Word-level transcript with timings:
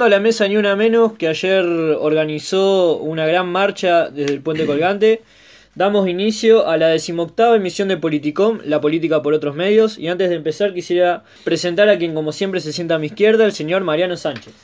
a 0.00 0.08
la 0.08 0.20
mesa 0.20 0.48
Ni 0.48 0.56
Una 0.56 0.74
Menos, 0.74 1.12
que 1.12 1.28
ayer 1.28 1.62
organizó 1.64 2.96
una 2.96 3.26
gran 3.26 3.46
marcha 3.46 4.08
desde 4.08 4.32
el 4.32 4.40
Puente 4.40 4.64
Colgante, 4.64 5.22
damos 5.74 6.08
inicio 6.08 6.66
a 6.66 6.78
la 6.78 6.88
decimoctava 6.88 7.56
emisión 7.56 7.88
de 7.88 7.98
Politicom, 7.98 8.60
la 8.64 8.80
política 8.80 9.20
por 9.20 9.34
otros 9.34 9.54
medios. 9.54 9.98
Y 9.98 10.08
antes 10.08 10.30
de 10.30 10.36
empezar, 10.36 10.72
quisiera 10.72 11.24
presentar 11.44 11.90
a 11.90 11.98
quien, 11.98 12.14
como 12.14 12.32
siempre, 12.32 12.60
se 12.60 12.72
sienta 12.72 12.94
a 12.94 12.98
mi 12.98 13.08
izquierda, 13.08 13.44
el 13.44 13.52
señor 13.52 13.84
Mariano 13.84 14.16
Sánchez. 14.16 14.54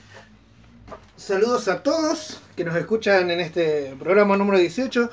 Saludos 1.16 1.68
a 1.68 1.82
todos 1.82 2.40
que 2.56 2.64
nos 2.64 2.74
escuchan 2.76 3.30
en 3.30 3.40
este 3.40 3.94
programa 3.98 4.34
número 4.34 4.58
18. 4.58 5.10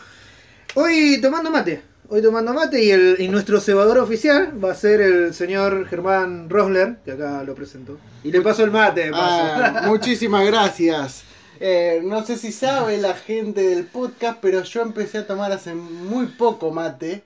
Hoy 0.76 1.20
tomando 1.22 1.52
mate, 1.52 1.82
hoy 2.10 2.22
tomando 2.22 2.54
mate 2.54 2.84
y, 2.84 2.92
el, 2.92 3.16
y 3.20 3.28
nuestro 3.28 3.60
cebador 3.60 3.98
oficial 3.98 4.54
va 4.64 4.72
a 4.72 4.76
ser 4.76 5.02
el 5.02 5.34
señor 5.34 5.88
Germán 5.88 6.50
Rosler, 6.50 6.98
que 7.04 7.12
acá 7.12 7.44
lo 7.44 7.56
presentó. 7.56 7.98
Y 8.24 8.32
le 8.32 8.42
paso 8.42 8.64
el 8.64 8.72
mate, 8.72 9.12
paso. 9.12 9.24
Ah, 9.24 9.84
muchísimas 9.88 10.46
gracias. 10.46 11.24
Eh, 11.60 12.02
no 12.04 12.26
sé 12.26 12.38
si 12.38 12.52
sabe 12.52 12.98
la 12.98 13.14
gente 13.14 13.62
del 13.62 13.86
podcast, 13.86 14.40
pero 14.42 14.64
yo 14.64 14.82
empecé 14.82 15.20
a 15.20 15.28
tomar 15.28 15.52
hace 15.52 15.74
muy 15.74 16.28
poco 16.28 16.72
mate. 16.72 17.24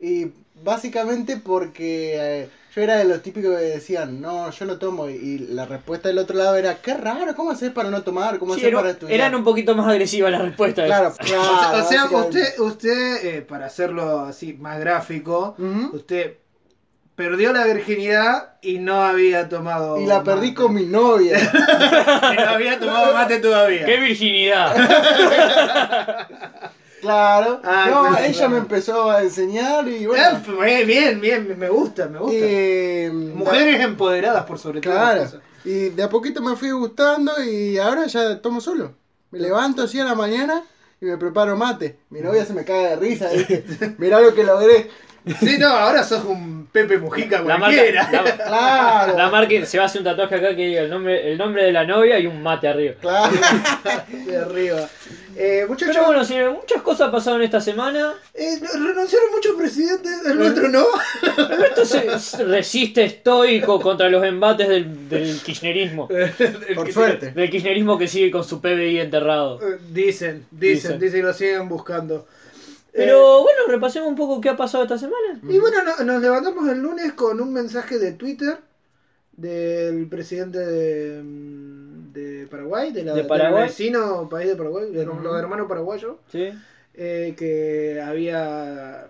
Y 0.00 0.32
básicamente 0.62 1.36
porque 1.36 2.14
eh, 2.16 2.48
yo 2.74 2.82
era 2.82 2.96
de 2.96 3.04
los 3.06 3.22
típicos 3.22 3.56
que 3.56 3.62
decían, 3.64 4.20
no, 4.20 4.50
yo 4.50 4.64
no 4.66 4.78
tomo. 4.78 5.08
Y 5.08 5.38
la 5.38 5.64
respuesta 5.66 6.08
del 6.08 6.18
otro 6.18 6.36
lado 6.36 6.54
era, 6.56 6.76
qué 6.76 6.94
raro, 6.94 7.34
¿cómo 7.34 7.50
haces 7.50 7.70
para 7.72 7.90
no 7.90 8.02
tomar? 8.02 8.38
¿Cómo 8.38 8.54
Sí, 8.54 8.60
haces 8.60 8.74
para 8.74 8.90
estudiar? 8.90 9.14
eran 9.20 9.34
un 9.34 9.44
poquito 9.44 9.74
más 9.74 9.86
agresivas 9.88 10.30
las 10.32 10.42
respuestas. 10.42 10.86
Claro, 10.88 11.08
O 11.08 11.12
sea, 11.12 11.24
claro. 11.24 11.84
o 11.84 11.88
sea, 11.88 12.04
usted, 12.04 12.58
usted 12.60 13.24
eh, 13.24 13.42
para 13.42 13.66
hacerlo 13.66 14.20
así 14.20 14.52
más 14.54 14.78
gráfico, 14.80 15.56
usted 15.92 16.36
perdió 17.16 17.52
la 17.52 17.64
virginidad 17.64 18.52
y 18.62 18.78
no 18.78 19.02
había 19.02 19.48
tomado 19.48 19.98
Y 20.00 20.06
la 20.06 20.22
perdí 20.22 20.54
con 20.54 20.72
mi 20.72 20.86
novia. 20.86 21.36
Y 22.32 22.36
no 22.36 22.48
había 22.50 22.78
tomado 22.78 23.12
mate 23.12 23.38
todavía. 23.40 23.86
¡Qué 23.86 23.96
virginidad! 23.98 24.76
claro. 27.00 27.60
Ah, 27.64 27.86
no, 27.90 28.00
claro, 28.08 28.24
ella 28.24 28.32
claro. 28.32 28.50
me 28.50 28.58
empezó 28.58 29.10
a 29.10 29.22
enseñar 29.22 29.86
y 29.88 30.04
Eh, 30.04 30.06
bueno. 30.06 30.42
pues, 30.44 30.86
bien, 30.86 31.20
bien, 31.20 31.58
me 31.58 31.68
gusta, 31.68 32.06
me 32.08 32.18
gusta. 32.18 32.36
eh, 32.40 33.10
Mujeres 33.12 33.80
empoderadas 33.80 34.44
por 34.44 34.58
sobre 34.58 34.80
todo. 34.80 34.92
Claro. 34.92 35.28
Y 35.64 35.90
de 35.90 36.02
a 36.02 36.08
poquito 36.08 36.40
me 36.40 36.56
fui 36.56 36.70
gustando 36.70 37.32
y 37.42 37.78
ahora 37.78 38.06
ya 38.06 38.40
tomo 38.40 38.60
solo. 38.60 38.94
Me 39.30 39.38
levanto 39.38 39.82
así 39.82 40.00
a 40.00 40.04
la 40.04 40.14
mañana 40.14 40.62
y 41.00 41.04
me 41.04 41.16
preparo 41.18 41.56
mate. 41.56 41.98
Mi 42.10 42.20
novia 42.20 42.44
se 42.46 42.54
me 42.54 42.64
caga 42.64 42.90
de 42.90 42.96
risa. 42.96 43.28
¿viste? 43.30 43.94
Mirá 43.98 44.20
lo 44.20 44.34
que 44.34 44.44
logré. 44.44 44.90
Sí, 45.40 45.56
no, 45.58 45.68
ahora 45.68 46.02
sos 46.02 46.24
un 46.24 46.66
Pepe 46.70 46.98
Mujica 46.98 47.40
La 47.40 47.56
marca, 47.58 47.76
cualquiera. 47.76 48.10
la, 48.12 48.22
Claro. 48.36 49.16
la 49.18 49.30
marca 49.30 49.64
se 49.66 49.78
va 49.78 49.84
a 49.84 49.86
hacer 49.86 50.00
un 50.00 50.04
tatuaje 50.04 50.34
acá 50.34 50.48
que 50.54 50.66
diga 50.66 50.82
el 50.82 50.90
nombre, 50.90 51.32
el 51.32 51.38
nombre 51.38 51.64
de 51.64 51.72
la 51.72 51.84
novia 51.84 52.18
y 52.18 52.26
un 52.26 52.42
mate 52.42 52.68
arriba. 52.68 52.94
Claro. 53.00 53.32
De 54.26 54.36
arriba. 54.36 54.88
Eh, 55.40 55.64
muchachos, 55.68 55.94
Pero 55.94 56.06
bueno, 56.08 56.24
señores, 56.24 56.52
muchas 56.52 56.82
cosas 56.82 57.10
pasaron 57.10 57.40
esta 57.42 57.60
semana. 57.60 58.12
eh, 58.34 58.58
renunciaron 58.60 59.30
muchos 59.32 59.54
presidentes, 59.56 60.12
el 60.26 60.36
nuestro 60.36 60.68
no. 60.68 60.84
Alberto 61.48 61.84
se 61.84 62.18
se 62.18 62.44
resiste 62.44 63.04
estoico 63.04 63.80
contra 63.80 64.08
los 64.08 64.24
embates 64.24 64.68
del, 64.68 65.08
del 65.08 65.40
kirchnerismo. 65.40 66.08
Por 66.74 66.92
suerte. 66.92 67.30
Del 67.30 67.50
kirchnerismo 67.50 67.96
que 67.96 68.08
sigue 68.08 68.30
con 68.32 68.42
su 68.44 68.60
PBI 68.60 68.98
enterrado. 69.00 69.60
Eh, 69.62 69.78
Dicen, 69.90 70.44
Dicen. 70.50 70.98
dicen, 70.98 70.98
dicen, 71.00 71.20
y 71.20 71.22
lo 71.22 71.32
siguen 71.32 71.68
buscando. 71.68 72.26
Pero 72.92 73.42
bueno, 73.42 73.60
repasemos 73.68 74.08
un 74.08 74.16
poco 74.16 74.40
qué 74.40 74.48
ha 74.48 74.56
pasado 74.56 74.82
esta 74.84 74.98
semana. 74.98 75.40
Y 75.48 75.58
bueno, 75.58 75.76
no- 75.84 76.04
nos 76.04 76.22
levantamos 76.22 76.68
el 76.68 76.78
lunes 76.80 77.12
con 77.12 77.40
un 77.40 77.52
mensaje 77.52 77.98
de 77.98 78.12
Twitter 78.12 78.58
del 79.32 80.08
presidente 80.08 80.58
de, 80.58 81.22
mm, 81.22 82.12
de 82.12 82.46
Paraguay, 82.50 82.92
de 82.92 83.04
la, 83.04 83.14
De 83.14 83.24
Paraguay. 83.24 83.62
del 83.62 83.68
vecino 83.70 84.28
país 84.28 84.48
de 84.48 84.56
Paraguay, 84.56 84.90
de 84.90 85.04
los 85.04 85.16
Ujú. 85.18 85.34
hermanos 85.36 85.68
paraguayos, 85.68 86.16
Sí. 86.32 86.48
eh, 86.94 87.34
que 87.38 88.00
había 88.04 89.06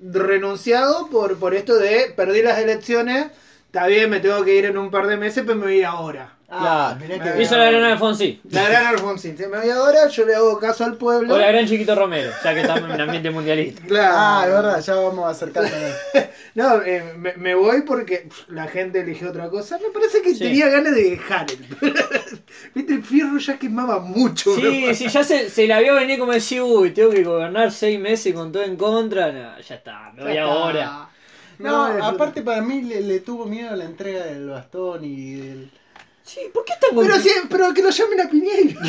renunciado 0.00 1.08
por, 1.10 1.38
por 1.38 1.54
esto 1.54 1.76
de 1.78 2.12
perdí 2.16 2.42
las 2.42 2.58
elecciones, 2.58 3.26
está 3.66 3.86
bien, 3.86 4.10
me 4.10 4.20
tengo 4.20 4.44
que 4.44 4.54
ir 4.56 4.64
en 4.66 4.78
un 4.78 4.90
par 4.90 5.06
de 5.06 5.16
meses, 5.16 5.42
pero 5.46 5.58
me 5.58 5.64
voy 5.66 5.82
ahora. 5.82 6.36
Ah, 6.54 6.98
Hizo 7.40 7.56
la 7.56 7.70
gran 7.70 7.82
Alfonsín. 7.84 8.40
La 8.50 8.68
gran 8.68 8.86
Alfonsín, 8.86 9.38
se 9.38 9.48
me 9.48 9.58
voy 9.58 9.70
ahora, 9.70 10.06
yo 10.08 10.26
le 10.26 10.34
hago 10.34 10.58
caso 10.58 10.84
al 10.84 10.96
pueblo. 10.96 11.34
O 11.34 11.38
la 11.38 11.46
gran 11.48 11.66
Chiquito 11.66 11.94
Romero, 11.94 12.30
ya 12.44 12.52
que 12.52 12.60
estamos 12.60 12.84
en 12.90 12.92
un 12.94 13.00
ambiente 13.00 13.30
mundialista. 13.30 13.82
Claro. 13.86 14.14
Ah, 14.16 14.42
es 14.46 14.52
verdad, 14.52 14.80
ya 14.82 14.94
vamos 14.96 15.24
a 15.24 15.28
acercarnos. 15.30 15.72
No, 16.54 16.82
eh, 16.82 17.14
me, 17.16 17.32
me 17.38 17.54
voy 17.54 17.80
porque 17.80 18.26
pff, 18.28 18.50
la 18.50 18.66
gente 18.68 19.00
eligió 19.00 19.30
otra 19.30 19.48
cosa. 19.48 19.78
Me 19.78 19.88
parece 19.88 20.20
que 20.20 20.34
Sí. 20.34 20.40
tenía 20.40 20.68
ganas 20.68 20.94
de 20.94 21.02
dejar 21.12 21.46
el. 21.50 21.94
Viste, 22.74 22.92
el 22.92 23.02
fierro 23.02 23.38
ya 23.38 23.58
quemaba 23.58 24.00
mucho. 24.00 24.54
Sí, 24.56 24.94
sí, 24.94 25.08
ya 25.08 25.24
se, 25.24 25.48
se 25.48 25.66
la 25.66 25.80
vio 25.80 25.94
venir 25.94 26.18
como 26.18 26.32
decir, 26.32 26.60
uy, 26.60 26.90
tengo 26.90 27.08
que 27.10 27.24
gobernar 27.24 27.72
seis 27.72 27.98
meses 27.98 28.34
con 28.34 28.52
todo 28.52 28.64
en 28.64 28.76
contra. 28.76 29.32
No, 29.32 29.58
ya 29.60 29.74
está, 29.76 30.12
me 30.14 30.24
voy 30.24 30.34
Ya 30.34 30.42
está. 30.42 30.52
ahora. 30.52 31.08
No, 31.58 31.88
No, 31.88 31.96
es- 31.96 32.04
aparte 32.04 32.42
para 32.42 32.60
mí 32.60 32.82
le, 32.82 33.00
le 33.00 33.20
tuvo 33.20 33.46
miedo 33.46 33.70
a 33.72 33.76
la 33.76 33.84
entrega 33.84 34.24
del 34.26 34.48
bastón 34.50 35.04
y 35.04 35.34
del... 35.36 35.70
Sí, 36.24 36.40
¿por 36.52 36.64
qué 36.64 36.72
están 36.74 36.90
Pero, 36.96 37.18
sí, 37.18 37.30
pero 37.50 37.74
que 37.74 37.82
lo 37.82 37.90
llamen 37.90 38.20
a 38.20 38.28
Piñeiro. 38.28 38.80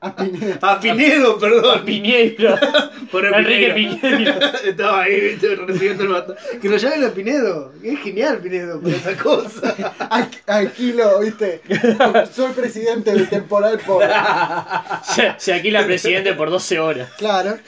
A 0.00 0.16
Pineda. 0.16 0.58
A 0.60 0.80
Pinedo, 0.80 1.38
perdón. 1.38 1.84
Piñeiro? 1.84 2.58
Por 3.10 3.24
Enrique 3.24 3.72
Piñeiro. 3.72 4.34
Estaba 4.64 5.02
ahí, 5.02 5.20
viste, 5.20 5.56
recibiendo 5.56 6.02
el 6.02 6.08
batón. 6.10 6.36
Que 6.60 6.68
lo 6.68 6.76
llamen 6.76 7.04
a 7.04 7.10
Pinedo. 7.10 7.72
Es 7.82 8.00
genial 8.00 8.38
Pinedo 8.38 8.80
por 8.80 8.90
esa 8.90 9.16
cosa. 9.16 9.74
Aquí, 10.10 10.38
aquí 10.46 10.92
lo, 10.92 11.20
viste. 11.20 11.62
Soy 12.32 12.52
presidente 12.52 13.12
del 13.12 13.28
temporal 13.28 13.78
por. 13.86 14.04
Se, 15.04 15.34
se 15.38 15.52
alquila 15.52 15.86
presidente 15.86 16.34
por 16.34 16.50
12 16.50 16.78
horas. 16.78 17.10
Claro. 17.16 17.58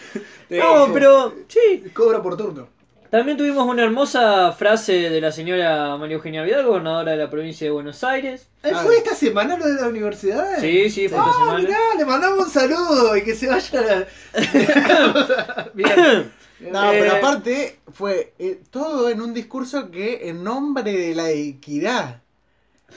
No, 0.51 0.91
pero 0.93 1.35
sí. 1.49 1.85
Cobra 1.95 2.23
por 2.23 2.37
turno. 2.37 2.74
También 3.15 3.37
tuvimos 3.39 3.65
una 3.69 3.85
hermosa 3.85 4.51
frase 4.51 5.09
de 5.09 5.21
la 5.21 5.31
señora 5.31 5.97
María 5.97 6.17
Eugenia 6.17 6.43
Vidal, 6.43 6.67
gobernadora 6.67 7.13
de 7.13 7.19
la 7.19 7.31
provincia 7.31 7.65
de 7.65 7.71
Buenos 7.71 8.03
Aires. 8.03 8.49
Eh, 8.65 8.73
Ah. 8.75 8.81
¿Fue 8.85 8.97
esta 8.97 9.15
semana 9.15 9.57
lo 9.57 9.69
de 9.69 9.81
la 9.81 9.87
universidad? 9.87 10.59
Sí, 10.59 10.91
sí, 10.91 11.07
fue 11.09 11.19
esta 11.19 11.31
Ah, 11.31 11.35
semana. 11.39 11.59
mirá, 11.61 11.79
le 11.97 12.05
mandamos 12.07 12.47
un 12.47 12.51
saludo 12.51 13.17
y 13.17 13.23
que 13.23 13.37
se 13.37 13.47
vaya. 13.47 14.05
a- 14.35 15.71
Bien. 15.75 16.33
No, 16.59 16.93
Eh, 16.93 16.97
pero 16.99 17.13
aparte 17.15 17.79
fue 17.93 18.33
eh, 18.41 18.61
todo 18.73 19.09
en 19.09 19.21
un 19.21 19.33
discurso 19.33 19.93
que 19.93 20.29
en 20.29 20.43
nombre 20.43 20.93
de 20.93 21.15
la 21.15 21.31
equidad. 21.31 22.21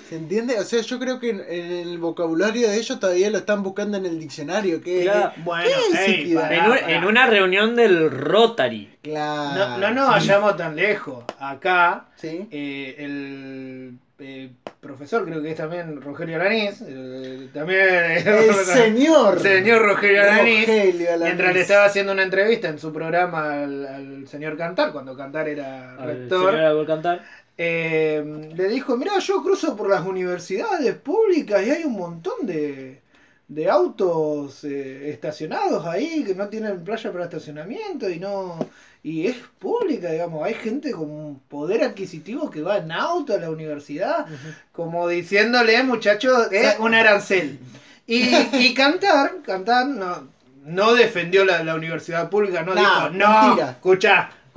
¿Se 0.10 0.16
entiende? 0.16 0.60
O 0.60 0.64
sea, 0.64 0.82
yo 0.82 1.00
creo 1.00 1.20
que 1.20 1.30
en, 1.32 1.42
en 1.48 1.72
el 1.72 1.98
vocabulario 1.98 2.70
de 2.70 2.78
ellos 2.78 3.00
todavía 3.00 3.30
lo 3.30 3.40
están 3.40 3.64
buscando 3.64 3.98
en 3.98 4.06
el 4.06 4.20
diccionario. 4.20 4.82
Que, 4.82 5.04
Claro. 5.04 5.34
Bueno, 5.44 5.70
¿Qué 5.92 6.06
ey, 6.06 6.32
En, 6.32 6.38
un- 6.38 6.42
pará. 6.44 6.92
en 6.92 7.04
una 7.06 7.28
reunión 7.28 7.76
del 7.76 8.10
Rotary. 8.12 8.90
Claro. 9.02 9.78
No, 9.78 9.78
no 9.80 9.92
nos 9.94 10.10
vayamos 10.10 10.56
tan 10.56 10.76
lejos. 10.76 11.24
Acá, 11.40 12.06
Sí. 12.16 12.48
eh, 12.52 12.96
el 13.00 13.98
eh, 14.20 14.50
profesor, 14.80 15.26
creo 15.26 15.42
que 15.42 15.52
es 15.52 15.58
también 15.58 16.02
Rogelio 16.02 16.38
Aranís, 16.38 16.82
eh, 16.88 17.50
también 17.54 17.80
El 18.26 18.54
señor. 18.66 19.40
señor 19.40 19.82
Rogelio 19.84 20.22
Aranís, 20.24 20.68
Rogelio 20.68 21.08
Alanís. 21.10 21.24
mientras 21.24 21.54
le 21.54 21.62
estaba 21.62 21.86
haciendo 21.86 22.12
una 22.14 22.24
entrevista 22.24 22.68
en 22.70 22.80
su 22.80 22.92
programa 22.94 23.62
al, 23.64 23.86
al 23.86 24.28
señor 24.28 24.58
Cantar, 24.58 24.92
cuando 24.92 25.16
Cantar 25.18 25.48
era 25.50 25.96
Al 25.96 26.08
rector, 26.08 26.52
señor 26.54 26.88
Cantar. 26.88 27.24
Eh, 27.58 28.52
le 28.56 28.68
dijo, 28.68 28.98
mira, 28.98 29.18
yo 29.20 29.42
cruzo 29.42 29.76
por 29.76 29.90
las 29.90 30.06
universidades 30.06 30.94
públicas 30.96 31.66
y 31.66 31.72
hay 31.72 31.84
un 31.84 31.94
montón 31.94 32.46
de, 32.46 33.02
de 33.48 33.70
autos 33.70 34.64
eh, 34.64 35.10
estacionados 35.10 35.86
ahí 35.86 36.24
que 36.24 36.36
no 36.36 36.50
tienen 36.50 36.84
playa 36.84 37.12
para 37.12 37.26
estacionamiento 37.26 38.10
y 38.10 38.20
no 38.20 38.60
y 39.04 39.28
es 39.28 39.38
pública, 39.60 40.12
digamos, 40.12 40.44
hay 40.44 40.54
gente 40.56 40.92
con 40.92 41.10
un 41.10 41.40
poder 41.48 41.84
adquisitivo 41.84 42.50
que 42.50 42.62
va 42.62 42.78
en 42.78 42.92
auto 42.92 43.34
a 43.34 43.38
la 43.38 43.50
universidad, 43.50 44.26
como 44.74 45.08
diciéndole, 45.08 45.82
muchachos, 45.84 46.52
es 46.52 46.78
un 46.80 46.94
arancel. 46.94 47.58
Y, 48.06 48.24
y 48.60 48.74
cantar, 48.76 49.42
cantar, 49.44 49.88
no, 49.88 50.28
no 50.66 50.94
defendió 50.94 51.46
la, 51.46 51.64
la 51.64 51.76
universidad 51.76 52.30
pública, 52.30 52.64
no 52.64 52.76
dijo, 52.76 53.10
no, 53.12 53.42
mentira. 53.42 53.78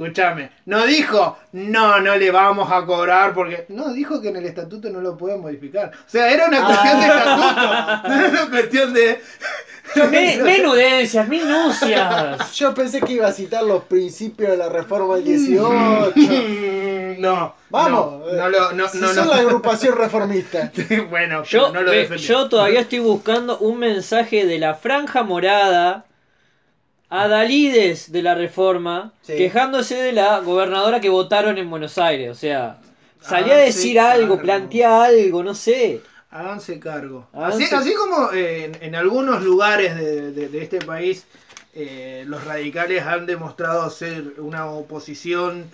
Escúchame, 0.04 0.50
no 0.66 0.86
dijo, 0.86 1.36
no, 1.52 2.00
no 2.00 2.16
le 2.16 2.30
vamos 2.30 2.70
a 2.72 2.84
cobrar 2.86 3.34
porque, 3.34 3.66
no, 3.68 3.92
dijo 3.92 4.20
que 4.20 4.28
en 4.28 4.36
el 4.36 4.46
estatuto 4.46 4.88
no 4.90 5.00
lo 5.00 5.16
pueden 5.16 5.40
modificar. 5.40 5.90
O 5.94 6.08
sea, 6.10 6.30
era 6.32 6.46
una 6.46 6.64
cuestión 6.64 7.00
de 7.00 7.06
estatuto, 7.06 8.08
no 8.08 8.14
era 8.14 8.28
una 8.30 8.50
cuestión 8.50 8.94
de... 8.94 9.20
Me- 10.10 10.36
menudencias, 10.36 11.26
minucias. 11.26 12.52
Yo 12.54 12.72
pensé 12.72 13.00
que 13.00 13.14
iba 13.14 13.26
a 13.26 13.32
citar 13.32 13.64
los 13.64 13.82
principios 13.84 14.50
de 14.52 14.56
la 14.56 14.68
reforma 14.68 15.16
del 15.16 15.24
18. 15.24 16.12
No, 17.20 17.54
Vamos. 17.68 18.20
no, 18.32 18.32
no, 18.32 18.48
lo- 18.48 18.72
no, 18.72 18.88
si 18.88 18.96
no, 18.98 19.08
son 19.12 19.26
no. 19.26 19.34
la 19.34 19.40
agrupación 19.40 19.94
reformista. 19.98 20.72
bueno, 21.10 21.42
Yo, 21.44 21.70
no 21.70 21.82
lo 21.82 21.90
defendí. 21.90 22.22
yo 22.22 22.48
todavía 22.48 22.80
estoy 22.80 23.00
buscando 23.00 23.58
un 23.58 23.78
mensaje 23.78 24.46
de 24.46 24.58
la 24.58 24.74
franja 24.74 25.22
morada 25.22 26.06
a 27.10 27.28
Dalides 27.28 28.10
de 28.12 28.22
la 28.22 28.34
reforma, 28.34 29.12
Sí. 29.22 29.36
quejándose 29.36 29.96
de 29.96 30.12
la 30.12 30.38
gobernadora 30.40 31.00
que 31.00 31.08
votaron 31.10 31.58
en 31.58 31.68
Buenos 31.68 31.98
Aires. 31.98 32.30
O 32.30 32.34
sea, 32.34 32.78
salía 33.20 33.54
Ah, 33.54 33.58
a 33.58 33.60
sí, 33.60 33.66
decir 33.66 34.00
algo, 34.00 34.34
claro. 34.34 34.42
plantea 34.42 35.02
algo, 35.04 35.42
no 35.42 35.54
sé. 35.54 36.00
Háganse 36.30 36.78
cargo. 36.78 37.28
Así, 37.32 37.64
así 37.64 37.92
como 37.94 38.32
eh, 38.32 38.64
en, 38.66 38.82
en 38.82 38.94
algunos 38.94 39.42
lugares 39.42 39.96
de, 39.96 40.30
de- 40.32 40.48
de 40.48 40.62
este 40.62 40.78
país 40.78 41.26
eh, 41.74 42.24
los 42.26 42.44
radicales 42.44 43.02
han 43.04 43.26
demostrado 43.26 43.90
ser 43.90 44.34
una 44.38 44.66
oposición 44.66 45.64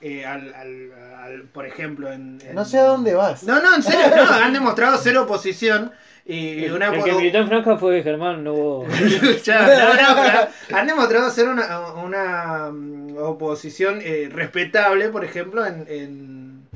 eh, 0.00 0.24
al, 0.26 0.52
al- 0.54 0.92
al- 1.22 1.42
por 1.52 1.66
ejemplo, 1.66 2.12
en, 2.12 2.40
en- 2.46 2.54
No 2.54 2.64
sé 2.64 2.78
a 2.78 2.84
dónde 2.84 3.14
vas. 3.14 3.42
No, 3.44 3.60
no, 3.60 3.74
en 3.74 3.82
serio, 3.82 4.14
no, 4.16 4.22
han 4.32 4.52
demostrado 4.52 4.98
ser 4.98 5.16
oposición 5.18 5.92
y 6.26 6.64
una 6.70 6.86
el 6.88 7.02
que 7.04 7.12
militó 7.12 7.38
en 7.38 7.48
Franja 7.48 7.76
fue 7.76 8.02
Germán, 8.02 8.42
no 8.44 8.52
vos. 8.54 8.88
Ya, 9.44 9.66
no, 9.66 9.94
no, 9.94 10.22
pero 10.22 10.78
han 10.80 10.86
demostrado 10.86 11.30
ser 11.30 11.48
una, 11.48 11.92
una 11.92 12.70
mm, 12.72 13.16
oposición 13.18 14.00
eh, 14.02 14.28
respetable, 14.32 15.08
por 15.10 15.24
ejemplo, 15.24 15.64
en, 15.66 15.84
en, 15.88 16.68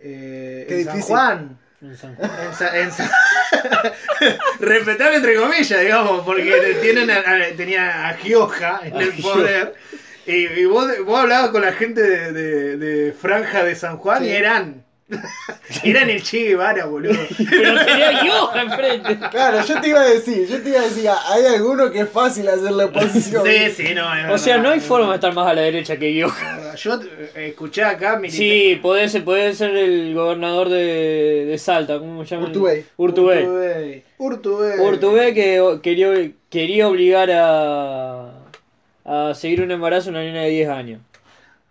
eh, 0.00 0.66
en 0.68 0.84
San. 0.84 1.00
Juan. 1.02 1.58
En 1.80 1.96
San- 1.96 2.16
En 2.20 2.54
Sa- 2.54 2.78
en 2.78 2.90
Sa- 2.92 3.10
respetable 4.60 5.16
entre 5.18 5.36
comillas, 5.36 5.80
digamos, 5.80 6.22
porque 6.24 6.76
tienen 6.82 7.10
a- 7.10 7.18
a- 7.20 7.56
tenía 7.56 8.08
a 8.08 8.14
Gioja 8.14 8.80
en 8.84 8.96
A 8.96 9.00
el 9.00 9.12
poder. 9.22 9.74
Y, 10.26 10.46
y 10.46 10.64
vos, 10.66 10.90
vos 11.06 11.20
hablabas 11.20 11.50
con 11.50 11.62
la 11.62 11.72
gente 11.72 12.02
de, 12.02 12.32
de- 12.32 12.76
de 12.76 13.12
Franja 13.12 13.64
de 13.64 13.74
San 13.74 13.96
Juan 13.96 14.24
y 14.24 14.28
Sí. 14.28 14.34
eran. 15.10 15.26
eran 15.84 16.10
el 16.10 16.22
Che 16.22 16.38
Guevara, 16.44 16.84
boludo. 16.86 17.14
Pero 17.50 17.84
tenía 17.84 18.18
Gioja 18.22 18.62
enfrente. 18.62 19.18
Claro, 19.30 19.64
yo 19.64 19.80
te 19.80 19.88
iba 19.88 20.00
a 20.00 20.08
decir, 20.08 20.46
yo 20.48 20.60
te 20.62 20.68
iba 20.70 20.80
a 20.80 20.84
decir, 20.84 21.08
hay 21.08 21.46
alguno 21.54 21.90
que 21.90 22.00
es 22.00 22.08
fácil 22.08 22.48
hacerle 22.48 22.84
oposición. 22.84 23.42
Sí, 23.46 23.70
sí, 23.74 23.94
no. 23.94 24.14
es 24.14 24.30
O 24.30 24.38
sea, 24.38 24.58
no 24.58 24.70
hay 24.70 24.80
forma 24.80 25.08
de 25.10 25.14
estar 25.14 25.32
más 25.34 25.48
a 25.48 25.54
la 25.54 25.62
derecha 25.62 25.96
que 25.96 26.12
Gioja. 26.12 26.74
Yo 26.76 27.00
eh, 27.02 27.48
escuché 27.48 27.84
acá 27.84 28.16
milita- 28.18 28.36
Sí, 28.36 28.78
podés, 28.82 29.16
podés 29.22 29.56
ser 29.58 29.74
el 29.76 30.14
gobernador 30.14 30.68
de, 30.68 31.46
de 31.46 31.58
Salta, 31.58 31.98
¿cómo 31.98 32.24
se 32.24 32.34
llama? 32.34 32.48
Urtubey. 32.48 32.84
Urtubey. 32.96 33.44
Urtubey. 33.44 34.04
Urtubey. 34.18 34.80
Urtubey 34.80 35.34
que 35.34 35.78
quería, 35.82 36.30
quería 36.50 36.88
obligar 36.88 37.30
a, 37.32 38.32
a 39.04 39.34
seguir 39.34 39.62
un 39.62 39.70
embarazo 39.70 40.08
a 40.08 40.12
una 40.12 40.22
niña 40.22 40.42
de 40.42 40.50
10 40.50 40.68
años. 40.68 41.00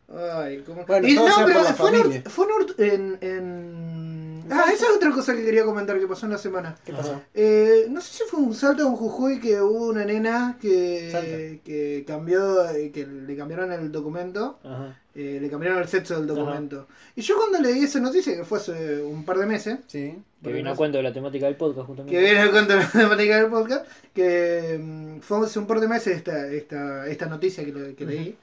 Ay, 0.10 0.64
¿cómo? 0.66 0.86
Bueno, 0.86 1.08
Y 1.08 1.16
todo 1.16 1.28
no, 1.28 1.36
sea 1.36 1.46
pero 1.46 1.60
por 1.60 1.70
la 1.70 1.74
fue, 1.74 1.90
en, 1.90 2.24
fue 2.24 2.48
en, 2.78 2.94
en, 2.94 3.18
en- 3.22 4.28
Ah, 4.50 4.66
esa 4.74 4.86
es 4.86 4.96
otra 4.96 5.12
cosa 5.12 5.36
que 5.36 5.44
quería 5.44 5.66
comentar 5.66 6.00
que 6.00 6.08
pasó 6.08 6.26
en 6.26 6.32
la 6.32 6.38
semana. 6.38 6.76
¿Qué 6.86 6.94
pasó? 6.94 7.22
Eh, 7.34 7.88
no 7.90 8.00
sé 8.00 8.14
si 8.14 8.24
fue 8.30 8.40
un 8.40 8.54
salto 8.54 8.86
o 8.86 8.90
un 8.92 8.96
Jujuy 8.96 9.42
que 9.42 9.62
hubo 9.62 9.88
una 9.88 10.06
nena 10.06 10.58
que, 10.62 11.60
que 11.66 12.06
cambió, 12.08 12.70
eh, 12.70 12.92
que 12.92 13.06
le 13.06 13.36
cambiaron 13.36 13.74
el 13.74 13.92
documento, 13.92 14.60
Ajá. 14.64 14.98
Eh, 15.18 15.40
le 15.42 15.50
cambiaron 15.50 15.80
el 15.82 15.88
sexo 15.88 16.22
del 16.22 16.30
Ajá. 16.30 16.40
documento. 16.40 16.88
Y 17.16 17.22
yo 17.22 17.36
cuando 17.38 17.60
leí 17.60 17.84
esa 17.84 18.00
noticia, 18.00 18.36
que 18.36 18.44
fue 18.46 18.60
hace 18.60 19.02
un 19.02 19.26
par 19.26 19.38
de 19.40 19.46
meses, 19.48 19.80
Sí. 19.88 20.16
Que 20.44 20.54
viene 20.54 20.70
a 20.70 20.76
cuento 20.76 20.98
de 21.00 21.04
la 21.04 21.12
temática 21.12 21.48
del 21.48 21.56
podcast, 21.56 21.82
que 21.82 21.88
justamente. 21.88 22.20
viene 22.22 22.40
a 22.42 22.52
cuento 22.52 22.74
de 22.74 22.80
la 22.80 22.90
temática 22.92 23.38
del 23.42 23.48
podcast, 23.48 23.86
que 24.14 24.80
mm, 24.80 25.20
fue 25.22 25.44
hace 25.46 25.58
un 25.58 25.66
par 25.66 25.80
de 25.80 25.88
meses 25.88 26.16
esta, 26.16 26.48
esta, 26.52 27.08
esta 27.08 27.26
noticia 27.26 27.66
que, 27.66 27.74
le- 27.74 27.96
que 27.96 28.06
leí. 28.06 28.38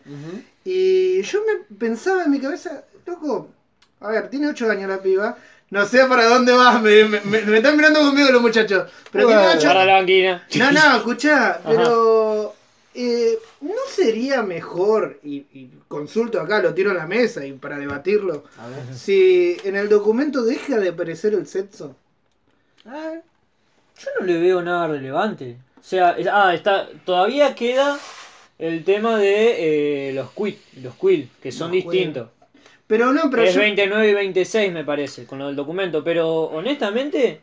Y 0.64 1.22
yo 1.22 1.38
me 1.46 1.76
pensaba 1.76 2.24
en 2.24 2.32
mi 2.32 2.40
cabeza, 2.40 2.82
loco, 3.06 3.48
a 4.00 4.10
ver, 4.10 4.28
tiene 4.28 4.48
8 4.48 4.68
años 4.70 4.88
la 4.90 5.00
piba, 5.00 5.38
no 5.70 5.86
sé 5.86 6.04
para 6.06 6.24
dónde 6.26 6.52
vas, 6.52 6.82
me, 6.82 7.04
me- 7.04 7.20
me- 7.20 7.42
me 7.42 7.56
están 7.58 7.76
mirando 7.76 8.00
conmigo 8.00 8.28
los 8.30 8.42
muchachos, 8.42 8.90
pero 9.12 9.28
tiene 9.28 9.46
8 9.56 9.68
Para 9.68 9.84
la 9.84 9.92
banquina. 9.94 10.44
No, 10.56 10.72
no, 10.72 10.96
escuchá, 10.96 11.60
pero 11.64 12.54
eh, 12.94 13.38
¿no 13.60 13.72
sería 13.88 14.42
mejor, 14.42 15.18
y, 15.24 15.38
y 15.52 15.70
consulto 15.88 16.40
acá, 16.40 16.60
lo 16.62 16.74
tiro 16.74 16.90
a 16.92 16.94
la 16.94 17.06
mesa 17.06 17.44
y 17.44 17.52
para 17.52 17.78
debatirlo, 17.78 18.44
A 18.58 18.68
ver. 18.68 18.94
si 18.94 19.56
en 19.64 19.76
el 19.76 19.88
documento 19.88 20.44
deja 20.44 20.78
de 20.78 20.90
aparecer 20.90 21.34
el 21.34 21.46
sexo? 21.46 21.96
Ah, 22.86 23.14
Yo 23.98 24.10
no 24.20 24.26
le 24.26 24.38
veo 24.38 24.62
nada 24.62 24.88
relevante. 24.88 25.56
O 25.78 25.82
sea, 25.82 26.12
es- 26.12 26.26
ah, 26.30 26.54
está, 26.54 26.88
todavía 27.04 27.54
queda 27.54 27.98
el 28.58 28.84
tema 28.84 29.18
de 29.18 30.08
eh, 30.08 30.12
los 30.12 30.30
quit, 30.32 30.58
los 30.82 30.94
quill, 30.94 31.28
que 31.42 31.52
son 31.52 31.70
Los 31.72 31.82
quill. 31.82 31.90
distintos. 31.92 32.28
Pero 32.86 33.12
no, 33.12 33.30
pero 33.30 33.42
es 33.44 33.54
yo- 33.54 33.60
29 33.60 34.10
y 34.10 34.14
26 34.14 34.72
me 34.72 34.84
parece, 34.84 35.24
con 35.26 35.38
lo 35.38 35.46
del 35.46 35.56
documento. 35.56 36.04
Pero 36.04 36.28
honestamente, 36.42 37.40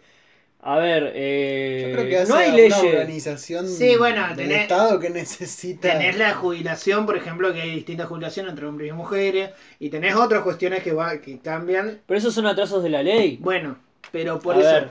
a 0.64 0.78
ver, 0.78 1.12
eh, 1.16 1.88
yo 1.90 1.96
creo 1.96 2.10
que 2.10 2.18
hace 2.20 2.32
no 2.32 2.38
hay 2.38 2.48
una 2.50 2.58
leyes. 2.58 2.84
organización 2.84 3.68
Sí, 3.68 3.96
bueno, 3.98 4.28
del 4.36 4.50
tenés- 4.50 4.62
Estado 4.62 5.00
que 5.00 5.10
necesita. 5.10 5.92
Tenés 5.92 6.18
la 6.18 6.36
jubilación, 6.36 7.06
por 7.06 7.18
ejemplo, 7.18 7.52
que 7.54 7.62
hay 7.62 7.76
distintas 7.76 8.08
jubilaciones 8.08 8.52
entre 8.52 8.68
hombres 8.68 8.90
y 8.90 8.94
mujeres, 8.94 9.52
y 9.80 9.90
tenés 9.90 10.16
otras 10.16 10.44
cuestiones 10.44 10.84
que, 10.84 10.94
va, 10.94 11.18
que 11.20 11.40
cambian. 11.40 12.00
Pero 12.06 12.18
esos 12.18 12.34
son 12.34 12.46
atrasos 12.46 12.84
de 12.84 12.90
la 12.90 13.02
ley. 13.02 13.38
Bueno, 13.42 13.78
pero 14.12 14.40
por 14.40 14.56
A 14.56 14.60
eso, 14.60 14.70
ver. 14.70 14.90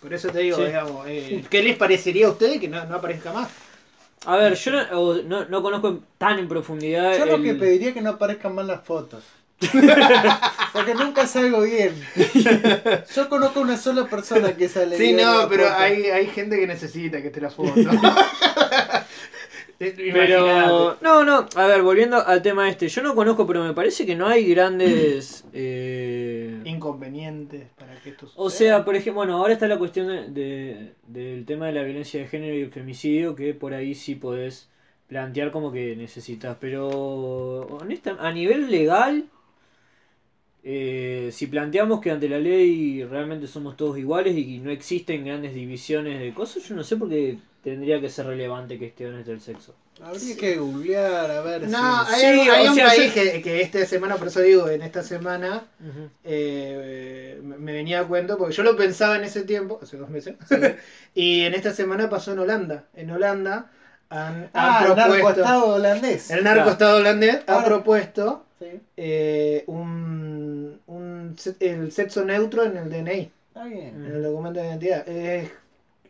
por 0.00 0.14
eso 0.14 0.28
te 0.28 0.38
digo, 0.40 0.58
Sí. 0.58 0.64
digamos, 0.66 1.04
eh, 1.08 1.44
¿qué 1.50 1.62
les 1.62 1.76
parecería 1.76 2.26
a 2.26 2.30
ustedes 2.30 2.60
que 2.60 2.68
no, 2.68 2.84
no 2.84 2.94
aparezca 2.96 3.32
más? 3.32 3.48
A 4.26 4.36
ver, 4.36 4.54
yo 4.54 4.70
no, 4.70 5.22
no, 5.22 5.44
no 5.46 5.62
conozco 5.62 6.00
tan 6.18 6.38
en 6.38 6.46
profundidad. 6.46 7.16
Yo 7.18 7.24
lo 7.26 7.36
el- 7.36 7.42
que 7.42 7.54
pediría 7.54 7.94
que 7.94 8.00
no 8.02 8.10
aparezcan 8.10 8.54
más 8.54 8.66
las 8.66 8.82
fotos. 8.84 9.24
Porque 10.72 10.94
nunca 10.94 11.26
salgo 11.26 11.62
bien. 11.62 11.94
Yo 13.14 13.28
conozco 13.28 13.60
una 13.60 13.76
sola 13.76 14.06
persona 14.08 14.56
que 14.56 14.68
sale 14.68 14.96
Sí, 14.96 15.02
bien. 15.04 15.20
en 15.20 15.26
no, 15.26 15.48
pero 15.48 15.68
hay, 15.68 16.04
hay 16.06 16.26
gente 16.28 16.58
que 16.58 16.66
necesita 16.66 17.20
que 17.20 17.28
esté 17.28 17.40
la 17.40 17.50
foto. 17.50 17.74
Pero, 19.78 20.98
no, 21.00 21.24
no, 21.24 21.46
a 21.56 21.66
ver, 21.66 21.82
volviendo 21.82 22.18
al 22.26 22.42
tema 22.42 22.68
este, 22.68 22.88
yo 22.88 23.02
no 23.02 23.14
conozco, 23.14 23.46
pero 23.46 23.64
me 23.64 23.72
parece 23.72 24.04
que 24.04 24.14
no 24.14 24.26
hay 24.26 24.44
grandes... 24.52 25.42
eh, 25.54 26.60
Inconvenientes 26.64 27.68
para 27.78 27.98
que 28.02 28.10
esto 28.10 28.26
O 28.36 28.50
suceda. 28.50 28.58
sea, 28.76 28.84
por 28.84 28.94
ejemplo, 28.96 29.20
bueno, 29.20 29.38
ahora 29.38 29.54
está 29.54 29.66
la 29.68 29.78
cuestión 29.78 30.08
de, 30.08 30.28
de- 30.28 30.92
del 31.06 31.46
tema 31.46 31.66
de 31.66 31.72
la 31.72 31.82
violencia 31.82 32.20
de 32.20 32.28
género 32.28 32.54
y 32.54 32.60
el 32.60 32.70
femicidio, 32.70 33.34
que 33.34 33.54
por 33.54 33.72
ahí 33.72 33.94
sí 33.94 34.16
podés 34.16 34.68
plantear 35.08 35.50
como 35.50 35.72
que 35.72 35.96
necesitas, 35.96 36.58
pero 36.60 36.88
honesta, 36.88 38.16
a 38.20 38.30
nivel 38.32 38.70
legal, 38.70 39.30
eh, 40.62 41.30
si 41.32 41.46
planteamos 41.46 42.00
que 42.00 42.10
ante 42.10 42.28
la 42.28 42.38
ley 42.38 43.02
realmente 43.04 43.46
somos 43.46 43.76
todos 43.76 43.96
iguales 43.98 44.36
y 44.36 44.58
no 44.58 44.70
existen 44.70 45.24
grandes 45.24 45.54
divisiones 45.54 46.20
de 46.20 46.34
cosas, 46.34 46.62
yo 46.68 46.74
no 46.74 46.84
sé 46.84 46.96
por 46.96 47.08
qué 47.08 47.38
tendría 47.64 48.00
que 48.00 48.08
ser 48.08 48.26
relevante 48.26 48.78
cuestiones 48.78 49.26
del 49.26 49.40
sexo. 49.40 49.74
Habría 50.02 50.34
que 50.36 50.56
googlear, 50.56 51.30
a 51.30 51.40
ver 51.42 51.68
No, 51.68 52.04
si... 52.06 52.14
hay, 52.14 52.20
Sí, 52.20 52.26
algo- 52.48 52.52
hay 52.54 52.68
un 52.68 52.74
sea, 52.74 52.86
país 52.86 53.14
yo- 53.14 53.22
que, 53.22 53.42
que 53.42 53.60
esta 53.60 53.84
semana, 53.84 54.16
por 54.16 54.28
eso 54.28 54.40
digo, 54.40 54.68
en 54.68 54.80
esta 54.82 55.02
semana 55.02 55.64
eh, 56.24 57.38
me 57.42 57.72
venía 57.72 58.00
a 58.00 58.04
cuento, 58.08 58.38
porque 58.38 58.54
yo 58.54 58.62
lo 58.62 58.76
pensaba 58.76 59.16
en 59.16 59.24
ese 59.24 59.42
tiempo, 59.42 59.78
hace 59.82 59.96
dos 59.96 60.08
meses, 60.10 60.36
y 61.14 61.42
en 61.42 61.54
esta 61.54 61.72
semana 61.72 62.08
pasó 62.08 62.32
en 62.32 62.38
Holanda. 62.40 62.84
En 62.94 63.10
Holanda 63.10 63.70
han, 64.08 64.44
han 64.44 64.50
Ah, 64.54 64.78
el 64.80 64.86
propuesto, 64.94 65.12
narcoestado 65.14 65.74
holandés. 65.74 66.30
el 66.30 66.44
narcoestado 66.44 66.98
holandés 66.98 67.40
ha 67.46 67.52
Ahora- 67.54 67.66
propuesto 67.66 68.44
Sí, 68.60 68.66
eh, 68.96 69.64
un, 69.66 70.78
un 70.86 71.36
el 71.60 71.90
sexo 71.92 72.24
neutro 72.24 72.64
en 72.64 72.76
el 72.76 72.90
DNI, 72.90 73.30
está 73.48 73.64
bien. 73.64 74.04
en 74.04 74.04
el 74.04 74.22
documento 74.22 74.60
de 74.60 74.66
identidad. 74.66 75.08
Es 75.08 75.50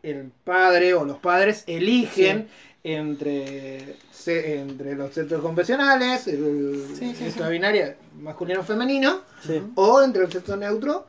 el 0.03 0.31
padre 0.45 0.95
o 0.95 1.05
los 1.05 1.19
padres 1.19 1.63
eligen 1.69 2.49
entre, 2.83 3.97
se- 4.11 4.59
entre 4.61 4.95
los 4.97 5.15
sexos 5.15 5.41
confesionales, 5.43 6.27
el 6.27 6.87
Sí, 6.99 7.15
binaria 7.49 7.97
masculino 8.21 8.61
o 8.61 8.65
femenino, 8.65 9.21
Sí. 9.47 9.63
o 9.77 10.03
entre 10.03 10.25
el 10.25 10.33
sexo 10.33 10.57
neutro, 10.57 11.07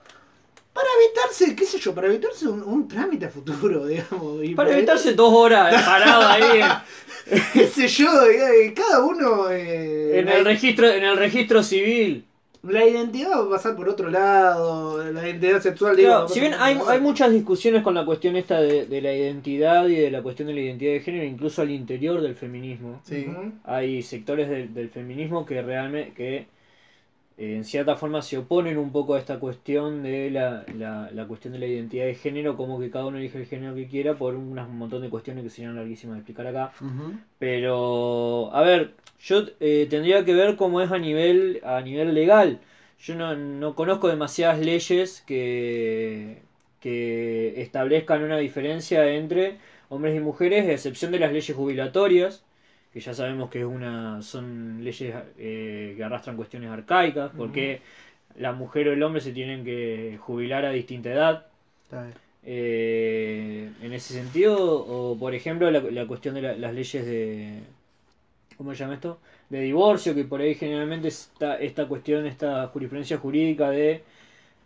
para 0.73 0.87
evitarse, 1.03 1.55
qué 1.55 1.65
sé 1.65 1.79
yo, 1.79 1.93
para 1.93 2.07
evitarse 2.07 2.47
un, 2.47 2.63
un 2.63 2.87
trámite 2.87 3.25
a 3.25 3.29
futuro, 3.29 3.85
digamos. 3.91 4.43
y 4.43 4.55
Para 4.55 4.71
evitarse 4.77 5.13
dos 5.13 5.33
horas 5.33 5.73
parado 5.85 6.27
ahí 6.27 6.61
en, 6.61 7.41
qué 7.53 7.67
sé 7.67 7.87
yo, 7.87 8.09
cada 8.75 9.03
uno... 9.05 9.49
eh, 9.51 10.19
en 10.19 10.29
el 10.29 10.45
registro, 10.45 10.87
en 10.89 11.03
el 11.03 11.17
registro 11.17 11.63
civil. 11.63 12.25
la 12.63 12.85
identidad 12.85 13.31
va 13.39 13.45
a 13.45 13.49
pasar 13.49 13.75
por 13.75 13.89
otro 13.89 14.09
lado, 14.09 15.03
la 15.11 15.27
identidad 15.27 15.61
sexual, 15.61 15.95
digo, 15.95 16.09
Claro, 16.09 16.27
si 16.29 16.39
bien 16.39 16.53
hay, 16.59 16.77
hay 16.87 16.99
muchas 16.99 17.31
discusiones 17.31 17.81
con 17.83 17.95
la 17.95 18.05
cuestión 18.05 18.35
esta 18.35 18.61
de, 18.61 18.85
de 18.85 19.01
la 19.01 19.13
identidad 19.13 19.87
y 19.87 19.95
de 19.95 20.11
la 20.11 20.21
cuestión 20.21 20.47
de 20.47 20.53
la 20.53 20.61
identidad 20.61 20.93
de 20.93 20.99
género, 21.01 21.25
incluso 21.25 21.61
al 21.63 21.71
interior 21.71 22.21
del 22.21 22.35
feminismo, 22.35 23.01
Sí. 23.03 23.25
Hay 23.63 24.03
sectores 24.03 24.49
del, 24.49 24.73
del 24.73 24.89
feminismo 24.89 25.45
que 25.45 25.61
realmente 25.61 26.13
que 26.13 26.47
en 27.41 27.63
cierta 27.65 27.95
forma 27.95 28.21
se 28.21 28.37
oponen 28.37 28.77
un 28.77 28.91
poco 28.91 29.15
a 29.15 29.19
esta 29.19 29.39
cuestión 29.39 30.03
de 30.03 30.29
la, 30.31 30.65
la, 30.77 31.09
la 31.11 31.25
cuestión 31.27 31.53
de 31.53 31.59
la 31.59 31.65
identidad 31.67 32.05
de 32.05 32.15
género, 32.15 32.55
como 32.57 32.79
que 32.79 32.89
cada 32.91 33.05
uno 33.07 33.17
elige 33.17 33.39
el 33.39 33.45
género 33.47 33.75
que 33.75 33.87
quiera 33.87 34.15
por 34.15 34.35
unas- 34.35 34.67
un 34.69 34.77
montón 34.77 35.01
de 35.01 35.09
cuestiones 35.09 35.43
que 35.43 35.49
serían 35.49 35.75
larguísimas 35.75 36.15
de 36.15 36.19
explicar 36.21 36.47
acá. 36.47 36.71
Pero, 37.39 38.53
a 38.53 38.61
ver, 38.61 38.93
yo 39.19 39.43
eh, 39.59 39.87
tendría 39.89 40.23
que 40.25 40.33
ver 40.33 40.55
cómo 40.55 40.81
es 40.81 40.91
a 40.91 40.97
nivel, 40.99 41.59
a 41.63 41.81
nivel 41.81 42.13
legal. 42.13 42.59
Yo 42.99 43.15
no, 43.15 43.35
no 43.35 43.75
conozco 43.75 44.07
demasiadas 44.09 44.59
leyes 44.59 45.23
que, 45.25 46.41
que 46.79 47.61
establezcan 47.61 48.23
una 48.23 48.37
diferencia 48.37 49.11
entre 49.13 49.57
hombres 49.89 50.15
y 50.15 50.19
mujeres, 50.19 50.67
a 50.67 50.71
excepción 50.73 51.11
de 51.11 51.19
las 51.19 51.31
leyes 51.33 51.55
jubilatorias, 51.55 52.43
que 52.93 52.99
ya 52.99 53.13
sabemos 53.13 53.49
que 53.49 53.59
es 53.61 53.65
una, 53.65 54.21
son 54.21 54.83
leyes 54.83 55.13
eh, 55.37 55.93
que 55.97 56.03
arrastran 56.03 56.35
cuestiones 56.35 56.69
arcaicas, 56.69 57.31
porque 57.37 57.81
la 58.37 58.51
mujer 58.53 58.89
o 58.89 58.93
el 58.93 59.03
hombre 59.03 59.21
se 59.21 59.31
tienen 59.33 59.63
que 59.63 60.17
jubilar 60.21 60.65
a 60.65 60.71
distinta 60.71 61.09
edad. 61.11 61.45
Está 61.83 62.03
bien. 62.03 62.13
eh, 62.43 63.69
en 63.83 63.93
ese 63.93 64.13
sentido, 64.15 64.55
o 64.85 65.17
por 65.17 65.33
ejemplo 65.35 65.69
la, 65.71 65.79
la 65.81 66.05
cuestión 66.07 66.35
de 66.35 66.41
la- 66.41 66.55
las 66.55 66.73
leyes 66.73 67.05
de, 67.05 67.59
¿cómo 68.57 68.71
se 68.73 68.79
llama 68.79 68.95
esto? 68.95 69.19
De 69.49 69.61
divorcio, 69.61 70.15
que 70.15 70.23
por 70.23 70.41
ahí 70.41 70.55
generalmente 70.55 71.07
está 71.09 71.57
esta 71.59 71.85
cuestión, 71.87 72.25
esta 72.25 72.67
jurisprudencia 72.67 73.17
jurídica 73.17 73.69
de 73.69 74.03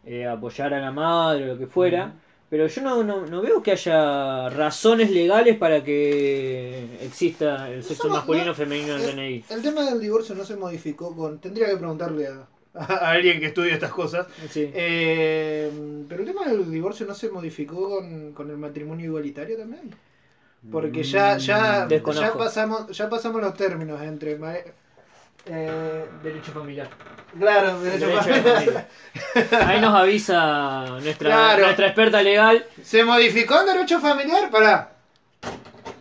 eh, 0.05 0.25
apoyar 0.27 0.73
a 0.73 0.79
la 0.81 0.91
madre 0.91 1.45
o 1.45 1.47
lo 1.53 1.57
que 1.57 1.67
fuera. 1.67 2.13
Pero 2.49 2.67
yo 2.67 2.81
no, 2.83 3.03
no, 3.03 3.25
no 3.25 3.41
veo 3.41 3.63
que 3.63 3.71
haya 3.71 4.49
razones 4.49 5.09
legales 5.09 5.57
para 5.57 5.83
que 5.83 6.85
exista 7.01 7.69
el 7.71 7.83
sexo 7.83 8.03
somos- 8.03 8.17
masculino 8.19 8.45
no- 8.45 8.51
o 8.51 8.55
femenino 8.55 8.95
en 8.95 9.01
el 9.01 9.15
DNI. 9.15 9.43
El 9.49 9.61
tema 9.61 9.83
del 9.89 9.99
divorcio 9.99 10.35
no 10.35 10.45
se 10.45 10.55
modificó 10.55 11.15
con. 11.15 11.39
Tendría 11.39 11.67
que 11.67 11.77
preguntarle 11.77 12.27
a, 12.27 12.47
a 12.75 13.11
alguien 13.11 13.39
que 13.39 13.47
estudia 13.47 13.73
estas 13.73 13.91
cosas. 13.91 14.27
Sí. 14.51 14.69
Eh, 14.73 15.71
pero 16.07 16.21
el 16.21 16.27
tema 16.27 16.45
del 16.45 16.69
divorcio 16.71 17.05
no 17.07 17.15
se 17.15 17.29
modificó 17.29 17.89
con, 17.89 18.31
con 18.33 18.49
el 18.51 18.57
matrimonio 18.57 19.07
igualitario 19.07 19.57
también. 19.57 19.89
Porque 20.71 21.03
ya, 21.03 21.37
ya, 21.37 21.85
Desconozco. 21.87 22.25
ya 22.25 22.33
pasamos, 22.45 22.97
ya 22.97 23.07
pasamos 23.09 23.41
los 23.41 23.53
términos 23.55 24.01
entre 24.01 24.35
eh, 25.45 26.05
Derecho 26.23 26.51
familiar. 26.51 26.89
claro, 27.37 27.79
derecho 27.81 28.07
Derecho 28.07 28.29
de 28.29 28.41
familiar. 28.41 28.87
familia. 29.33 29.67
Ahí 29.69 29.81
nos 29.81 29.93
avisa 29.95 30.85
nuestra, 31.01 31.29
Claro. 31.29 31.63
nuestra 31.65 31.85
experta 31.87 32.21
legal. 32.21 32.65
¿Se 32.83 33.03
modificó 33.03 33.59
el 33.61 33.67
derecho 33.67 33.99
familiar? 33.99 34.49
Pará. 34.49 34.91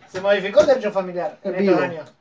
Se 0.09 0.21
modificó 0.21 0.61
el 0.61 0.67
derecho 0.67 0.91
familiar 0.91 1.37
en 1.43 1.55
estos 1.55 1.81
años. 1.81 2.11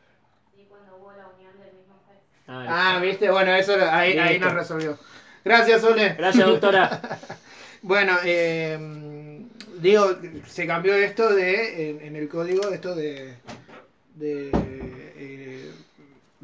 Sí, 0.55 0.67
cuando 0.69 0.97
hubo 0.97 1.13
la 1.13 1.27
unión 1.37 1.53
del 1.59 1.73
mismo 1.75 1.95
sexo. 2.07 2.23
Ah, 2.49 2.99
viste, 3.01 3.31
bueno, 3.31 3.55
eso 3.55 3.75
ahí, 3.91 4.19
ahí 4.19 4.39
nos 4.39 4.53
resolvió. 4.53 4.99
Gracias, 5.45 5.81
Sole. 5.83 6.15
Gracias, 6.19 6.47
doctora. 6.47 7.01
Bueno, 7.87 8.17
eh, 8.25 8.79
digo, 9.77 10.17
se 10.47 10.67
cambió 10.67 10.95
esto 10.95 11.29
de, 11.35 11.91
en, 11.91 12.01
en 12.01 12.17
el 12.17 12.31
código, 12.31 12.71
esto 12.71 12.95
de, 12.95 13.35
de 14.15 14.51
eh, 14.55 15.71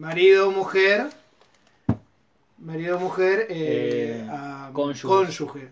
marido, 0.00 0.50
mujer, 0.50 1.08
marido, 2.58 2.98
mujer, 2.98 3.46
eh, 3.50 4.22
Eh, 4.24 4.28
a 4.30 4.70
cónyuge. 4.72 5.02
cónyuge, 5.06 5.68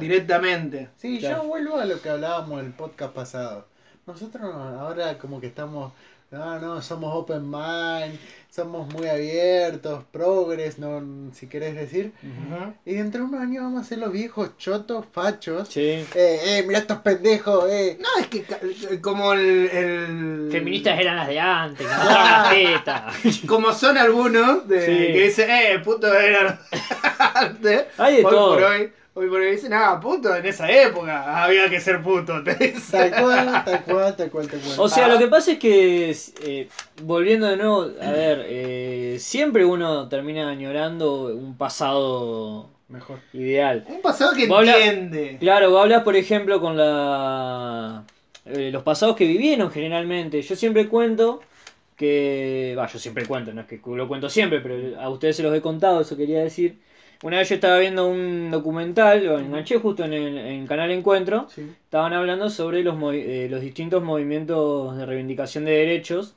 directamente. 0.00 0.88
Sí, 0.96 1.18
Claro. 1.20 1.42
yo 1.44 1.48
vuelvo 1.48 1.78
a 1.78 1.84
lo 1.84 2.00
que 2.02 2.08
hablábamos 2.10 2.60
en 2.60 2.66
el 2.66 2.72
podcast 2.72 3.14
pasado. 3.14 3.66
Nosotros 4.06 4.42
ahora 4.54 5.16
como 5.18 5.40
que 5.40 5.46
estamos, 5.46 5.92
no, 6.30 6.58
no, 6.58 6.82
somos 6.82 7.14
open 7.14 7.48
mind, 7.50 8.18
somos 8.50 8.92
muy 8.92 9.06
abiertos, 9.08 10.04
progres, 10.10 10.78
no, 10.78 11.30
si 11.32 11.46
querés 11.46 11.74
decir. 11.74 12.12
Ujú. 12.22 12.74
Y 12.84 12.94
dentro 12.94 13.22
de 13.22 13.28
unos 13.28 13.40
años 13.40 13.62
vamos 13.64 13.82
a 13.82 13.84
ser 13.84 13.98
los 13.98 14.12
viejos 14.12 14.56
chotos, 14.58 15.06
fachos. 15.12 15.68
Sí. 15.68 15.80
Eh, 15.80 16.06
eh, 16.14 16.64
mira 16.66 16.80
estos 16.80 16.98
pendejos, 16.98 17.64
eh. 17.70 17.98
No, 18.00 18.08
es 18.20 18.26
que 18.26 18.42
ca- 18.42 18.60
como 19.00 19.32
el, 19.32 19.68
el- 19.70 20.48
Feministas 20.52 21.00
eran 21.00 21.16
las 21.16 21.28
de 21.28 21.40
antes, 21.40 21.86
las 21.86 22.50
tetas. 22.50 23.14
como 23.46 23.72
son 23.72 23.96
algunos 23.96 24.68
de, 24.68 24.80
Sí. 24.80 25.12
que 25.14 25.22
dicen, 25.24 25.50
eh, 25.50 25.78
puto 25.84 26.12
eran 26.12 26.58
antes. 27.34 27.84
Hay 27.96 28.16
de 28.16 28.24
hoy 28.24 28.30
todo. 28.32 28.54
por 28.54 28.62
hoy, 28.64 28.92
hoy 29.18 29.28
por 29.28 29.40
hoy 29.40 29.50
dicen, 29.52 29.72
ah, 29.74 29.98
puto, 30.00 30.34
en 30.34 30.46
esa 30.46 30.70
época 30.70 31.44
había 31.44 31.68
que 31.68 31.80
ser 31.80 32.00
puto. 32.02 32.42
Tal 32.44 33.10
cual, 33.10 33.64
tal 33.64 33.84
cual, 33.84 34.16
tal 34.16 34.30
cual, 34.30 34.48
tal 34.48 34.60
cual. 34.60 34.74
O 34.78 34.88
sea, 34.88 35.06
Ah. 35.06 35.08
lo 35.08 35.18
que 35.18 35.26
pasa 35.26 35.52
es 35.52 35.58
que, 35.58 36.16
eh, 36.44 36.68
volviendo 37.02 37.46
de 37.46 37.56
nuevo, 37.56 37.90
a 38.00 38.10
ver, 38.12 38.44
eh, 38.48 39.16
siempre 39.18 39.64
uno 39.64 40.08
termina 40.08 40.48
añorando 40.48 41.34
un 41.34 41.56
pasado 41.56 42.68
Mejor. 42.88 43.18
ideal. 43.32 43.84
Un 43.88 44.00
pasado 44.00 44.32
que 44.34 44.46
Vos 44.46 44.66
entiende. 44.66 45.36
Claro, 45.40 45.70
vos 45.70 45.82
hablas, 45.82 46.02
por 46.04 46.16
ejemplo, 46.16 46.60
con 46.60 46.76
la 46.76 48.04
eh, 48.46 48.70
los 48.72 48.82
pasados 48.82 49.14
que 49.16 49.26
vivieron 49.26 49.70
generalmente. 49.70 50.40
Yo 50.40 50.56
siempre 50.56 50.88
cuento 50.88 51.40
que... 51.96 52.74
Va, 52.78 52.86
yo 52.86 52.98
siempre 52.98 53.26
cuento, 53.26 53.52
no 53.52 53.60
es 53.62 53.66
que 53.66 53.80
lo 53.84 54.08
cuento 54.08 54.30
siempre, 54.30 54.60
pero 54.60 54.98
a 55.00 55.10
ustedes 55.10 55.36
se 55.36 55.42
los 55.42 55.54
he 55.54 55.60
contado, 55.60 56.00
eso 56.00 56.16
quería 56.16 56.40
decir. 56.40 56.78
Una 57.22 57.38
vez 57.38 57.48
yo 57.48 57.56
estaba 57.56 57.78
viendo 57.80 58.06
un 58.06 58.50
documental, 58.50 59.24
lo 59.24 59.38
enganché 59.40 59.78
justo 59.78 60.04
en 60.04 60.12
el 60.12 60.38
en 60.38 60.66
Canal 60.68 60.90
Encuentro, 60.92 61.48
Sí. 61.50 61.62
estaban 61.84 62.12
hablando 62.12 62.48
sobre 62.48 62.82
los, 62.84 62.94
movi- 62.96 63.24
eh, 63.26 63.48
los 63.50 63.60
distintos 63.60 64.04
movimientos 64.04 64.96
de 64.96 65.04
reivindicación 65.04 65.64
de 65.64 65.72
derechos 65.72 66.36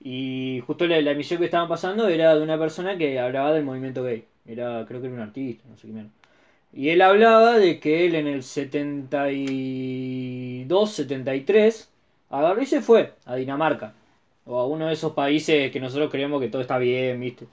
y 0.00 0.62
justo 0.66 0.86
la, 0.86 1.00
la 1.02 1.10
emisión 1.12 1.38
que 1.40 1.44
estaban 1.46 1.68
pasando 1.68 2.08
era 2.08 2.34
de 2.36 2.42
una 2.42 2.58
persona 2.58 2.96
que 2.98 3.18
hablaba 3.20 3.52
del 3.52 3.64
movimiento 3.64 4.02
gay. 4.04 4.24
Era, 4.46 4.84
creo 4.88 5.00
que 5.00 5.06
era 5.08 5.16
un 5.16 5.22
artista, 5.22 5.64
no 5.70 5.76
sé 5.76 5.86
qué 5.88 5.92
mierda. 5.94 6.10
Y 6.72 6.88
él 6.90 7.02
hablaba 7.02 7.58
de 7.58 7.78
que 7.80 8.06
él 8.06 8.14
en 8.16 8.26
el 8.28 8.42
72, 8.42 10.90
73 10.92 11.90
agarró 12.30 12.62
y 12.62 12.66
se 12.66 12.80
fue 12.82 13.12
a 13.26 13.36
Dinamarca. 13.36 13.94
O 14.46 14.58
a 14.60 14.66
uno 14.66 14.86
de 14.88 14.94
esos 14.94 15.12
países 15.12 15.70
que 15.72 15.80
nosotros 15.80 16.10
creemos 16.10 16.40
que 16.40 16.48
todo 16.48 16.62
está 16.62 16.78
bien, 16.78 17.20
¿viste? 17.20 17.46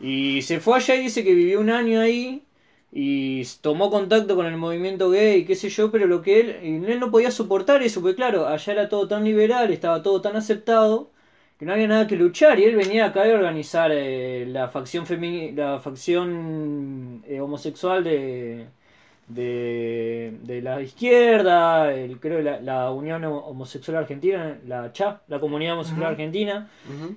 Y 0.00 0.42
se 0.42 0.60
fue 0.60 0.76
allá 0.76 0.94
y 0.96 1.02
dice 1.02 1.24
que 1.24 1.34
vivió 1.34 1.60
un 1.60 1.70
año 1.70 2.00
ahí 2.00 2.44
y 2.92 3.44
tomó 3.60 3.90
contacto 3.90 4.36
con 4.36 4.46
el 4.46 4.56
movimiento 4.56 5.10
gay, 5.10 5.44
qué 5.44 5.54
sé 5.56 5.68
yo, 5.68 5.90
pero 5.90 6.06
lo 6.06 6.22
que 6.22 6.40
él, 6.40 6.50
él 6.86 7.00
no 7.00 7.10
podía 7.10 7.30
soportar 7.30 7.82
eso, 7.82 8.00
porque 8.00 8.16
claro, 8.16 8.46
allá 8.46 8.72
era 8.72 8.88
todo 8.88 9.08
tan 9.08 9.24
liberal, 9.24 9.72
estaba 9.72 10.02
todo 10.02 10.20
tan 10.22 10.36
aceptado, 10.36 11.10
que 11.58 11.66
no 11.66 11.72
había 11.72 11.88
nada 11.88 12.06
que 12.06 12.16
luchar, 12.16 12.58
y 12.60 12.64
él 12.64 12.76
venía 12.76 13.06
acá 13.06 13.24
a 13.24 13.34
organizar 13.34 13.90
eh, 13.92 14.46
la 14.46 14.68
facción 14.68 15.04
la 15.56 15.80
facción 15.80 17.22
eh, 17.26 17.40
homosexual 17.40 18.04
de, 18.04 18.68
de, 19.28 20.38
de 20.42 20.62
la 20.62 20.80
izquierda, 20.80 21.92
el, 21.92 22.18
creo 22.18 22.40
la, 22.40 22.60
la 22.60 22.90
Unión 22.90 23.24
Homosexual 23.24 23.98
Argentina, 23.98 24.58
la 24.66 24.92
CHA, 24.92 25.20
la 25.28 25.38
Comunidad 25.38 25.74
Homosexual. 25.74 26.10
Argentina. 26.10 26.68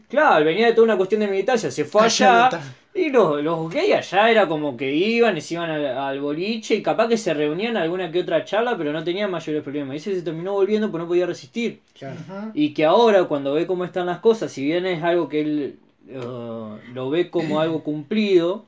Claro, 0.10 0.46
venía 0.46 0.68
de 0.68 0.74
toda 0.74 0.86
una 0.86 0.98
cuestión 0.98 1.22
de 1.22 1.28
militancia, 1.28 1.72
se 1.72 1.86
fue 1.86 2.04
allá. 2.04 2.50
Y 2.94 3.10
los, 3.10 3.42
los 3.42 3.70
gays 3.70 3.96
allá 3.96 4.30
era 4.30 4.48
como 4.50 4.76
que 4.76 4.94
iban 4.94 5.38
y 5.38 5.42
se 5.42 5.54
iban 5.54 5.70
al, 5.70 5.86
al 5.86 6.20
boliche 6.20 6.76
y 6.76 6.84
capaz 6.84 7.08
que 7.08 7.16
se 7.16 7.34
reunían 7.34 7.78
a 7.78 7.84
alguna 7.84 8.12
que 8.12 8.20
otra 8.20 8.44
charla, 8.44 8.78
pero 8.78 8.92
no 8.92 9.02
tenían 9.02 9.32
mayores 9.32 9.64
problemas. 9.64 9.94
Y 9.94 9.98
ese 9.98 10.16
se 10.16 10.22
terminó 10.24 10.52
volviendo 10.52 10.92
porque 10.92 11.04
no 11.04 11.08
podía 11.08 11.26
resistir. 11.26 11.80
Claro. 11.98 12.18
Y 12.54 12.74
que 12.74 12.84
ahora 12.84 13.24
cuando 13.24 13.54
ve 13.54 13.66
cómo 13.66 13.86
están 13.86 14.08
las 14.08 14.20
cosas, 14.20 14.52
si 14.52 14.66
bien 14.66 14.86
es 14.86 15.02
algo 15.04 15.30
que 15.30 15.40
él 15.40 15.80
uh, 16.10 16.76
lo 16.94 17.10
ve 17.10 17.30
como 17.30 17.62
algo 17.62 17.82
cumplido, 17.82 18.66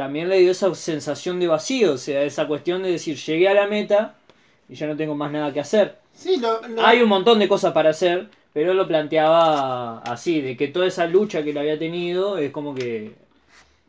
también 0.00 0.28
le 0.30 0.38
dio 0.40 0.50
esa 0.52 0.74
sensación 0.74 1.40
de 1.40 1.46
vacío, 1.48 1.94
o 1.94 1.98
sea, 1.98 2.22
esa 2.24 2.46
cuestión 2.46 2.82
de 2.82 2.90
decir, 2.92 3.16
llegué 3.26 3.48
a 3.48 3.54
la 3.54 3.66
meta 3.76 4.00
y 4.68 4.74
ya 4.74 4.86
no 4.86 4.96
tengo 4.96 5.14
más 5.14 5.30
nada 5.32 5.52
que 5.52 5.60
hacer. 5.60 5.86
Sí, 6.14 6.36
lo, 6.36 6.60
lo- 6.68 6.84
Hay 6.86 7.02
un 7.02 7.08
montón 7.08 7.38
de 7.38 7.48
cosas 7.48 7.72
para 7.72 7.90
hacer, 7.90 8.28
pero 8.52 8.74
lo 8.74 8.86
planteaba 8.88 9.98
así, 10.00 10.40
de 10.40 10.56
que 10.56 10.68
toda 10.68 10.86
esa 10.86 11.06
lucha 11.06 11.42
que 11.42 11.50
él 11.50 11.58
había 11.58 11.78
tenido 11.78 12.38
es 12.38 12.50
como 12.52 12.74
que... 12.74 13.14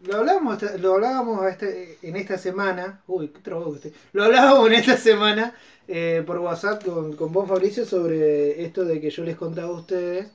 lo 0.04 0.18
hablábamos, 0.18 0.62
lo 0.80 0.94
hablábamos 0.96 1.46
este- 1.48 1.98
en 2.02 2.16
esta 2.16 2.38
semana. 2.38 3.02
Uy, 3.08 3.28
qué 3.30 3.40
trabajo 3.40 3.72
que 3.72 3.76
estoy. 3.78 3.94
Lo 4.14 4.24
hablábamos 4.24 4.68
en 4.68 4.74
esta 4.74 4.98
semana 4.98 5.56
eh, 5.88 6.24
por 6.26 6.40
WhatsApp 6.40 6.84
con, 6.84 7.16
con 7.16 7.32
vos, 7.32 7.48
Fabricio, 7.48 7.86
sobre 7.86 8.64
esto 8.64 8.84
de 8.86 9.00
que 9.00 9.10
yo 9.10 9.24
les 9.24 9.36
contaba 9.36 9.70
a 9.70 9.80
ustedes. 9.80 10.28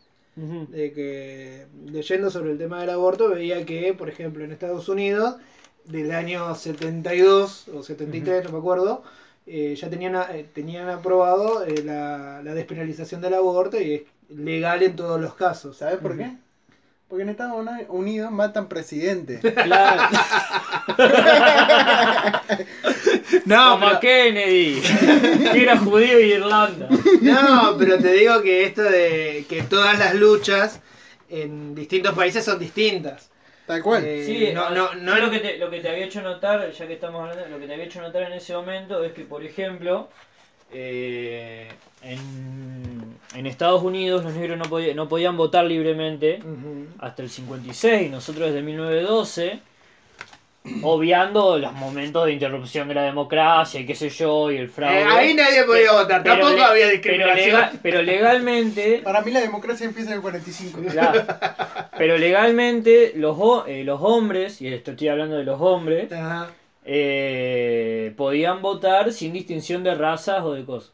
De 0.69 0.93
que 0.93 1.67
leyendo 1.91 2.31
sobre 2.31 2.53
el 2.53 2.59
tema 2.59 2.81
del 2.81 2.91
aborto 2.91 3.31
veía 3.31 3.65
que, 3.65 3.95
por 3.95 4.09
ejemplo, 4.11 4.45
en 4.45 4.53
Estados 4.53 4.89
Unidos, 4.89 5.37
del 5.87 6.13
año 6.13 6.55
72 6.55 7.67
o 7.75 7.83
73, 7.83 8.45
no 8.45 8.51
me 8.53 8.59
acuerdo, 8.59 9.03
eh, 9.47 9.77
ya 9.81 9.89
tenían, 9.89 10.17
a- 10.17 10.37
eh, 10.37 10.47
tenían 10.53 10.89
aprobado 10.89 11.65
eh, 11.65 11.83
la, 11.85 12.41
la 12.43 12.55
despenalización 12.55 13.21
del 13.21 13.35
aborto 13.35 13.81
y 13.81 13.95
es 13.95 14.03
legal 14.37 14.83
en 14.83 14.97
todos 14.97 15.21
los 15.21 15.35
casos. 15.35 15.77
¿Sabes 15.77 15.99
por 15.99 16.17
qué? 16.17 16.33
Porque 17.09 17.23
en 17.23 17.29
Estados 17.29 17.65
Unidos 17.89 18.33
matan 18.33 18.69
presidentes. 18.69 19.41
Claro. 19.55 20.03
No, 23.45 23.73
Como 23.73 23.87
pero, 23.87 24.01
Kennedy, 24.01 24.81
que 25.53 25.63
era 25.63 25.77
judío 25.79 26.21
y 26.21 26.33
Irlanda. 26.33 26.89
no, 27.23 27.77
pero 27.79 27.99
te 27.99 28.13
digo 28.13 28.41
que 28.43 28.65
esto 28.65 28.83
de 28.83 29.45
que 29.49 29.63
todas 29.63 29.99
las 29.99 30.15
luchas 30.15 30.81
en 31.29 31.75
distintos 31.75 32.15
países 32.15 32.45
son 32.45 32.59
distintas. 32.59 33.31
Tal 33.67 33.83
cual. 33.83 34.05
Eh, 34.05 34.23
Sí, 34.25 34.51
no, 34.55 34.71
no, 34.71 34.95
no, 34.95 35.17
yo 35.19 35.25
lo 35.27 35.31
que, 35.31 35.41
te, 35.41 35.59
lo 35.59 35.69
que 35.71 35.81
te 35.81 35.89
había 35.89 36.05
hecho 36.07 36.23
notar, 36.23 36.71
ya 36.71 36.87
que 36.87 36.93
estamos 36.95 37.21
hablando, 37.21 37.47
lo 37.49 37.59
que 37.59 37.67
te 37.67 37.73
había 37.73 37.87
hecho 37.87 38.01
notar 38.01 38.23
en 38.23 38.33
ese 38.35 38.55
momento 38.55 39.03
es 39.05 39.13
que, 39.13 39.23
por 39.23 39.43
ejemplo, 39.45 40.09
eh, 40.73 41.69
en, 42.03 43.17
en 43.35 43.47
Estados 43.47 43.83
Unidos 43.83 44.25
los 44.25 44.35
negros 44.35 44.59
no, 44.59 44.65
podía- 44.65 44.95
no 44.95 45.09
podían 45.09 45.37
votar 45.37 45.65
libremente 45.65 46.39
Ujú. 46.43 46.87
hasta 46.99 47.23
el 47.23 47.31
56, 47.31 48.11
nosotros 48.11 48.49
desde 48.53 48.63
1912, 48.63 49.61
obviando 50.83 51.59
los 51.59 51.73
momentos 51.75 52.27
de 52.27 52.33
interrupción 52.33 52.89
de 52.89 52.95
la 52.95 53.03
democracia 53.05 53.81
y 53.81 53.87
qué 53.87 53.95
sé 53.95 54.09
yo, 54.11 54.51
y 54.51 54.57
el 54.57 54.69
fraude. 54.69 55.01
Eh, 55.01 55.05
ahí 55.09 55.35
nadie 55.35 55.65
podía 55.65 55.93
votar, 55.93 56.23
Pero 56.23 56.37
tampoco 56.37 56.57
le- 56.57 56.65
había 56.65 56.85
pero, 56.87 56.93
discriminación. 56.93 57.47
legal- 57.47 57.81
pero 57.83 58.03
legalmente 58.03 59.01
Para 59.05 59.21
mí 59.23 59.31
la 59.31 59.41
democracia 59.41 59.87
empieza 59.87 60.11
en 60.11 60.17
el 60.17 60.23
45. 60.23 60.81
Claro. 60.91 61.25
Pero 61.99 62.19
legalmente 62.19 63.13
los, 63.17 63.37
eh, 63.67 63.85
los 63.85 64.01
hombres, 64.03 64.61
y 64.61 64.69
esto 64.69 64.91
estoy 64.93 65.09
hablando 65.09 65.37
de 65.37 65.45
los 65.45 65.61
hombres, 65.61 66.13
Ajá. 66.13 66.51
eh, 66.85 68.13
podían 68.17 68.63
votar 68.63 69.13
sin 69.13 69.33
distinción 69.33 69.83
de 69.85 69.95
razas 69.95 70.43
o 70.43 70.53
de 70.55 70.65
cosas. 70.65 70.93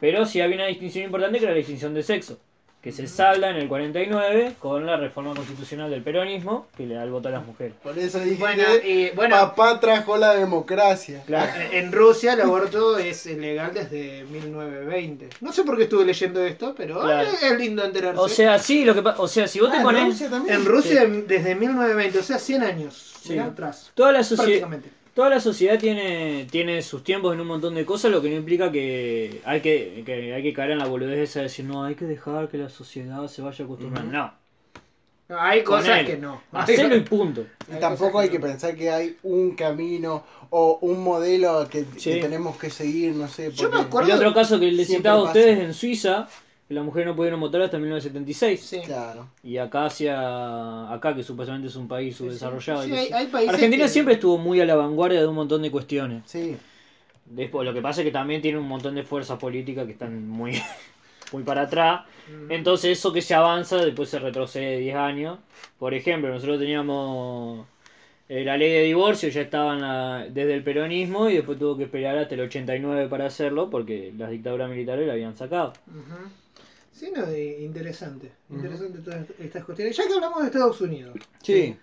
Pero 0.00 0.26
sí 0.26 0.40
había 0.40 0.56
una 0.56 0.66
distinción 0.66 1.04
importante 1.04 1.38
que 1.38 1.44
era 1.44 1.52
la 1.52 1.58
distinción 1.58 1.94
de 1.94 2.02
sexo, 2.02 2.38
que 2.82 2.90
se 2.90 3.06
salda 3.06 3.48
en 3.50 3.56
el 3.56 3.68
49 3.68 4.54
con 4.58 4.84
la 4.84 4.96
reforma 4.96 5.34
constitucional 5.34 5.88
del 5.88 6.02
peronismo, 6.02 6.66
que 6.76 6.84
le 6.84 6.96
da 6.96 7.04
el 7.04 7.10
voto 7.10 7.28
a 7.28 7.30
las 7.30 7.46
mujeres. 7.46 7.74
Por 7.80 7.96
eso 7.96 8.18
dije 8.18 8.36
Bueno, 8.40 8.64
que 8.82 8.90
y 9.12 9.14
bueno, 9.14 9.36
papá 9.36 9.78
trajo 9.78 10.16
la 10.16 10.34
democracia. 10.34 11.22
Claro. 11.24 11.52
en 11.70 11.92
Rusia 11.92 12.32
el 12.32 12.40
aborto 12.40 12.98
es 12.98 13.26
legal 13.26 13.72
desde 13.72 14.24
1920. 14.24 15.28
No 15.40 15.52
sé 15.52 15.62
por 15.62 15.76
qué 15.76 15.84
estuve 15.84 16.04
leyendo 16.04 16.44
esto, 16.44 16.74
pero 16.76 17.00
Claro. 17.00 17.28
es 17.40 17.58
lindo 17.58 17.84
enterarse. 17.84 18.20
O 18.20 18.28
sea, 18.28 18.58
sí, 18.58 18.84
lo 18.84 18.94
que 18.94 19.00
o 19.16 19.28
sea, 19.28 19.46
si 19.46 19.60
vos 19.60 19.68
Ah, 19.68 19.72
te 19.72 19.76
¿en 19.78 19.82
pones 19.84 20.04
Rusia 20.06 20.30
también? 20.30 20.56
en 20.56 20.64
Rusia 20.64 21.04
desde 21.06 21.54
1920, 21.54 22.18
o 22.18 22.22
sea, 22.22 22.38
100 22.38 22.62
años 22.62 23.12
Sí. 23.22 23.38
atrás. 23.38 23.92
toda 23.94 24.10
la 24.10 24.24
sociedad. 24.24 24.68
Toda 25.14 25.28
la 25.28 25.40
sociedad 25.40 25.78
tiene, 25.78 26.46
tiene 26.50 26.80
sus 26.80 27.04
tiempos 27.04 27.34
en 27.34 27.40
un 27.40 27.46
montón 27.46 27.74
de 27.74 27.84
cosas, 27.84 28.10
lo 28.10 28.22
que 28.22 28.30
no 28.30 28.36
implica 28.36 28.72
que 28.72 29.42
hay 29.44 29.60
que, 29.60 30.02
que 30.06 30.32
hay 30.34 30.42
que 30.42 30.54
caer 30.54 30.70
en 30.70 30.78
la 30.78 30.86
boludez 30.86 31.18
esa 31.18 31.40
de 31.40 31.44
decir, 31.44 31.66
no, 31.66 31.84
hay 31.84 31.94
que 31.96 32.06
dejar 32.06 32.48
que 32.48 32.56
la 32.56 32.70
sociedad 32.70 33.26
se 33.28 33.42
vaya 33.42 33.64
acostumbrando. 33.64 34.10
No, 34.10 34.32
No, 35.28 35.38
hay 35.40 35.62
cosas 35.62 36.04
que 36.04 36.16
no. 36.16 36.40
hacelo 36.52 36.96
y 36.96 37.00
punto. 37.14 37.44
Y 37.70 37.78
tampoco 37.78 38.20
hay 38.20 38.30
que 38.30 38.40
pensar 38.40 38.74
que 38.74 38.88
hay 38.90 39.16
un 39.22 39.54
camino 39.54 40.24
o 40.48 40.78
un 40.80 41.02
modelo 41.04 41.68
que, 41.70 41.84
Sí. 41.98 42.12
que 42.14 42.16
tenemos 42.20 42.56
que 42.56 42.70
seguir, 42.70 43.14
no 43.14 43.28
sé. 43.28 43.52
Yo 43.52 43.64
me 43.64 43.70
porque- 43.76 43.86
acuerdo- 43.88 44.08
El 44.12 44.16
otro 44.16 44.32
caso 44.34 44.58
que 44.58 44.70
les 44.72 44.88
citaba 44.88 45.20
a 45.20 45.24
ustedes 45.24 45.58
en 45.58 45.74
Suiza, 45.74 46.26
que 46.72 46.76
las 46.76 46.84
mujeres 46.84 47.06
no 47.06 47.14
pudieron 47.14 47.38
votar 47.40 47.60
hasta 47.60 47.78
1976. 47.78 48.60
Sí. 48.60 48.80
Claro. 48.84 49.28
Y 49.44 49.58
acá 49.58 49.84
hacia 49.84 50.90
acá, 50.92 51.14
que 51.14 51.22
supuestamente 51.22 51.68
es 51.68 51.76
un 51.76 51.86
país 51.86 52.16
subdesarrollado. 52.16 52.82
Sí, 52.84 52.92
hay, 52.92 53.12
hay 53.12 53.48
Argentina 53.48 53.84
que- 53.84 53.88
siempre 53.90 54.14
estuvo 54.14 54.38
muy 54.38 54.60
a 54.60 54.64
la 54.64 54.74
vanguardia 54.74 55.20
de 55.20 55.26
un 55.26 55.34
montón 55.34 55.62
de 55.62 55.70
cuestiones. 55.70 56.22
Sí. 56.26 56.56
Después, 57.26 57.64
lo 57.66 57.72
que 57.74 57.80
pasa 57.82 58.00
es 58.00 58.06
que 58.06 58.10
también 58.10 58.40
tiene 58.42 58.58
un 58.58 58.66
montón 58.66 58.94
de 58.94 59.02
fuerzas 59.04 59.38
políticas 59.38 59.86
que 59.86 59.92
están 59.92 60.26
muy, 60.28 60.52
muy 61.32 61.42
para 61.42 61.62
atrás. 61.62 62.02
Mm. 62.28 62.52
Entonces 62.52 62.98
eso 62.98 63.12
que 63.12 63.20
se 63.22 63.34
avanza 63.34 63.76
después 63.84 64.08
se 64.08 64.18
retrocede 64.18 64.78
10 64.78 64.96
años. 64.96 65.38
Por 65.78 65.94
ejemplo, 65.94 66.30
nosotros 66.30 66.58
teníamos 66.58 67.66
eh, 68.28 68.44
la 68.44 68.56
ley 68.56 68.70
de 68.72 68.82
divorcio, 68.84 69.28
ya 69.28 69.42
estaba 69.42 70.24
desde 70.30 70.54
el 70.54 70.62
peronismo 70.64 71.28
y 71.28 71.34
después 71.34 71.58
tuvo 71.58 71.76
que 71.76 71.84
esperar 71.84 72.16
hasta 72.18 72.34
el 72.34 72.40
89 72.42 73.08
para 73.08 73.26
hacerlo 73.26 73.68
porque 73.70 74.12
las 74.16 74.30
dictaduras 74.30 74.70
militares 74.70 75.06
la 75.06 75.12
habían 75.12 75.36
sacado. 75.36 75.72
Ujú. 75.88 76.28
Sí, 76.92 77.10
no, 77.14 77.26
eh, 77.26 77.58
interesante. 77.62 78.30
Interesante 78.50 78.98
todas 79.00 79.24
estas 79.40 79.64
cuestiones. 79.64 79.96
Ya 79.96 80.06
que 80.06 80.14
hablamos 80.14 80.40
de 80.42 80.46
Estados 80.46 80.80
Unidos. 80.80 81.16
Sí. 81.42 81.76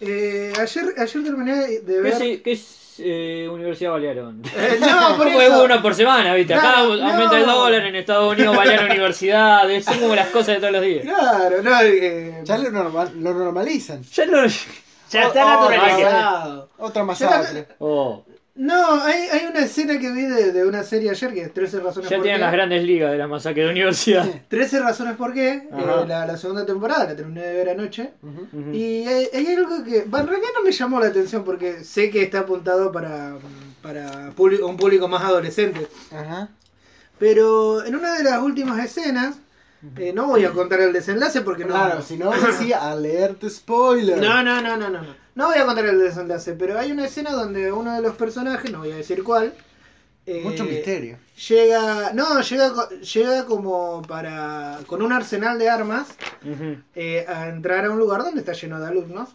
Eh, 0.00 0.52
ayer, 0.60 0.84
ayer 0.96 1.24
terminé 1.24 1.56
de 1.80 1.82
¿Qué 1.84 2.00
ver. 2.00 2.42
qué 2.42 2.52
es, 2.52 2.94
eh, 2.98 3.48
Universidad 3.50 3.90
Balearon? 3.92 4.40
Eh, 4.56 4.78
no, 4.80 5.16
por 5.16 5.26
eso. 5.26 5.64
uno 5.64 5.82
por 5.82 5.94
semana, 5.94 6.34
¿viste? 6.34 6.54
Acá 6.54 6.74
Claro, 6.74 6.92
aumenta 6.92 7.38
el 7.40 7.46
no. 7.46 7.56
dólar, 7.58 7.86
en 7.86 7.96
Estados 7.96 8.32
Unidos 8.32 8.56
Balearon 8.56 8.90
Universidad, 8.90 9.62
son 9.82 9.98
como 9.98 10.14
las 10.14 10.28
cosas 10.28 10.48
de 10.48 10.56
todos 10.60 10.72
los 10.72 10.82
días. 10.82 11.02
Claro, 11.02 11.62
no, 11.62 11.80
eh, 11.82 12.40
Ya 12.44 12.58
lo, 12.58 12.70
normal, 12.70 13.10
lo 13.18 13.34
normalizan. 13.34 14.02
Ya 14.04 14.26
no... 14.26 14.46
ya 15.10 15.22
está 15.24 15.44
Oh, 15.44 15.66
oh, 15.66 15.70
naturalizado. 15.70 16.70
Otra 16.78 17.04
masacre. 17.04 17.66
Oh, 17.80 18.24
No, 18.54 19.00
hay, 19.02 19.28
hay 19.32 19.46
una 19.46 19.60
escena 19.60 19.98
que 19.98 20.12
vi 20.12 20.22
de, 20.26 20.52
de 20.52 20.66
una 20.66 20.82
serie 20.82 21.08
ayer 21.08 21.32
que 21.32 21.40
es 21.40 21.54
13 21.54 21.80
razones 21.80 22.10
ya 22.10 22.16
por 22.16 22.22
tienen 22.24 22.38
qué. 22.38 22.44
las 22.44 22.52
grandes 22.52 22.82
ligas 22.84 23.10
de 23.10 23.16
la 23.16 23.26
masacre 23.26 23.64
de 23.64 23.70
universidad. 23.70 24.28
13 24.48 24.80
razones 24.80 25.16
por 25.16 25.32
qué. 25.32 25.48
Eh, 25.72 26.06
la, 26.06 26.26
la 26.26 26.36
segunda 26.36 26.66
temporada 26.66 27.04
la 27.06 27.16
terminé 27.16 27.40
de 27.42 27.54
ver 27.54 27.70
anoche. 27.70 28.10
Y 28.72 29.06
hay, 29.06 29.28
hay 29.32 29.46
algo 29.54 29.82
que, 29.82 30.00
en 30.00 30.12
realidad 30.12 30.48
no 30.54 30.62
me 30.64 30.70
llamó 30.72 31.00
la 31.00 31.06
atención 31.06 31.44
porque 31.44 31.82
sé 31.82 32.10
que 32.10 32.22
está 32.22 32.40
apuntado 32.40 32.92
para, 32.92 33.36
para 33.80 34.30
público- 34.32 34.66
un 34.66 34.76
público 34.76 35.08
más 35.08 35.22
adolescente. 35.22 35.86
Ajá. 36.10 36.50
Pero 37.18 37.84
en 37.84 37.94
una 37.96 38.18
de 38.18 38.24
las 38.24 38.42
últimas 38.42 38.84
escenas, 38.84 39.36
eh, 39.96 40.12
no 40.14 40.26
voy 40.26 40.44
a 40.44 40.50
contar 40.50 40.80
el 40.80 40.92
desenlace 40.92 41.40
porque 41.40 41.64
no. 41.64 41.70
Claro, 41.70 42.02
si 42.02 42.16
no 42.18 42.30
decía 42.32 42.90
alerta 42.90 43.48
spoiler. 43.48 44.18
No, 44.18 44.42
no, 44.42 44.60
no, 44.60 44.76
no, 44.76 44.90
no, 44.90 45.21
no. 45.34 45.46
Voy 45.48 45.58
a 45.58 45.66
contar 45.66 45.84
el 45.86 45.98
desenlace, 45.98 46.54
pero 46.54 46.78
hay 46.78 46.92
una 46.92 47.06
escena 47.06 47.32
donde 47.32 47.72
uno 47.72 47.94
de 47.94 48.02
los 48.02 48.14
personajes, 48.16 48.70
no 48.70 48.78
voy 48.80 48.92
a 48.92 48.96
decir 48.96 49.22
cuál, 49.22 49.54
eh, 50.24 50.42
Mucho 50.44 50.64
misterio. 50.64 51.18
Llega, 51.48 52.12
no, 52.12 52.40
llega, 52.40 52.72
co- 52.72 52.88
llega 52.90 53.44
como 53.46 54.02
para, 54.02 54.78
con 54.86 55.02
un 55.02 55.12
arsenal 55.12 55.58
de 55.58 55.68
armas, 55.68 56.08
eh, 56.94 57.24
a 57.28 57.48
entrar 57.48 57.84
a 57.84 57.90
un 57.90 57.98
lugar 57.98 58.22
donde 58.22 58.40
está 58.40 58.52
lleno 58.52 58.78
de 58.78 58.86
alumnos. 58.86 59.30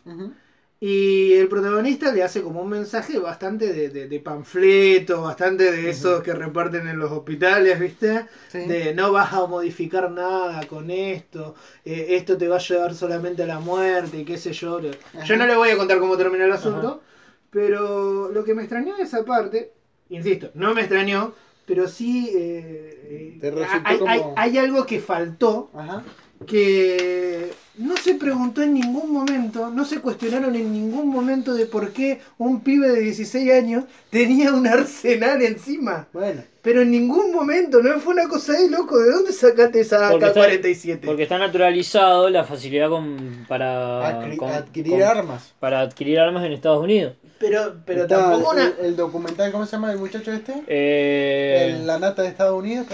Y 0.80 1.34
el 1.34 1.48
protagonista 1.48 2.12
le 2.14 2.22
hace 2.22 2.44
como 2.44 2.62
un 2.62 2.70
mensaje 2.70 3.18
bastante 3.18 3.74
de, 3.74 3.90
de, 3.90 4.08
de 4.08 4.20
panfleto, 4.20 5.24
bastante 5.24 5.72
de 5.72 5.90
esos 5.90 6.22
que 6.22 6.34
reparten 6.34 6.88
en 6.88 7.00
los 7.00 7.12
hospitales, 7.12 7.80
¿viste? 7.80 8.28
Sí. 8.48 8.60
De 8.60 8.94
no 8.94 9.12
vas 9.12 9.34
a 9.34 9.48
modificar 9.48 10.12
nada 10.12 10.68
con 10.68 10.92
esto, 10.92 11.56
eh, 11.84 12.08
esto 12.10 12.38
te 12.38 12.48
va 12.48 12.58
a 12.58 12.60
llevar 12.60 12.94
solamente 12.94 13.42
a 13.42 13.48
la 13.48 13.60
muerte 13.60 14.20
y 14.20 14.26
qué 14.26 14.38
sé 14.38 14.54
yo. 14.54 14.80
Yo 15.26 15.36
no 15.36 15.48
le 15.48 15.56
voy 15.56 15.70
a 15.70 15.78
contar 15.78 15.98
cómo 15.98 16.16
termina 16.16 16.46
el 16.46 16.52
asunto, 16.52 17.02
pero 17.50 18.30
lo 18.32 18.44
que 18.44 18.54
me 18.54 18.62
extrañó 18.62 18.96
de 18.98 19.04
esa 19.04 19.26
parte, 19.26 19.74
insisto, 20.10 20.52
no 20.54 20.76
me 20.76 20.82
extrañó, 20.82 21.34
pero 21.66 21.88
sí 21.88 22.30
eh, 22.36 23.02
eh, 23.10 23.38
Te 23.42 23.50
resultó 23.50 24.08
hay, 24.08 24.22
hay 24.36 24.58
algo 24.60 24.86
que 24.86 25.00
faltó 25.00 25.72
Ajá. 25.74 26.04
Que 26.46 27.52
no 27.78 27.96
se 27.98 28.16
preguntó 28.16 28.62
en 28.64 28.74
ningún 28.74 29.12
momento, 29.12 29.70
no 29.70 29.86
se 29.86 30.00
cuestionaron 30.00 30.56
en 30.56 30.72
ningún 30.72 31.10
momento 31.10 31.54
de 31.54 31.66
por 31.66 31.92
qué 31.92 32.20
un 32.38 32.62
pibe 32.62 32.90
de 32.90 33.02
16 33.02 33.52
años 33.52 33.84
tenía 34.10 34.52
un 34.54 34.66
arsenal 34.68 35.42
encima. 35.42 36.08
Bueno. 36.14 36.42
Pero 36.62 36.82
en 36.82 36.92
ningún 36.92 37.32
momento, 37.32 37.82
no 37.82 37.98
fue 38.00 38.14
una 38.14 38.28
cosa 38.28 38.54
ahí, 38.54 38.68
loco, 38.70 38.98
¿de 39.00 39.12
dónde 39.12 39.32
sacaste 39.32 39.80
esa 39.82 40.10
Porque 40.10 40.26
está- 40.26 40.42
AK-47? 40.44 41.00
Porque 41.06 41.24
está 41.24 41.38
naturalizado 41.38 42.30
la 42.30 42.44
facilidad 42.44 42.90
con, 42.90 43.46
para, 43.48 44.22
Adqui- 44.22 44.38
con- 44.38 44.50
adquirir 44.52 44.94
con- 44.94 45.02
armas. 45.04 45.54
para 45.60 45.80
adquirir 45.82 46.20
armas 46.20 46.44
en 46.46 46.52
Estados 46.54 46.84
Unidos. 46.84 47.14
Pero, 47.40 47.76
pero 47.86 48.02
Está 48.04 48.18
tampoco 48.32 48.54
el, 48.54 48.58
una... 48.60 48.74
el 48.82 48.96
documental, 48.96 49.52
¿cómo 49.52 49.66
se 49.66 49.74
llama 49.74 49.92
el 49.92 50.00
muchacho 50.00 50.32
este? 50.32 50.54
Eh, 50.68 51.76
El- 51.78 51.88
la 51.88 52.00
nata 52.00 52.24
de 52.24 52.30
Estados 52.30 52.58
Unidos. 52.60 52.88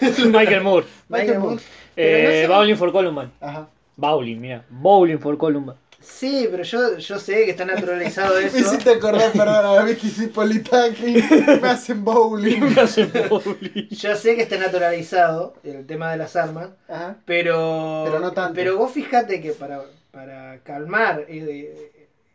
Michael 0.00 0.62
Moore. 0.62 0.86
Michael 1.08 1.38
Moore. 1.40 1.62
Eh, 1.96 2.22
no 2.24 2.30
sé- 2.30 2.46
Bowling 2.48 2.76
for 2.76 2.92
Columbine. 2.92 3.30
Ajá. 3.40 3.68
Bowling, 3.96 4.36
mira. 4.40 4.64
Bowling 4.70 5.18
for 5.18 5.36
Columbine. 5.38 5.76
Sí, 6.00 6.48
pero 6.50 6.62
yo, 6.64 6.98
yo 6.98 7.18
sé 7.18 7.44
que 7.46 7.52
está 7.52 7.64
naturalizado 7.64 8.34
Me 8.40 8.44
eso. 8.46 8.58
hiciste 8.58 8.90
acordar, 8.90 9.32
perdón, 9.32 9.78
a 9.78 9.84
Vicky 9.84 10.10
Cipolitaki. 10.10 11.14
Me 11.62 11.68
hacen 11.68 12.04
bowling. 12.04 12.60
Me 12.74 12.80
hacen 12.82 13.10
bowling. 13.30 13.88
Yo 13.88 14.14
sé 14.14 14.36
que 14.36 14.42
está 14.42 14.58
naturalizado 14.58 15.54
el 15.64 15.86
tema 15.86 16.10
de 16.10 16.18
las 16.18 16.36
armas. 16.36 16.68
Ajá. 16.88 17.16
Pero, 17.24 18.02
Pero 18.04 18.18
no 18.20 18.32
tanto. 18.32 18.54
pero 18.54 18.76
vos 18.76 18.92
fijate 18.92 19.40
que 19.40 19.52
para, 19.52 19.80
para 20.10 20.58
calmar 20.58 21.24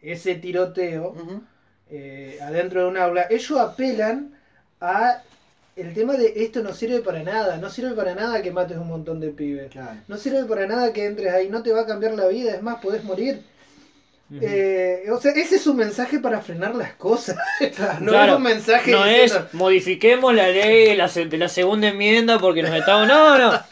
ese 0.02 0.36
tiroteo 0.36 1.10
Ujú. 1.10 1.42
eh, 1.92 2.40
adentro 2.42 2.82
de 2.84 2.88
un 2.88 2.98
aula, 2.98 3.28
ellos 3.30 3.60
apelan 3.60 4.34
a 4.82 5.22
el 5.76 5.94
tema 5.94 6.14
de 6.18 6.34
esto 6.44 6.62
no 6.62 6.74
sirve 6.74 7.00
para 7.00 7.24
nada, 7.24 7.58
no 7.58 7.70
sirve 7.70 7.92
para 7.96 8.14
nada 8.16 8.42
que 8.42 8.52
mates 8.52 8.78
un 8.78 8.88
montón 8.88 9.20
de 9.20 9.30
pibes. 9.30 9.72
Claro. 9.72 9.98
No 10.08 10.18
sirve 10.18 10.44
para 10.46 10.68
nada 10.68 10.92
que 10.94 11.06
entres 11.06 11.34
ahí, 11.34 11.50
no 11.50 11.64
te 11.64 11.72
va 11.72 11.82
a 11.82 11.86
cambiar 11.86 12.14
la 12.14 12.28
vida, 12.28 12.54
es 12.56 12.62
más, 12.62 12.82
podés 12.82 13.04
morir. 13.04 13.42
Eh, 14.42 15.06
o 15.12 15.20
sea, 15.20 15.32
ese 15.32 15.56
es 15.56 15.66
un 15.66 15.78
mensaje 15.78 16.20
para 16.20 16.40
frenar 16.42 16.76
las 16.76 16.94
cosas. 16.94 17.36
no 18.02 18.12
Claro, 18.12 18.34
es 18.34 18.38
un 18.38 18.44
mensaje 18.44 18.92
No 18.92 19.04
es 19.06 19.34
modifiquemos 19.54 20.36
la 20.36 20.50
ley 20.50 20.90
de 20.90 20.96
la, 20.96 21.08
se- 21.08 21.26
de 21.26 21.38
la 21.38 21.50
segunda 21.50 21.88
enmienda 21.88 22.38
porque 22.38 22.62
nos 22.62 22.74
estamos. 22.76 23.08
No, 23.08 23.38
no. 23.38 23.52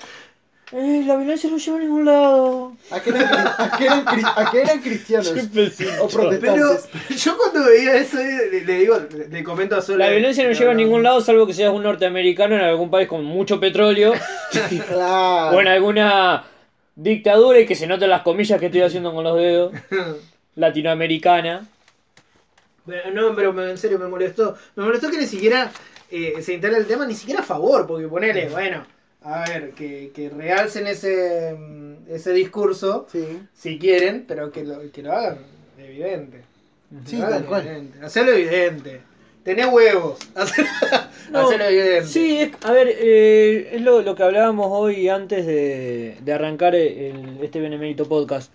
Eh, 0.74 1.04
la 1.06 1.16
violencia 1.16 1.50
no 1.50 1.58
lleva 1.58 1.78
a 1.78 1.80
ningún 1.80 2.04
lado. 2.06 2.74
¿A 2.92 3.00
qué 3.00 3.12
eran, 3.12 3.24
a 3.26 3.76
qué 3.78 3.86
eran, 3.86 4.04
a 4.08 4.52
qué 4.52 4.62
eran 4.62 4.80
cristianos? 4.82 5.30
O 5.30 5.34
Pero 5.34 6.08
protestantes. 6.10 6.90
yo 7.24 7.38
cuando 7.38 7.64
veía 7.70 7.96
eso 7.96 8.20
eh, 8.20 8.50
le, 8.52 8.66
le 8.66 8.74
digo, 8.80 8.98
le, 9.30 9.44
comento 9.46 9.78
a 9.78 9.82
Sol. 9.82 9.98
La 9.98 10.10
violencia 10.10 10.46
no 10.46 10.52
lleva 10.52 10.72
a 10.72 10.76
ningún 10.76 11.04
lado 11.04 11.22
salvo 11.22 11.48
que 11.48 11.54
seas 11.54 11.72
un 11.74 11.84
norteamericano 11.84 12.56
en 12.56 12.62
algún 12.64 12.92
país 12.92 13.08
con 13.08 13.24
mucho 13.24 13.62
petróleo 13.62 14.14
Claro. 14.88 15.56
o 15.58 15.62
en 15.62 15.68
alguna 15.70 16.44
dictadura 16.96 17.60
y 17.60 17.66
que 17.66 17.76
se 17.76 17.88
noten 17.88 18.10
las 18.10 18.24
comillas 18.24 18.60
que 18.60 18.66
estoy 18.66 18.82
haciendo 18.82 19.14
con 19.14 19.24
los 19.24 19.38
dedos. 19.38 19.72
Latinoamericana. 20.56 21.66
Pero 22.86 23.12
No, 23.12 23.36
pero 23.36 23.70
en 23.70 23.78
serio 23.78 24.00
me 24.00 24.08
molestó. 24.08 24.58
Me 24.76 24.84
molestó 24.84 25.10
que 25.10 25.18
ni 25.18 25.28
siquiera 25.28 25.72
eh, 26.12 26.42
se 26.42 26.54
instala 26.54 26.78
el 26.78 26.88
tema, 26.88 27.06
ni 27.06 27.16
siquiera 27.16 27.40
a 27.40 27.44
favor, 27.46 27.88
porque 27.88 28.08
ponele, 28.08 28.50
bueno, 28.50 28.86
a 29.28 29.46
ver, 29.50 29.72
que, 29.72 30.12
que 30.14 30.30
realcen 30.30 30.88
ese, 30.88 31.54
mm, 31.58 31.94
ese 32.10 32.32
discurso, 32.34 33.08
Sí. 33.12 33.40
si 33.54 33.78
quieren, 33.80 34.26
pero 34.28 34.52
que 34.52 34.64
lo, 34.64 34.80
que 34.92 35.02
lo 35.04 35.12
hagan 35.14 35.40
evidente. 35.78 36.42
Sí, 37.06 37.20
tal 37.20 37.46
cual. 37.46 37.68
evidente. 37.68 38.06
Hacerlo 38.06 38.32
evidente. 38.34 39.02
tenés 39.44 39.68
huevos. 39.68 40.18
No, 41.30 41.40
hacelo 41.40 41.66
evidente. 41.66 42.06
Sí, 42.08 42.38
es, 42.40 42.52
a 42.64 42.72
ver, 42.72 42.88
eh, 42.90 43.72
es 43.74 43.82
lo, 43.82 44.02
lo 44.02 44.16
que 44.16 44.24
hablábamos 44.24 44.68
hoy 44.72 45.10
antes 45.10 45.46
de, 45.46 46.16
de 46.22 46.32
arrancar 46.34 46.74
el, 46.74 47.38
este 47.42 47.60
Benemérito 47.60 48.08
Podcast. 48.08 48.50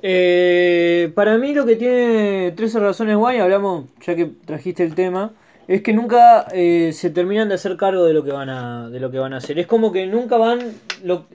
Eh, 0.00 1.10
para 1.16 1.38
mí 1.38 1.52
lo 1.54 1.66
que 1.66 1.74
tiene 1.74 2.52
13 2.54 2.78
razones 2.78 3.16
guay, 3.16 3.38
hablamos, 3.38 3.86
ya 4.06 4.14
que 4.14 4.26
trajiste 4.46 4.84
el 4.84 4.94
tema, 4.94 5.32
es 5.68 5.82
que 5.82 5.92
nunca 5.92 6.46
eh, 6.52 6.92
se 6.92 7.10
terminan 7.10 7.48
de 7.48 7.54
hacer 7.54 7.76
cargo 7.76 8.04
de 8.04 8.12
lo 8.12 8.24
que 8.24 8.32
van 8.32 8.48
a, 8.50 8.88
de 8.90 9.00
lo 9.00 9.10
que 9.10 9.18
van 9.18 9.32
a 9.32 9.38
hacer. 9.38 9.58
Es 9.58 9.66
como 9.66 9.92
que 9.92 10.06
nunca 10.06 10.36
van, 10.36 10.74
lo, 11.02 11.26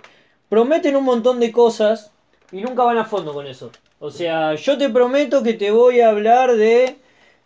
prometen 0.50 0.96
un 0.96 1.04
montón 1.06 1.40
de 1.40 1.52
cosas 1.52 2.12
y 2.52 2.62
nunca 2.62 2.84
van 2.84 2.98
a 2.98 3.06
fondo 3.06 3.34
con 3.34 3.48
eso. 3.48 3.72
O 4.00 4.12
sea, 4.12 4.56
yo 4.56 4.78
te 4.78 4.90
prometo 4.90 5.44
que 5.44 5.54
te 5.54 5.72
voy 5.72 6.00
a 6.02 6.10
hablar 6.10 6.56
de 6.56 6.98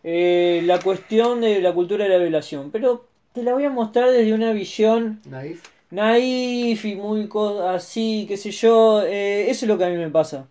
eh, 0.03 0.61
la 0.65 0.79
cuestión 0.79 1.41
de 1.41 1.61
la 1.61 1.73
cultura 1.73 2.03
de 2.03 2.11
la 2.11 2.17
violación, 2.17 2.69
pero 2.71 3.05
te 3.33 3.43
la 3.43 3.53
voy 3.53 3.65
a 3.65 3.69
mostrar 3.69 4.11
desde 4.11 4.33
una 4.33 4.53
visión 4.53 5.19
Naif. 5.25 5.63
naif 5.89 6.85
y 6.85 6.95
muy 6.95 7.29
así, 7.67 8.25
qué 8.27 8.37
sé 8.37 8.51
yo. 8.51 9.01
eh, 9.03 9.49
eso 9.49 9.65
es 9.65 9.69
lo 9.69 9.77
que 9.77 9.85
a 9.85 9.89
mí 9.89 9.97
me 9.97 10.09
pasa. 10.09 10.47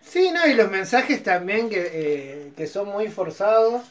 Sí, 0.00 0.30
no, 0.32 0.46
y 0.46 0.54
los 0.54 0.70
mensajes 0.70 1.22
también 1.22 1.68
que, 1.68 1.90
eh, 1.92 2.52
que 2.56 2.66
son 2.66 2.88
muy 2.88 3.08
forzados 3.08 3.82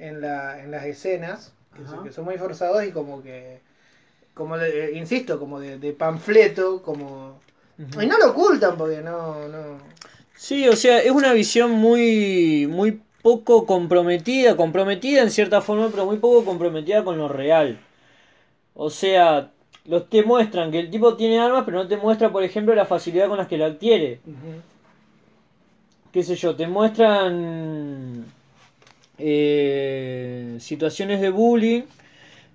en, 0.00 0.20
la, 0.20 0.62
en 0.62 0.70
las 0.70 0.84
escenas, 0.84 1.52
que, 1.76 1.84
son, 1.84 1.94
Ajá. 1.94 2.02
que 2.04 2.12
son 2.12 2.24
muy 2.24 2.36
forzados 2.38 2.84
y 2.84 2.90
como 2.90 3.22
que, 3.22 3.60
como 4.34 4.56
de- 4.58 4.86
eh, 4.86 4.98
insisto, 4.98 5.38
como 5.38 5.60
de, 5.60 5.78
de 5.78 5.92
panfleto, 5.92 6.82
como... 6.82 7.38
Y 7.78 8.06
no 8.06 8.18
lo 8.18 8.30
ocultan 8.30 8.76
porque 8.76 9.00
no, 9.00 9.48
no... 9.48 9.78
Sí, 10.34 10.68
o 10.68 10.76
sea, 10.76 10.98
es 10.98 11.10
una 11.10 11.32
visión 11.32 11.70
muy, 11.72 12.66
muy 12.66 13.00
poco 13.22 13.66
comprometida, 13.66 14.56
comprometida 14.56 15.22
en 15.22 15.30
cierta 15.30 15.60
forma, 15.60 15.88
pero 15.90 16.06
muy 16.06 16.18
poco 16.18 16.44
comprometida 16.44 17.04
con 17.04 17.18
lo 17.18 17.28
real. 17.28 17.78
O 18.74 18.88
sea, 18.90 19.50
los 19.84 20.08
te 20.08 20.22
muestran 20.22 20.70
que 20.70 20.78
el 20.80 20.90
tipo 20.90 21.16
tiene 21.16 21.38
armas, 21.40 21.64
pero 21.64 21.82
no 21.82 21.88
te 21.88 21.96
muestra, 21.96 22.30
por 22.30 22.42
ejemplo, 22.42 22.74
la 22.74 22.86
facilidad 22.86 23.28
con 23.28 23.38
las 23.38 23.48
que 23.48 23.58
la 23.58 23.66
adquiere. 23.66 24.20
Qué 26.12 26.22
sé 26.22 26.34
yo, 26.36 26.56
te 26.56 26.66
muestran 26.66 28.24
eh, 29.20 30.56
situaciones 30.60 31.20
de 31.20 31.30
bullying, 31.30 31.82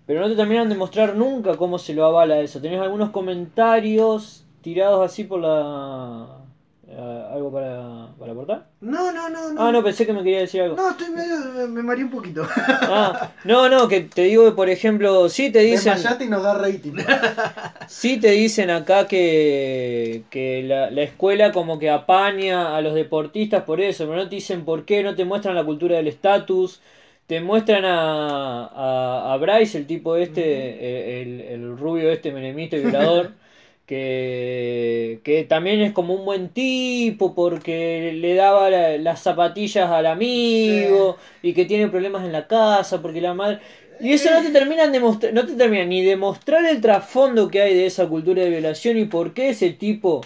pero 0.05 0.21
no 0.21 0.29
te 0.29 0.35
terminan 0.35 0.69
de 0.69 0.75
mostrar 0.75 1.15
nunca 1.15 1.57
cómo 1.57 1.79
se 1.79 1.93
lo 1.93 2.05
avala 2.05 2.41
eso. 2.41 2.61
Tenés 2.61 2.81
algunos 2.81 3.11
comentarios 3.11 4.45
tirados 4.61 5.05
así 5.05 5.23
por 5.25 5.41
la... 5.41 6.44
eh, 6.87 7.25
¿Algo 7.33 7.51
para, 7.51 8.07
para 8.19 8.31
aportar? 8.31 8.67
No, 8.79 9.11
no, 9.11 9.29
no, 9.29 9.51
no. 9.51 9.61
Ah, 9.61 9.71
no, 9.71 9.83
pensé 9.83 10.05
que 10.05 10.13
me 10.13 10.23
quería 10.23 10.41
decir 10.41 10.61
algo. 10.61 10.75
No, 10.75 10.91
estoy 10.91 11.09
medio... 11.09 11.35
Me, 11.55 11.67
me 11.67 11.83
mareé 11.83 12.03
un 12.03 12.11
poquito. 12.11 12.47
Ah, 12.57 13.31
no, 13.43 13.69
no, 13.69 13.87
que 13.87 14.01
te 14.01 14.23
digo 14.23 14.45
que, 14.45 14.51
por 14.51 14.69
ejemplo, 14.69 15.27
sí 15.29 15.51
te 15.51 15.59
dicen... 15.59 15.97
Y 16.19 16.25
nos 16.27 16.43
da 16.43 16.57
rating. 16.57 16.93
Sí 17.87 18.19
te 18.19 18.31
dicen 18.31 18.69
acá 18.69 19.07
que, 19.07 20.23
que 20.29 20.63
la, 20.63 20.89
la 20.91 21.03
escuela 21.03 21.51
como 21.51 21.79
que 21.79 21.89
apaña 21.89 22.75
a 22.75 22.81
los 22.81 22.93
deportistas 22.93 23.63
por 23.63 23.81
eso, 23.81 24.05
pero 24.05 24.17
no 24.17 24.29
te 24.29 24.35
dicen 24.35 24.65
por 24.65 24.85
qué, 24.85 25.03
no 25.03 25.15
te 25.15 25.25
muestran 25.25 25.55
la 25.55 25.63
cultura 25.63 25.95
del 25.97 26.07
estatus, 26.07 26.81
te 27.27 27.41
muestran 27.41 27.85
a, 27.85 28.65
a, 28.67 29.33
a 29.33 29.37
Bryce, 29.37 29.77
el 29.77 29.87
tipo 29.87 30.15
este, 30.15 31.21
el, 31.21 31.41
el 31.41 31.77
rubio 31.77 32.11
este 32.11 32.31
menemista 32.31 32.77
y 32.77 32.81
violador, 32.81 33.31
que, 33.85 35.21
que 35.23 35.43
también 35.43 35.81
es 35.81 35.93
como 35.93 36.13
un 36.15 36.25
buen 36.25 36.49
tipo 36.49 37.35
porque 37.35 38.11
le 38.13 38.35
daba 38.35 38.69
la- 38.69 38.97
las 38.97 39.21
zapatillas 39.21 39.89
al 39.91 40.05
amigo 40.07 41.17
y 41.41 41.53
que 41.53 41.65
tiene 41.65 41.87
problemas 41.87 42.23
en 42.25 42.31
la 42.31 42.47
casa 42.47 43.01
porque 43.01 43.21
la 43.21 43.33
madre... 43.33 43.59
Y 44.01 44.11
eso 44.11 44.29
no 44.29 44.41
te 44.41 44.49
terminan 44.51 44.91
de 44.91 44.99
mostrar, 44.99 45.33
no 45.33 45.45
te 45.45 45.53
terminan 45.53 45.87
ni 45.87 46.03
de 46.03 46.17
mostrar 46.17 46.65
el 46.65 46.81
trasfondo 46.81 47.47
que 47.47 47.61
hay 47.61 47.73
de 47.73 47.85
esa 47.85 48.07
cultura 48.07 48.43
de 48.43 48.49
violación 48.49 48.97
y 48.97 49.05
por 49.05 49.33
qué 49.33 49.49
ese 49.49 49.69
tipo 49.69 50.21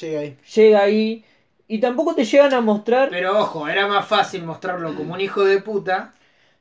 Llega 0.00 0.20
ahí. 0.20 0.36
llega 0.54 0.82
ahí. 0.82 1.24
Y 1.68 1.78
tampoco 1.78 2.14
te 2.14 2.24
llegan 2.24 2.52
a 2.54 2.60
mostrar. 2.60 3.08
Pero 3.10 3.38
ojo, 3.38 3.68
era 3.68 3.86
más 3.86 4.06
fácil 4.06 4.44
mostrarlo 4.44 4.94
como 4.94 5.14
un 5.14 5.20
hijo 5.20 5.44
de 5.44 5.60
puta. 5.60 6.12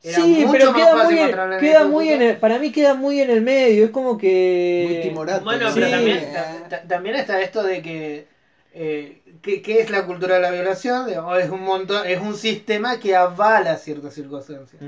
Era 0.03 0.15
sí, 0.17 0.45
mucho 0.45 0.51
pero 0.51 0.71
más 0.71 0.75
queda 0.81 0.95
fácil 0.97 1.15
muy, 1.15 1.23
en, 1.29 1.59
queda 1.59 1.83
muy 1.85 2.09
en 2.09 2.21
el, 2.23 2.37
para 2.37 2.57
mí 2.59 2.71
queda 2.71 2.93
muy 2.95 3.19
en 3.21 3.29
el 3.29 3.41
medio. 3.41 3.85
Es 3.85 3.91
como 3.91 4.17
que. 4.17 4.85
Muy 4.89 5.01
timorato. 5.01 5.43
Bueno, 5.43 5.67
Sí. 5.67 5.73
pero 5.75 5.91
también, 5.91 6.17
Eh, 6.17 6.31
ta- 6.33 6.69
ta- 6.69 6.87
también 6.87 7.15
está 7.15 7.39
esto 7.41 7.61
de 7.63 7.81
que 7.83 8.27
eh, 8.73 9.21
¿qué, 9.41 9.61
qué 9.61 9.81
es 9.81 9.89
la 9.91 10.05
cultura 10.05 10.35
de 10.35 10.41
la 10.41 10.51
violación? 10.51 11.05
Digamos, 11.07 11.37
es 11.39 11.49
un 11.49 11.61
montón, 11.61 12.07
es 12.07 12.19
un 12.21 12.35
sistema 12.35 12.99
que 12.99 13.15
avala 13.15 13.77
ciertas 13.77 14.13
circunstancias. 14.15 14.81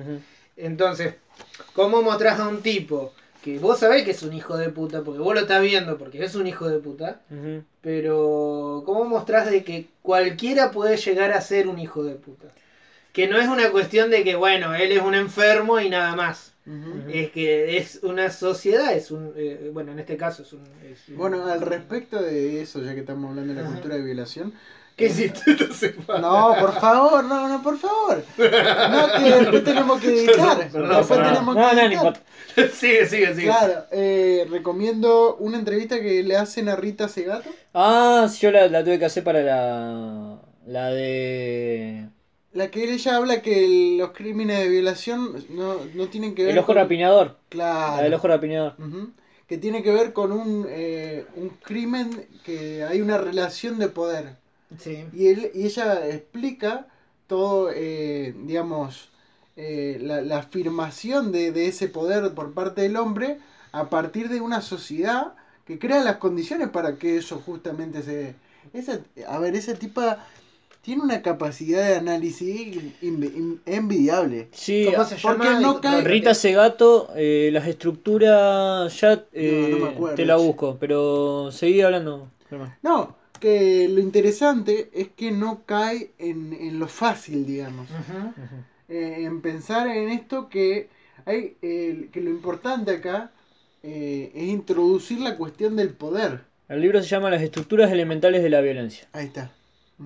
Entonces, 0.58 1.15
¿cómo 1.73 2.02
mostrás 2.02 2.39
a 2.39 2.47
un 2.47 2.62
tipo 2.62 3.13
que 3.43 3.60
vos 3.60 3.80
sabés 3.80 4.04
que 4.04 4.12
es 4.12 4.23
un 4.23 4.32
hijo 4.34 4.56
de 4.58 4.69
puta, 4.69 5.02
porque 5.04 5.19
vos 5.19 5.34
lo 5.36 5.41
estás 5.41 5.62
viendo 5.62 5.97
porque 5.97 6.23
es 6.23 6.34
un 6.36 6.47
hijo 6.47 6.69
de 6.69 6.80
puta, 6.80 7.19
pero 7.82 8.84
¿cómo 8.86 9.04
mostrás 9.06 9.49
de 9.52 9.63
que 9.63 9.88
cualquiera 10.02 10.71
puede 10.71 10.95
llegar 10.97 11.32
a 11.34 11.41
ser 11.41 11.67
un 11.67 11.78
hijo 11.80 12.04
de 12.04 12.15
puta? 12.15 12.47
Que 13.13 13.28
no 13.28 13.38
es 13.39 13.47
una 13.47 13.69
cuestión 13.71 14.10
de 14.12 14.23
que, 14.26 14.36
bueno, 14.36 14.73
él 14.76 14.91
es 14.91 15.02
un 15.02 15.15
enfermo 15.15 15.80
y 15.80 15.89
nada 15.89 16.15
más. 16.15 16.49
Es 17.10 17.30
que 17.32 17.78
es 17.78 17.99
una 18.04 18.30
sociedad, 18.32 18.93
es 18.93 19.12
un, 19.12 19.34
eh, 19.36 19.69
bueno, 19.73 19.91
en 19.91 19.99
este 19.99 20.15
caso 20.17 20.43
es 20.43 20.54
un... 20.54 20.63
es 20.91 21.10
un- 21.10 21.17
Bueno, 21.17 21.45
al 21.45 21.60
respecto 21.62 22.21
de 22.21 22.62
eso, 22.62 22.82
ya 22.82 22.93
que 22.93 23.02
estamos 23.02 23.30
hablando 23.30 23.54
de 23.54 23.62
la 23.62 23.67
cultura 23.67 23.95
de 23.95 24.02
violación. 24.02 24.54
¿Qué 24.95 25.08
hiciste? 25.08 25.41
Entonces, 25.52 25.95
No, 26.08 26.56
por 26.60 26.80
favor, 26.80 27.23
no, 27.26 27.47
no, 27.49 27.62
por 27.63 27.78
favor. 27.80 28.23
No, 28.38 29.08
que 29.17 29.32
después 29.41 29.63
tenemos 29.63 29.99
que 29.99 30.08
editar. 30.08 30.69
Perdón, 30.69 30.89
después 30.89 31.08
perdón. 31.19 31.34
tenemos 31.34 31.56
que 31.56 31.62
No, 31.62 31.67
no, 31.67 31.73
no 31.73 31.82
editar. 31.82 31.91
importa. 31.93 32.21
sigue, 32.76 33.06
sigue, 33.08 33.34
sigue. 33.36 33.45
Claro, 33.47 33.86
eh, 33.91 34.47
recomiendo 34.49 35.36
una 35.38 35.58
entrevista 35.60 35.99
que 35.99 36.23
le 36.23 36.38
hacen 36.38 36.69
a 36.69 36.76
Rita 36.76 37.08
Segato. 37.10 37.49
Ah, 37.73 38.28
sí, 38.32 38.39
yo 38.41 38.52
la, 38.52 38.67
la 38.69 38.84
tuve 38.84 38.99
que 38.99 39.06
hacer 39.06 39.23
para 39.23 39.41
la. 39.41 40.38
La 40.65 40.89
de. 40.91 42.08
La 42.54 42.70
que 42.70 42.84
ella 42.94 43.16
habla 43.16 43.42
que 43.42 43.66
el- 43.66 43.98
los 43.98 44.12
crímenes 44.12 44.60
de 44.60 44.70
violación 44.70 45.44
no, 45.50 45.76
no 45.96 46.08
tienen 46.08 46.36
que 46.36 46.44
ver 46.44 46.52
El 46.52 46.60
ojo 46.60 46.68
con- 46.68 46.76
rapiñador. 46.76 47.38
Claro. 47.50 47.98
La 47.98 48.04
del 48.04 48.13
ojo 48.13 48.28
rapiñador. 48.28 48.76
Que 49.48 49.58
tiene 49.58 49.84
que 49.84 49.92
ver 49.92 50.13
con 50.13 50.32
un, 50.32 50.66
eh, 50.70 51.26
un 51.36 51.50
crimen 51.50 52.28
que 52.46 52.84
hay 52.84 53.02
una 53.02 53.18
relación 53.18 53.80
de 53.80 53.88
poder. 53.89 54.36
Sí. 54.80 55.06
Y, 55.13 55.28
él, 55.28 55.52
y 55.54 55.66
ella 55.66 56.08
explica 56.08 56.88
todo, 57.28 57.70
eh, 57.74 58.34
digamos, 58.46 59.10
eh, 59.56 59.98
la, 60.02 60.22
la 60.22 60.38
afirmación 60.39 61.32
de, 61.32 61.52
de 61.52 61.68
ese 61.68 61.88
poder 61.88 62.34
por 62.34 62.54
parte 62.54 62.82
del 62.82 62.98
hombre 62.98 63.38
a 63.72 63.89
partir 63.89 64.30
de 64.30 64.42
una 64.42 64.62
sociedad 64.62 65.34
que 65.66 65.78
crea 65.80 66.04
las 66.04 66.18
condiciones 66.18 66.70
para 66.70 66.98
que 66.98 67.18
eso 67.18 67.42
justamente 67.44 68.02
se... 68.04 68.36
Esa, 68.74 69.00
a 69.28 69.39
ver, 69.39 69.56
esa 69.56 69.74
tipa 69.76 70.26
tiene 70.84 71.02
una 71.02 71.22
capacidad 71.22 71.88
de 71.88 71.96
análisis 71.96 72.78
envidiable. 73.65 74.50
Sí, 74.52 74.86
¿Cómo 74.91 75.06
se 75.06 75.15
porque 75.15 75.48
llama? 75.48 75.60
no 75.62 75.82
cae- 75.82 76.04
Rita 76.04 76.34
Segato, 76.34 77.10
eh, 77.15 77.50
las 77.54 77.67
estructuras 77.67 79.00
ya 79.00 79.24
eh, 79.32 79.69
No, 79.72 79.78
no 79.78 79.86
me 79.86 79.91
acuerdo, 79.91 80.15
te 80.15 80.26
la 80.26 80.38
che. 80.38 80.43
busco, 80.43 80.78
pero 80.80 81.52
seguí 81.52 81.82
hablando, 81.82 82.28
Germán. 82.50 82.76
No, 82.82 83.15
que 83.39 83.88
lo 83.89 84.00
interesante 84.00 84.89
es 84.93 85.10
que 85.10 85.32
no 85.32 85.63
cae 85.65 86.12
en, 86.17 86.54
en 86.54 86.80
lo 86.80 86.88
fácil, 86.88 87.46
digamos. 87.46 87.88
Eh, 88.89 89.24
en 89.24 89.41
pensar 89.41 89.88
en 89.88 90.10
esto 90.10 90.50
que 90.50 90.89
hay 91.26 91.56
eh, 91.62 92.10
que 92.12 92.22
lo 92.22 92.30
importante 92.30 92.91
acá 92.91 93.32
eh, 93.82 94.32
es 94.36 94.43
introducir 94.43 95.19
la 95.22 95.38
cuestión 95.38 95.76
del 95.76 95.89
poder. 95.89 96.41
El 96.69 96.82
libro 96.82 97.02
se 97.02 97.08
llama 97.08 97.30
Las 97.30 97.41
estructuras 97.41 97.91
elementales 97.91 98.43
de 98.43 98.50
la 98.50 98.62
violencia. 98.62 99.08
Ahí 99.13 99.26
está. 99.28 99.52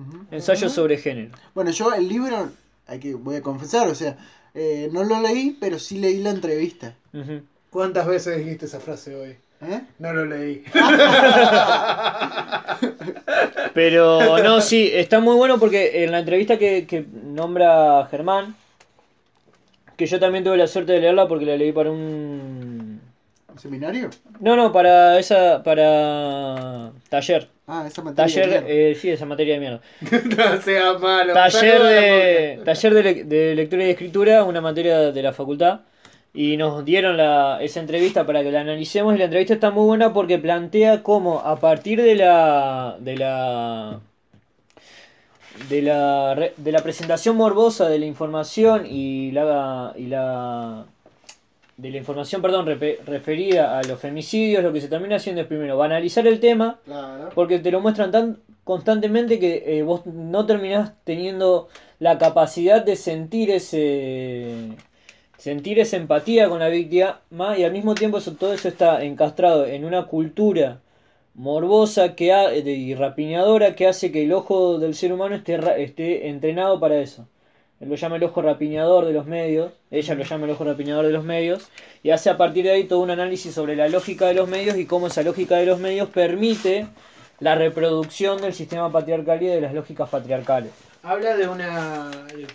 Ujú. 0.00 0.26
Ensayo 0.30 0.68
sobre 0.68 0.96
género. 0.98 1.30
Bueno, 1.54 1.70
yo 1.70 1.92
el 1.92 2.08
libro, 2.08 2.50
hay 2.86 3.00
que, 3.00 3.14
voy 3.14 3.36
a 3.36 3.42
confesar, 3.42 3.88
o 3.88 3.94
sea, 3.94 4.16
eh, 4.54 4.88
no 4.92 5.04
lo 5.04 5.20
leí, 5.20 5.56
pero 5.60 5.78
sí 5.78 5.98
leí 5.98 6.22
la 6.22 6.30
entrevista. 6.30 6.94
¿Cuántas 7.70 8.06
veces 8.06 8.38
dijiste 8.38 8.66
esa 8.66 8.80
frase 8.80 9.14
hoy? 9.14 9.36
¿Eh? 9.60 9.80
No 9.98 10.12
lo 10.12 10.24
leí. 10.24 10.62
Pero 13.74 14.38
no, 14.42 14.60
sí, 14.60 14.88
está 14.92 15.18
muy 15.18 15.34
bueno 15.34 15.58
porque 15.58 16.04
en 16.04 16.12
la 16.12 16.20
entrevista 16.20 16.58
que, 16.58 16.86
que 16.86 17.04
nombra 17.24 18.06
Germán, 18.10 18.54
que 19.96 20.06
yo 20.06 20.20
también 20.20 20.44
tuve 20.44 20.56
la 20.56 20.68
suerte 20.68 20.92
de 20.92 21.00
leerla 21.00 21.26
porque 21.26 21.44
la 21.44 21.56
leí 21.56 21.72
para 21.72 21.90
un... 21.90 23.00
¿Un 23.48 23.58
seminario? 23.58 24.10
No, 24.38 24.54
no, 24.54 24.72
para 24.72 25.18
esa, 25.18 25.62
para 25.64 26.92
taller. 27.08 27.48
Ah, 27.70 27.84
esa 27.86 28.02
materia. 28.02 28.42
Taller, 28.42 28.48
claro. 28.48 28.66
eh, 28.66 28.94
sí, 28.98 29.10
esa 29.10 29.26
materia 29.26 29.54
de 29.54 29.60
mierda. 29.60 29.80
no 30.36 30.62
sea 30.62 30.94
malo. 30.98 31.32
Taller 31.34 31.82
de, 31.82 32.60
taller 32.64 32.94
de, 32.94 33.02
le- 33.02 33.24
de 33.24 33.54
lectura 33.54 33.84
y 33.86 33.90
escritura, 33.90 34.44
una 34.44 34.60
materia 34.62 35.12
de 35.12 35.22
la 35.22 35.32
facultad. 35.34 35.80
Y 36.32 36.56
nos 36.56 36.84
dieron 36.84 37.16
la, 37.16 37.58
esa 37.60 37.80
entrevista 37.80 38.24
para 38.26 38.42
que 38.42 38.50
la 38.52 38.60
analicemos. 38.60 39.14
Y 39.14 39.18
la 39.18 39.24
entrevista 39.24 39.54
está 39.54 39.70
muy 39.70 39.84
buena 39.86 40.12
porque 40.14 40.38
plantea 40.38 41.02
cómo 41.02 41.40
a 41.40 41.60
partir 41.60 42.02
de 42.02 42.14
la, 42.16 42.96
de 43.00 43.16
la 43.16 44.00
de 45.68 45.82
la, 45.82 46.34
de 46.56 46.72
la 46.72 46.82
presentación 46.82 47.36
morbosa 47.36 47.88
de 47.88 47.98
la 47.98 48.06
información 48.06 48.86
y 48.86 49.32
la, 49.32 49.92
y 49.96 50.06
la 50.06 50.86
de 51.78 51.90
la 51.90 51.96
información, 51.96 52.42
perdón, 52.42 52.66
referida 52.66 53.78
a 53.78 53.82
los 53.84 53.98
femicidios, 54.00 54.62
lo 54.64 54.72
que 54.72 54.80
se 54.80 54.88
termina 54.88 55.16
haciendo 55.16 55.40
es 55.42 55.46
primero 55.46 55.78
banalizar 55.78 56.26
el 56.26 56.40
tema, 56.40 56.80
Claro. 56.84 57.30
porque 57.34 57.60
te 57.60 57.70
lo 57.70 57.80
muestran 57.80 58.10
tan 58.10 58.38
constantemente 58.64 59.38
que 59.38 59.62
eh, 59.78 59.82
vos 59.84 60.04
no 60.04 60.44
terminás 60.44 60.92
teniendo 61.04 61.68
la 62.00 62.18
capacidad 62.18 62.84
de 62.84 62.96
sentir 62.96 63.50
ese 63.50 64.70
sentir 65.38 65.78
esa 65.78 65.96
empatía 65.96 66.48
con 66.48 66.58
la 66.58 66.68
víctima 66.68 67.20
y 67.56 67.62
al 67.62 67.70
mismo 67.72 67.94
tiempo 67.94 68.18
eso, 68.18 68.32
todo 68.34 68.52
eso 68.52 68.66
está 68.68 69.04
encastrado 69.04 69.64
en 69.66 69.84
una 69.84 70.06
cultura 70.06 70.80
morbosa 71.36 72.16
que 72.16 72.32
ha, 72.32 72.48
de- 72.48 72.72
y 72.72 72.94
rapiñadora 72.96 73.76
que 73.76 73.86
hace 73.86 74.10
que 74.10 74.24
el 74.24 74.32
ojo 74.32 74.78
del 74.80 74.96
ser 74.96 75.12
humano 75.12 75.36
esté, 75.36 75.60
esté 75.84 76.28
entrenado 76.28 76.80
para 76.80 76.98
eso. 77.00 77.28
Él 77.80 77.88
lo 77.88 77.94
llama 77.94 78.16
el 78.16 78.24
ojo 78.24 78.42
rapiñador 78.42 79.04
de 79.04 79.12
los 79.12 79.26
medios, 79.26 79.72
ella 79.90 80.14
lo 80.14 80.24
llama 80.24 80.46
el 80.46 80.50
ojo 80.50 80.64
rapiñador 80.64 81.06
de 81.06 81.12
los 81.12 81.24
medios, 81.24 81.68
y 82.02 82.10
hace 82.10 82.28
a 82.30 82.36
partir 82.36 82.64
de 82.64 82.72
ahí 82.72 82.84
todo 82.84 82.98
un 83.00 83.10
análisis 83.10 83.54
sobre 83.54 83.76
la 83.76 83.88
lógica 83.88 84.26
de 84.26 84.34
los 84.34 84.48
medios 84.48 84.76
y 84.76 84.84
cómo 84.86 85.06
esa 85.06 85.22
lógica 85.22 85.56
de 85.56 85.66
los 85.66 85.78
medios 85.78 86.08
permite 86.08 86.86
la 87.38 87.54
reproducción 87.54 88.40
del 88.40 88.52
sistema 88.52 88.90
patriarcal 88.90 89.40
y 89.42 89.46
de 89.46 89.60
las 89.60 89.72
lógicas 89.74 90.08
patriarcales. 90.08 90.72
Habla 91.04 91.36
de 91.36 91.46
una. 91.46 92.10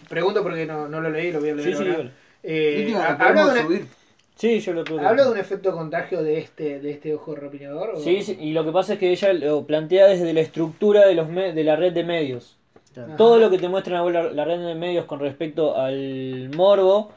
Pregunto 0.10 0.44
porque 0.44 0.66
no, 0.66 0.90
no 0.90 1.00
lo 1.00 1.10
leí, 1.10 1.32
lo 1.32 1.40
voy 1.40 1.52
a 1.52 1.56
leer. 1.56 1.70
Sí, 1.70 1.84
sí, 1.84 1.90
ahora. 1.90 1.94
dígalo. 1.94 2.12
Eh, 2.44 3.16
habla, 3.20 3.54
de 3.54 3.66
una-. 3.66 3.88
Sí, 4.36 4.60
yo 4.60 4.74
lo 4.74 4.84
tuve. 4.84 5.06
habla 5.06 5.24
de 5.24 5.32
un 5.32 5.38
efecto 5.38 5.72
contagio 5.72 6.22
de 6.22 6.40
este, 6.40 6.80
de 6.82 6.92
este 6.92 7.14
ojo 7.14 7.34
rapiñador. 7.34 7.92
¿o? 7.92 8.00
Sí, 8.02 8.22
sí, 8.24 8.38
y 8.38 8.52
lo 8.52 8.66
que 8.66 8.74
pasa 8.74 8.94
es 8.94 9.00
que 9.00 9.12
ella 9.12 9.32
lo 9.32 9.66
plantea 9.66 10.08
desde 10.08 10.34
la 10.34 10.42
estructura 10.42 11.08
de, 11.08 11.16
los 11.16 11.30
me- 11.30 11.54
de 11.54 11.64
la 11.64 11.78
red 11.78 11.94
de 11.94 12.04
medios. 12.04 12.58
Claro. 12.94 13.16
Todo 13.18 13.38
lo 13.40 13.50
que 13.50 13.58
te 13.58 13.68
muestra 13.70 14.04
la, 14.04 14.24
la 14.32 14.46
red 14.46 14.60
de 14.66 14.76
medios 14.76 15.06
con 15.06 15.20
respecto 15.20 15.76
al 15.78 16.50
morbo 16.56 17.12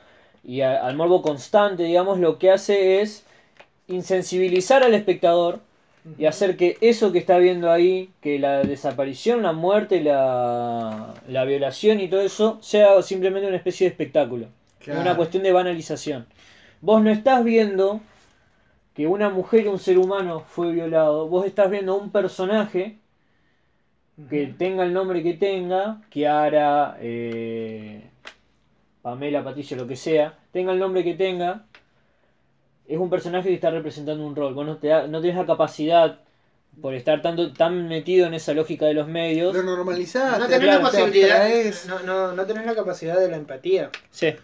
y 0.45 0.63
a- 0.63 0.85
al 0.87 0.97
morbo 0.97 1.23
constante, 1.23 1.83
digamos, 1.83 2.19
lo 2.19 2.39
que 2.39 2.51
hace 2.51 3.01
es 3.03 3.25
insensibilizar 3.89 4.83
al 4.83 4.95
espectador 4.95 5.61
y 6.19 6.27
hacer 6.27 6.57
que 6.57 6.79
eso 6.81 7.11
que 7.11 7.19
está 7.19 7.37
viendo 7.39 7.71
ahí, 7.71 8.11
que 8.21 8.39
la 8.39 8.63
desaparición, 8.63 9.43
la 9.43 9.53
muerte, 9.53 10.01
la, 10.01 11.15
la 11.29 11.45
violación 11.45 11.99
y 12.01 12.09
todo 12.09 12.21
eso, 12.21 12.59
sea 12.63 13.03
simplemente 13.03 13.49
una 13.49 13.57
especie 13.57 13.87
de 13.87 13.91
espectáculo. 13.91 14.47
Claro. 14.79 15.01
Una 15.01 15.17
cuestión 15.17 15.43
de 15.43 15.53
banalización. 15.53 16.27
Vos 16.81 17.03
no 17.03 17.11
estás 17.11 17.43
viendo 17.43 18.01
que 18.95 19.07
una 19.09 19.31
mujer 19.31 19.65
y 19.65 19.69
un 19.69 19.81
ser 19.81 19.99
humano 19.99 20.45
fue 20.47 20.71
violado, 20.73 21.29
vos 21.29 21.45
estás 21.45 21.71
viendo 21.71 21.97
un 21.97 22.11
personaje 22.11 22.99
que 24.31 24.47
tenga 24.59 24.83
el 24.85 24.93
nombre 24.93 25.23
que 25.23 25.35
tenga, 25.35 26.01
Kiara, 26.09 26.97
eh, 27.01 28.09
Pamela, 29.03 29.45
Patricia, 29.45 29.77
lo 29.77 29.87
que 29.87 29.97
sea, 29.97 30.39
tenga 30.53 30.73
el 30.73 30.79
nombre 30.79 31.05
que 31.05 31.15
tenga, 31.15 31.65
es 32.89 32.99
un 32.99 33.11
personaje 33.11 33.49
que 33.49 33.55
está 33.55 33.71
representando 33.71 34.25
un 34.27 34.35
rol. 34.35 34.55
Vos 34.55 34.65
no, 34.67 34.77
te 34.79 34.89
da- 34.89 35.07
no 35.07 35.21
tenés 35.21 35.37
la 35.37 35.47
capacidad, 35.47 36.21
por 36.81 36.95
estar 36.95 37.23
tanto, 37.23 37.53
tan 37.53 37.89
metido 37.89 38.27
en 38.27 38.35
esa 38.35 38.53
lógica 38.55 38.87
de 38.87 38.95
los 38.95 39.07
medios. 39.09 39.55
Lo 39.55 39.63
normalizaste. 39.63 40.39
No 40.41 40.47
tenés 40.47 40.61
claro, 40.61 40.83
la 40.83 40.91
posibilidad. 40.91 41.49
No, 41.89 42.01
no, 42.01 42.33
no 42.33 42.47
tenés 42.47 42.67
la 42.67 42.75
capacidad 42.75 43.19
de 43.19 43.29
la 43.29 43.37
empatía. 43.37 43.91
Sí. 44.11 44.35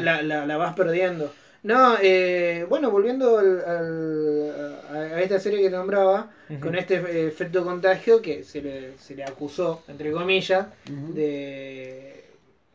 La, 0.00 0.22
la, 0.22 0.46
la 0.46 0.56
vas 0.56 0.74
perdiendo. 0.74 1.32
No, 1.66 1.96
eh, 2.00 2.64
bueno, 2.68 2.92
volviendo 2.92 3.38
al, 3.38 3.64
al- 3.64 4.76
a, 4.92 5.20
esta 5.20 5.40
serie 5.40 5.60
que 5.60 5.68
nombraba, 5.68 6.30
con 6.60 6.76
este 6.76 6.94
eh, 6.94 7.26
efecto 7.26 7.64
contagio 7.64 8.22
que 8.22 8.44
se 8.44 8.62
le, 8.62 8.96
se 8.98 9.16
le 9.16 9.24
acusó, 9.24 9.82
entre 9.88 10.12
comillas, 10.12 10.66
de 10.84 12.22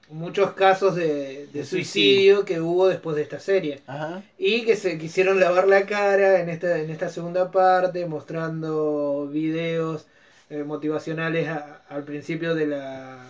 muchos 0.10 0.52
casos 0.52 0.98
de, 0.98 1.48
suicidio 1.64 2.44
que 2.44 2.60
hubo 2.60 2.90
después 2.90 3.16
de 3.16 3.22
esta 3.22 3.40
serie. 3.40 3.80
Ajá. 3.88 4.24
Y 4.38 4.66
que 4.66 4.76
se 4.76 4.98
quisieron 4.98 5.40
lavar 5.40 5.70
la 5.70 5.86
cara 5.86 6.42
en 6.42 6.50
esta, 6.50 6.78
en 6.80 6.90
esta 6.90 7.08
segunda 7.08 7.50
parte, 7.50 8.06
mostrando 8.08 9.30
videos 9.32 10.06
eh, 10.50 10.64
motivacionales 10.66 11.48
a- 11.48 11.82
al 11.88 12.04
principio 12.04 12.56
de 12.56 12.68
la, 12.68 13.24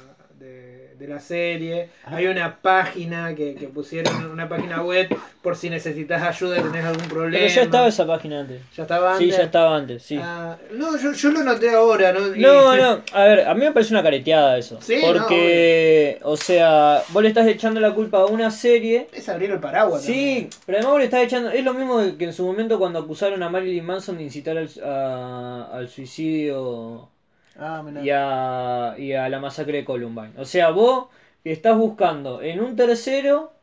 de, 1.02 1.08
la 1.08 1.20
serie. 1.20 1.90
Ajá. 2.06 2.18
Hay 2.18 2.28
una 2.28 2.58
página 2.62 3.36
que, 3.36 3.56
que 3.56 3.68
pusieron, 3.68 4.26
una 4.32 4.48
página 4.48 4.82
web 4.84 5.08
por 5.42 5.56
si 5.56 5.70
necesitas 5.70 6.22
ayuda, 6.22 6.62
tenés 6.62 6.86
algún 6.86 7.08
problema. 7.08 7.44
Pero 7.44 7.56
ya 7.56 7.62
estaba 7.64 7.88
esa 7.88 8.06
página 8.06 8.42
antes. 8.42 8.62
¿Ya 8.76 8.84
estaba 8.84 9.18
Sí, 9.18 9.24
antes? 9.24 9.38
ya 9.38 9.44
estaba 9.44 9.76
antes, 9.76 10.04
sí. 10.04 10.20
Ah, 10.22 10.58
no, 10.74 10.98
yo, 10.98 11.14
yo 11.14 11.32
lo 11.32 11.44
noté 11.44 11.70
ahora, 11.72 12.12
¿no? 12.14 12.36
Y- 12.36 12.40
No, 12.40 12.76
no, 12.78 13.02
a 13.14 13.24
ver, 13.26 13.48
a 13.48 13.54
mí 13.56 13.62
me 13.62 13.72
parece 13.72 13.94
una 13.94 14.04
careteada 14.04 14.58
eso. 14.58 14.78
Sí, 14.82 15.02
porque, 15.04 16.20
o 16.24 16.38
sea, 16.38 17.02
vos 17.10 17.24
le 17.24 17.30
estás 17.30 17.48
echando 17.48 17.80
la 17.80 17.92
culpa 17.94 18.20
a 18.20 18.26
una 18.26 18.52
serie. 18.52 19.08
Es 19.14 19.28
abrir 19.30 19.52
el 19.52 19.60
paraguas. 19.60 20.04
Sí, 20.04 20.50
pero 20.66 20.78
además 20.78 20.92
vos 20.92 21.00
le 21.00 21.06
estás 21.06 21.24
echando. 21.24 21.50
Es 21.52 21.64
lo 21.64 21.74
mismo 21.74 22.00
que 22.18 22.26
en 22.26 22.34
su 22.34 22.46
momento 22.46 22.78
cuando 22.78 23.00
acusaron 23.00 23.42
a 23.44 23.50
Marilyn 23.50 23.86
Manson 23.86 24.18
de 24.18 24.24
incitar 24.24 24.58
al, 24.58 24.70
a- 24.84 25.70
al 25.74 25.90
suicidio 25.90 27.10
Ah, 27.58 27.84
y 27.94 28.10
a, 28.10 28.96
y 28.98 29.14
a 29.14 29.30
la 29.30 29.40
masacre 29.40 29.80
de 29.80 29.86
Columbine. 29.86 30.34
O 30.38 30.46
sea, 30.46 30.72
vos 30.72 31.08
estás 31.44 31.78
buscando 31.78 32.42
en 32.42 32.60
un 32.62 32.76
tercero 32.76 33.54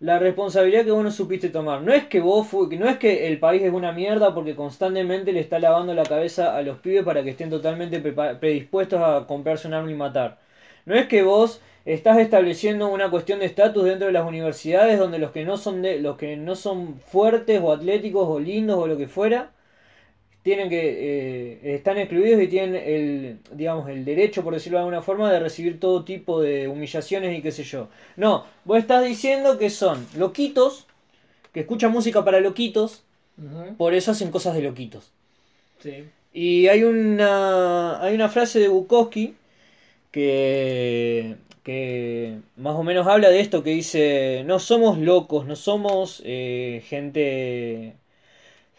la 0.00 0.18
responsabilidad 0.18 0.84
que 0.84 0.90
vos 0.92 1.04
no 1.04 1.10
supiste 1.10 1.50
tomar. 1.50 1.82
No 1.82 1.92
es 1.92 2.06
que 2.06 2.20
vos 2.20 2.46
fu- 2.48 2.68
no 2.78 2.88
es 2.88 2.98
que 2.98 3.28
el 3.28 3.38
país 3.40 3.62
es 3.62 3.72
una 3.72 3.92
mierda 3.92 4.34
porque 4.34 4.56
constantemente 4.56 5.32
le 5.32 5.40
está 5.40 5.58
lavando 5.58 5.94
la 5.94 6.04
cabeza 6.04 6.56
a 6.56 6.62
los 6.62 6.78
pibes 6.78 7.04
para 7.04 7.22
que 7.24 7.30
estén 7.30 7.50
totalmente 7.50 8.00
predispuestos 8.00 9.00
a 9.02 9.26
comprarse 9.26 9.68
un 9.68 9.74
arma 9.74 9.90
y 9.90 9.94
matar. 9.94 10.38
No 10.86 10.94
es 10.96 11.06
que 11.08 11.22
vos 11.22 11.60
estás 11.84 12.18
estableciendo 12.18 12.88
una 12.88 13.10
cuestión 13.10 13.40
de 13.40 13.46
estatus 13.46 13.84
dentro 13.84 14.06
de 14.08 14.12
las 14.12 14.26
universidades 14.26 14.98
donde 14.98 15.18
los 15.18 15.30
que 15.32 15.44
no 15.44 15.56
son 15.56 15.82
de, 15.82 16.00
los 16.00 16.16
que 16.16 16.36
no 16.36 16.56
son 16.56 16.98
fuertes 17.00 17.60
o 17.62 17.72
atléticos 17.72 18.26
o 18.28 18.40
lindos 18.40 18.78
o 18.78 18.86
lo 18.86 18.96
que 18.96 19.08
fuera 19.08 19.50
tienen 20.46 20.68
que 20.68 21.58
eh, 21.64 21.74
están 21.74 21.98
excluidos 21.98 22.40
y 22.40 22.46
tienen 22.46 22.76
el 22.76 23.40
digamos 23.50 23.88
el 23.90 24.04
derecho 24.04 24.44
por 24.44 24.54
decirlo 24.54 24.78
de 24.78 24.82
alguna 24.82 25.02
forma 25.02 25.32
de 25.32 25.40
recibir 25.40 25.80
todo 25.80 26.04
tipo 26.04 26.40
de 26.40 26.68
humillaciones 26.68 27.36
y 27.36 27.42
qué 27.42 27.50
sé 27.50 27.64
yo. 27.64 27.88
No 28.16 28.46
vos 28.64 28.78
estás 28.78 29.04
diciendo 29.04 29.58
que 29.58 29.70
son 29.70 30.06
loquitos 30.16 30.86
que 31.52 31.60
escuchan 31.60 31.90
música 31.90 32.24
para 32.24 32.38
loquitos 32.38 33.02
por 33.76 33.92
eso 33.92 34.12
hacen 34.12 34.30
cosas 34.30 34.54
de 34.54 34.62
loquitos. 34.62 35.10
Sí. 35.82 36.04
y 36.32 36.68
hay 36.68 36.84
una 36.84 38.00
hay 38.00 38.14
una 38.14 38.28
frase 38.28 38.60
de 38.60 38.68
Bukowski 38.68 39.34
que 40.12 41.36
que 41.64 42.38
más 42.56 42.76
o 42.76 42.84
menos 42.84 43.08
habla 43.08 43.30
de 43.30 43.40
esto 43.40 43.64
que 43.64 43.70
dice 43.70 44.44
no 44.46 44.60
somos 44.60 44.98
locos 44.98 45.44
no 45.46 45.56
somos 45.56 46.22
eh, 46.24 46.84
gente 46.86 47.94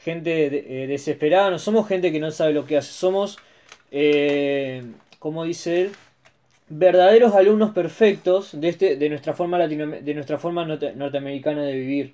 gente 0.07 0.31
de- 0.53 0.65
eh, 0.83 0.87
desesperada 0.87 1.49
no 1.51 1.59
somos 1.67 1.83
gente 1.91 2.11
que 2.13 2.19
no 2.25 2.31
sabe 2.31 2.53
lo 2.59 2.65
que 2.67 2.77
hace 2.79 2.91
somos 3.05 3.37
eh, 3.91 4.83
como 5.19 5.43
dice 5.51 5.69
él 5.81 5.89
verdaderos 6.69 7.33
alumnos 7.41 7.71
perfectos 7.81 8.41
de 8.61 8.67
este 8.73 8.87
de 9.01 9.09
nuestra 9.09 9.33
forma 9.39 9.57
latino 9.63 9.85
de 10.09 10.13
nuestra 10.13 10.37
forma 10.43 10.65
norte- 10.65 10.93
norteamericana 10.95 11.61
de 11.69 11.73
vivir 11.83 12.07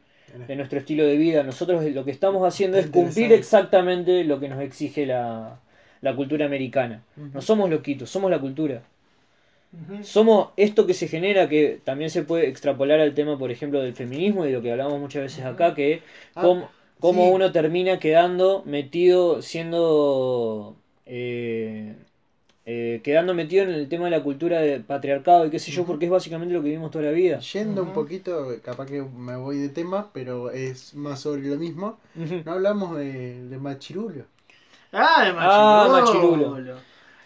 de 0.47 0.55
nuestro 0.55 0.79
estilo 0.79 1.03
de 1.05 1.17
vida. 1.17 1.43
Nosotros 1.43 1.83
lo 1.97 2.03
que 2.05 2.11
estamos 2.17 2.41
haciendo 2.49 2.77
es 2.77 2.87
cumplir 2.87 3.31
exactamente 3.39 4.23
lo 4.25 4.39
que 4.39 4.49
nos 4.49 4.61
exige 4.61 5.05
la, 5.05 5.59
la 6.01 6.15
cultura 6.15 6.45
americana. 6.51 6.97
No 7.33 7.41
somos 7.49 7.69
loquitos 7.69 8.09
somos 8.09 8.29
la 8.31 8.39
cultura. 8.39 8.81
Somos 10.03 10.49
esto 10.57 10.85
que 10.85 10.93
se 10.93 11.07
genera 11.07 11.49
que 11.49 11.79
también 11.83 12.09
se 12.09 12.23
puede 12.23 12.47
extrapolar 12.47 12.99
al 12.99 13.13
tema 13.15 13.37
por 13.39 13.51
ejemplo 13.51 13.81
del 13.81 13.93
feminismo 13.95 14.43
y 14.45 14.49
de 14.49 14.53
lo 14.53 14.61
que 14.61 14.71
hablamos 14.71 14.99
muchas 14.99 15.23
veces 15.23 15.45
acá 15.45 15.73
que 15.73 16.01
Ah, 16.35 16.41
cómo, 16.41 16.69
cómo 17.03 17.23
sí. 17.27 17.31
uno 17.35 17.51
termina 17.51 17.99
quedando 17.99 18.63
metido 18.65 19.41
siendo 19.41 20.75
eh, 21.05 21.95
eh, 22.65 23.01
quedando 23.03 23.33
metido 23.33 23.63
en 23.65 23.71
el 23.71 23.89
tema 23.89 24.05
de 24.05 24.11
la 24.11 24.23
cultura 24.23 24.61
de 24.61 24.79
patriarcado 24.79 25.45
y 25.45 25.49
qué 25.51 25.59
sé 25.59 25.71
yo 25.71 25.85
porque 25.85 26.05
es 26.05 26.11
básicamente 26.11 26.53
lo 26.53 26.61
que 26.61 26.69
vivimos 26.69 26.91
toda 26.91 27.05
la 27.05 27.11
vida 27.11 27.39
Yendo 27.39 27.83
un 27.83 27.93
poquito, 27.93 28.47
capaz 28.63 28.85
que 28.87 29.01
me 29.01 29.35
voy 29.35 29.57
de 29.57 29.69
tema, 29.69 30.09
pero 30.13 30.49
es 30.51 30.93
más 30.93 31.19
sobre 31.21 31.41
lo 31.43 31.57
mismo. 31.57 31.99
No 32.45 32.53
hablamos 32.53 32.97
de, 32.97 33.43
de 33.49 33.57
Machirulo. 33.57 34.25
Ah, 34.93 35.23
de 35.25 35.31
Ah, 35.31 35.87
Machirulo. 35.89 36.49
Machirulo. 36.51 36.77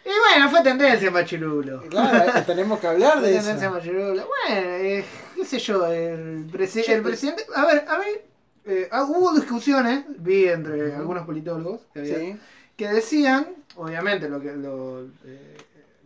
Y 0.06 0.10
bueno, 0.10 0.50
fue 0.50 0.64
tendencia 0.64 1.12
Machirulo. 1.12 1.82
Claro, 1.90 2.30
eh, 2.40 2.44
tenemos 2.46 2.80
que 2.80 2.88
hablar 2.88 3.20
Fue 3.20 3.28
de 3.30 3.36
tendencia 3.36 3.68
eso. 3.68 3.76
Machirulo. 3.76 4.26
Bueno, 4.28 4.62
eh, 4.78 5.06
qué 5.36 5.46
sé 5.46 5.60
yo, 5.60 5.86
el, 5.86 6.48
presi- 6.52 6.88
el 6.90 7.04
presidente... 7.04 7.44
A 7.56 7.66
ver, 7.66 7.86
a 7.88 7.98
ver, 8.00 8.26
eh, 8.68 8.88
ah, 8.92 9.04
hubo 9.04 9.34
discusiones, 9.34 10.06
vi 10.20 10.46
entre 10.50 10.94
algunos 10.96 11.26
politólogos, 11.26 11.82
que, 11.94 12.00
había- 12.02 12.20
Sí. 12.20 12.38
que 12.76 12.88
decían, 12.90 13.48
obviamente, 13.76 14.30
lo 14.30 14.40
que 14.42 14.54
lo, 14.56 15.04
eh, 15.26 15.58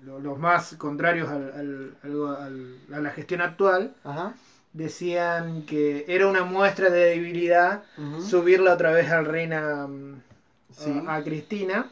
lo- 0.04 0.20
los 0.20 0.38
más 0.40 0.76
contrarios 0.78 1.30
al- 1.30 1.52
al- 1.54 1.96
al- 2.04 2.36
al- 2.38 2.78
a 2.94 3.00
la 3.02 3.10
gestión 3.12 3.42
actual, 3.42 3.94
Ajá. 4.04 4.34
decían 4.74 5.64
que 5.66 6.06
era 6.08 6.28
una 6.28 6.44
muestra 6.44 6.90
de 6.90 7.00
debilidad 7.10 7.84
subirla 8.28 8.74
otra 8.74 8.92
vez 8.92 9.10
al 9.12 9.26
reina 9.26 9.88
mm, 9.88 10.22
Sí. 10.72 11.04
a, 11.08 11.16
a 11.16 11.24
Cristina. 11.24 11.90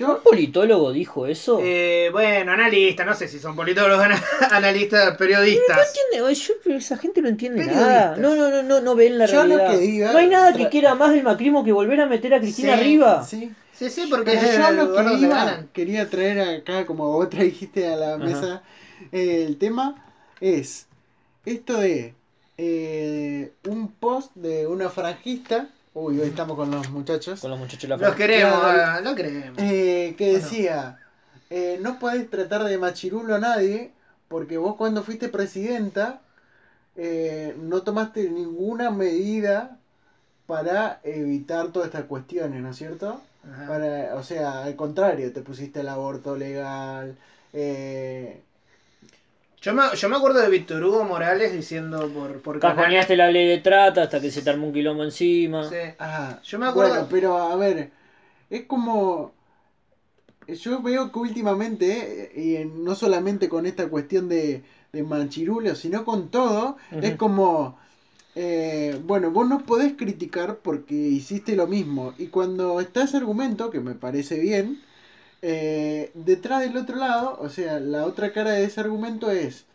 ¿Un 0.00 0.06
Yo, 0.06 0.22
politólogo 0.24 0.92
dijo 0.92 1.26
eso? 1.26 1.60
Eh, 1.62 2.08
bueno, 2.10 2.50
analista, 2.52 3.04
no 3.04 3.14
sé 3.14 3.28
si 3.28 3.38
son 3.38 3.54
politólogos, 3.54 4.04
ana- 4.04 4.20
analistas, 4.50 5.16
periodistas. 5.16 5.76
No 5.76 5.82
entiende, 5.84 6.34
yo- 6.34 6.54
pero 6.64 6.76
esa 6.76 6.96
gente 6.98 7.22
no 7.22 7.28
entiende 7.28 7.64
nada. 7.64 8.16
No, 8.16 8.34
no, 8.34 8.50
no, 8.50 8.62
no, 8.64 8.80
no 8.80 8.94
ven 8.96 9.18
la 9.18 9.26
Yo 9.26 9.44
lo 9.44 9.56
realidad. 9.56 9.70
que 9.78 9.78
diga- 9.86 10.12
no 10.12 10.18
hay 10.18 10.28
nada 10.28 10.52
que 10.52 10.68
quiera 10.68 10.94
más 10.96 11.14
el 11.14 11.22
macrismo 11.22 11.64
que 11.64 11.70
volver 11.72 12.00
a 12.00 12.06
meter 12.06 12.34
a 12.34 12.40
Cristina 12.40 12.74
Sí, 12.74 12.80
arriba. 12.80 13.24
sí. 13.24 13.52
Sí, 13.72 13.90
sí, 13.90 14.06
porque 14.08 14.36
yo 14.36 14.72
lo 14.72 14.94
que 14.94 15.14
iba, 15.26 15.64
quería 15.72 16.08
traer 16.08 16.40
acá, 16.40 16.86
como 16.86 17.10
vos 17.12 17.28
trajiste 17.30 17.86
a 17.86 17.96
la 17.96 18.14
Ajá. 18.14 18.24
mesa, 18.24 18.62
eh, 19.12 19.44
el 19.46 19.58
tema 19.58 20.04
es 20.40 20.86
esto 21.44 21.78
de 21.78 22.14
eh, 22.58 23.52
un 23.68 23.88
post 23.92 24.32
de 24.36 24.66
una 24.66 24.88
franjista, 24.90 25.68
uy, 25.94 26.20
hoy 26.20 26.28
estamos 26.28 26.56
con 26.56 26.70
los 26.70 26.90
muchachos, 26.90 27.40
Con 27.40 27.50
los 27.50 27.58
muchachos 27.58 27.88
la 27.88 27.96
Los 27.96 28.14
queremos, 28.14 28.58
Claro. 28.60 28.82
ah, 28.84 29.00
lo 29.00 29.14
queremos. 29.14 29.62
eh, 29.62 30.14
que 30.18 30.30
Bueno. 30.30 30.44
decía, 30.44 30.98
eh, 31.50 31.78
no 31.80 31.98
podés 31.98 32.28
tratar 32.30 32.64
de 32.64 32.78
machirulo 32.78 33.34
a 33.34 33.38
nadie, 33.38 33.92
porque 34.28 34.58
vos 34.58 34.76
cuando 34.76 35.02
fuiste 35.02 35.28
presidenta 35.28 36.20
eh, 36.96 37.54
no 37.58 37.82
tomaste 37.82 38.30
ninguna 38.30 38.90
medida 38.90 39.78
para 40.46 41.00
evitar 41.02 41.72
todas 41.72 41.88
estas 41.88 42.04
cuestiones, 42.04 42.60
¿no 42.62 42.70
es 42.70 42.76
cierto? 42.76 43.20
Ajá. 43.50 43.66
Para, 43.66 44.14
o 44.16 44.22
sea, 44.22 44.64
al 44.64 44.76
contrario, 44.76 45.32
te 45.32 45.40
pusiste 45.40 45.80
el 45.80 45.88
aborto 45.88 46.36
legal. 46.36 47.16
Eh, 47.52 48.40
Yo, 49.64 49.72
me, 49.72 49.82
yo 49.96 50.08
me 50.10 50.16
acuerdo 50.16 50.40
de 50.40 50.50
Víctor 50.50 50.84
Hugo 50.84 51.04
Morales 51.04 51.50
diciendo 51.54 52.06
por, 52.12 52.42
por 52.42 52.60
Cajoneaste 52.60 53.16
la 53.16 53.30
ley 53.30 53.48
de 53.48 53.58
trata 53.62 54.02
hasta 54.02 54.20
que 54.20 54.30
se 54.30 54.42
te 54.42 54.50
armó 54.50 54.66
un 54.66 54.74
quilombo 54.74 55.04
encima. 55.04 55.66
Sí. 55.70 55.76
ah, 55.98 56.38
Yo 56.44 56.58
me 56.58 56.66
acuerdo- 56.66 56.90
Bueno, 56.92 57.08
pero 57.10 57.38
a 57.38 57.56
ver, 57.56 57.90
es 58.50 58.64
como. 58.66 59.32
Yo 60.46 60.82
veo 60.82 61.10
que 61.10 61.18
últimamente, 61.18 62.24
eh, 62.24 62.32
y 62.42 62.56
en- 62.56 62.84
no 62.84 62.94
solamente 62.94 63.48
con 63.48 63.64
esta 63.64 63.88
cuestión 63.88 64.28
de, 64.28 64.62
de 64.92 65.02
manchirulo, 65.02 65.74
sino 65.74 66.04
con 66.04 66.28
todo, 66.30 66.76
es 67.00 67.16
como. 67.16 67.78
eh, 68.34 69.00
bueno, 69.04 69.30
vos 69.30 69.48
no 69.48 69.64
podés 69.64 69.94
criticar 69.94 70.56
porque 70.58 70.94
hiciste 70.94 71.56
lo 71.56 71.66
mismo. 71.66 72.12
Y 72.18 72.26
cuando 72.26 72.80
está 72.80 73.04
ese 73.04 73.16
argumento, 73.16 73.70
que 73.70 73.80
me 73.80 73.94
parece 73.94 74.38
bien, 74.40 74.82
eh, 75.46 76.10
detrás 76.14 76.62
del 76.62 76.74
otro 76.78 76.96
lado, 76.96 77.36
o 77.38 77.50
sea, 77.50 77.78
la 77.78 78.06
otra 78.06 78.32
cara 78.32 78.52
de 78.52 78.64
ese 78.64 78.80
argumento 78.80 79.30
es, 79.30 79.66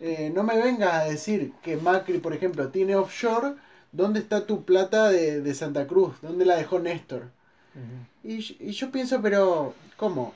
eh, 0.00 0.32
no 0.34 0.42
me 0.44 0.56
vengas 0.56 0.94
a 0.94 1.04
decir 1.04 1.52
que 1.62 1.76
Macri, 1.76 2.18
por 2.20 2.32
ejemplo, 2.32 2.68
tiene 2.68 2.96
offshore, 2.96 3.52
¿dónde 3.92 4.20
está 4.20 4.46
tu 4.46 4.64
plata 4.64 5.10
de, 5.10 5.42
de 5.42 5.54
Santa 5.54 5.86
Cruz? 5.86 6.14
¿Dónde 6.22 6.46
la 6.46 6.56
dejó 6.56 6.78
Néstor? 6.78 7.24
Y, 8.22 8.56
y 8.58 8.70
yo 8.72 8.90
pienso, 8.90 9.20
pero, 9.20 9.74
¿cómo? 9.98 10.32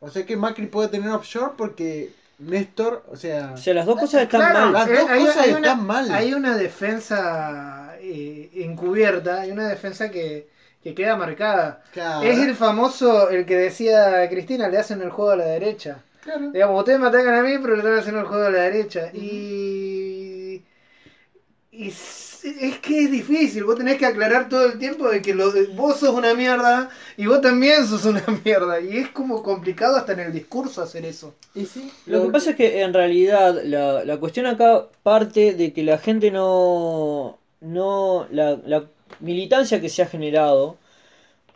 O 0.00 0.10
sea 0.10 0.26
que 0.26 0.36
Macri 0.36 0.66
puede 0.66 0.88
tener 0.88 1.10
offshore 1.10 1.52
porque 1.56 2.10
Néstor, 2.40 3.04
o 3.08 3.14
sea... 3.16 3.52
O 3.54 3.56
sea, 3.56 3.74
las 3.74 3.86
dos 3.86 4.00
cosas 4.00 4.22
están 4.22 4.40
Claro, 4.40 4.72
mal. 4.72 4.72
Las 4.72 4.88
eh, 4.88 4.96
dos 4.96 5.10
hay, 5.10 5.20
cosas 5.20 5.36
hay 5.36 5.50
están 5.50 5.62
una, 5.62 5.74
mal. 5.76 6.10
Hay 6.10 6.34
una 6.34 6.56
defensa 6.56 7.94
eh, 8.00 8.50
encubierta, 8.52 9.42
hay 9.42 9.52
una 9.52 9.68
defensa 9.68 10.10
que, 10.10 10.48
que 10.88 10.94
queda 10.94 11.16
marcada. 11.16 11.82
claro, 11.90 12.26
Es 12.26 12.38
el 12.38 12.54
famoso, 12.54 13.30
el 13.30 13.46
que 13.46 13.56
decía 13.56 14.28
Cristina, 14.28 14.68
le 14.68 14.78
hacen 14.78 15.02
el 15.02 15.10
juego 15.10 15.32
a 15.32 15.36
la 15.36 15.44
derecha. 15.46 16.04
claro. 16.20 16.50
Digamos, 16.52 16.78
ustedes 16.80 17.00
me 17.00 17.08
atacan 17.08 17.34
a 17.34 17.42
mí, 17.42 17.58
pero 17.60 17.74
le 17.74 17.78
están 17.80 17.98
haciendo 17.98 18.20
el 18.20 18.26
juego 18.26 18.44
a 18.46 18.50
la 18.50 18.62
derecha. 18.62 19.10
Y. 19.14 20.64
Y 21.70 21.88
es 21.90 22.78
que 22.80 23.04
es 23.04 23.10
difícil, 23.10 23.64
vos 23.64 23.76
tenés 23.76 23.98
que 23.98 24.06
aclarar 24.06 24.48
todo 24.48 24.64
el 24.66 24.78
tiempo 24.78 25.08
de 25.08 25.22
que 25.22 25.34
lo, 25.34 25.52
vos 25.74 25.98
sos 26.00 26.10
una 26.14 26.34
mierda 26.34 26.88
y 27.16 27.26
vos 27.26 27.40
también 27.40 27.86
sos 27.86 28.04
una 28.04 28.24
mierda. 28.44 28.80
Y 28.80 28.96
es 28.98 29.08
como 29.10 29.42
complicado 29.42 29.96
hasta 29.96 30.12
en 30.12 30.20
el 30.20 30.32
discurso 30.32 30.82
hacer 30.82 31.04
eso. 31.04 31.34
Y 31.54 31.66
sí, 31.66 31.92
Lo 32.06 32.22
que 32.22 32.30
pasa 32.30 32.50
es 32.50 32.56
que 32.56 32.82
en 32.82 32.94
realidad 32.94 33.60
la, 33.64 34.04
la 34.04 34.16
cuestión 34.18 34.46
acá 34.46 34.88
parte 35.02 35.54
de 35.54 35.72
que 35.72 35.82
la 35.82 35.98
gente 35.98 36.30
no. 36.30 37.38
no 37.60 38.26
la, 38.30 38.56
la 38.64 38.88
militancia 39.20 39.80
que 39.80 39.88
se 39.88 40.02
ha 40.02 40.06
generado, 40.06 40.76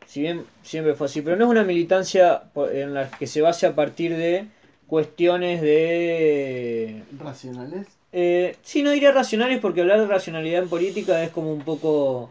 si 0.06 0.20
bien 0.20 0.44
siempre 0.62 0.94
fue 0.94 1.06
así, 1.06 1.22
pero 1.22 1.36
no 1.36 1.44
es 1.44 1.50
una 1.50 1.64
militancia 1.64 2.44
en 2.72 2.94
la 2.94 3.10
que 3.10 3.26
se 3.26 3.40
base 3.40 3.66
a 3.66 3.74
partir 3.74 4.16
de 4.16 4.46
cuestiones 4.86 5.62
de. 5.62 7.02
Racionales. 7.18 7.86
Eh, 8.12 8.56
sí, 8.62 8.82
no 8.82 8.90
diría 8.90 9.10
racionales 9.10 9.58
porque 9.58 9.80
hablar 9.80 10.00
de 10.00 10.06
racionalidad 10.06 10.62
en 10.62 10.68
política 10.68 11.22
es 11.22 11.30
como 11.30 11.52
un 11.52 11.62
poco... 11.62 12.28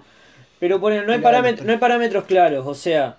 Pero 0.59 0.79
ponen, 0.79 1.07
no, 1.07 1.11
hay 1.11 1.19
no 1.19 1.79
parámetros 1.79 2.25
claros, 2.25 2.67
o 2.67 2.75
sea, 2.75 3.17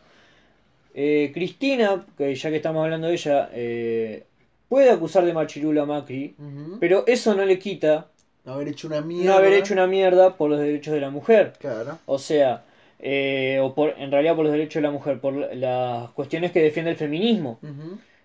eh, 0.95 1.33
Cristina, 1.35 2.07
que 2.17 2.33
ya 2.37 2.51
que 2.51 2.57
estamos 2.57 2.85
hablando 2.85 3.09
de 3.09 3.15
ella, 3.15 3.51
eh, 3.53 4.25
puede 4.69 4.91
acusar 4.91 5.25
de 5.25 5.33
machirulo 5.33 5.83
a 5.83 5.87
Macri, 5.87 6.37
pero 6.79 7.05
eso 7.09 7.35
no 7.35 7.45
le 7.45 7.59
quita 7.59 8.07
haber 8.46 8.68
hecho 8.68 8.88
una 8.88 9.00
mierda. 9.00 9.31
no 9.31 9.37
haber 9.37 9.52
hecho 9.52 9.74
una 9.74 9.87
mierda 9.87 10.37
por 10.37 10.50
los 10.50 10.59
derechos 10.59 10.94
de 10.94 11.00
la 11.00 11.11
mujer. 11.11 11.52
Claro. 11.59 11.98
O 12.07 12.18
sea, 12.18 12.64
eh, 12.98 13.59
o 13.62 13.74
por, 13.74 13.94
en 13.98 14.11
realidad 14.11 14.35
por 14.35 14.44
los 14.44 14.52
derechos 14.52 14.74
de 14.74 14.88
la 14.88 14.90
mujer, 14.90 15.20
por 15.20 15.35
las 15.35 16.11
cuestiones 16.11 16.52
que 16.52 16.62
defiende 16.62 16.92
el 16.92 16.96
feminismo, 16.96 17.59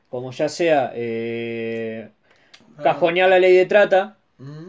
como 0.10 0.32
ya 0.32 0.50
sea 0.50 0.92
eh, 0.94 2.10
cajonear 2.82 3.30
la 3.30 3.40
ley 3.40 3.56
de 3.56 3.66
trata, 3.66 4.18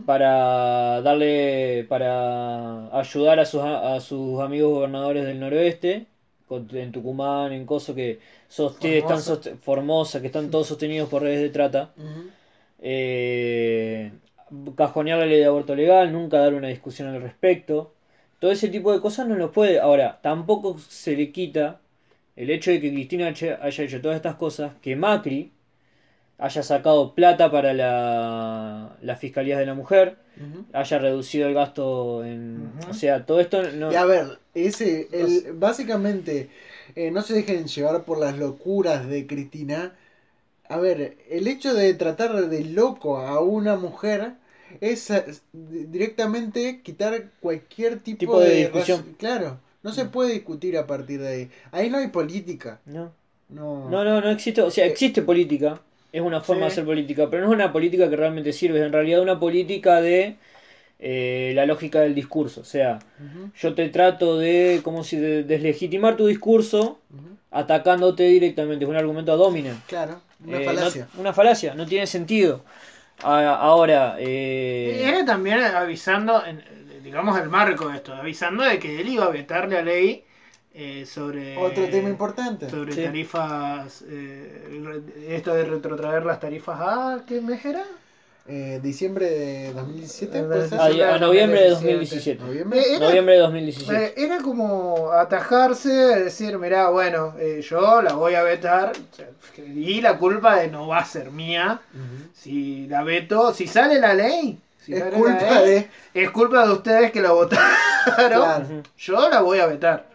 para 0.06 1.02
darle 1.02 1.84
para 1.90 2.98
ayudar 2.98 3.38
a 3.38 3.44
sus, 3.44 3.60
a 3.62 4.00
sus 4.00 4.40
amigos 4.40 4.72
gobernadores 4.72 5.26
del 5.26 5.38
noroeste 5.38 6.06
en 6.50 6.92
Tucumán 6.92 7.52
en 7.52 7.66
Coso 7.66 7.94
que 7.94 8.18
están 8.48 9.20
Formosa. 9.60 10.22
que 10.22 10.28
están 10.28 10.50
todos 10.50 10.68
sostenidos 10.68 11.10
por 11.10 11.22
redes 11.22 11.42
de 11.42 11.50
trata 11.50 11.90
eh, 12.80 14.10
cajonear 14.76 15.18
la 15.18 15.26
ley 15.26 15.38
de 15.38 15.46
aborto 15.46 15.74
legal 15.74 16.12
nunca 16.12 16.38
dar 16.38 16.54
una 16.54 16.68
discusión 16.68 17.08
al 17.08 17.22
respecto. 17.22 17.94
Todo 18.38 18.50
ese 18.52 18.68
tipo 18.68 18.92
de 18.92 19.00
cosas 19.00 19.26
no 19.26 19.34
lo 19.36 19.52
puede 19.52 19.80
ahora 19.80 20.20
tampoco 20.22 20.78
se 20.78 21.16
le 21.16 21.32
quita 21.32 21.80
el 22.36 22.50
hecho 22.50 22.70
de 22.70 22.80
que 22.80 22.92
Cristina 22.92 23.28
haya 23.28 23.58
haya 23.62 23.84
hecho 23.84 24.00
todas 24.00 24.16
estas 24.16 24.36
cosas 24.36 24.72
que 24.82 24.96
Macri 24.96 25.52
haya 26.38 26.62
sacado 26.62 27.14
plata 27.14 27.50
para 27.50 27.74
la, 27.74 28.96
las 29.02 29.18
fiscalías 29.18 29.58
de 29.58 29.66
la 29.66 29.74
mujer 29.74 30.16
haya 30.72 30.98
reducido 30.98 31.48
el 31.48 31.54
gasto 31.54 32.24
en... 32.24 32.70
O 32.88 32.94
sea, 32.94 33.26
todo 33.26 33.40
esto 33.40 33.62
no... 33.72 33.92
Y 33.92 33.96
a 33.96 34.04
ver, 34.04 34.38
ese, 34.54 35.08
el, 35.12 35.54
básicamente, 35.54 36.48
eh, 36.94 37.10
no 37.10 37.22
se 37.22 37.34
dejen 37.34 37.66
llevar 37.66 38.04
por 38.04 38.18
las 38.18 38.38
locuras 38.38 39.08
de 39.08 39.26
Cristina. 39.26 39.96
A 40.68 40.76
ver, 40.76 41.16
el 41.28 41.48
hecho 41.48 41.74
de 41.74 41.92
tratar 41.94 42.48
de 42.48 42.64
loco 42.64 43.18
a 43.18 43.40
una 43.40 43.76
mujer 43.76 44.34
es 44.80 45.10
eh, 45.10 45.24
di- 45.52 45.84
directamente 45.84 46.80
quitar 46.82 47.30
cualquier 47.40 48.00
tipo, 48.00 48.18
Tipo 48.18 48.40
de 48.40 48.50
de, 48.50 48.56
discusión. 48.62 49.04
Claro, 49.18 49.58
no 49.82 49.92
se 49.92 50.04
puede 50.06 50.32
discutir 50.32 50.76
a 50.76 50.86
partir 50.86 51.20
de 51.20 51.28
ahí. 51.28 51.50
Ahí 51.72 51.90
no 51.90 51.98
hay 51.98 52.08
política. 52.08 52.80
No, 52.86 53.12
No, 53.48 53.90
no, 53.90 54.04
no, 54.04 54.20
no 54.20 54.30
existe... 54.30 54.60
O 54.62 54.70
sea, 54.70 54.86
existe 54.86 55.22
política, 55.22 55.80
es 56.12 56.20
una 56.20 56.40
forma 56.40 56.62
de 56.62 56.66
hacer 56.68 56.84
política, 56.84 57.28
pero 57.30 57.42
no 57.44 57.48
es 57.50 57.54
una 57.54 57.72
política 57.72 58.08
que 58.10 58.16
realmente 58.16 58.52
sirve, 58.52 58.78
es 58.80 58.86
en 58.86 58.92
realidad 58.92 59.20
una 59.22 59.38
política 59.40 60.00
de 60.00 60.36
eh, 60.98 61.52
la 61.54 61.66
lógica 61.66 62.00
del 62.00 62.14
discurso. 62.14 62.60
O 62.62 62.64
sea, 62.64 62.98
yo 63.60 63.74
te 63.74 63.88
trato 63.88 64.38
de, 64.38 64.80
como 64.84 65.04
si 65.04 65.16
de 65.16 65.42
deslegitimar 65.44 66.16
tu 66.16 66.26
discurso 66.26 66.98
atacándote 67.50 68.24
directamente, 68.24 68.84
es 68.84 68.90
un 68.90 68.96
argumento 68.96 69.32
ad 69.32 69.40
hominem. 69.40 69.76
Claro, 69.86 70.20
una 70.46 70.58
Eh, 70.58 70.64
falacia. 70.66 71.08
no- 71.14 71.20
una 71.20 71.32
falacia, 71.32 71.74
no 71.74 71.86
tiene 71.86 72.06
sentido. 72.06 72.62
Ahora, 73.22 74.16
eh, 74.18 75.02
Era 75.08 75.24
también 75.24 75.60
avisando, 75.60 76.44
en- 76.44 76.62
digamos 77.02 77.38
el 77.38 77.48
marco 77.48 77.88
de 77.88 77.96
esto, 77.96 78.14
avisando 78.14 78.64
de 78.64 78.78
que 78.78 79.00
él 79.00 79.08
iba 79.08 79.24
a 79.24 79.30
vetar 79.30 79.68
la 79.68 79.82
ley 79.82 80.24
eh, 80.72 81.04
sobre... 81.06 81.56
Otro 81.56 81.88
tema 81.88 82.08
importante. 82.08 82.70
Sobre 82.70 82.92
Sí. 82.92 83.02
tarifas, 83.02 84.04
eh, 84.08 85.10
esto 85.28 85.54
de 85.54 85.64
retrotraer 85.64 86.24
las 86.24 86.38
tarifas 86.38 86.78
a, 86.80 87.24
¿qué 87.26 87.40
mes 87.40 87.64
era? 87.64 87.84
Eh, 88.50 88.80
diciembre 88.82 89.28
de 89.28 89.72
2017, 89.74 90.38
Eh, 90.38 91.02
a, 91.04 91.14
a 91.14 91.18
noviembre 91.18 91.60
de 91.60 91.68
2017. 91.70 92.42
2017. 92.42 92.42
¿Noviembre? 92.44 92.80
Eh, 92.80 92.96
era- 92.96 93.06
Noviembre 93.08 93.34
de 93.34 93.40
2017. 93.40 94.04
Eh, 94.06 94.14
Era 94.16 94.38
como 94.38 95.10
atajarse, 95.12 95.90
decir, 95.90 96.58
mirá, 96.58 96.88
bueno, 96.88 97.34
eh, 97.38 97.60
yo 97.62 98.00
la 98.00 98.14
voy 98.14 98.34
a 98.36 98.42
vetar 98.42 98.92
y 99.58 100.00
la 100.00 100.16
culpa 100.16 100.56
de 100.60 100.68
no 100.68 100.86
va 100.88 100.98
a 101.00 101.04
ser 101.04 101.30
mía. 101.30 101.80
Si 102.34 102.86
la 102.88 103.02
veto, 103.02 103.52
si 103.52 103.66
sale 103.66 104.00
la 104.00 104.14
ley, 104.14 104.58
si 104.82 104.94
Es 104.94 105.00
sale 105.00 105.10
la 105.10 105.16
culpa 105.18 105.60
ley, 105.60 105.70
de... 106.14 106.22
es 106.22 106.30
culpa 106.30 106.66
de 106.66 106.72
ustedes 106.72 107.12
que 107.12 107.20
la 107.20 107.32
votaron. 107.32 107.66
Claro. 108.16 108.66
Yo 108.96 109.28
la 109.28 109.42
voy 109.42 109.58
a 109.58 109.66
vetar. 109.66 110.06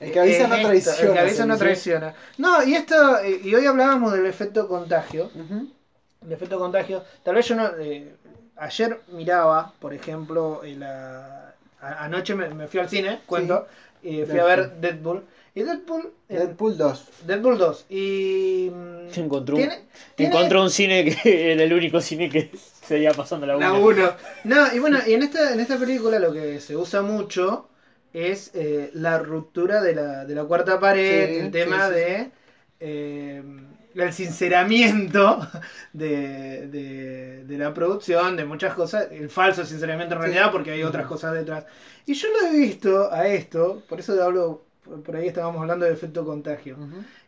El 0.00 0.10
que 0.10 0.18
avisa 0.20 0.48
no 0.48 0.56
traiciona. 0.56 1.00
El 1.08 1.12
que 1.12 1.18
avisa 1.20 1.46
no 1.46 1.56
traiciona. 1.56 2.14
No, 2.38 2.64
y 2.64 2.74
esto, 2.74 2.96
y 3.44 3.54
hoy 3.54 3.66
hablábamos 3.66 4.12
del 4.12 4.26
efecto 4.26 4.66
contagio. 4.66 5.30
Ujú. 5.34 5.68
El 6.24 6.32
efecto 6.32 6.58
contagio. 6.58 7.02
Tal 7.22 7.34
vez 7.34 7.46
yo 7.46 7.54
no. 7.54 7.70
eh, 7.78 8.14
ayer 8.56 9.00
miraba, 9.12 9.72
por 9.78 9.94
ejemplo, 9.94 10.62
eh, 10.64 10.76
la- 10.76 11.54
a- 11.80 12.04
anoche 12.04 12.34
me, 12.34 12.48
me 12.48 12.66
fui 12.66 12.80
al 12.80 12.88
cine, 12.88 13.20
cuento. 13.26 13.66
eh, 14.02 14.26
fui 14.28 14.38
a 14.38 14.44
ver 14.44 14.72
Deadpool. 14.80 15.24
Y 15.54 15.62
Deadpool. 15.62 16.12
eh, 16.28 16.36
Deadpool 16.38 16.76
2. 16.76 17.08
Deadpool 17.26 17.58
2. 17.58 17.86
Y. 17.88 18.70
mm, 18.72 19.10
Se 19.10 19.20
encontró 19.20 19.56
un- 19.56 19.62
tiene- 19.62 19.78
Encontró 20.16 20.62
un 20.62 20.70
cine 20.70 21.04
que 21.04 21.52
era 21.52 21.62
el 21.64 21.72
único 21.72 22.00
cine 22.00 22.28
que 22.28 22.50
seguía 22.86 23.12
pasando 23.12 23.46
la 23.46 23.56
La 23.56 23.72
una. 23.72 23.78
1. 23.84 24.12
No, 24.44 24.74
y 24.74 24.78
bueno, 24.78 24.98
y 25.06 25.14
en 25.14 25.22
esta, 25.22 25.52
en 25.52 25.60
esta 25.60 25.78
película 25.78 26.18
lo 26.18 26.32
que 26.32 26.60
se 26.60 26.76
usa 26.76 27.02
mucho 27.02 27.68
es 28.12 28.50
eh, 28.54 28.90
la 28.94 29.18
ruptura 29.18 29.80
de 29.82 29.94
la, 29.94 30.24
de 30.24 30.34
la 30.34 30.44
cuarta 30.44 30.78
pared, 30.80 31.28
Sí, 31.28 31.36
el 31.46 31.50
tema 31.50 31.88
sí, 31.88 31.94
sí. 31.94 32.00
de 32.00 32.30
eh, 32.80 33.42
el 34.04 34.12
sinceramiento 34.12 35.40
de, 35.92 36.68
de, 36.68 37.44
de 37.44 37.58
la 37.58 37.74
producción, 37.74 38.36
de 38.36 38.44
muchas 38.44 38.74
cosas, 38.74 39.08
el 39.10 39.30
falso 39.30 39.64
sinceramiento 39.64 40.14
en 40.14 40.20
Sí. 40.20 40.30
realidad, 40.30 40.52
porque 40.52 40.70
hay 40.72 40.82
otras 40.82 41.06
cosas 41.06 41.34
detrás. 41.34 41.66
Y 42.06 42.14
yo 42.14 42.28
lo 42.32 42.48
he 42.48 42.52
visto 42.58 43.12
a 43.12 43.26
esto, 43.28 43.84
por 43.88 44.00
eso 44.00 44.22
hablo, 44.22 44.67
por 45.04 45.16
ahí 45.16 45.28
estábamos 45.28 45.60
hablando 45.60 45.86
de 45.86 45.92
efecto 45.92 46.24
contagio. 46.24 46.76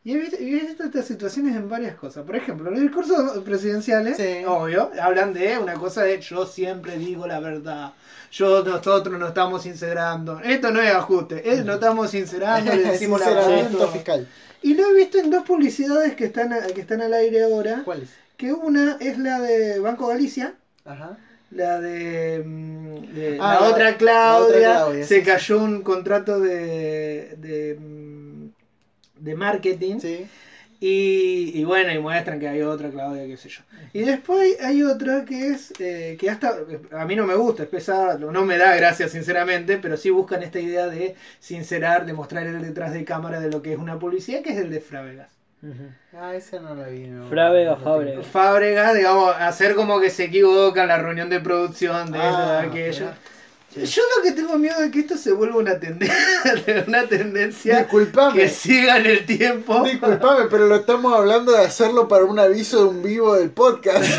Y 0.05 0.13
he 0.15 0.19
visto, 0.19 0.37
y 0.41 0.49
he 0.57 0.61
visto 0.61 0.83
estas 0.85 1.07
situaciones 1.07 1.55
en 1.57 1.69
varias 1.69 1.95
cosas. 1.97 2.25
Por 2.25 2.37
ejemplo, 2.37 2.71
los 2.71 2.81
discursos 2.81 3.39
presidenciales, 3.45 4.17
Sí. 4.17 4.45
obvio, 4.47 4.91
hablan 5.01 5.33
de 5.33 5.59
una 5.59 5.75
cosa 5.75 6.03
de 6.03 6.21
yo 6.21 6.47
siempre 6.47 6.97
digo 6.99 7.27
la 7.27 7.41
verdad. 7.41 7.93
Yo, 8.33 8.63
nosotros 8.65 9.19
nos 9.19 9.29
estamos 9.31 9.63
sincerando. 9.63 10.41
Esto 10.41 10.71
no 10.71 10.81
es 10.81 10.93
ajuste, 10.95 11.51
es, 11.53 11.65
nos 11.65 11.77
estamos 11.77 12.11
sincerando, 12.11 12.73
le 12.75 12.83
decimos 12.93 13.21
la 13.21 13.31
verdad. 13.31 13.89
Fiscal. 13.93 14.29
Y 14.63 14.75
lo 14.75 14.87
he 14.91 14.95
visto 14.95 15.19
en 15.19 15.31
dos 15.31 15.45
publicidades 15.45 16.15
que 16.15 16.27
están, 16.27 16.51
que 16.75 16.81
están 16.81 17.01
al 17.03 17.13
aire 17.15 17.45
ahora. 17.45 17.83
¿Cuál 17.85 18.03
es? 18.03 18.11
Que 18.37 18.53
una 18.53 18.97
es 19.01 19.19
la 19.19 19.41
de 19.41 19.81
Banco 19.81 20.07
Galicia. 20.09 20.55
Ajá. 20.85 21.17
La 21.51 21.81
de, 21.81 22.43
mm, 22.45 23.13
de 23.15 23.37
Ah, 23.41 23.55
la, 23.55 23.61
la- 23.61 23.69
otra 23.69 23.85
la 23.91 23.97
Claudia, 23.99 24.47
otra 24.47 24.61
Claudia, 24.61 25.07
se 25.07 25.23
cayó 25.23 25.59
un 25.63 25.83
contrato 25.83 26.41
de, 26.41 27.35
de, 27.39 27.77
mm, 27.79 28.49
de 29.17 29.35
marketing. 29.35 29.99
Sí. 30.01 30.27
y, 30.83 31.53
y 31.61 31.65
bueno, 31.65 31.93
y 31.93 31.99
muestran 31.99 32.41
que 32.41 32.49
hay 32.49 32.63
otra 32.63 32.89
Claudia, 32.91 33.27
qué 33.27 33.37
sé 33.37 33.49
yo. 33.51 33.61
Y 33.93 34.01
después 34.01 34.57
hay 34.63 34.83
otra 34.83 35.25
que 35.27 35.49
es, 35.51 35.73
eh, 35.79 36.17
que 36.19 36.31
hasta, 36.31 36.57
a 36.93 37.05
mí 37.05 37.17
no 37.17 37.27
me 37.27 37.35
gusta, 37.35 37.65
es 37.65 37.69
pesada, 37.69 38.17
no 38.19 38.45
me 38.47 38.57
da 38.57 38.75
gracia 38.77 39.09
sinceramente, 39.09 39.79
pero 39.79 39.97
sí 39.99 40.09
buscan 40.11 40.43
esta 40.43 40.59
idea 40.61 40.87
de 40.89 41.17
sincerar, 41.39 42.07
de 42.07 42.15
mostrar 42.15 42.47
el 42.47 42.63
detrás 42.63 42.95
de 42.95 43.05
cámara 43.05 43.41
de 43.41 43.51
lo 43.51 43.61
que 43.61 43.73
es 43.75 43.79
una 43.79 43.99
publicidad, 43.99 44.43
que 44.43 44.53
es 44.53 44.59
el 44.59 44.71
de 44.71 44.81
Ah, 46.19 46.35
esa 46.35 46.59
no 46.61 46.75
la 46.75 46.87
vi. 46.89 47.01
No. 47.09 47.29
Tengo. 47.29 47.77
Fábrega. 47.77 48.23
Fábregas, 48.23 48.95
digamos, 48.95 49.35
hacer 49.39 49.75
como 49.75 50.01
que 50.01 50.09
se 50.11 50.25
equivoca 50.25 50.83
en 50.83 50.89
la 50.89 50.99
reunión 50.99 51.29
de 51.29 51.41
producción 51.41 52.11
de 52.11 52.19
esto, 52.19 52.39
de 52.39 52.45
Ah, 52.57 52.61
aquello. 52.61 53.07
Yo 53.77 54.03
lo 54.17 54.23
que 54.25 54.33
tengo 54.33 54.59
miedo 54.59 54.83
es 54.83 54.91
que 54.91 54.99
esto 55.01 55.17
se 55.17 55.31
vuelva 55.31 55.59
una 55.59 55.79
tendencia, 55.79 56.17
una 56.89 57.05
tendencia 57.07 57.79
Disculpame. 57.81 58.35
que 58.41 58.49
siga 58.49 58.97
en 58.97 59.07
el 59.07 59.25
tiempo. 59.27 59.85
Disculpame, 59.85 60.47
pero 60.51 60.67
lo 60.67 60.75
estamos 60.77 61.15
hablando 61.17 61.53
de 61.53 61.65
hacerlo 61.67 62.09
para 62.09 62.25
un 62.25 62.39
aviso 62.41 62.79
de 62.83 62.89
un 62.89 63.03
vivo 63.03 63.37
del 63.37 63.51
podcast. 63.51 64.11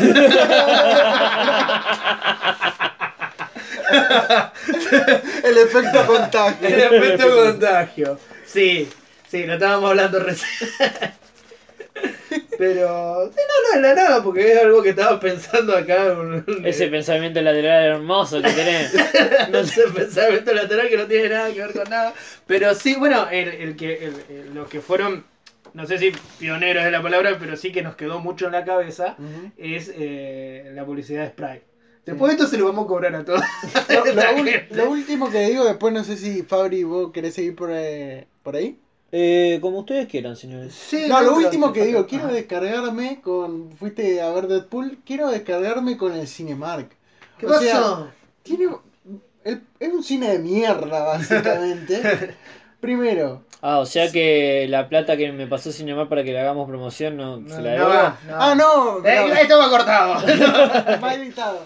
El 5.44 5.58
efecto 5.58 6.06
contagio. 6.06 6.68
El 6.68 6.80
efecto 6.80 7.36
contagio. 7.44 8.18
Sí, 8.46 8.88
sí, 9.28 9.44
lo 9.44 9.54
estábamos 9.54 9.90
hablando 9.90 10.20
recién. 10.20 10.70
Pero 12.58 13.30
sí, 13.32 13.36
no, 13.36 13.70
no 13.70 13.76
es 13.76 13.80
la 13.82 13.94
nada, 13.94 14.22
porque 14.22 14.52
es 14.52 14.58
algo 14.58 14.82
que 14.82 14.90
estaba 14.90 15.18
pensando 15.18 15.76
acá. 15.76 16.12
un- 16.12 16.44
un- 16.46 16.66
Ese 16.66 16.88
pensamiento 16.88 17.40
lateral 17.40 17.84
hermoso 17.96 18.40
que 18.42 18.50
tenés. 18.50 18.92
no 19.50 19.64
sé, 19.64 19.82
pensamiento 19.94 20.52
lateral 20.52 20.88
que 20.88 20.96
no 20.96 21.06
tiene 21.06 21.28
nada 21.30 21.52
que 21.52 21.60
ver 21.60 21.72
con 21.72 21.88
nada. 21.90 22.14
Pero 22.46 22.74
sí, 22.74 22.94
bueno, 22.96 23.28
el, 23.30 23.48
el 23.48 23.76
que, 23.76 24.04
el- 24.06 24.22
el- 24.28 24.54
los 24.54 24.68
que 24.68 24.80
fueron, 24.80 25.24
no 25.74 25.86
sé 25.86 25.98
si 25.98 26.12
pioneros 26.38 26.84
de 26.84 26.90
la 26.90 27.02
palabra, 27.02 27.36
pero 27.40 27.56
sí 27.56 27.72
que 27.72 27.82
nos 27.82 27.96
quedó 27.96 28.20
mucho 28.20 28.46
en 28.46 28.52
la 28.52 28.64
cabeza, 28.64 29.16
Ujú. 29.18 29.50
es 29.56 29.90
eh, 29.96 30.70
la 30.74 30.84
publicidad 30.84 31.22
de 31.22 31.28
Sprite. 31.30 31.62
Después 32.04 32.30
de 32.30 32.36
esto 32.36 32.48
se 32.48 32.58
lo 32.58 32.66
vamos 32.66 32.84
a 32.84 32.88
cobrar 32.88 33.14
a 33.14 33.24
todos. 33.24 33.42
Lo, 33.88 34.04
lo 34.84 34.90
último 34.90 35.30
que 35.30 35.40
digo, 35.46 35.64
después 35.64 35.94
no 35.94 36.02
sé 36.02 36.16
si 36.16 36.42
Fabri 36.42 36.82
vos 36.82 37.12
querés 37.12 37.34
seguir 37.34 37.54
por, 37.54 37.70
eh, 37.72 38.26
por 38.42 38.56
ahí. 38.56 38.76
Eh, 39.14 39.58
como 39.60 39.80
ustedes 39.80 40.08
quieran, 40.08 40.36
señores. 40.36 40.72
Sí, 40.74 41.04
No, 41.06 41.20
lo 41.20 41.34
último 41.36 41.70
que 41.72 41.84
digo, 41.84 42.06
quiero 42.06 42.28
descargarme 42.28 43.20
con. 43.20 43.70
Fuiste 43.76 44.20
a 44.22 44.30
ver 44.30 44.46
Deadpool, 44.48 44.98
quiero 45.04 45.28
descargarme 45.30 45.98
con 45.98 46.14
el 46.14 46.26
Cinemark. 46.26 46.88
¿Qué 47.38 47.46
O 47.46 47.52
sea, 47.60 47.74
pasó? 47.76 48.08
Tiene. 48.42 48.68
el- 49.44 49.62
es 49.78 49.92
un 49.92 50.02
cine 50.02 50.30
de 50.30 50.38
mierda, 50.38 51.04
básicamente. 51.04 52.34
Primero. 52.80 53.42
Ah, 53.60 53.78
o 53.78 53.86
sea 53.86 54.10
que 54.10 54.66
la 54.68 54.88
plata 54.88 55.16
que 55.16 55.30
me 55.30 55.46
pasó 55.46 55.70
Cinemar 55.70 56.08
para 56.08 56.24
que 56.24 56.32
le 56.32 56.40
hagamos 56.40 56.66
promoción 56.68 57.16
no, 57.16 57.36
No, 57.36 57.54
se 57.54 57.62
la 57.62 57.70
debo. 57.72 57.88
va, 57.88 58.18
no. 58.26 58.34
Ah, 58.36 58.54
no. 58.56 59.06
Eh, 59.06 59.24
no, 59.28 59.34
esto 59.34 59.58
va 59.58 59.68
cortado. 59.70 60.14
mal 61.00 61.20
editado. 61.22 61.60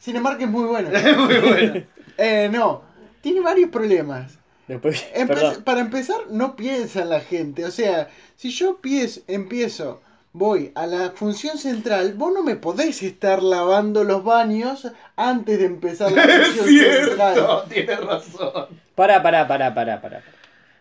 Cinemark 0.00 0.40
es 0.42 0.48
muy 0.48 0.64
bueno. 0.64 0.90
Muy 1.16 1.38
bueno. 1.38 1.82
Eh, 2.18 2.48
no. 2.52 2.82
Tiene 3.22 3.40
varios 3.40 3.70
problemas. 3.70 4.36
Después, 4.68 5.04
Empe- 5.14 5.28
perdón. 5.28 5.62
para 5.64 5.80
empezar, 5.80 6.20
no 6.30 6.54
piensa 6.56 7.02
en 7.02 7.10
la 7.10 7.20
gente. 7.20 7.64
O 7.64 7.70
sea, 7.70 8.08
si 8.36 8.50
yo 8.50 8.78
pies- 8.80 9.22
empiezo, 9.26 10.00
voy 10.32 10.70
a 10.74 10.86
la 10.86 11.10
función 11.12 11.58
central, 11.58 12.14
vos 12.14 12.32
no 12.34 12.42
me 12.42 12.54
podés 12.56 13.02
estar 13.02 13.42
lavando 13.42 14.04
los 14.04 14.22
baños 14.22 14.86
antes 15.16 15.58
de 15.58 15.64
empezar 15.64 16.12
la 16.12 16.22
función 16.56 16.66
central. 17.06 17.34
Cierto, 17.34 17.64
tienes 17.68 18.00
razón. 18.04 18.66
Pará, 18.94 19.22
pará, 19.22 19.48
pará, 19.48 19.74
pará, 19.74 20.00
pará. 20.00 20.22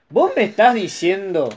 ¿Vos 0.10 0.32
me 0.36 0.44
estás 0.44 0.74
diciendo 0.76 1.50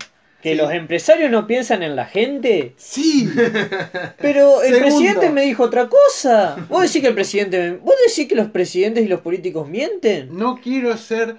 que 0.43 0.53
Sí. 0.53 0.57
los 0.57 0.73
empresarios 0.73 1.31
no 1.31 1.47
piensan 1.47 1.83
en 1.83 1.95
la 1.97 2.07
gente? 2.07 2.75
Sí, 2.77 3.29
Pero 4.19 4.63
el 4.63 4.75
Segundo. 4.75 4.81
presidente 4.97 5.31
me 5.31 5.43
dijo 5.43 5.65
otra 5.65 5.89
cosa. 5.89 6.57
¿Vos 6.69 6.83
decís 6.83 7.03
que 7.03 7.09
el 7.09 7.15
presidente... 7.15 7.73
¿Vos 7.73 7.95
decís 8.07 8.27
que 8.29 8.35
los 8.35 8.49
presidentes 8.49 9.05
y 9.05 9.09
los 9.09 9.21
políticos 9.21 9.69
mienten? 9.69 10.37
no 10.37 10.59
quiero 10.63 10.97
ser 10.97 11.37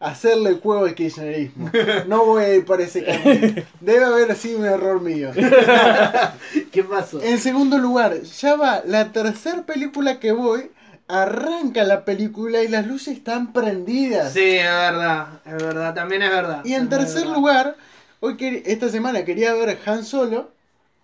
hacerle 0.00 0.50
el 0.50 0.60
juego 0.60 0.84
al 0.84 0.94
kirchnerismo. 0.94 1.70
No 2.06 2.24
voy 2.26 2.44
a 2.44 2.54
ir 2.54 2.64
por 2.64 2.80
ese 2.80 3.04
camino. 3.04 3.62
Debe 3.80 4.04
haber 4.04 4.36
sido 4.36 4.58
un 4.60 4.66
error 4.66 5.00
mío. 5.00 5.30
¿Qué 6.72 6.84
pasó? 6.84 7.22
En 7.22 7.38
segundo 7.38 7.78
lugar, 7.78 8.20
ya 8.22 8.56
va 8.56 8.82
la 8.84 9.12
tercera 9.12 9.62
película 9.62 10.18
que 10.20 10.32
voy. 10.32 10.70
Arranca 11.08 11.84
la 11.84 12.04
película 12.04 12.62
y 12.62 12.68
las 12.68 12.84
luces 12.86 13.16
están 13.16 13.52
prendidas. 13.52 14.32
Sí, 14.32 14.56
es 14.56 14.64
verdad, 14.64 15.40
es 15.46 15.52
verdad, 15.52 15.94
también 15.94 16.22
es 16.22 16.30
verdad. 16.30 16.64
Y 16.64 16.74
en 16.74 16.84
es 16.84 16.88
tercer 16.88 17.22
verdad. 17.22 17.36
lugar, 17.36 17.76
hoy 18.18 18.62
esta 18.66 18.88
semana 18.88 19.24
quería 19.24 19.54
ver 19.54 19.78
Han 19.86 20.04
Solo, 20.04 20.50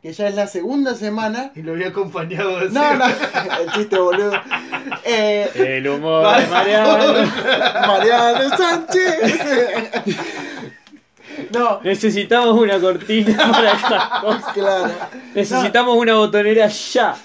que 0.02 0.12
ya 0.12 0.26
es 0.26 0.34
la 0.34 0.48
segunda 0.48 0.94
semana. 0.96 1.52
Y 1.54 1.62
lo 1.62 1.72
había 1.72 1.88
acompañado 1.88 2.58
de 2.58 2.70
No, 2.70 2.94
no, 2.96 3.04
el 3.06 3.72
chiste 3.72 3.98
boludo. 3.98 4.32
Eh, 5.04 5.48
El 5.54 5.88
humor 5.88 6.36
de 6.36 6.46
Mariano. 6.48 7.14
Mariano 7.86 8.56
Sánchez. 8.56 9.40
No, 11.50 11.80
Necesitamos 11.82 12.60
una 12.60 12.78
cortina 12.78 13.36
para 13.52 13.72
estas 13.72 14.20
cosas. 14.20 14.52
claro. 14.52 14.92
Necesitamos 15.34 15.96
una 15.96 16.14
botonera 16.14 16.66
ya. 16.68 17.16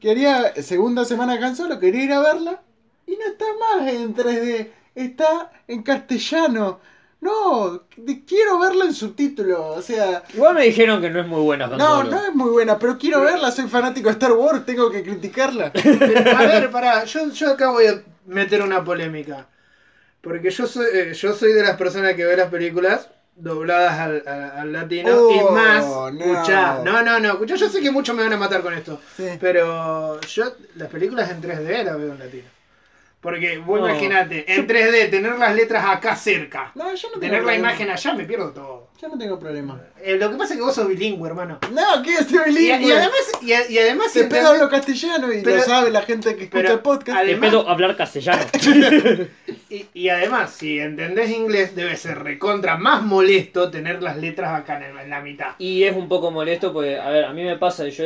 Quería, 0.00 0.52
segunda 0.60 1.04
semana 1.04 1.34
Han 1.34 1.54
Solo, 1.54 1.78
quería 1.78 2.02
ir 2.04 2.12
a 2.12 2.20
verla 2.20 2.60
y 3.06 3.12
no 3.12 3.26
está 3.30 3.44
más 3.60 3.92
en 3.92 4.14
3D, 4.14 4.70
está 4.96 5.52
en 5.68 5.82
castellano. 5.84 6.80
No, 7.20 7.82
quiero 8.26 8.58
verla 8.58 8.86
en 8.86 8.94
subtítulo, 8.94 9.66
o 9.68 9.82
sea, 9.82 10.22
Igual 10.32 10.54
me 10.54 10.64
dijeron 10.64 11.02
que 11.02 11.10
no 11.10 11.20
es 11.20 11.26
muy 11.26 11.42
buena 11.42 11.66
no, 11.66 12.02
no 12.02 12.24
es 12.24 12.34
muy 12.34 12.48
buena, 12.50 12.78
pero 12.78 12.96
quiero 12.96 13.20
verla, 13.20 13.50
soy 13.50 13.68
fanático 13.68 14.08
de 14.08 14.12
Star 14.14 14.32
Wars, 14.32 14.64
tengo 14.64 14.90
que 14.90 15.02
criticarla. 15.02 15.70
Pero, 15.72 16.36
a 16.38 16.42
ver, 16.46 16.70
pará, 16.70 17.04
yo, 17.04 17.30
yo 17.30 17.50
acá 17.52 17.70
voy 17.70 17.86
a 17.88 18.02
meter 18.26 18.62
una 18.62 18.82
polémica. 18.82 19.46
Porque 20.22 20.50
yo 20.50 20.66
soy, 20.66 20.86
eh, 20.94 21.12
yo 21.14 21.34
soy 21.34 21.52
de 21.52 21.62
las 21.62 21.76
personas 21.76 22.14
que 22.14 22.24
ve 22.24 22.36
las 22.38 22.48
películas 22.48 23.08
dobladas 23.36 23.98
al, 23.98 24.22
al- 24.26 24.50
al 24.58 24.72
latino 24.72 25.10
Oh, 25.14 25.30
y 25.50 25.54
más, 25.54 25.84
no. 25.84 26.08
escuchá, 26.08 26.80
no, 26.84 27.02
no, 27.02 27.18
no, 27.20 27.28
escuchá, 27.32 27.54
yo 27.56 27.68
sé 27.68 27.80
que 27.82 27.90
muchos 27.90 28.14
me 28.16 28.22
van 28.22 28.32
a 28.32 28.36
matar 28.38 28.62
con 28.62 28.72
esto, 28.74 28.98
Sí. 29.16 29.28
pero 29.40 30.20
yo 30.22 30.52
las 30.76 30.88
películas 30.88 31.30
en 31.30 31.42
3D 31.42 31.84
las 31.84 31.96
veo 31.98 32.12
en 32.12 32.18
latino. 32.18 32.48
Porque 33.20 33.58
vos 33.58 33.78
No. 33.80 33.86
imaginate, 33.88 34.50
en 34.54 34.66
3D, 34.66 35.10
tener 35.10 35.38
las 35.38 35.54
letras 35.54 35.84
acá 35.86 36.16
cerca, 36.16 36.72
No, 36.74 36.84
yo 36.94 37.08
no 37.08 37.20
tengo 37.20 37.20
tener 37.20 37.44
la 37.44 37.54
imagen 37.54 37.90
allá, 37.90 38.14
me 38.14 38.24
pierdo 38.24 38.50
todo. 38.52 38.88
Yo 39.00 39.08
no 39.08 39.18
tengo 39.18 39.38
problema. 39.38 39.78
Eh, 40.02 40.16
lo 40.16 40.30
que 40.30 40.36
pasa 40.36 40.54
es 40.54 40.58
que 40.58 40.64
vos 40.64 40.74
sos 40.74 40.88
bilingüe, 40.88 41.28
hermano. 41.28 41.58
No, 41.70 42.02
que 42.02 42.14
estoy 42.14 42.38
Y, 42.46 42.54
bilingüe. 42.54 42.88
y 42.88 42.92
además, 42.92 43.32
y, 43.42 43.72
y 43.74 43.78
además 43.78 44.12
Te 44.14 44.24
pedo 44.24 44.48
hablo 44.48 44.70
castellano 44.70 45.30
y 45.32 45.42
Pero- 45.42 45.56
lo 45.58 45.62
sabe 45.62 45.90
la 45.90 46.00
gente 46.02 46.34
que 46.34 46.44
escucha 46.44 46.72
el 46.72 46.80
podcast. 46.80 47.18
Además- 47.18 47.50
pedo 47.50 47.68
hablar 47.68 47.94
castellano. 47.96 48.42
Y, 49.68 49.86
y 49.94 50.08
además, 50.08 50.50
si 50.52 50.80
entendés 50.80 51.30
inglés, 51.30 51.76
debe 51.76 51.96
ser 51.96 52.18
recontra 52.24 52.76
más 52.76 53.02
molesto 53.02 53.70
tener 53.70 54.02
las 54.02 54.16
letras 54.16 54.58
acá 54.58 54.78
en, 54.78 54.82
el- 54.96 54.98
en 54.98 55.10
la 55.10 55.20
mitad. 55.20 55.52
Y 55.58 55.84
es 55.84 55.94
un 55.94 56.08
poco 56.08 56.30
molesto 56.32 56.72
porque, 56.72 56.98
a 56.98 57.08
ver, 57.10 57.24
a 57.24 57.32
mí 57.32 57.44
me 57.44 57.56
pasa, 57.56 57.86
y 57.86 57.90
yo 57.92 58.04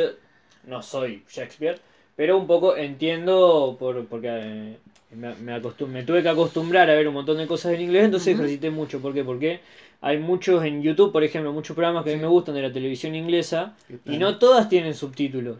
no 0.65 0.81
soy 0.83 1.23
Shakespeare, 1.27 1.79
Pero 2.15 2.37
un 2.37 2.47
poco 2.47 2.77
entiendo 2.77 3.75
por, 3.77 4.05
porque 4.05 4.29
eh, 4.31 4.77
me, 5.15 5.35
me, 5.35 5.59
me 5.59 6.03
tuve 6.03 6.23
que 6.23 6.29
acostumbrar 6.29 6.89
a 6.89 6.93
ver 6.95 7.07
un 7.07 7.13
montón 7.13 7.37
de 7.37 7.47
cosas 7.47 7.73
en 7.73 7.81
inglés, 7.81 8.05
entonces 8.05 8.33
Ujú. 8.33 8.43
ejercité 8.43 8.69
mucho. 8.69 9.01
¿Por 9.01 9.13
qué? 9.13 9.23
Porque 9.23 9.59
hay 10.01 10.17
muchos 10.19 10.63
en 10.63 10.81
YouTube, 10.81 11.11
por 11.11 11.23
ejemplo, 11.23 11.51
muchos 11.51 11.75
programas 11.75 12.03
que 12.05 12.13
a 12.13 12.15
mí 12.15 12.21
me 12.21 12.27
gustan 12.27 12.55
de 12.55 12.61
la 12.61 12.71
televisión 12.71 13.15
inglesa 13.15 13.75
y 14.05 14.17
no 14.17 14.37
todas 14.37 14.69
tienen 14.69 14.93
subtítulos. 14.93 15.57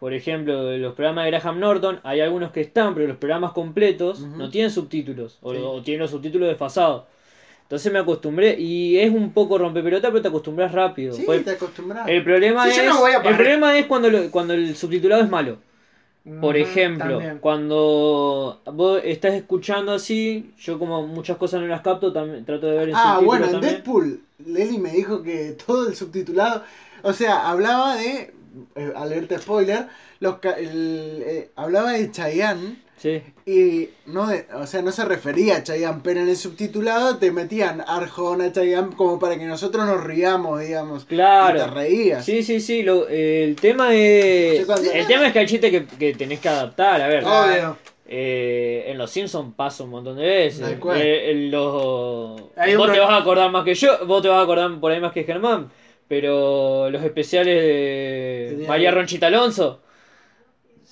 Por 0.00 0.12
ejemplo, 0.12 0.76
los 0.76 0.94
programas 0.94 1.24
de 1.26 1.30
Graham 1.30 1.60
Norton, 1.60 2.00
hay 2.02 2.20
algunos 2.20 2.50
que 2.50 2.60
están, 2.60 2.94
pero 2.94 3.06
los 3.06 3.16
programas 3.16 3.52
completos 3.52 4.18
no 4.20 4.50
tienen 4.50 4.70
subtítulos 4.70 5.38
o, 5.42 5.52
Sí. 5.54 5.60
o 5.62 5.82
tienen 5.82 6.00
los 6.02 6.10
subtítulos 6.10 6.48
desfasados. 6.48 7.04
Entonces 7.62 7.90
me 7.92 7.98
acostumbré 8.00 8.58
y 8.58 8.98
es 8.98 9.10
un 9.12 9.32
poco 9.32 9.56
rompepelota, 9.56 10.08
pero 10.08 10.20
te 10.20 10.28
acostumbras 10.28 10.72
rápido. 10.72 11.14
Sí, 11.14 11.22
Pues, 11.24 11.44
te 11.44 11.52
acostumbras. 11.52 12.06
el 12.08 12.22
problema 12.22 12.68
Sí, 12.68 12.80
es 12.80 12.86
no 12.86 13.06
el 13.06 13.22
problema 13.36 13.78
es 13.78 13.86
cuando 13.86 14.10
lo- 14.10 14.30
cuando 14.30 14.52
el 14.54 14.76
subtitulado 14.76 15.22
es 15.22 15.30
malo. 15.30 15.56
Por 16.40 16.56
ejemplo, 16.56 17.16
también. 17.16 17.38
cuando 17.38 18.62
vos 18.72 19.00
estás 19.04 19.34
escuchando 19.34 19.92
así, 19.92 20.52
yo 20.58 20.78
como 20.78 21.06
muchas 21.06 21.36
cosas 21.36 21.60
no 21.60 21.66
las 21.66 21.82
capto, 21.82 22.12
también 22.14 22.44
trato 22.46 22.66
de 22.66 22.78
ver 22.78 22.88
en 22.88 22.94
Ah, 22.96 23.20
bueno, 23.22 23.44
en 23.44 23.52
también. 23.52 23.74
Deadpool, 23.74 24.20
Leli 24.46 24.78
me 24.78 24.90
dijo 24.92 25.22
que 25.22 25.52
todo 25.66 25.86
el 25.88 25.94
subtitulado, 25.94 26.62
o 27.02 27.12
sea, 27.12 27.50
hablaba 27.50 27.96
de, 27.96 28.32
eh, 28.74 28.92
alerta 28.96 29.38
spoiler, 29.38 29.88
los, 30.20 30.36
el, 30.56 31.22
eh, 31.26 31.50
hablaba 31.56 31.92
de 31.92 32.10
Chayanne 32.10 32.78
Sí. 32.96 33.22
y 33.44 33.90
no, 34.06 34.28
o 34.54 34.66
sea, 34.66 34.80
no 34.80 34.90
se 34.90 35.04
refería 35.04 35.56
a 35.56 35.62
Chayanne, 35.62 36.00
pero 36.02 36.20
en 36.20 36.28
el 36.28 36.36
subtitulado 36.36 37.18
te 37.18 37.30
metían 37.32 37.82
Arjona, 37.86 38.50
Chayanne, 38.50 38.94
como 38.96 39.18
para 39.18 39.36
que 39.36 39.44
nosotros 39.44 39.84
nos 39.84 40.02
riamos, 40.04 40.60
digamos. 40.60 41.04
Claro. 41.04 41.58
Y 41.58 41.60
te 41.62 41.66
reías. 41.66 42.24
Sí, 42.24 42.42
sí, 42.42 42.60
sí. 42.60 42.82
Lo, 42.82 43.06
eh, 43.08 43.44
el 43.44 43.56
tema 43.56 43.94
es. 43.94 44.66
El 44.94 45.06
tema 45.06 45.26
es 45.26 45.32
que 45.32 45.38
hay 45.40 45.46
chistes 45.46 45.70
que, 45.70 45.86
que 45.86 46.14
tenés 46.14 46.40
que 46.40 46.48
adaptar. 46.48 47.02
A 47.02 47.08
ver, 47.08 47.24
Obvio. 47.24 47.76
eh, 48.06 48.84
en 48.86 48.96
Los 48.96 49.10
Simpsons 49.10 49.52
pasa 49.54 49.84
un 49.84 49.90
montón 49.90 50.16
de 50.16 50.22
veces. 50.26 50.78
Eh, 50.94 51.48
los... 51.50 52.40
Hay 52.56 52.74
Vos 52.76 52.90
te 52.90 53.00
vas 53.00 53.10
a 53.10 53.16
acordar 53.18 53.50
más 53.50 53.64
que 53.64 53.74
yo, 53.74 54.06
vos 54.06 54.22
te 54.22 54.28
vas 54.28 54.38
a 54.38 54.42
acordar 54.42 54.80
por 54.80 54.92
ahí 54.92 55.00
más 55.00 55.12
que 55.12 55.24
Germán. 55.24 55.70
Pero 56.08 56.88
los 56.90 57.02
especiales 57.02 57.54
de 58.58 58.64
María 58.68 58.90
Ronchita 58.90 59.26
Alonso. 59.26 59.80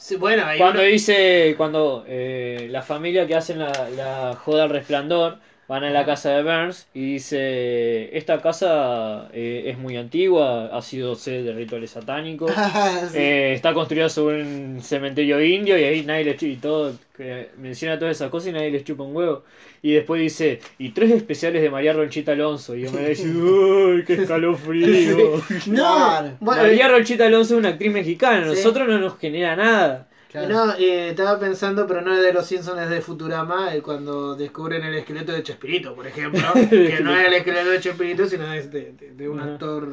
Sí, 0.04 0.16
bueno, 0.16 0.42
Cuando 0.58 0.80
uno- 0.80 0.88
dice, 0.90 1.54
cuando 1.56 2.04
eh, 2.08 2.66
la 2.70 2.82
familia 2.82 3.24
que 3.26 3.36
hacen 3.36 3.60
la, 3.60 3.88
la 3.90 4.34
joda 4.34 4.64
al 4.64 4.70
resplandor 4.70 5.38
van 5.68 5.84
a 5.84 5.90
la 5.90 6.04
casa 6.04 6.30
de 6.36 6.42
Burns 6.42 6.86
y 6.92 7.14
dice, 7.14 8.16
esta 8.16 8.40
casa 8.42 9.28
eh, 9.32 9.64
es 9.66 9.78
muy 9.78 9.96
antigua, 9.96 10.66
ha 10.66 10.82
sido 10.82 11.14
sede 11.14 11.44
de 11.44 11.52
rituales 11.54 11.92
satánicos, 11.92 12.50
Sí. 13.10 13.16
eh, 13.18 13.52
está 13.54 13.72
construida 13.72 14.08
sobre 14.08 14.42
un 14.42 14.80
cementerio 14.82 15.42
indio 15.42 15.78
y 15.78 15.84
ahí 15.84 16.02
nadie 16.04 16.24
les 16.24 16.36
chupa 16.36 16.52
y 16.52 16.56
todo, 16.56 16.92
que 17.16 17.48
menciona 17.58 17.98
todas 17.98 18.16
esas 18.16 18.28
cosas 18.30 18.50
y 18.50 18.52
nadie 18.52 18.70
les 18.70 18.84
chupa 18.84 19.02
un 19.04 19.14
huevo. 19.16 19.44
Y 19.84 19.94
después 19.94 20.20
dice, 20.20 20.60
y 20.78 20.90
tres 20.90 21.10
especiales 21.10 21.62
de 21.62 21.70
María 21.70 21.92
Ronchita 21.92 22.32
Alonso. 22.32 22.76
Y 22.76 22.82
yo 22.82 22.92
me 22.92 23.08
dice, 23.08 23.28
uy, 23.30 24.04
qué 24.04 24.14
escalofrío. 24.14 25.42
No, 25.66 26.36
bueno, 26.40 26.62
María 26.62 26.88
Ronchita 26.88 27.26
Alonso 27.26 27.54
es 27.54 27.58
una 27.60 27.70
actriz 27.70 27.92
mexicana, 27.92 28.38
a 28.46 28.50
Sí. 28.50 28.56
nosotros 28.56 28.86
no 28.88 28.98
nos 28.98 29.18
genera 29.18 29.56
nada. 29.56 30.08
Claro. 30.32 30.48
No, 30.48 30.72
eh, 30.78 31.10
estaba 31.10 31.38
pensando, 31.38 31.86
pero 31.86 32.00
no 32.00 32.14
es 32.14 32.22
de 32.22 32.32
los 32.32 32.46
Simpsons, 32.46 32.80
es 32.80 32.88
de 32.88 33.02
Futurama, 33.02 33.74
eh, 33.74 33.82
cuando 33.82 34.34
descubren 34.34 34.82
el 34.82 34.94
esqueleto 34.94 35.30
de 35.32 35.42
Chespirito, 35.42 35.94
por 35.94 36.06
ejemplo. 36.06 36.40
que 36.70 37.00
no 37.02 37.14
es 37.16 37.26
el 37.26 37.34
esqueleto 37.34 37.68
de 37.68 37.80
Chespirito, 37.80 38.26
sino 38.26 38.50
es 38.52 38.72
de, 38.72 38.92
de- 38.92 39.12
de 39.12 39.28
un 39.28 39.38
Ajá. 39.40 39.52
actor 39.52 39.88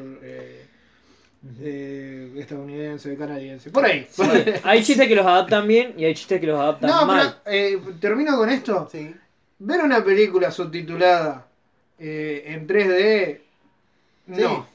eh, 1.61 2.33
estadounidense, 2.37 3.15
canadiense. 3.17 3.69
Por 3.69 3.85
ahí. 3.85 4.07
Sí, 4.09 4.23
hay 4.63 4.83
chistes 4.83 5.07
que 5.07 5.15
los 5.15 5.25
adaptan 5.25 5.67
bien 5.67 5.93
y 5.97 6.05
hay 6.05 6.13
chistes 6.13 6.39
que 6.39 6.47
los 6.47 6.59
adaptan 6.59 6.89
No, 6.89 7.05
mal. 7.05 7.35
pero 7.43 7.55
eh, 7.57 7.79
termino 7.99 8.37
con 8.37 8.49
esto. 8.49 8.87
Sí. 8.91 9.13
Ver 9.59 9.81
una 9.81 10.03
película 10.03 10.51
subtitulada 10.51 11.45
eh, 11.97 12.43
en 12.47 12.67
3D. 12.67 13.37
Sí. 14.35 14.41
No. 14.41 14.67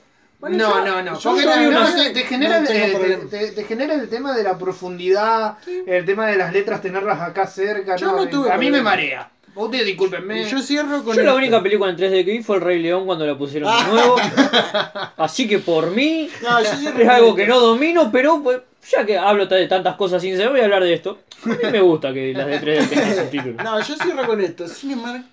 Bueno, 0.51 0.69
no, 0.69 0.85
no, 0.85 1.03
no, 1.03 1.19
yo 1.19 1.33
no, 1.35 1.71
no, 1.71 1.95
te, 1.95 2.11
te 2.11 2.23
genera, 2.25 2.61
no 2.61 2.67
tengo 2.67 2.99
eh, 3.05 3.53
te- 3.55 3.65
genera 3.65 3.95
el 3.95 4.09
tema 4.11 4.37
de 4.37 4.43
la 4.43 4.59
profundidad, 4.59 5.57
el 5.87 6.05
tema 6.05 6.27
de 6.27 6.37
las 6.37 6.53
letras 6.53 6.83
tenerlas 6.83 7.19
acá 7.21 7.47
cerca. 7.47 7.97
Yo 7.97 8.13
no 8.13 8.29
tuve 8.29 8.53
a 8.53 8.59
mí 8.59 8.71
me 8.71 8.83
marea. 8.83 9.31
Ustedes 9.55 9.87
discúlpenme. 9.87 10.45
Yo 10.45 10.61
cierro 10.61 11.03
con 11.03 11.17
Yo 11.17 11.23
la 11.23 11.35
única 11.35 11.63
película 11.63 11.89
en 11.91 11.97
3D 11.97 12.25
que 12.25 12.31
vi 12.33 12.43
fue 12.43 12.57
El 12.57 12.63
Rey 12.63 12.83
León 12.83 13.07
cuando 13.07 13.25
la 13.25 13.39
pusieron 13.39 13.73
de 13.75 13.91
nuevo. 13.93 14.17
Así 15.17 15.49
que 15.49 15.61
por 15.61 15.91
mí 15.93 16.29
No, 16.43 16.63
yo 16.63 16.71
cierro 16.77 16.99
es 17.03 17.09
algo 17.09 17.35
que 17.35 17.47
no 17.47 17.61
domino, 17.61 18.11
pero 18.13 18.43
pues, 18.43 18.61
ya 18.91 19.07
que 19.07 19.17
hablo 19.17 19.47
de 19.47 19.67
tantas 19.69 19.95
cosas 19.97 20.21
sin 20.21 20.37
saber, 20.37 20.51
voy 20.51 20.61
a 20.61 20.65
hablar 20.65 20.83
de 20.83 20.93
esto. 20.93 21.21
A 21.45 21.49
mí 21.49 21.57
me 21.73 21.81
gusta 21.81 22.13
que 22.13 22.35
las 22.35 22.47
de 22.49 22.61
3D 22.61 22.89
tengan 22.89 23.15
subtítulos. 23.25 23.65
No, 23.65 23.81
yo 23.81 23.95
cierro 23.97 24.27
con 24.27 24.41
esto. 24.41 24.69
Cinemark 24.69 25.25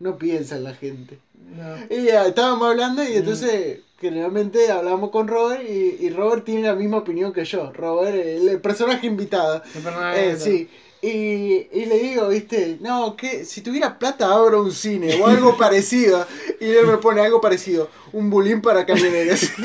no 0.00 0.16
piensa 0.16 0.56
en 0.56 0.64
la 0.64 0.74
gente. 0.74 1.18
No. 1.56 1.76
Y 1.96 2.04
ya, 2.04 2.26
estábamos 2.26 2.68
hablando 2.70 3.02
Mm. 3.02 3.06
y 3.12 3.16
entonces 3.16 3.78
generalmente 4.00 4.70
hablamos 4.70 5.10
con 5.10 5.26
Robert 5.28 5.62
y, 5.68 5.96
y 6.00 6.10
Robert 6.10 6.44
tiene 6.44 6.62
la 6.68 6.74
misma 6.74 6.98
opinión 6.98 7.32
que 7.32 7.44
yo. 7.44 7.72
Robert, 7.72 8.14
el, 8.14 8.48
el 8.48 8.60
personaje 8.60 9.06
invitado. 9.06 9.62
El 9.74 9.82
personaje 9.82 10.30
Eh, 10.30 10.36
sí. 10.36 10.68
Y, 11.00 11.68
y 11.78 11.84
le 11.86 11.96
digo, 11.98 12.28
viste, 12.28 12.76
no, 12.80 13.14
que 13.16 13.44
si 13.44 13.60
tuviera 13.60 13.96
plata 14.00 14.32
abro 14.32 14.62
un 14.64 14.72
cine 14.72 15.14
o 15.20 15.26
algo 15.28 15.56
parecido. 15.58 16.26
Y 16.60 16.66
él 16.70 16.86
me 16.86 16.96
pone 16.98 17.20
algo 17.20 17.40
parecido, 17.40 17.88
un 18.12 18.28
bulín 18.30 18.60
para 18.60 18.84
camioneros. 18.84 19.42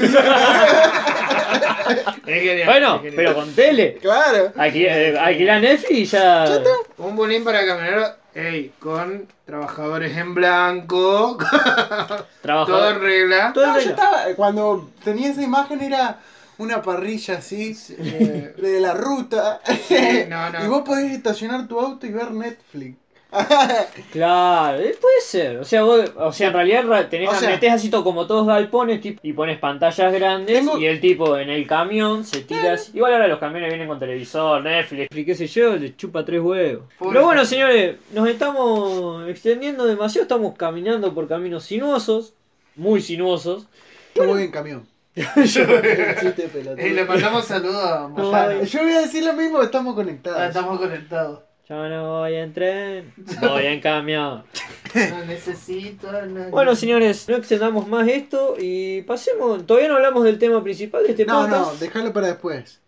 Bueno, 2.66 3.02
pero 3.16 3.36
con 3.36 3.54
tele. 3.54 3.98
claro. 4.02 4.52
Aquí, 4.56 4.86
eh, 4.86 5.16
alquilar 5.20 5.62
Netflix 5.62 5.92
y 5.92 6.06
ya. 6.06 6.62
Un 6.98 7.16
bulín 7.16 7.44
para 7.44 7.66
camioneros, 7.66 8.12
ey, 8.34 8.76
con 8.80 9.28
trabajadores 9.46 10.16
en 10.18 10.34
blanco, 10.34 11.38
todo 12.42 12.90
en 12.92 13.00
regla. 13.02 13.54
Todo 13.54 13.66
en 13.66 13.74
No, 13.74 13.80
yo 13.80 13.80
regla. 13.80 13.92
estaba, 13.92 14.36
cuando 14.36 14.90
tenía 15.04 15.30
esa 15.30 15.42
imagen 15.42 15.82
era 15.82 16.20
una 16.58 16.82
parrilla 16.82 17.38
así, 17.40 17.78
Eh, 17.90 18.54
de 18.58 18.80
la 18.80 18.94
ruta. 18.94 19.62
Sí, 19.88 20.26
no, 20.30 20.50
no. 20.52 20.64
Y 20.66 20.68
vos 20.68 20.84
podés 20.84 21.12
estacionar 21.12 21.68
tu 21.68 21.80
auto 21.80 22.06
y 22.06 22.12
ver 22.12 22.32
Netflix. 22.32 22.98
Claro, 24.12 24.80
eh, 24.80 24.96
puede 25.00 25.22
ser. 25.22 25.58
O 25.58 25.64
sea, 25.66 25.84
vos, 25.84 26.12
o 26.18 26.32
sea, 26.32 26.48
en 26.48 26.54
realidad 26.54 27.08
tenés, 27.10 27.30
O 27.30 27.36
sea- 27.36 27.50
metés 27.50 27.72
así 27.72 27.90
todo 27.90 28.04
como 28.04 28.28
todos 28.28 28.46
galpones 28.48 29.02
tipo, 29.02 29.20
y 29.24 29.34
pones 29.34 29.58
pantallas 29.60 30.14
grandes 30.14 30.58
Tengo- 30.60 30.78
y 30.78 30.86
el 30.86 31.00
tipo 31.02 31.38
en 31.38 31.50
el 31.50 31.66
camión 31.68 32.24
se 32.24 32.42
tira 32.42 32.74
así. 32.74 32.92
Igual 32.96 33.14
ahora 33.14 33.28
los 33.28 33.40
camiones 33.40 33.70
vienen 33.70 33.88
con 33.88 34.00
televisor, 34.00 34.62
Netflix, 34.64 35.08
qué 35.14 35.36
sé 35.36 35.48
yo, 35.48 35.76
le 35.76 35.96
chupa 35.96 36.24
tres 36.24 36.42
huevos. 36.42 36.84
Pobre 36.98 37.14
Pero 37.14 37.26
bueno, 37.26 37.46
señores, 37.46 37.96
nos 38.14 38.28
estamos 38.28 39.28
extendiendo 39.28 39.86
demasiado, 39.86 40.24
estamos 40.24 40.56
caminando 40.56 41.14
por 41.14 41.28
caminos 41.28 41.64
sinuosos, 41.64 42.34
muy 42.76 43.02
sinuosos. 43.02 43.68
Yo 44.16 44.26
voy 44.28 44.44
en 44.44 44.52
camión. 44.52 44.88
Y 45.16 46.90
le 46.90 47.06
mandamos 47.06 47.46
saludos 47.46 47.84
a 47.86 48.00
No, 48.02 48.10
Moyano. 48.10 48.64
Yo 48.64 48.82
voy 48.84 48.94
a 48.94 49.02
decir 49.02 49.24
lo 49.24 49.34
mismo, 49.34 49.62
estamos 49.62 49.94
conectados. 49.96 50.40
Ah, 50.40 50.48
estamos 50.48 50.80
conectados. 50.80 51.40
Yo 51.74 51.90
no 51.90 52.20
voy 52.20 52.36
en 52.36 52.54
tren, 52.54 53.14
voy 53.42 53.66
en 53.66 53.82
camión. 53.82 54.44
No 54.94 55.26
necesito 55.26 56.08
a 56.08 56.22
nadie. 56.28 56.52
Bueno, 56.52 56.76
señores, 56.76 57.28
no 57.28 57.36
extendamos 57.38 57.88
más 57.88 58.08
esto 58.08 58.56
y 58.60 59.02
pasemos. 59.02 59.66
Todavía 59.66 59.90
no 59.90 59.96
hablamos 59.96 60.24
del 60.24 60.38
tema 60.38 60.62
principal 60.62 61.02
de 61.04 61.10
este 61.10 61.26
no, 61.26 61.42
podcast. 61.42 61.74
no, 61.74 61.80
déjalo 61.80 62.14
para 62.14 62.28
después. 62.28 62.80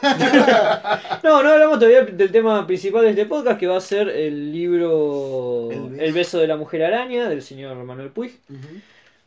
No, 1.24 1.42
no 1.42 1.50
hablamos 1.50 1.78
todavía 1.80 2.04
del 2.04 2.30
tema 2.30 2.64
principal 2.68 3.02
de 3.02 3.10
este 3.10 3.26
podcast, 3.26 3.58
que 3.58 3.66
va 3.66 3.78
a 3.78 3.80
ser 3.80 4.08
el 4.08 4.52
libro 4.52 5.68
El 5.72 5.94
El 6.00 6.12
beso. 6.12 6.14
beso, 6.14 6.38
de 6.38 6.46
la 6.46 6.56
mujer 6.56 6.84
araña, 6.84 7.28
del 7.28 7.42
señor 7.42 7.76
Manuel 7.82 8.10
Puig. 8.10 8.38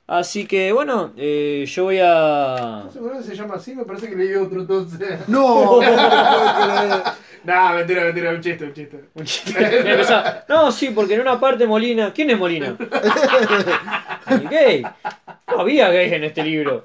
Así 0.05 0.45
que 0.45 0.73
bueno, 0.73 1.13
eh, 1.15 1.63
yo 1.65 1.85
voy 1.85 1.99
a... 2.03 2.83
¿Seguro 2.91 3.17
que 3.17 3.23
se 3.23 3.35
llama 3.35 3.55
así? 3.55 3.73
Me 3.73 3.85
parece 3.85 4.09
que 4.09 4.15
leí 4.17 4.35
otro 4.35 4.61
entonces. 4.61 5.19
No, 5.27 5.79
no 5.81 5.81
mentira, 7.75 8.03
mentira, 8.03 8.31
un 8.31 8.41
chiste, 8.41 8.65
un 8.65 8.73
chiste. 8.73 9.05
un 9.13 9.23
chiste. 9.23 10.03
No, 10.49 10.71
sí, 10.73 10.89
porque 10.89 11.15
en 11.15 11.21
una 11.21 11.39
parte 11.39 11.65
Molina... 11.65 12.11
¿Quién 12.13 12.31
es 12.31 12.37
Molina? 12.37 12.75
El 14.27 14.49
gay. 14.49 14.85
No 15.47 15.61
había 15.61 15.89
gays 15.89 16.11
en 16.11 16.25
este 16.25 16.43
libro. 16.43 16.83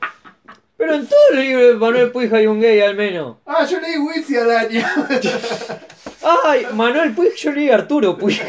Pero 0.76 0.94
en 0.94 1.06
todo 1.08 1.18
el 1.32 1.40
libro 1.40 1.66
de 1.66 1.74
Manuel 1.74 2.12
Puig 2.12 2.32
hay 2.32 2.46
un 2.46 2.60
gay 2.60 2.80
al 2.80 2.94
menos. 2.94 3.38
Ah, 3.46 3.64
yo 3.64 3.80
leí 3.80 3.98
Wizzy 3.98 4.36
al 4.36 4.50
año. 4.50 4.86
Ay, 6.44 6.66
Manuel 6.72 7.12
Puig, 7.14 7.34
yo 7.34 7.50
leí 7.50 7.68
Arturo 7.68 8.16
Puig. 8.16 8.40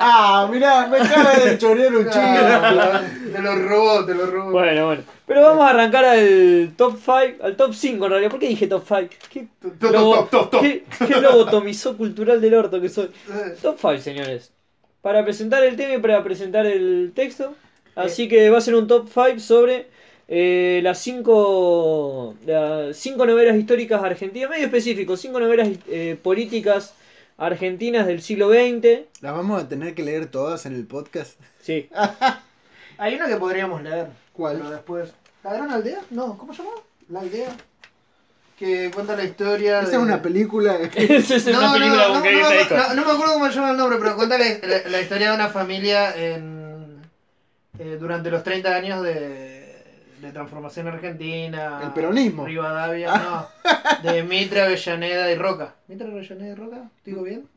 Ah, 0.00 0.48
mirá, 0.50 0.86
me 0.86 0.98
acaba 0.98 1.34
de 1.34 1.58
chorear 1.58 1.94
un. 1.94 2.06
Ah, 2.12 3.02
Te 3.32 3.42
lo 3.42 3.54
robó, 3.56 4.04
te 4.04 4.14
lo 4.14 4.26
robó. 4.26 4.50
Bueno, 4.52 4.86
bueno. 4.86 5.02
Pero 5.26 5.42
vamos 5.42 5.64
a 5.64 5.70
arrancar 5.70 6.04
al 6.04 6.72
top 6.76 6.96
5, 6.98 7.44
al 7.44 7.56
top 7.56 7.74
5 7.74 8.04
en 8.06 8.10
realidad. 8.10 8.30
¿Por 8.30 8.40
qué 8.40 8.48
dije 8.48 8.66
top 8.66 8.84
5? 8.86 9.14
¿Qué, 9.30 9.46
Top, 9.60 9.78
top, 9.78 9.92
lobo- 9.92 10.28
qué- 10.60 10.84
qué 11.06 11.20
lobotomizó 11.20 11.96
cultural 11.96 12.40
del 12.40 12.54
orto 12.54 12.80
que 12.80 12.88
soy? 12.88 13.10
Top 13.62 13.76
5, 13.80 13.98
señores. 13.98 14.52
Para 15.02 15.24
presentar 15.24 15.62
el 15.64 15.76
tema 15.76 15.94
y 15.94 15.98
para 15.98 16.22
presentar 16.24 16.66
el 16.66 17.12
texto. 17.14 17.54
Así 17.94 18.28
que 18.28 18.48
va 18.50 18.58
a 18.58 18.60
ser 18.60 18.74
un 18.76 18.86
top 18.86 19.08
5 19.12 19.40
sobre 19.40 19.86
eh, 20.28 20.80
las 20.82 20.98
cinco, 20.98 22.34
las 22.46 22.96
cinco 22.96 23.26
novelas 23.26 23.56
históricas 23.56 24.02
argentinas, 24.02 24.50
medio 24.50 24.66
específico, 24.66 25.16
cinco 25.16 25.40
novelas 25.40 25.68
eh, 25.88 26.16
políticas 26.22 26.94
argentinas 27.38 28.06
del 28.06 28.20
siglo 28.20 28.50
XX. 28.50 29.06
Las 29.22 29.32
vamos 29.32 29.62
a 29.62 29.68
tener 29.68 29.94
que 29.94 30.02
leer 30.02 30.26
todas 30.26 30.66
en 30.66 30.74
el 30.74 30.86
podcast. 30.86 31.38
Sí, 31.62 31.88
Hay 32.98 33.14
una 33.14 33.28
que 33.28 33.36
podríamos 33.36 33.82
leer. 33.82 34.08
¿Cuál? 34.32 34.56
Pero 34.58 34.70
después. 34.70 35.12
¿La 35.44 35.52
gran 35.54 35.70
aldea? 35.70 36.00
No, 36.10 36.36
¿cómo 36.36 36.52
se 36.52 36.62
llama? 36.62 36.74
La 37.08 37.20
aldea. 37.20 37.56
Que 38.58 38.90
cuenta 38.92 39.14
la 39.16 39.22
historia. 39.24 39.80
Esa 39.82 39.90
de- 39.90 39.96
es 39.98 40.02
una 40.02 40.20
película. 40.20 40.76
esa 40.76 41.36
es 41.36 41.46
No, 41.46 41.58
una 41.58 41.66
no, 41.68 41.72
película 41.74 42.08
no, 42.08 42.14
no, 42.14 42.20
no, 42.20 42.48
Bacon. 42.48 42.76
no, 42.76 42.94
no 42.94 43.06
me 43.06 43.12
acuerdo 43.12 43.32
cómo 43.34 43.46
se 43.48 43.54
llama 43.54 43.70
el 43.70 43.76
nombre, 43.76 43.98
pero 44.00 44.16
cuenta 44.16 44.36
la, 44.36 44.44
la- 44.62 44.88
la 44.90 45.00
historia 45.00 45.28
de 45.30 45.34
una 45.36 45.48
familia 45.48 46.16
en, 46.16 47.00
eh, 47.78 47.96
durante 48.00 48.30
los 48.32 48.42
30 48.42 48.74
años 48.74 49.02
de, 49.04 49.57
de 50.20 50.32
transformación 50.32 50.88
argentina. 50.88 51.80
El 51.82 51.92
peronismo. 51.92 52.44
Rivadavia, 52.46 53.16
no. 53.16 53.48
De 54.10 54.22
Mitre, 54.22 54.62
Avellaneda 54.62 55.30
y 55.30 55.36
Roca. 55.36 55.74
¿Mitre, 55.86 56.08
Avellaneda 56.08 56.52
y 56.52 56.54
Roca? 56.54 56.82
¿Digo 57.04 57.22
bien? 57.22 57.48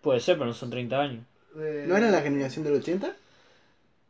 Puede 0.00 0.20
ser, 0.20 0.36
pero 0.36 0.46
no 0.46 0.54
son 0.54 0.70
30 0.70 0.98
años. 1.00 1.24
De- 1.54 1.86
¿No 1.86 1.96
era 1.96 2.10
la 2.10 2.20
generación 2.22 2.64
del 2.64 2.74
80? 2.74 3.12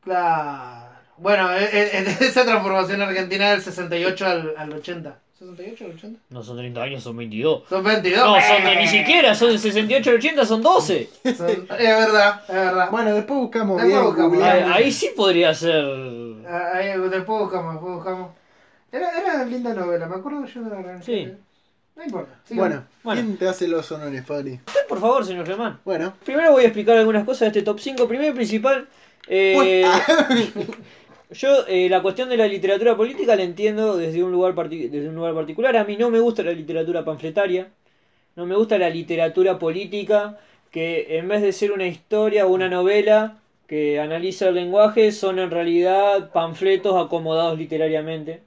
Claro. 0.04 0.90
Bueno, 1.16 1.52
e- 1.52 1.64
e- 1.64 1.98
e- 1.98 2.16
esa 2.26 2.44
transformación 2.44 3.02
argentina 3.02 3.50
del 3.50 3.60
68 3.62 4.26
al, 4.26 4.54
al 4.56 4.72
80. 4.72 5.18
¿68 5.40 5.84
al 5.86 5.90
80? 5.92 6.20
No 6.30 6.42
son 6.42 6.56
30 6.58 6.82
años, 6.82 7.02
son 7.02 7.16
22. 7.16 7.62
Son 7.68 7.82
22. 7.82 8.18
No, 8.18 8.34
son 8.40 8.64
de 8.64 8.76
ni 8.76 8.86
siquiera, 8.86 9.34
son 9.34 9.50
de 9.52 9.58
68 9.58 10.10
al 10.10 10.16
80, 10.16 10.44
son 10.44 10.62
12. 10.62 11.08
Son- 11.36 11.48
es 11.50 11.68
verdad, 11.68 12.42
es 12.46 12.54
verdad. 12.54 12.90
Bueno, 12.90 13.14
después 13.14 13.40
buscamos 13.40 13.80
Después 13.80 13.94
bien. 14.02 14.04
buscamos. 14.28 14.42
Ahí, 14.42 14.62
ahí 14.84 14.92
sí 14.92 15.10
podría 15.16 15.54
ser. 15.54 15.82
Ah, 16.46 16.70
Ahí, 16.74 16.88
después 16.98 17.26
buscamos, 17.40 17.74
después 17.74 17.94
buscamos. 17.94 18.30
Era, 18.92 19.08
era 19.18 19.44
linda 19.44 19.72
novela, 19.72 20.06
me 20.06 20.16
acuerdo 20.16 20.44
yo 20.44 20.62
de 20.62 20.70
la 20.70 20.82
gran 20.82 21.02
Sí. 21.02 21.32
No 21.96 22.04
importa. 22.04 22.32
sigamos. 22.44 22.68
Bueno, 22.68 22.84
Bueno. 23.02 23.22
¿quién 23.22 23.36
te 23.38 23.48
hace 23.48 23.68
los 23.68 23.90
honores, 23.92 24.26
Fabri? 24.26 24.60
Usted, 24.66 24.86
por 24.88 25.00
favor, 25.00 25.24
señor 25.24 25.46
Germán. 25.46 25.80
Bueno, 25.84 26.12
Primero 26.24 26.52
voy 26.52 26.64
a 26.64 26.66
explicar 26.66 26.96
algunas 26.98 27.24
cosas 27.24 27.40
de 27.40 27.46
este 27.48 27.62
top 27.62 27.78
5. 27.80 28.06
Primero 28.08 28.30
y 28.30 28.34
principal, 28.34 28.88
eh, 29.28 29.86
yo 31.32 31.66
eh, 31.68 31.88
la 31.88 32.02
cuestión 32.02 32.28
de 32.28 32.36
la 32.36 32.46
literatura 32.46 32.96
política 32.96 33.36
la 33.36 33.42
entiendo 33.42 33.96
desde 33.96 34.22
un, 34.22 34.32
lugar 34.32 34.54
desde 34.68 35.08
un 35.08 35.14
lugar 35.14 35.34
particular. 35.34 35.76
A 35.76 35.84
mí 35.84 35.96
no 35.96 36.10
me 36.10 36.20
gusta 36.20 36.42
la 36.42 36.52
literatura 36.52 37.04
panfletaria, 37.04 37.70
no 38.36 38.46
me 38.46 38.56
gusta 38.56 38.78
la 38.78 38.90
literatura 38.90 39.58
política 39.58 40.38
que 40.70 41.18
en 41.18 41.28
vez 41.28 41.42
de 41.42 41.52
ser 41.52 41.72
una 41.72 41.86
historia 41.86 42.46
o 42.46 42.52
una 42.52 42.68
novela 42.68 43.38
que 43.66 44.00
analiza 44.00 44.48
el 44.48 44.56
lenguaje 44.56 45.12
son 45.12 45.38
en 45.38 45.50
realidad 45.50 46.30
panfletos 46.32 46.96
acomodados 47.04 47.58
literariamente. 47.58 48.42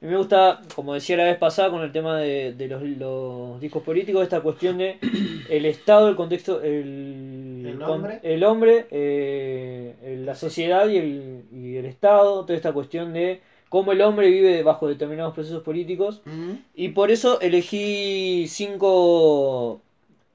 A 0.00 0.04
mí 0.04 0.12
me 0.12 0.16
gusta, 0.18 0.60
como 0.76 0.94
decía 0.94 1.16
la 1.16 1.24
vez 1.24 1.38
pasada 1.38 1.70
con 1.70 1.82
el 1.82 1.90
tema 1.90 2.18
de, 2.18 2.52
de 2.54 2.68
los, 2.68 2.82
los 2.82 3.60
discos 3.60 3.82
políticos, 3.82 4.22
esta 4.22 4.40
cuestión 4.40 4.78
de 4.78 4.98
el 5.50 5.64
Estado, 5.66 6.08
el 6.08 6.14
contexto, 6.16 6.62
el, 6.62 7.66
El 7.66 7.82
hombre. 7.82 8.20
el 8.22 8.44
hombre, 8.44 8.86
eh, 8.92 10.22
la 10.24 10.36
sociedad 10.36 10.86
y 10.88 10.98
el, 10.98 11.44
y 11.52 11.76
el 11.76 11.84
Estado, 11.86 12.42
toda 12.44 12.54
esta 12.56 12.72
cuestión 12.72 13.12
de 13.12 13.40
cómo 13.68 13.90
el 13.90 14.00
hombre 14.02 14.30
vive 14.30 14.62
bajo 14.62 14.86
determinados 14.86 15.34
procesos 15.34 15.64
políticos. 15.64 16.22
mm, 16.24 16.52
Y 16.76 16.90
por 16.90 17.10
eso 17.10 17.40
elegí 17.40 18.46
cinco, 18.48 19.82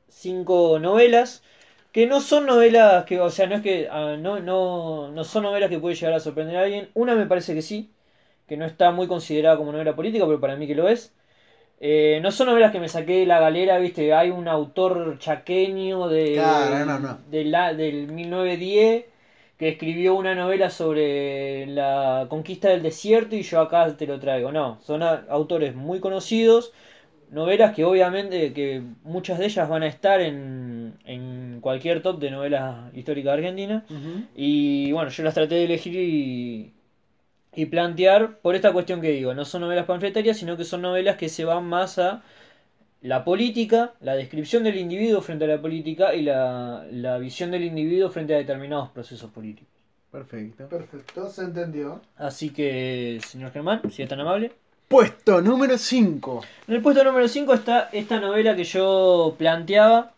cinco 0.09 0.80
novelas 0.80 1.43
que 1.93 2.07
no 2.07 2.22
son 2.22 2.45
novelas 2.47 3.05
que, 3.05 3.20
o 3.22 3.30
sea, 3.30 3.47
no 3.47 3.55
es 3.55 3.61
que 3.61 3.88
ah, 3.91 4.18
no, 4.20 4.39
no, 4.39 5.11
no 5.11 5.24
son 5.24 5.43
novelas 5.43 5.70
que 5.70 5.80
puede 5.80 5.95
llegar 5.95 6.14
a 6.16 6.20
sorprender 6.20 6.57
a 6.57 6.64
alguien. 6.64 6.89
Una 6.95 7.16
me 7.16 7.28
parece 7.28 7.53
que 7.53 7.61
sí, 7.61 7.93
que 8.54 8.58
no 8.58 8.66
está 8.68 8.91
muy 8.91 9.08
considerada 9.08 9.58
como 9.58 9.72
novela 9.72 9.95
política, 9.95 10.28
pero 10.28 10.39
para 10.39 10.56
mí 10.56 10.68
que 10.68 10.76
lo 10.76 10.88
es. 10.88 11.12
Eh, 11.80 12.20
no 12.22 12.32
son 12.32 12.47
novelas 12.47 12.72
que 12.72 12.80
me 12.80 12.88
saqué 12.88 13.22
de 13.22 13.26
la 13.26 13.39
galera, 13.39 13.80
viste, 13.80 14.14
hay 14.14 14.30
un 14.30 14.47
autor 14.47 15.18
chaqueño 15.18 16.08
de, 16.08 16.34
Claro, 16.34 16.86
no, 16.86 16.99
no. 16.99 17.18
de 17.32 17.45
la, 17.45 17.74
del 17.74 18.12
1910 18.12 19.06
que 19.58 19.70
escribió 19.70 20.14
una 20.14 20.36
novela 20.36 20.70
sobre 20.70 21.66
la 21.66 22.28
conquista 22.30 22.70
del 22.70 22.84
desierto 22.84 23.36
y 23.36 23.41
yo 23.41 23.60
acá 23.60 23.97
te 23.97 24.06
lo 24.06 24.20
traigo. 24.20 24.51
No, 24.51 24.78
son 24.84 25.01
autores 25.01 25.74
muy 25.74 25.99
conocidos, 25.99 26.74
novelas 27.32 27.74
que 27.74 27.86
obviamente 27.86 28.54
que 28.54 28.84
muchas 29.04 29.39
de 29.39 29.45
ellas 29.45 29.68
van 29.68 29.82
a 29.82 29.88
estar 29.88 30.22
en, 30.22 30.93
en 31.06 31.58
cualquier 31.60 32.04
top 32.04 32.20
de 32.20 32.30
novelas 32.30 32.93
históricas 32.93 33.34
argentinas. 33.34 33.84
Y 34.36 34.91
bueno, 34.91 35.10
yo 35.10 35.24
las 35.24 35.34
traté 35.34 35.56
de 35.56 35.64
elegir 35.64 35.95
y, 35.95 36.74
y 37.56 37.66
plantear 37.68 38.38
por 38.38 38.56
esta 38.56 38.74
cuestión 38.74 39.01
que 39.01 39.12
digo. 39.12 39.34
No 39.34 39.45
son 39.45 39.62
novelas 39.62 39.86
panfletarias, 39.86 40.38
sino 40.38 40.58
que 40.58 40.64
son 40.64 40.82
novelas 40.82 41.18
que 41.18 41.30
se 41.30 41.45
van 41.45 41.66
más 41.66 41.99
a 41.99 42.24
la 43.01 43.24
política, 43.26 43.93
la 43.99 44.16
descripción 44.16 44.64
del 44.64 44.78
individuo 44.78 45.22
frente 45.22 45.45
a 45.45 45.47
la 45.49 45.62
política 45.62 46.16
y 46.16 46.22
la, 46.22 46.86
la 46.89 47.18
visión 47.18 47.51
del 47.51 47.64
individuo 47.64 48.10
frente 48.10 48.34
a 48.34 48.38
determinados 48.38 48.89
procesos 48.89 49.30
políticos. 49.30 49.68
Perfecto. 50.12 50.68
Perfecto, 50.70 51.30
se 51.30 51.41
entendió. 51.41 51.99
Así 52.18 52.51
que, 52.51 53.20
señor 53.28 53.51
Germán, 53.51 53.82
si 53.91 54.04
es 54.04 54.10
tan 54.10 54.20
amable. 54.20 54.51
Puesto 54.88 55.41
número 55.41 55.78
5. 55.78 56.41
En 56.68 56.76
el 56.76 56.82
puesto 56.82 57.04
número 57.04 57.28
5 57.28 57.54
está 57.56 57.89
esta 57.91 58.20
novela 58.20 58.56
que 58.56 58.64
yo 58.64 59.34
planteaba, 59.39 60.14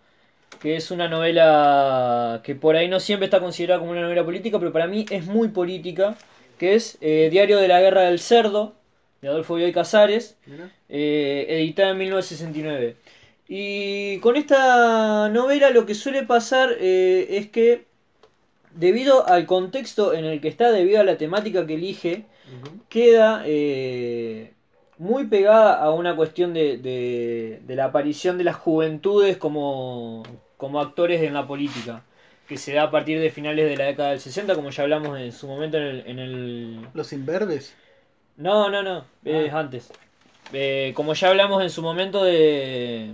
que 0.59 0.75
es 0.75 0.91
una 0.91 1.07
novela 1.07 2.41
que 2.43 2.55
por 2.55 2.75
ahí 2.75 2.89
no 2.89 2.99
siempre 2.99 3.25
está 3.25 3.39
considerada 3.39 3.79
como 3.79 3.91
una 3.91 4.01
novela 4.01 4.25
política, 4.25 4.59
pero 4.59 4.73
para 4.73 4.87
mí 4.87 5.05
es 5.09 5.25
muy 5.25 5.47
política, 5.47 6.17
que 6.57 6.75
es 6.75 6.97
eh, 7.01 7.29
Diario 7.31 7.59
de 7.59 7.67
la 7.67 7.81
Guerra 7.81 8.01
del 8.03 8.19
Cerdo, 8.19 8.73
de 9.21 9.27
Adolfo 9.29 9.55
Bioy 9.55 9.71
Casares, 9.73 10.37
eh, 10.89 11.45
editada 11.49 11.91
en 11.91 11.97
1969. 11.97 12.95
Y 13.47 14.19
con 14.19 14.35
esta 14.35 15.29
novela 15.29 15.69
lo 15.69 15.85
que 15.85 15.93
suele 15.95 16.23
pasar 16.23 16.69
eh, 16.79 17.27
es 17.29 17.47
que, 17.49 17.85
debido 18.73 19.27
al 19.27 19.45
contexto 19.45 20.13
en 20.13 20.25
el 20.25 20.41
que 20.41 20.47
está, 20.47 20.71
debido 20.71 20.99
a 20.99 21.03
la 21.03 21.17
temática 21.17 21.65
que 21.67 21.75
elige, 21.75 22.23
queda 22.89 23.43
eh, 23.45 24.51
muy 24.97 25.25
pegada 25.27 25.75
a 25.79 25.91
una 25.91 26.15
cuestión 26.15 26.53
de, 26.53 26.77
de- 26.77 27.59
de 27.65 27.75
la 27.75 27.85
aparición 27.85 28.37
de 28.37 28.43
las 28.45 28.55
juventudes 28.55 29.37
como, 29.37 30.23
como 30.57 30.79
actores 30.79 31.21
en 31.21 31.33
la 31.33 31.45
política, 31.47 32.03
que 32.47 32.57
se 32.57 32.73
da 32.73 32.83
a 32.83 32.91
partir 32.91 33.19
de 33.19 33.29
finales 33.31 33.69
de 33.69 33.77
la 33.77 33.85
década 33.85 34.11
del 34.11 34.19
60, 34.19 34.55
como 34.55 34.69
ya 34.69 34.83
hablamos 34.83 35.19
en 35.19 35.31
su 35.31 35.47
momento 35.47 35.77
en 35.77 35.83
el... 35.83 36.03
en 36.07 36.19
el- 36.19 36.87
Los 36.93 37.13
imberbes. 37.13 37.75
No, 38.37 38.69
no, 38.69 38.83
no, 38.83 39.05
es 39.23 39.53
antes. 39.53 39.91
Eh, 40.53 40.93
como 40.95 41.13
ya 41.13 41.29
hablamos 41.29 41.63
en 41.63 41.69
su 41.69 41.81
momento 41.81 42.23
de... 42.23 43.13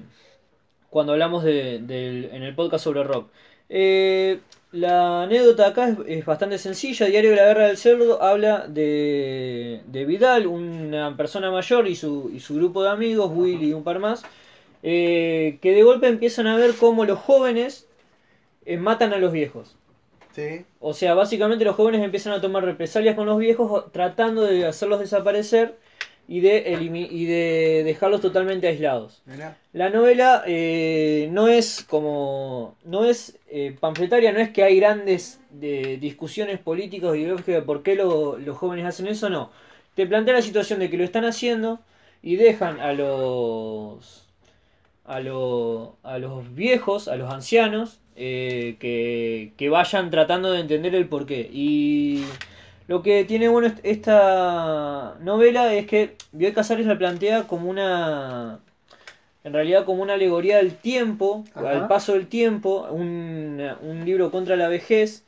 cuando 0.89 1.13
hablamos 1.13 1.43
de, 1.43 1.75
en 1.75 2.43
el 2.43 2.55
podcast 2.55 2.84
sobre 2.84 3.03
rock. 3.03 3.29
Eh, 3.69 4.39
la 4.71 5.23
anécdota 5.23 5.67
acá 5.67 5.89
es, 5.89 5.97
es 6.07 6.25
bastante 6.25 6.57
sencilla. 6.57 7.05
Diario 7.07 7.32
de 7.32 7.36
la 7.38 7.45
Guerra 7.45 7.67
del 7.67 7.77
Cerdo 7.77 8.21
habla 8.21 8.67
de, 8.67 9.82
de 9.88 10.05
Vidal, 10.05 10.47
una 10.47 11.15
persona 11.17 11.51
mayor 11.51 11.88
y 11.88 11.95
su, 11.95 12.32
y 12.34 12.39
su 12.39 12.55
grupo 12.55 12.84
de 12.84 12.89
amigos, 12.89 13.32
Willy 13.34 13.69
y 13.69 13.73
un 13.73 13.84
par 13.84 13.99
más, 13.99 14.23
eh, 14.84 15.59
que 15.61 15.71
de 15.73 15.84
golpe 15.84 16.07
empiezan 16.07 16.47
a 16.47 16.57
ver 16.57 16.73
cómo 16.75 17.05
los 17.05 17.19
jóvenes 17.19 17.88
eh, 18.66 18.78
matan 18.78 19.14
a 19.14 19.18
los 19.18 19.32
viejos. 19.32 19.76
Sí. 20.34 20.66
O 20.80 20.93
sea, 20.93 21.14
básicamente 21.14 21.66
los 21.66 21.76
jóvenes 21.76 22.01
empiezan 22.01 22.34
a 22.34 22.41
tomar 22.41 22.64
represalias 22.64 23.16
con 23.16 23.26
los 23.26 23.38
viejos 23.38 23.91
tratando 23.91 24.43
de 24.43 24.66
hacerlos 24.66 24.99
desaparecer 24.99 25.76
y 26.28 26.39
de, 26.39 26.78
y 26.80 27.26
de 27.26 27.82
dejarlos 27.84 28.22
totalmente 28.22 28.66
aislados. 28.68 29.22
Mirá. 29.26 29.57
La 29.74 29.89
novela 29.89 30.43
eh, 30.47 31.28
no 31.32 31.49
es 31.49 31.84
como. 31.89 32.76
no 32.86 33.03
es 33.03 33.38
eh, 33.49 33.76
panfletaria, 33.78 34.32
no 34.32 34.39
es 34.39 34.49
que 34.51 34.64
hay 34.64 34.78
grandes 34.80 35.41
de, 35.49 35.97
discusiones 35.97 36.59
políticas 36.59 37.09
o 37.09 37.16
ideológicas 37.16 37.55
de 37.55 37.62
por 37.64 37.84
qué 37.84 37.95
lo- 37.95 38.38
los 38.38 38.57
jóvenes 38.57 38.86
hacen 38.86 39.07
eso, 39.07 39.30
no. 39.30 39.51
Te 39.95 40.07
plantea 40.07 40.36
la 40.36 40.41
situación 40.41 40.80
de 40.80 40.89
que 40.89 40.95
lo 40.97 41.03
están 41.03 41.26
haciendo 41.26 41.82
y 42.24 42.38
dejan 42.38 42.80
a 42.80 42.93
los. 42.93 44.30
A, 45.16 45.20
lo- 45.20 45.97
a 46.03 46.18
los 46.18 46.53
viejos, 46.55 47.07
a 47.07 47.16
los 47.16 47.32
ancianos, 47.32 47.99
eh, 48.16 48.76
que, 48.80 49.51
que 49.57 49.70
vayan 49.70 50.09
tratando 50.09 50.51
de 50.51 50.59
entender 50.62 50.95
el 50.95 51.07
porqué. 51.07 51.49
Y 51.51 52.24
lo 52.88 53.01
que 53.01 53.24
tiene 53.26 53.49
bueno 53.49 53.68
est- 53.68 53.80
esta 53.84 55.16
novela 55.22 55.74
es 55.74 55.86
que 55.88 56.16
Bioy 56.32 56.53
Casares 56.53 56.86
la 56.86 56.97
plantea 56.97 57.43
como 57.43 57.70
una. 57.70 58.59
En 59.43 59.53
realidad, 59.53 59.86
como 59.86 60.03
una 60.03 60.14
alegoría 60.14 60.57
del 60.57 60.76
tiempo, 60.76 61.43
Ajá. 61.55 61.72
al 61.72 61.88
paso 61.88 62.14
del 62.14 62.28
tiempo, 62.28 62.88
un, 62.91 63.59
un 63.82 64.05
libro 64.05 64.30
contra 64.30 64.55
la 64.55 64.68
vejez, 64.68 65.26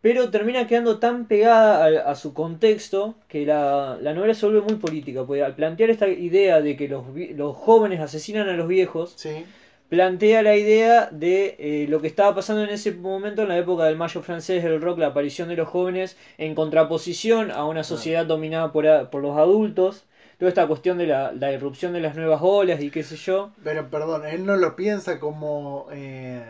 pero 0.00 0.30
termina 0.30 0.66
quedando 0.66 0.98
tan 0.98 1.26
pegada 1.26 1.84
a, 2.06 2.10
a 2.10 2.14
su 2.14 2.32
contexto 2.34 3.14
que 3.28 3.44
la, 3.46 3.98
la 4.00 4.14
novela 4.14 4.34
se 4.34 4.46
vuelve 4.46 4.62
muy 4.62 4.76
política. 4.76 5.24
Porque 5.26 5.42
al 5.42 5.54
plantear 5.54 5.90
esta 5.90 6.08
idea 6.08 6.60
de 6.60 6.76
que 6.76 6.88
los, 6.88 7.04
los 7.36 7.56
jóvenes 7.56 8.00
asesinan 8.00 8.48
a 8.48 8.54
los 8.54 8.66
viejos, 8.68 9.12
Sí. 9.16 9.44
plantea 9.90 10.42
la 10.42 10.56
idea 10.56 11.08
de 11.10 11.56
eh, 11.58 11.86
lo 11.88 12.00
que 12.00 12.06
estaba 12.06 12.34
pasando 12.34 12.62
en 12.64 12.70
ese 12.70 12.92
momento 12.92 13.42
en 13.42 13.48
la 13.48 13.58
época 13.58 13.84
del 13.84 13.96
mayo 13.96 14.22
francés, 14.22 14.64
el 14.64 14.80
rock, 14.80 14.98
la 14.98 15.08
aparición 15.08 15.48
de 15.48 15.56
los 15.56 15.68
jóvenes 15.68 16.16
en 16.38 16.54
contraposición 16.54 17.50
a 17.50 17.64
una 17.66 17.82
sociedad 17.84 18.24
dominada 18.24 18.72
por, 18.72 19.10
por 19.10 19.20
los 19.20 19.36
adultos, 19.36 20.04
toda 20.38 20.48
esta 20.48 20.66
cuestión 20.66 20.96
de 20.96 21.06
la, 21.08 21.32
la 21.32 21.52
irrupción 21.52 21.92
de 21.92 22.00
las 22.00 22.16
nuevas 22.16 22.40
olas 22.42 22.80
y 22.80 22.90
qué 22.90 23.02
sé 23.02 23.16
yo. 23.16 23.50
Pero 23.62 23.90
perdón, 23.90 24.24
él 24.26 24.46
no 24.46 24.56
lo 24.56 24.76
piensa 24.76 25.18
como 25.20 25.88
eh, 25.92 26.40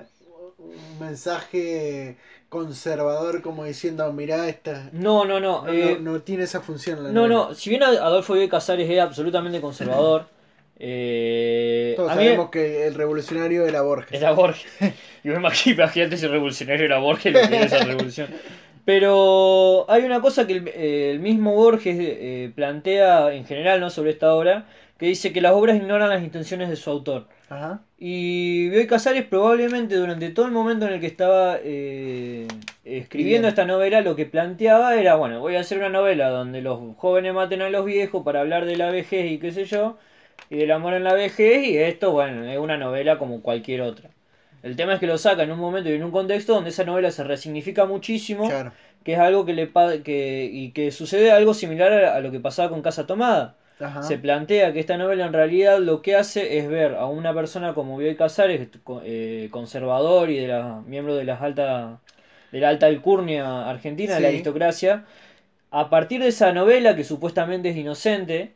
un 0.58 0.98
mensaje 1.00 2.16
conservador, 2.50 3.42
como 3.42 3.64
diciendo, 3.64 4.12
mirá, 4.12 4.48
esta. 4.48 4.90
No, 4.92 5.24
no, 5.24 5.40
no. 5.40 5.64
No, 5.64 5.72
eh, 5.72 5.96
no, 5.98 5.98
no 5.98 6.22
tiene 6.22 6.44
esa 6.44 6.60
función. 6.60 7.02
La 7.04 7.12
no, 7.12 7.26
novela. 7.26 7.48
no, 7.48 7.54
si 7.54 7.70
bien 7.70 7.82
Adolfo 7.82 8.34
Bioy 8.34 8.48
Casares 8.50 8.90
era 8.90 9.04
absolutamente 9.04 9.60
conservador, 9.62 10.30
eh, 10.78 11.94
Todos 11.94 12.14
mí 12.16 12.24
sabemos 12.24 12.50
que 12.50 12.86
el 12.86 12.94
revolucionario 12.94 13.66
era 13.66 13.82
Borges. 13.82 14.20
era 14.20 14.32
Borges. 14.32 14.66
Yo 15.24 15.32
me 15.32 15.38
imagino, 15.38 15.76
imagínate 15.76 16.16
si 16.18 16.26
el 16.26 16.32
revolucionario 16.32 16.84
era 16.86 16.98
Borges, 16.98 17.32
lo 17.32 17.46
que 17.46 17.62
esa 17.62 17.78
revolución. 17.84 18.28
Pero 18.84 19.86
hay 19.90 20.04
una 20.04 20.20
cosa 20.20 20.46
que 20.46 20.54
el, 20.54 20.68
eh, 20.68 21.10
el 21.12 21.20
mismo 21.20 21.54
Borges 21.54 21.96
eh, 22.00 22.52
plantea 22.54 23.32
en 23.34 23.44
general 23.46 23.80
¿no? 23.80 23.90
sobre 23.90 24.10
esta 24.12 24.34
obra, 24.34 24.66
que 24.98 25.06
dice 25.06 25.32
que 25.32 25.40
las 25.40 25.52
obras 25.52 25.76
ignoran 25.76 26.08
las 26.10 26.22
intenciones 26.22 26.68
de 26.70 26.76
su 26.76 26.90
autor. 26.90 27.28
Ajá. 27.50 27.82
Y 27.98 28.68
Bioy 28.70 28.86
Casares 28.86 29.24
probablemente 29.26 29.96
durante 29.96 30.30
todo 30.30 30.46
el 30.46 30.52
momento 30.52 30.86
en 30.86 30.94
el 30.94 31.00
que 31.00 31.08
estaba 31.08 31.58
eh, 31.62 32.46
escribiendo 32.84 33.46
Bien. 33.46 33.50
esta 33.50 33.64
novela 33.66 34.00
lo 34.02 34.14
que 34.16 34.24
planteaba 34.24 34.94
era, 34.94 35.16
bueno, 35.16 35.40
voy 35.40 35.56
a 35.56 35.60
hacer 35.60 35.78
una 35.78 35.88
novela 35.88 36.28
donde 36.30 36.62
los 36.62 36.78
jóvenes 36.96 37.34
maten 37.34 37.60
a 37.62 37.68
los 37.68 37.84
viejos 37.84 38.22
para 38.24 38.40
hablar 38.40 38.66
de 38.66 38.76
la 38.76 38.90
vejez 38.90 39.30
y 39.32 39.38
qué 39.38 39.50
sé 39.50 39.64
yo, 39.64 39.98
y 40.48 40.58
del 40.58 40.70
amor 40.70 40.94
en 40.94 41.04
la 41.04 41.12
vejez, 41.12 41.66
y 41.66 41.76
esto, 41.76 42.12
bueno, 42.12 42.44
es 42.44 42.56
una 42.58 42.76
novela 42.78 43.18
como 43.18 43.42
cualquier 43.42 43.82
otra. 43.82 44.10
El 44.62 44.76
tema 44.76 44.94
es 44.94 45.00
que 45.00 45.06
lo 45.08 45.18
saca 45.18 45.42
en 45.42 45.50
un 45.50 45.58
momento 45.58 45.90
y 45.90 45.94
en 45.94 46.04
un 46.04 46.10
contexto 46.12 46.54
donde 46.54 46.70
esa 46.70 46.84
novela 46.84 47.10
se 47.10 47.24
resignifica 47.24 47.84
muchísimo, 47.84 48.48
Claro. 48.48 48.72
que 49.04 49.14
es 49.14 49.18
algo 49.18 49.44
que 49.44 49.54
le 49.54 49.70
que, 50.04 50.48
y 50.52 50.70
que 50.72 50.92
sucede 50.92 51.32
algo 51.32 51.52
similar 51.54 51.92
a, 51.92 52.14
a 52.16 52.20
lo 52.20 52.30
que 52.30 52.40
pasaba 52.40 52.68
con 52.70 52.82
Casa 52.82 53.06
Tomada. 53.06 53.56
Ajá. 53.80 54.02
Se 54.02 54.18
plantea 54.18 54.72
que 54.72 54.80
esta 54.80 54.96
novela 54.96 55.26
en 55.26 55.32
realidad 55.32 55.78
lo 55.78 56.02
que 56.02 56.16
hace 56.16 56.58
es 56.58 56.68
ver 56.68 56.94
a 56.94 57.06
una 57.06 57.34
persona 57.34 57.74
como 57.74 57.96
Bioy 57.96 58.16
Casares, 58.16 58.68
eh, 59.04 59.48
conservador 59.50 60.30
y 60.30 60.38
de 60.38 60.48
la, 60.48 60.82
miembro 60.86 61.14
de 61.16 61.24
las 61.24 61.40
alta, 61.40 62.00
de 62.52 62.60
la 62.60 62.68
alta 62.68 62.86
alcurnia 62.86 63.68
argentina, 63.68 64.16
de 64.16 64.20
la 64.20 64.28
aristocracia, 64.28 65.04
a 65.70 65.90
partir 65.90 66.20
de 66.22 66.28
esa 66.28 66.52
novela 66.52 66.96
que 66.96 67.04
supuestamente 67.04 67.70
es 67.70 67.76
inocente, 67.76 68.54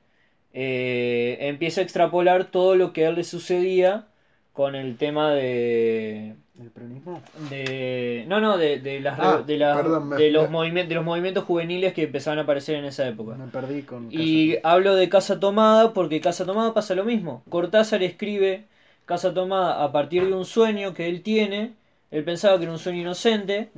eh, 0.52 1.38
empieza 1.40 1.80
a 1.80 1.84
extrapolar 1.84 2.46
todo 2.50 2.76
lo 2.76 2.92
que 2.92 3.06
a 3.06 3.08
él 3.10 3.16
le 3.16 3.24
sucedía 3.24 4.06
con 4.52 4.74
el 4.76 4.96
tema 4.98 5.32
de 5.32 6.36
¿El 6.60 6.70
peronismo? 6.70 7.20
de 7.50 8.24
no 8.28 8.40
no 8.40 8.56
de, 8.56 8.78
de 8.78 9.00
las 9.00 9.18
Ah, 9.18 9.42
de, 9.44 9.56
las- 9.58 9.76
perdón, 9.76 10.08
me- 10.10 10.16
de 10.16 10.30
los 10.30 10.50
movimientos 10.50 10.88
de 10.90 10.94
los 10.94 11.04
movimientos 11.04 11.44
juveniles 11.44 11.92
que 11.94 12.04
empezaban 12.04 12.38
a 12.38 12.42
aparecer 12.42 12.76
en 12.76 12.84
esa 12.84 13.08
época 13.08 13.34
Me 13.34 13.46
perdí 13.48 13.82
con. 13.82 14.08
y 14.12 14.56
hablo 14.62 14.94
de 14.94 15.08
Casa 15.08 15.40
Tomada 15.40 15.92
porque 15.92 16.20
Casa 16.20 16.46
Tomada 16.46 16.72
pasa 16.72 16.94
lo 16.94 17.04
mismo. 17.04 17.42
Cortázar 17.48 18.04
escribe 18.04 18.66
Casa 19.04 19.34
Tomada 19.34 19.82
a 19.82 19.90
partir 19.90 20.24
de 20.26 20.32
un 20.34 20.44
sueño 20.44 20.94
que 20.94 21.08
él 21.08 21.22
tiene. 21.22 21.72
Él 22.12 22.22
pensaba 22.22 22.56
que 22.58 22.62
era 22.64 22.72
un 22.72 22.78
sueño 22.78 23.00
inocente 23.00 23.70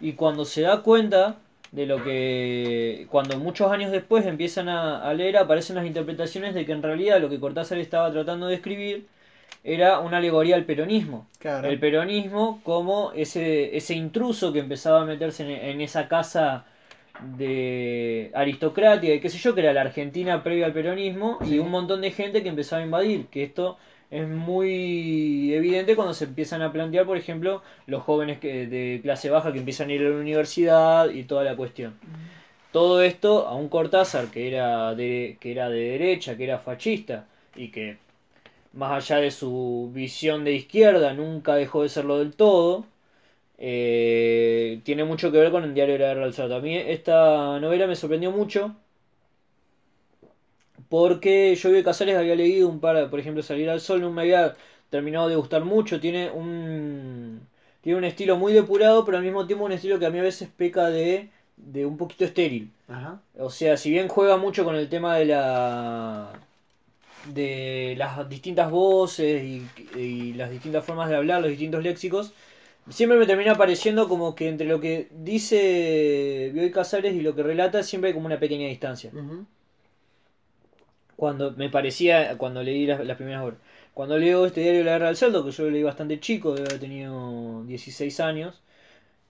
y 0.00 0.12
cuando 0.12 0.44
se 0.44 0.62
da 0.62 0.82
cuenta 0.82 1.36
de 1.72 1.86
lo 1.86 2.02
que... 2.04 3.06
Cuando 3.10 3.36
muchos 3.38 3.72
años 3.72 3.90
después 3.90 4.24
empiezan 4.26 4.68
a, 4.68 5.02
a 5.02 5.12
leer 5.14 5.36
aparecen 5.36 5.74
las 5.74 5.86
interpretaciones 5.86 6.54
de 6.54 6.64
que 6.64 6.70
en 6.72 6.82
realidad 6.82 7.20
lo 7.20 7.28
que 7.28 7.40
Cortázar 7.40 7.78
estaba 7.78 8.12
tratando 8.12 8.46
de 8.46 8.54
escribir 8.54 9.06
era 9.62 10.00
una 10.00 10.18
alegoría 10.18 10.56
al 10.56 10.64
peronismo. 10.64 11.26
Claro. 11.38 11.68
El 11.68 11.78
peronismo 11.78 12.60
como 12.64 13.12
ese, 13.14 13.76
ese 13.76 13.94
intruso 13.94 14.52
que 14.52 14.60
empezaba 14.60 15.02
a 15.02 15.04
meterse 15.04 15.42
en, 15.44 15.50
en 15.50 15.80
esa 15.80 16.08
casa 16.08 16.64
de 17.36 18.30
aristocrática 18.34 19.12
y 19.12 19.20
qué 19.20 19.28
sé 19.28 19.38
yo, 19.38 19.54
que 19.54 19.60
era 19.60 19.72
la 19.72 19.82
Argentina 19.82 20.42
previa 20.42 20.66
al 20.66 20.72
peronismo, 20.72 21.38
Sí. 21.42 21.56
y 21.56 21.58
un 21.58 21.70
montón 21.70 22.00
de 22.00 22.10
gente 22.10 22.42
que 22.42 22.48
empezaba 22.48 22.82
a 22.82 22.84
invadir, 22.84 23.26
que 23.26 23.42
esto 23.42 23.76
es 24.10 24.26
muy 24.28 25.52
evidente 25.54 25.94
cuando 25.94 26.14
se 26.14 26.24
empiezan 26.24 26.62
a 26.62 26.72
plantear, 26.72 27.06
por 27.06 27.16
ejemplo, 27.16 27.62
los 27.86 28.02
jóvenes 28.02 28.38
que, 28.38 28.66
de 28.66 29.00
clase 29.02 29.30
baja 29.30 29.52
que 29.52 29.58
empiezan 29.58 29.90
a 29.90 29.92
ir 29.92 30.00
a 30.00 30.08
la 30.10 30.16
universidad 30.16 31.10
y 31.10 31.24
toda 31.24 31.44
la 31.44 31.54
cuestión. 31.56 31.94
Todo 32.72 33.02
esto 33.02 33.46
a 33.48 33.54
un 33.54 33.68
Cortázar 33.68 34.28
que 34.28 34.48
era 34.48 34.94
de, 34.94 35.36
que 35.40 35.52
era 35.52 35.68
de 35.68 35.80
derecha, 35.90 36.36
que 36.36 36.44
era 36.44 36.58
fascista 36.58 37.26
y 37.56 37.68
que 37.68 37.98
más 38.72 38.92
allá 38.92 39.20
de 39.20 39.30
su 39.30 39.90
visión 39.92 40.44
de 40.44 40.52
izquierda 40.52 41.14
nunca 41.14 41.54
dejó 41.54 41.82
de 41.82 41.88
serlo 41.88 42.18
del 42.18 42.34
todo, 42.34 42.86
eh, 43.58 44.80
tiene 44.84 45.04
mucho 45.04 45.32
que 45.32 45.38
ver 45.38 45.50
con 45.52 45.64
el 45.64 45.74
diario 45.74 45.94
de 45.94 46.00
la 46.00 46.08
guerra 46.08 46.24
del 46.24 46.34
Salto. 46.34 46.56
A 46.56 46.60
mí 46.60 46.76
esta 46.76 47.60
novela 47.60 47.86
me 47.86 47.96
sorprendió 47.96 48.30
mucho 48.30 48.76
porque 50.88 51.54
yo 51.54 51.70
vi 51.70 51.82
Casares 51.82 52.16
había 52.16 52.34
leído 52.34 52.68
un 52.68 52.80
par, 52.80 53.10
por 53.10 53.20
ejemplo, 53.20 53.42
Salir 53.42 53.70
al 53.70 53.80
Sol, 53.80 54.00
no 54.00 54.10
me 54.10 54.22
había 54.22 54.56
terminado 54.90 55.28
de 55.28 55.36
gustar 55.36 55.64
mucho, 55.64 56.00
tiene 56.00 56.30
un 56.30 57.40
tiene 57.80 57.98
un 57.98 58.04
estilo 58.04 58.36
muy 58.36 58.52
depurado, 58.52 59.04
pero 59.04 59.18
al 59.18 59.24
mismo 59.24 59.46
tiempo 59.46 59.64
un 59.64 59.72
estilo 59.72 59.98
que 59.98 60.06
a 60.06 60.10
mí 60.10 60.18
a 60.18 60.22
veces 60.22 60.48
peca 60.54 60.90
de, 60.90 61.30
de 61.56 61.86
un 61.86 61.96
poquito 61.96 62.24
estéril. 62.24 62.70
Ajá. 62.88 63.20
O 63.38 63.50
sea, 63.50 63.76
si 63.76 63.90
bien 63.90 64.08
juega 64.08 64.36
mucho 64.36 64.64
con 64.64 64.74
el 64.74 64.88
tema 64.88 65.16
de 65.16 65.26
la 65.26 66.32
de 67.26 67.94
las 67.98 68.28
distintas 68.28 68.70
voces 68.70 69.42
y, 69.44 69.66
y 69.96 70.32
las 70.34 70.50
distintas 70.50 70.84
formas 70.84 71.08
de 71.08 71.16
hablar, 71.16 71.40
los 71.40 71.50
distintos 71.50 71.82
léxicos, 71.82 72.32
siempre 72.88 73.18
me 73.18 73.26
termina 73.26 73.54
pareciendo 73.54 74.08
como 74.08 74.34
que 74.34 74.48
entre 74.48 74.66
lo 74.66 74.80
que 74.80 75.08
dice 75.12 76.50
Bioy 76.52 76.70
Casares 76.70 77.14
y 77.14 77.20
lo 77.20 77.34
que 77.34 77.42
relata 77.42 77.82
siempre 77.82 78.08
hay 78.08 78.14
como 78.14 78.26
una 78.26 78.40
pequeña 78.40 78.68
distancia. 78.68 79.10
Cuando 81.16 81.52
me 81.52 81.68
parecía, 81.68 82.36
cuando 82.38 82.62
leí 82.62 82.86
las, 82.86 83.04
las 83.04 83.16
primeras 83.16 83.44
obras. 83.44 83.58
Cuando 83.94 84.16
leo 84.18 84.46
este 84.46 84.62
diario 84.62 84.80
de 84.80 84.84
la 84.86 84.92
guerra 84.92 85.06
del 85.08 85.16
Salto, 85.16 85.44
que 85.44 85.50
yo 85.50 85.64
lo 85.64 85.70
leí 85.70 85.82
bastante 85.82 86.20
chico, 86.20 86.54
debe 86.54 86.68
haber 86.68 86.80
tenido 86.80 87.64
16 87.64 88.20
años, 88.20 88.62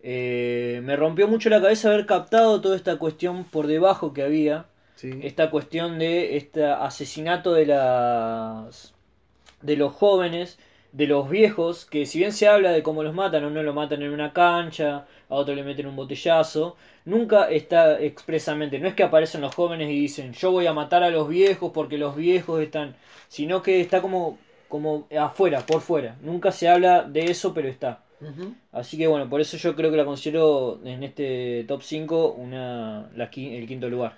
eh, 0.03 0.80
me 0.84 0.97
rompió 0.97 1.28
mucho 1.28 1.51
la 1.51 1.61
cabeza 1.61 1.88
haber 1.88 2.07
captado 2.07 2.61
toda 2.61 2.76
esta 2.76 2.97
cuestión 2.97 3.45
por 3.45 3.66
debajo 3.66 4.14
que 4.14 4.22
había 4.22 4.66
Sí. 5.01 5.19
esta 5.23 5.51
cuestión 5.51 5.99
de 5.99 6.37
este 6.37 6.63
asesinato 6.67 7.55
de 7.55 7.65
las 7.65 8.93
de 9.63 9.77
los 9.77 9.95
jóvenes 9.95 10.59
de 10.93 11.07
los 11.07 11.31
viejos 11.31 11.87
que 11.87 12.05
si 12.05 12.19
bien 12.19 12.35
se 12.35 12.49
habla 12.49 12.71
de 12.73 12.83
cómo 12.83 13.03
los 13.03 13.15
matan 13.15 13.45
a 13.45 13.47
uno 13.47 13.63
lo 13.63 13.73
matan 13.73 14.03
en 14.03 14.13
una 14.13 14.35
cancha 14.35 15.07
a 15.31 15.35
otro 15.35 15.55
le 15.55 15.63
meten 15.63 15.87
un 15.87 15.97
botellazo 15.97 16.77
nunca 17.07 17.49
está 17.49 17.99
expresamente 17.99 18.79
no 18.79 18.89
es 18.89 18.95
que 18.95 19.03
aparecen 19.03 19.41
los 19.41 19.55
jóvenes 19.55 19.89
y 19.89 19.99
dicen 19.99 20.35
yo 20.35 20.51
voy 20.51 20.67
a 20.67 20.75
matar 20.75 21.03
a 21.03 21.09
los 21.09 21.31
viejos 21.31 21.73
porque 21.73 21.97
los 21.97 22.15
viejos 22.15 22.61
están 22.61 22.95
sino 23.29 23.63
que 23.63 23.81
está 23.81 24.03
como 24.03 24.39
como 24.69 25.07
afuera 25.19 25.65
por 25.65 25.81
fuera 25.81 26.17
nunca 26.21 26.53
se 26.53 26.69
habla 26.69 27.05
de 27.05 27.31
eso 27.31 27.55
pero 27.55 27.69
está. 27.69 28.03
Así 28.71 28.99
que 28.99 29.07
bueno, 29.07 29.31
por 29.31 29.41
eso 29.41 29.57
yo 29.57 29.75
creo 29.75 29.91
que 29.91 29.97
la 29.97 30.05
considero 30.05 30.79
en 30.85 31.03
este 31.03 31.65
top 31.67 31.81
5 31.83 32.33
una, 32.33 33.11
la, 33.17 33.31
el 33.35 33.67
quinto 33.67 33.89
lugar. 33.89 34.15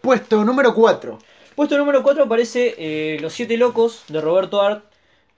Puesto 0.00 0.44
número 0.44 0.74
4. 0.74 1.18
Puesto 1.56 1.76
número 1.76 2.04
4 2.04 2.24
aparece 2.24 2.74
eh, 2.78 3.18
Los 3.20 3.32
Siete 3.32 3.56
Locos 3.56 4.04
de 4.08 4.20
Roberto 4.20 4.62
Art. 4.62 4.84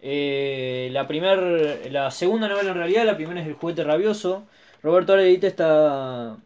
Eh, 0.02 0.90
la, 0.92 1.08
primer, 1.08 1.90
la 1.90 2.10
segunda 2.10 2.46
novela 2.46 2.70
en 2.70 2.76
realidad, 2.76 3.06
la 3.06 3.16
primera 3.16 3.40
es 3.40 3.46
El 3.46 3.54
Juguete 3.54 3.84
Rabioso. 3.84 4.44
Roberto 4.82 5.14
Art 5.14 5.22
edita 5.22 5.46
esta, 5.46 6.36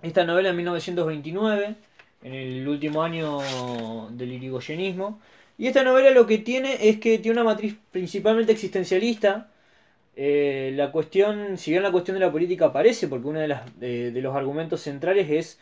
esta 0.00 0.24
novela 0.24 0.48
en 0.48 0.56
1929, 0.56 1.74
en 2.22 2.34
el 2.34 2.66
último 2.66 3.02
año 3.02 3.40
del 4.10 4.32
irigoyenismo. 4.32 5.20
Y 5.58 5.66
esta 5.66 5.84
novela 5.84 6.10
lo 6.10 6.26
que 6.26 6.38
tiene 6.38 6.88
es 6.88 6.98
que 7.00 7.18
tiene 7.18 7.38
una 7.38 7.44
matriz 7.44 7.76
principalmente 7.90 8.52
existencialista. 8.52 9.50
Eh, 10.16 10.72
la 10.74 10.90
cuestión, 10.90 11.58
si 11.58 11.70
bien 11.70 11.82
la 11.82 11.92
cuestión 11.92 12.14
de 12.14 12.24
la 12.24 12.32
política 12.32 12.66
aparece, 12.66 13.08
porque 13.08 13.28
uno 13.28 13.40
de, 13.40 13.48
las, 13.48 13.78
de, 13.78 14.10
los 14.22 14.34
argumentos 14.34 14.80
centrales 14.80 15.30
es 15.30 15.58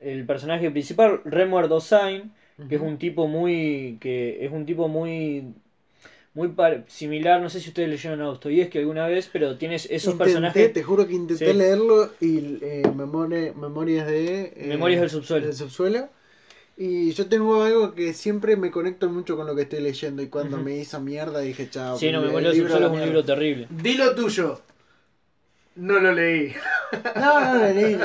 el 0.00 0.24
personaje 0.26 0.70
principal, 0.70 1.20
Remuer 1.24 1.68
Dossain, 1.68 2.32
que 2.68 2.74
es 2.76 2.80
un 2.80 2.98
tipo 2.98 3.26
muy, 3.28 3.98
que 4.00 4.44
es 4.44 4.50
un 4.52 4.66
tipo 4.66 4.88
muy, 4.88 5.44
muy 6.34 6.48
par- 6.48 6.84
similar, 6.88 7.40
no 7.40 7.48
sé 7.50 7.60
si 7.60 7.68
ustedes 7.68 7.88
leyeron 7.88 8.20
a 8.20 8.24
Dostoyevsky 8.24 8.78
alguna 8.78 9.06
vez, 9.06 9.28
pero 9.32 9.56
tienes 9.56 9.86
esos 9.90 10.14
Intenté, 10.14 10.24
personajes, 10.24 10.72
te 10.72 10.82
juro 10.82 11.06
que 11.06 11.14
intenté 11.14 11.52
Sí. 11.52 11.56
leerlo 11.58 12.10
y 12.20 12.58
eh, 12.62 12.82
memore- 12.96 13.54
memorias 13.54 14.06
de 14.06 14.52
eh, 14.56 14.66
Memorias 14.68 15.00
del 15.00 15.10
subsuelo. 15.10 15.46
del 15.46 15.54
subsuelo. 15.54 16.08
Y 16.76 17.10
yo 17.12 17.26
tengo 17.26 17.62
algo 17.64 17.92
que 17.94 18.12
siempre 18.14 18.56
me 18.56 18.70
conecto 18.70 19.08
mucho 19.08 19.36
con 19.36 19.48
lo 19.48 19.56
que 19.56 19.62
estoy 19.62 19.80
leyendo. 19.80 20.22
Y 20.22 20.28
cuando 20.28 20.56
Ujú. 20.56 20.64
me 20.64 20.76
hizo 20.76 21.00
mierda 21.00 21.40
dije, 21.40 21.68
chao. 21.70 21.98
sí, 21.98 22.12
no, 22.12 22.20
el 22.20 22.26
Memoria 22.26 22.50
del 22.50 22.58
Subsuelo 22.60 22.86
es 22.86 22.90
un 22.90 22.96
mierda". 22.98 23.06
libro 23.06 23.24
terrible. 23.24 23.66
Dilo 23.70 24.14
tuyo. 24.14 24.60
No 25.78 26.00
lo 26.00 26.12
leí. 26.12 26.54
No, 27.14 27.40
no, 27.40 27.54
no, 27.54 27.64
leí, 27.72 27.94
no. 27.94 28.04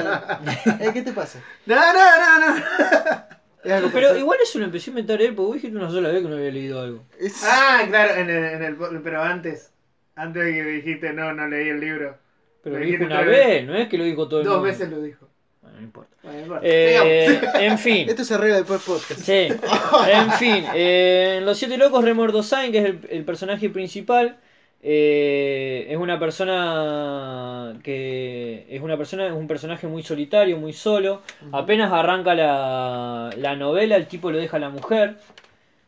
Eh, 0.79 0.91
¿Qué 0.93 1.01
te 1.01 1.11
pasa? 1.11 1.39
No, 1.65 1.75
no, 1.75 2.39
no, 2.39 2.55
no. 2.55 3.89
Pero 3.93 4.17
igual 4.17 4.37
eso 4.43 4.59
lo 4.59 4.65
empecé 4.65 4.89
a 4.89 4.91
inventar 4.91 5.21
él, 5.21 5.33
porque 5.33 5.47
vos 5.47 5.55
dijiste 5.55 5.77
una 5.77 5.89
sola 5.89 6.09
vez 6.09 6.21
que 6.21 6.27
no 6.29 6.35
había 6.35 6.51
leído 6.51 6.81
algo. 6.81 7.03
Es- 7.19 7.41
Ah, 7.43 7.81
claro, 7.87 8.15
en 8.15 8.29
el, 8.29 8.43
en 8.43 8.63
el, 8.63 8.77
pero 9.03 9.23
antes. 9.23 9.71
Antes 10.15 10.43
de 10.45 10.53
que 10.53 10.63
dijiste, 10.63 11.13
no, 11.13 11.33
no 11.33 11.47
leí 11.47 11.69
el 11.69 11.79
libro. 11.79 12.15
Pero 12.61 12.75
Lo 12.75 12.79
lo 12.79 12.85
dijo 12.85 12.97
dijiste 12.99 13.05
una 13.13 13.23
vez, 13.23 13.65
no 13.65 13.75
es 13.75 13.87
que 13.89 13.97
lo 13.97 14.03
dijo 14.03 14.27
todo 14.27 14.39
el 14.41 14.45
Dos 14.45 14.55
mundo. 14.55 14.67
veces 14.69 14.89
lo 14.89 15.01
dijo. 15.01 15.27
Bueno, 15.61 15.77
no 15.77 15.83
importa. 15.83 16.15
Bueno, 16.21 16.37
no 16.37 16.43
importa. 16.43 16.67
Eh, 16.67 17.41
en 17.59 17.79
fin. 17.79 18.07
Esto 18.09 18.23
se 18.23 18.33
arregla 18.35 18.57
después 18.57 18.85
del 18.85 18.95
podcast. 18.95 19.19
Sí, 19.21 19.47
en 20.11 20.31
fin, 20.33 20.65
eh, 20.75 21.35
en 21.39 21.45
Los 21.45 21.57
Siete 21.57 21.77
Locos, 21.77 22.03
Remor 22.03 22.31
Dosain, 22.31 22.71
que 22.71 22.79
es 22.79 22.85
el, 22.85 22.99
el 23.09 23.25
personaje 23.25 23.69
principal, 23.69 24.37
eh, 24.83 25.87
es 25.89 25.97
una 25.97 26.19
persona 26.19 27.73
que 27.83 28.65
es 28.69 28.81
una 28.81 28.97
persona, 28.97 29.25
es 29.27 29.31
un 29.33 29.47
personaje 29.47 29.87
muy 29.87 30.03
solitario, 30.03 30.57
muy 30.57 30.73
solo. 30.73 31.21
Apenas 31.51 31.91
arranca 31.91 32.35
la, 32.35 33.29
la 33.37 33.55
novela, 33.55 33.95
el 33.95 34.07
tipo 34.07 34.29
lo 34.31 34.37
deja 34.37 34.57
a 34.57 34.59
la 34.59 34.69
mujer, 34.69 35.15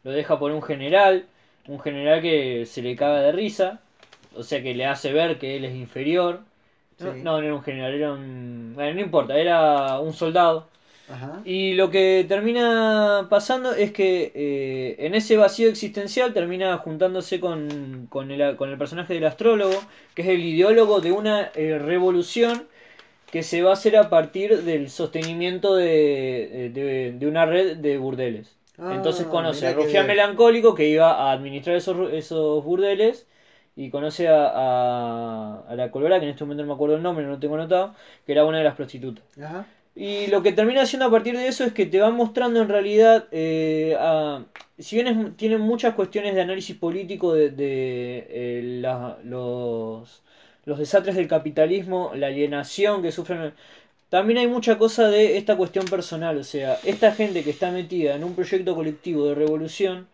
lo 0.04 0.12
deja 0.12 0.40
por 0.40 0.52
un 0.52 0.62
general, 0.62 1.26
un 1.68 1.80
general 1.80 2.22
que 2.22 2.66
se 2.66 2.82
le 2.82 2.96
caga 2.96 3.22
de 3.22 3.32
risa, 3.32 3.80
o 4.36 4.44
sea 4.44 4.62
que 4.64 4.74
le 4.74 4.86
hace 4.86 5.12
ver 5.12 5.38
que 5.40 5.58
él 5.58 5.66
es 5.66 5.76
inferior. 5.76 6.42
No, 7.00 7.14
Sí. 7.14 7.20
no, 7.24 7.40
no 7.42 7.44
era 7.46 7.54
un 7.54 7.62
general, 7.64 7.94
era 7.94 8.14
un... 8.14 8.72
Bueno, 8.74 8.94
no 8.94 9.02
importa, 9.02 9.38
era 9.38 10.00
un 10.00 10.14
soldado. 10.14 10.70
Ajá. 11.08 11.42
Y 11.46 11.74
lo 11.76 11.92
que 11.92 12.26
termina 12.28 13.28
pasando 13.30 13.74
es 13.74 13.92
que 13.92 14.32
eh, 14.34 14.96
en 15.00 15.14
ese 15.16 15.38
vacío 15.38 15.70
existencial 15.70 16.34
termina 16.34 16.78
juntándose 16.80 17.40
con, 17.40 18.08
con, 18.10 18.32
el, 18.32 18.56
con 18.56 18.70
el 18.70 18.78
personaje 18.78 19.14
del 19.14 19.26
astrólogo, 19.26 19.76
que 20.16 20.24
es 20.24 20.28
el 20.30 20.44
ideólogo 20.44 21.02
de 21.02 21.12
una 21.12 21.52
eh, 21.56 21.78
revolución 21.78 22.68
que 23.32 23.44
se 23.44 23.62
va 23.62 23.72
a 23.72 23.74
hacer 23.74 23.98
a 23.98 24.10
partir 24.10 24.64
del 24.64 24.90
sostenimiento 24.90 25.76
de, 25.76 26.72
de- 26.74 27.14
de 27.18 27.28
una 27.28 27.46
red 27.46 27.78
de 27.78 27.98
burdeles. 27.98 28.56
Ah, 28.78 28.94
Entonces 28.96 29.26
conoce 29.28 29.68
a 29.68 29.74
Rufián. 29.74 30.08
Melancólico 30.08 30.76
que 30.76 30.88
iba 30.90 31.12
a 31.12 31.32
administrar 31.32 31.76
esos, 31.76 32.12
esos 32.14 32.64
burdeles 32.64 33.28
y 33.76 33.90
conoce 33.90 34.28
a, 34.30 34.48
a, 34.48 35.64
a 35.68 35.76
la 35.76 35.92
Colora, 35.92 36.20
que 36.20 36.26
en 36.26 36.32
este 36.32 36.44
momento 36.46 36.64
no 36.64 36.68
me 36.68 36.74
acuerdo 36.76 36.96
el 36.96 37.04
nombre, 37.04 37.26
no 37.26 37.32
lo 37.32 37.40
tengo 37.40 37.56
anotado, 37.56 37.96
que 38.26 38.32
era 38.32 38.46
una 38.46 38.60
de 38.60 38.64
las 38.64 38.76
prostitutas. 38.76 39.24
Ajá. 39.42 39.66
Y 39.96 40.28
lo 40.28 40.44
que 40.44 40.52
termina 40.52 40.82
haciendo 40.82 41.06
a 41.06 41.12
partir 41.12 41.38
de 41.38 41.48
eso 41.48 41.64
es 41.64 41.72
que 41.74 41.86
te 41.86 42.02
va 42.02 42.10
mostrando 42.12 42.62
en 42.62 42.68
realidad, 42.70 43.28
eh, 43.32 43.96
a- 44.00 44.44
si 44.78 44.98
bien 44.98 45.08
es- 45.08 45.38
tienen 45.38 45.62
muchas 45.62 45.96
cuestiones 45.96 46.36
de 46.36 46.42
análisis 46.42 46.76
político 46.76 47.34
de, 47.34 47.50
de, 47.52 48.28
eh, 48.30 48.62
la- 48.82 49.18
los, 49.24 50.22
los 50.66 50.78
desastres 50.80 51.16
del 51.16 51.28
capitalismo, 51.30 52.12
la 52.16 52.28
alienación 52.28 53.02
que 53.02 53.12
sufren, 53.14 53.54
también 54.10 54.40
hay 54.40 54.48
mucha 54.48 54.78
cosa 54.78 55.08
de 55.10 55.38
esta 55.38 55.58
cuestión 55.58 55.86
personal, 55.86 56.38
o 56.38 56.44
sea, 56.44 56.80
esta 56.84 57.14
gente 57.14 57.44
que 57.44 57.52
está 57.52 57.72
metida 57.72 58.16
en 58.16 58.24
un 58.26 58.36
proyecto 58.36 58.76
colectivo 58.76 59.28
de 59.28 59.36
revolución, 59.36 60.08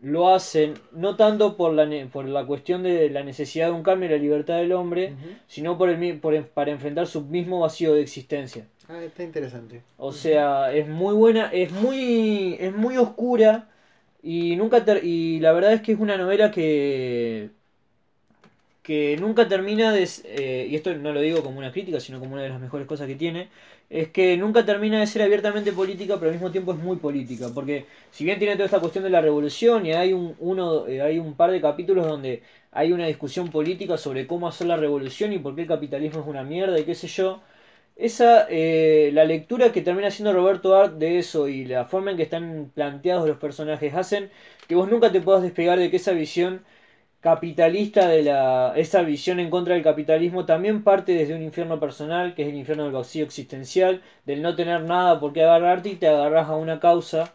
lo 0.00 0.28
hacen 0.34 0.74
no 0.92 1.16
tanto 1.16 1.56
por 1.56 1.72
la, 1.74 1.86
ne- 1.86 2.06
por 2.06 2.26
la 2.28 2.46
cuestión 2.46 2.82
de 2.84 3.10
la 3.10 3.22
necesidad 3.24 3.66
de 3.68 3.72
un 3.72 3.82
cambio 3.82 4.08
y 4.08 4.12
la 4.12 4.18
libertad 4.18 4.56
del 4.58 4.72
hombre, 4.72 5.14
sino 5.48 5.76
por 5.78 5.90
el, 5.90 6.18
por, 6.20 6.46
para 6.48 6.70
enfrentar 6.72 7.06
su 7.06 7.22
mismo 7.22 7.60
vacío 7.60 7.94
de 7.94 8.02
existencia. 8.02 8.66
Ah, 8.88 9.02
está 9.04 9.22
interesante. 9.22 9.82
O 9.98 10.12
sea, 10.12 10.72
es 10.72 10.88
muy 10.88 11.14
buena, 11.14 11.50
es 11.52 11.70
muy, 11.72 12.56
es 12.58 12.74
muy 12.74 12.96
oscura 12.96 13.68
y 14.22 14.56
nunca 14.56 14.82
y 15.02 15.40
la 15.40 15.52
verdad 15.52 15.74
es 15.74 15.82
que 15.82 15.92
es 15.92 16.00
una 16.00 16.16
novela 16.16 16.50
que 16.50 17.50
que 18.82 19.18
nunca 19.18 19.46
termina 19.48 19.92
de 19.92 20.08
eh, 20.24 20.66
y 20.70 20.74
esto 20.74 20.94
no 20.94 21.12
lo 21.12 21.20
digo 21.20 21.42
como 21.42 21.58
una 21.58 21.72
crítica, 21.72 22.00
sino 22.00 22.18
como 22.20 22.32
una 22.32 22.42
de 22.44 22.48
las 22.48 22.60
mejores 22.60 22.86
cosas 22.86 23.06
que 23.06 23.16
tiene, 23.16 23.48
es 23.90 24.08
que 24.08 24.36
nunca 24.38 24.64
termina 24.64 24.98
de 25.00 25.06
ser 25.06 25.20
abiertamente 25.22 25.72
política, 25.72 26.14
pero 26.18 26.28
al 26.30 26.36
mismo 26.36 26.50
tiempo 26.50 26.72
es 26.72 26.78
muy 26.78 26.96
política, 26.96 27.48
porque 27.54 27.84
si 28.10 28.24
bien 28.24 28.38
tiene 28.38 28.54
toda 28.54 28.64
esta 28.64 28.80
cuestión 28.80 29.04
de 29.04 29.10
la 29.10 29.20
revolución 29.20 29.84
y 29.84 29.92
hay 29.92 30.14
un 30.14 30.34
uno 30.38 30.86
eh, 30.86 31.02
hay 31.02 31.18
un 31.18 31.34
par 31.34 31.50
de 31.50 31.60
capítulos 31.60 32.06
donde 32.06 32.42
hay 32.72 32.92
una 32.92 33.06
discusión 33.06 33.50
política 33.50 33.98
sobre 33.98 34.26
cómo 34.26 34.48
hacer 34.48 34.66
la 34.66 34.76
revolución 34.78 35.32
y 35.34 35.38
por 35.38 35.54
qué 35.54 35.62
el 35.62 35.68
capitalismo 35.68 36.20
es 36.20 36.26
una 36.26 36.42
mierda 36.42 36.78
y 36.78 36.84
qué 36.84 36.94
sé 36.94 37.08
yo, 37.08 37.42
esa, 37.98 38.46
eh, 38.48 39.10
la 39.12 39.24
lectura 39.24 39.72
que 39.72 39.82
termina 39.82 40.08
haciendo 40.08 40.32
Roberto 40.32 40.76
Art 40.76 40.94
de 40.94 41.18
eso 41.18 41.48
y 41.48 41.64
la 41.66 41.84
forma 41.84 42.12
en 42.12 42.16
que 42.16 42.22
están 42.22 42.70
planteados 42.74 43.28
los 43.28 43.38
personajes 43.38 43.94
hacen 43.94 44.30
que 44.68 44.76
vos 44.76 44.88
nunca 44.88 45.12
te 45.12 45.20
puedas 45.20 45.42
despegar 45.42 45.78
de 45.78 45.90
que 45.90 45.96
esa 45.96 46.12
visión 46.12 46.64
capitalista 47.20 48.08
de 48.08 48.22
la 48.22 48.74
esa 48.76 49.02
visión 49.02 49.40
en 49.40 49.50
contra 49.50 49.74
del 49.74 49.82
capitalismo 49.84 50.46
también 50.46 50.84
parte 50.84 51.14
desde 51.14 51.34
un 51.34 51.42
infierno 51.42 51.80
personal 51.80 52.34
que 52.34 52.42
es 52.42 52.48
el 52.48 52.54
infierno 52.56 52.84
del 52.84 52.92
vacío 52.92 53.24
existencial 53.24 54.02
del 54.26 54.42
no 54.42 54.54
tener 54.56 54.82
nada 54.82 55.20
por 55.20 55.32
qué 55.32 55.42
agarrarte 55.42 55.90
y 55.90 55.96
te 55.96 56.08
agarras 56.08 56.48
a 56.48 56.56
una 56.56 56.80
causa 56.80 57.34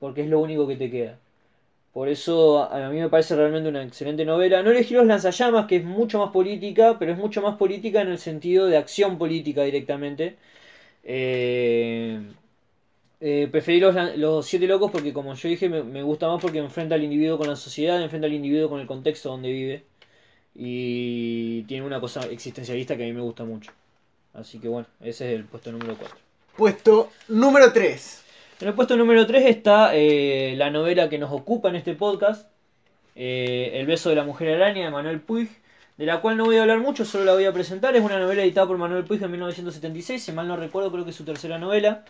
porque 0.00 0.22
es 0.22 0.28
lo 0.28 0.40
único 0.40 0.66
que 0.68 0.76
te 0.76 0.90
queda 0.90 1.18
por 1.92 2.08
eso 2.08 2.62
a 2.72 2.88
mí 2.90 3.00
me 3.00 3.08
parece 3.08 3.34
realmente 3.36 3.68
una 3.68 3.82
excelente 3.82 4.24
novela. 4.24 4.62
No 4.62 4.70
elegí 4.70 4.94
Los 4.94 5.06
Lanzallamas, 5.06 5.66
que 5.66 5.76
es 5.76 5.84
mucho 5.84 6.18
más 6.20 6.30
política, 6.30 6.96
pero 6.98 7.12
es 7.12 7.18
mucho 7.18 7.42
más 7.42 7.56
política 7.56 8.00
en 8.02 8.08
el 8.08 8.18
sentido 8.18 8.66
de 8.66 8.76
acción 8.76 9.18
política 9.18 9.62
directamente. 9.64 10.36
Eh, 11.04 12.20
eh, 13.20 13.48
preferí 13.50 13.80
los 13.80 14.46
Siete 14.46 14.66
Locos 14.66 14.90
porque, 14.90 15.12
como 15.12 15.34
yo 15.34 15.48
dije, 15.48 15.68
me, 15.68 15.82
me 15.82 16.02
gusta 16.02 16.28
más 16.28 16.40
porque 16.40 16.58
enfrenta 16.58 16.94
al 16.94 17.04
individuo 17.04 17.38
con 17.38 17.48
la 17.48 17.56
sociedad, 17.56 18.00
enfrenta 18.02 18.26
al 18.26 18.34
individuo 18.34 18.70
con 18.70 18.80
el 18.80 18.86
contexto 18.86 19.28
donde 19.30 19.50
vive. 19.50 19.84
Y 20.54 21.62
tiene 21.64 21.86
una 21.86 22.00
cosa 22.00 22.20
existencialista 22.30 22.96
que 22.96 23.04
a 23.04 23.06
mí 23.06 23.12
me 23.12 23.20
gusta 23.20 23.44
mucho. 23.44 23.72
Así 24.34 24.58
que 24.60 24.68
bueno, 24.68 24.86
ese 25.00 25.32
es 25.32 25.38
el 25.38 25.44
puesto 25.44 25.72
número 25.72 25.96
4. 25.96 26.16
Puesto 26.56 27.10
número 27.28 27.72
3. 27.72 28.24
En 28.60 28.68
el 28.68 28.74
puesto 28.74 28.94
número 28.94 29.26
3 29.26 29.46
está 29.46 29.92
eh, 29.94 30.54
la 30.54 30.70
novela 30.70 31.08
que 31.08 31.18
nos 31.18 31.32
ocupa 31.32 31.70
en 31.70 31.76
este 31.76 31.94
podcast, 31.94 32.50
eh, 33.16 33.70
El 33.74 33.86
beso 33.86 34.10
de 34.10 34.16
la 34.16 34.22
mujer 34.24 34.54
araña 34.54 34.84
de 34.84 34.90
Manuel 34.90 35.22
Puig, 35.22 35.48
de 35.96 36.04
la 36.04 36.20
cual 36.20 36.36
no 36.36 36.44
voy 36.44 36.58
a 36.58 36.62
hablar 36.62 36.78
mucho, 36.78 37.06
solo 37.06 37.24
la 37.24 37.32
voy 37.32 37.46
a 37.46 37.54
presentar. 37.54 37.96
Es 37.96 38.04
una 38.04 38.18
novela 38.18 38.42
editada 38.42 38.66
por 38.66 38.76
Manuel 38.76 39.04
Puig 39.04 39.22
en 39.22 39.30
1976, 39.30 40.22
si 40.22 40.32
mal 40.32 40.46
no 40.46 40.56
recuerdo, 40.56 40.92
creo 40.92 41.04
que 41.04 41.10
es 41.10 41.16
su 41.16 41.24
tercera 41.24 41.58
novela. 41.58 42.04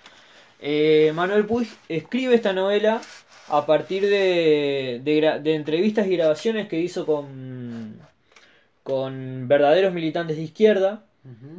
Eh, 0.61 1.13
Manuel 1.15 1.47
Puig 1.47 1.69
escribe 1.89 2.35
esta 2.35 2.53
novela 2.53 3.01
a 3.49 3.65
partir 3.65 4.03
de, 4.03 5.01
de 5.05 5.41
de 5.43 5.55
entrevistas 5.55 6.09
y 6.09 6.17
grabaciones 6.17 6.67
que 6.67 6.81
hizo 6.81 7.07
con, 7.07 8.01
con 8.83 9.47
verdaderos 9.47 9.95
militantes 9.95 10.37
de 10.37 10.43
izquierda 10.43 11.05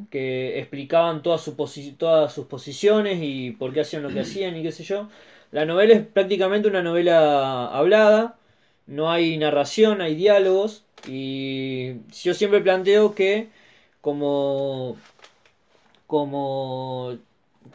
Que 0.10 0.60
explicaban 0.60 1.22
todas, 1.24 1.42
su 1.42 1.56
todas 1.98 2.34
sus 2.34 2.48
posiciones 2.48 3.20
y 3.22 3.52
por 3.52 3.74
qué 3.74 3.82
hacían 3.82 4.04
lo 4.04 4.10
que 4.10 4.20
hacían 4.26 4.58
y 4.58 4.64
qué 4.64 4.72
sé 4.72 4.84
yo. 4.84 5.08
La 5.52 5.66
novela 5.66 5.94
es 5.94 6.06
prácticamente 6.06 6.68
una 6.68 6.82
novela 6.82 7.68
hablada, 7.68 8.38
no 8.88 9.12
hay 9.12 9.38
narración, 9.38 10.02
hay 10.02 10.16
diálogos 10.16 10.84
y 11.08 11.94
yo 12.24 12.34
siempre 12.34 12.62
planteo 12.62 13.16
que 13.16 13.50
como 14.02 14.98
como 16.08 17.18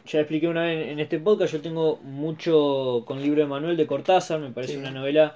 ya 0.05 0.19
expliqué 0.19 0.47
una 0.47 0.63
vez 0.63 0.89
en 0.89 0.99
este 0.99 1.19
podcast, 1.19 1.53
yo 1.53 1.61
tengo 1.61 1.97
mucho 2.03 3.03
con 3.05 3.21
libro 3.21 3.41
de 3.41 3.47
Manuel 3.47 3.77
de 3.77 3.87
Cortázar, 3.87 4.39
me 4.39 4.51
parece 4.51 4.73
Sí. 4.73 4.79
una 4.79 4.91
novela 4.91 5.35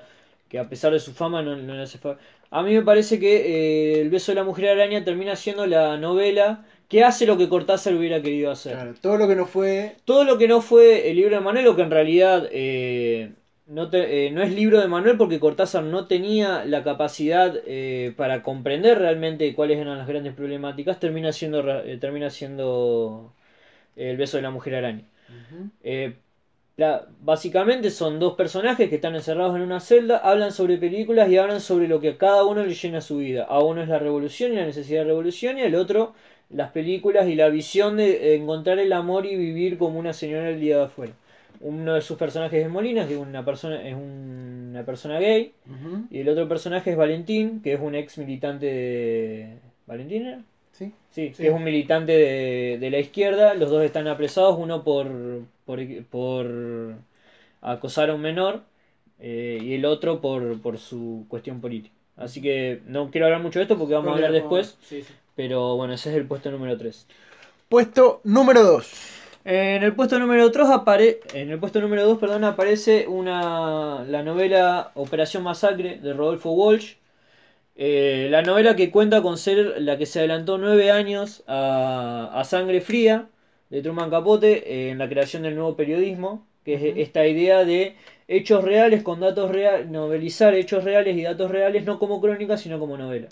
que 0.49 0.60
a 0.60 0.68
pesar 0.70 0.93
de 0.93 0.99
su 0.99 1.14
fama 1.14 1.41
no, 1.41 1.56
no 1.56 1.74
le 1.76 1.82
hace 1.84 1.97
A 2.52 2.64
mí 2.64 2.74
me 2.74 2.82
parece 2.82 3.20
que 3.20 3.95
eh, 3.97 4.02
El 4.02 4.10
beso 4.10 4.32
de 4.32 4.36
la 4.36 4.43
mujer 4.43 4.70
araña 4.70 5.04
termina 5.04 5.36
siendo 5.36 5.66
la 5.66 5.97
novela 5.97 6.66
que 6.89 7.04
hace 7.04 7.26
lo 7.26 7.38
que 7.38 7.47
Cortázar 7.47 7.93
hubiera 7.95 8.22
querido 8.22 8.52
hacer. 8.52 8.74
Claro, 8.74 8.93
todo 9.02 9.18
lo 9.18 9.28
que 9.28 9.36
no 9.36 9.45
fue. 9.45 9.95
Todo 10.04 10.26
lo 10.26 10.38
que 10.38 10.47
no 10.49 10.62
fue 10.62 11.10
el 11.10 11.16
libro 11.16 11.36
de 11.36 11.41
Manuel, 11.41 11.68
o 11.68 11.76
que 11.78 11.82
en 11.84 11.91
realidad 11.91 12.47
eh, 12.52 13.32
no, 13.68 13.89
te- 13.89 14.28
eh, 14.28 14.32
no 14.32 14.41
es 14.43 14.52
libro 14.52 14.82
de 14.82 14.88
Manuel 14.89 15.16
porque 15.18 15.39
Cortázar 15.39 15.84
no 15.86 16.08
tenía 16.08 16.66
la 16.66 16.84
capacidad 16.84 17.56
para 18.18 18.43
comprender 18.43 18.99
realmente 18.99 19.54
cuáles 19.56 19.80
eran 19.80 19.97
las 19.97 20.08
grandes 20.08 20.34
problemáticas, 20.34 20.99
termina 20.99 21.32
siendo, 21.32 21.64
termina 21.99 22.30
siendo 22.30 23.34
El 23.95 24.18
beso 24.18 24.38
de 24.38 24.43
la 24.43 24.52
mujer 24.52 24.76
araña. 24.76 25.06
La- 26.82 27.05
básicamente 27.21 27.89
son 27.91 28.19
dos 28.19 28.34
personajes 28.36 28.89
que 28.89 28.95
están 28.95 29.15
encerrados 29.15 29.55
en 29.55 29.61
una 29.63 29.79
celda, 29.79 30.17
hablan 30.17 30.51
sobre 30.51 30.77
películas 30.77 31.29
y 31.29 31.38
hablan 31.38 31.61
sobre 31.61 31.88
lo 31.88 31.99
que 32.01 32.09
a 32.09 32.17
cada 32.17 32.43
uno 32.45 32.63
le 32.65 32.73
llena 32.73 33.01
su 33.01 33.17
vida. 33.17 33.43
A 33.45 33.59
uno 33.63 33.82
es 33.82 33.88
la 33.89 33.99
revolución 33.99 34.53
y 34.53 34.55
la 34.57 34.65
necesidad 34.65 35.01
de 35.01 35.07
revolución 35.07 35.57
y 35.57 35.61
al 35.63 35.75
otro 35.75 36.13
las 36.49 36.71
películas 36.71 37.27
y 37.29 37.36
la 37.36 37.47
visión 37.49 37.95
de 37.97 38.36
encontrar 38.36 38.77
el 38.79 38.91
amor 38.93 39.25
y 39.25 39.36
vivir 39.38 39.77
como 39.77 39.97
una 39.99 40.11
señora 40.13 40.49
el 40.49 40.59
día 40.59 40.77
de 40.77 40.84
afuera. 40.86 41.13
Uno 41.61 41.93
de 41.93 42.01
sus 42.01 42.17
personajes 42.17 42.63
es 42.65 42.69
Molina, 42.69 43.07
que 43.07 43.13
es 43.13 43.19
una 43.19 43.45
persona, 43.45 43.88
es 43.88 43.95
una 43.95 44.84
persona 44.84 45.19
gay, 45.19 45.53
y 46.09 46.19
el 46.19 46.27
otro 46.29 46.47
personaje 46.49 46.91
es 46.91 46.97
Valentín, 46.97 47.61
que 47.63 47.73
es 47.73 47.79
un 47.79 47.93
ex 47.95 48.17
militante 48.17 48.65
de... 48.65 49.47
¿Valentín 49.88 50.25
era? 50.25 50.39
Sí. 50.71 50.91
Sí, 51.11 51.32
Sí. 51.36 51.43
que 51.43 51.47
es 51.49 51.53
un 51.53 51.63
militante 51.63 52.11
de, 52.13 52.77
de 52.79 52.89
la 52.89 52.99
izquierda. 52.99 53.53
Los 53.53 53.69
dos 53.69 53.84
están 53.84 54.07
apresados, 54.07 54.57
uno 54.59 54.84
por, 54.84 55.07
por, 55.72 56.05
por 56.07 56.95
acosar 57.61 58.09
a 58.09 58.15
un 58.15 58.22
menor 58.22 58.61
eh, 59.19 59.59
y 59.61 59.74
el 59.76 59.86
otro 59.86 60.19
por, 60.22 60.61
por 60.61 60.78
su 60.78 61.26
cuestión 61.30 61.61
política. 61.61 61.95
Así 62.17 62.41
que 62.41 62.82
no 62.86 63.09
quiero 63.09 63.28
hablar 63.28 63.41
mucho 63.41 63.59
de 63.59 63.63
esto 63.63 63.78
porque 63.78 63.93
vamos 63.93 64.11
a 64.11 64.15
hablar 64.15 64.32
después. 64.32 64.78
Sí, 64.82 65.01
sí. 65.01 65.13
Pero 65.36 65.78
bueno, 65.78 65.93
ese 65.93 66.09
es 66.09 66.17
el 66.17 66.26
puesto 66.26 66.51
número 66.51 66.78
3. 66.78 67.07
Puesto 67.69 68.22
número 68.26 68.63
2. 68.63 68.91
En 69.43 69.82
el 69.84 69.95
puesto 69.95 70.19
número 70.19 70.51
3 70.51 70.69
apare 70.69 71.19
en 71.34 71.49
el 71.49 71.59
puesto 71.59 71.82
número 71.82 72.05
2, 72.05 72.19
perdón, 72.19 72.43
aparece 72.43 73.07
una 73.07 74.03
la 74.03 74.22
novela 74.24 74.91
Operación 74.93 75.43
Masacre 75.43 75.97
de 75.97 76.13
Rodolfo 76.13 76.51
Walsh. 76.51 76.95
Eh, 77.76 78.28
la 78.30 78.43
novela 78.43 78.76
que 78.76 78.91
cuenta 78.91 79.22
con 79.22 79.38
ser 79.38 79.82
la 79.82 79.97
que 79.97 80.05
se 80.05 80.19
adelantó 80.19 80.57
nueve 80.57 80.91
años 80.91 81.43
a, 81.47 82.30
a 82.34 82.43
Sangre 82.43 82.82
Fría 82.82 83.30
de 83.72 83.82
Truman 83.82 84.11
Capote 84.11 84.51
eh, 84.72 84.91
en 84.91 84.99
la 84.99 85.09
creación 85.09 85.41
del 85.43 85.55
nuevo 85.55 85.76
periodismo, 85.76 86.45
que 86.63 86.76
es 86.76 86.97
esta 86.97 87.26
idea 87.26 87.65
de 87.65 87.95
hechos 88.28 88.63
reales 88.63 89.01
con 89.01 89.19
datos 89.19 89.49
reales, 89.51 89.88
novelizar 89.89 90.53
hechos 90.53 90.84
reales 90.84 91.17
y 91.17 91.24
datos 91.24 91.49
reales 91.49 91.84
no 91.86 91.97
como 91.97 92.22
crónica 92.22 92.57
sino 92.57 92.78
como 92.80 92.97
novela. 92.97 93.30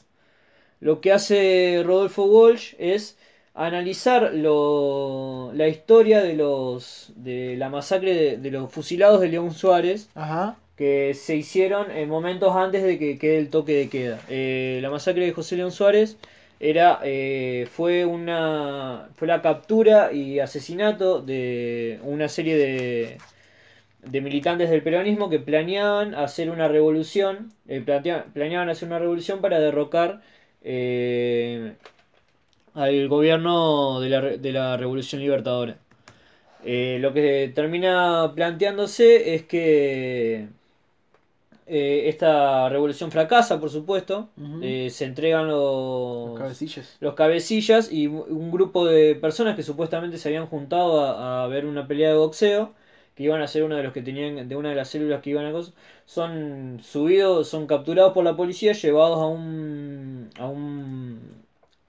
Lo 0.80 1.02
que 1.02 1.12
hace 1.12 1.84
Rodolfo 1.86 2.24
Walsh 2.26 2.74
es 2.80 3.18
analizar 3.54 4.32
lo- 4.34 5.52
la 5.54 5.68
historia 5.68 6.22
de 6.22 6.36
los 6.36 7.12
de 7.18 7.56
la 7.58 7.70
masacre 7.70 8.14
de, 8.14 8.38
de 8.38 8.52
los 8.52 8.72
fusilados 8.72 9.20
de 9.20 9.28
León 9.28 9.52
Suárez 9.54 10.10
Ajá. 10.16 10.56
que 10.78 11.14
se 11.14 11.36
hicieron 11.36 11.92
en 11.92 12.08
momentos 12.08 12.56
antes 12.56 12.82
de 12.84 12.98
que 12.98 13.18
quede 13.18 13.40
el 13.40 13.50
toque 13.50 13.74
de 13.74 13.90
queda. 13.90 14.22
Eh, 14.30 14.80
la 14.82 14.90
masacre 14.90 15.26
de 15.26 15.34
José 15.34 15.58
León 15.58 15.72
Suárez 15.74 16.16
era 16.60 17.00
eh, 17.04 17.68
fue 17.72 18.06
una 18.06 19.10
fue 19.16 19.28
la 19.28 19.42
captura 19.42 20.12
y 20.12 20.40
asesinato 20.40 21.22
de 21.22 22.00
una 22.04 22.28
serie 22.30 22.58
de 22.58 23.18
de 24.04 24.22
militantes 24.22 24.70
del 24.70 24.82
peronismo 24.82 25.30
que 25.30 25.40
planeaban 25.40 26.16
hacer 26.16 26.50
una 26.50 26.68
revolución, 26.68 27.52
eh, 27.68 27.82
planeaban 27.82 28.70
hacer 28.70 28.88
una 28.88 29.00
revolución 29.00 29.42
para 29.42 29.60
derrocar 29.60 30.22
eh, 30.64 31.74
al 32.74 33.08
gobierno 33.08 34.00
de 34.00 34.10
la, 34.10 34.22
de 34.22 34.52
la 34.52 34.78
Revolución 34.78 35.22
Libertadora. 35.22 35.78
Eh, 36.66 36.98
lo 37.00 37.14
que 37.14 37.52
termina 37.56 38.34
planteándose 38.36 39.36
es 39.36 39.44
que 39.44 40.48
eh, 41.70 42.10
esta 42.10 42.68
revolución 42.70 43.12
fracasa, 43.12 43.60
por 43.60 43.70
supuesto. 43.70 44.30
Eh, 44.62 44.90
se 44.90 45.06
entregan 45.06 45.48
los, 45.48 46.30
Los 46.32 46.40
cabecillas. 46.40 46.98
los 47.00 47.14
cabecillas 47.16 47.92
y 47.92 48.08
un 48.08 48.52
grupo 48.52 48.86
de 48.86 49.16
personas 49.16 49.56
que 49.56 49.64
supuestamente 49.64 50.18
se 50.18 50.30
habían 50.30 50.48
juntado 50.48 51.02
a, 51.02 51.44
a 51.44 51.48
ver 51.48 51.66
una 51.66 51.88
pelea 51.88 52.10
de 52.10 52.16
boxeo, 52.18 52.74
que 53.16 53.24
iban 53.24 53.42
a 53.42 53.48
ser 53.48 53.64
uno 53.64 53.76
de 53.76 53.84
los 53.84 53.94
que 53.94 54.02
tenían, 54.02 54.48
de 54.48 54.56
una 54.56 54.70
de 54.70 54.76
las 54.76 54.90
células 54.90 55.22
que 55.22 55.32
iban 55.32 55.46
a 55.46 55.52
cosas, 55.52 55.74
son 56.06 56.80
subidos, 56.84 57.48
son 57.50 57.68
capturados 57.68 58.14
por 58.14 58.24
la 58.24 58.36
policía, 58.36 58.74
llevados 58.74 59.20
a 59.20 59.26
un, 59.28 60.30
a 60.40 60.48
un, 60.48 61.20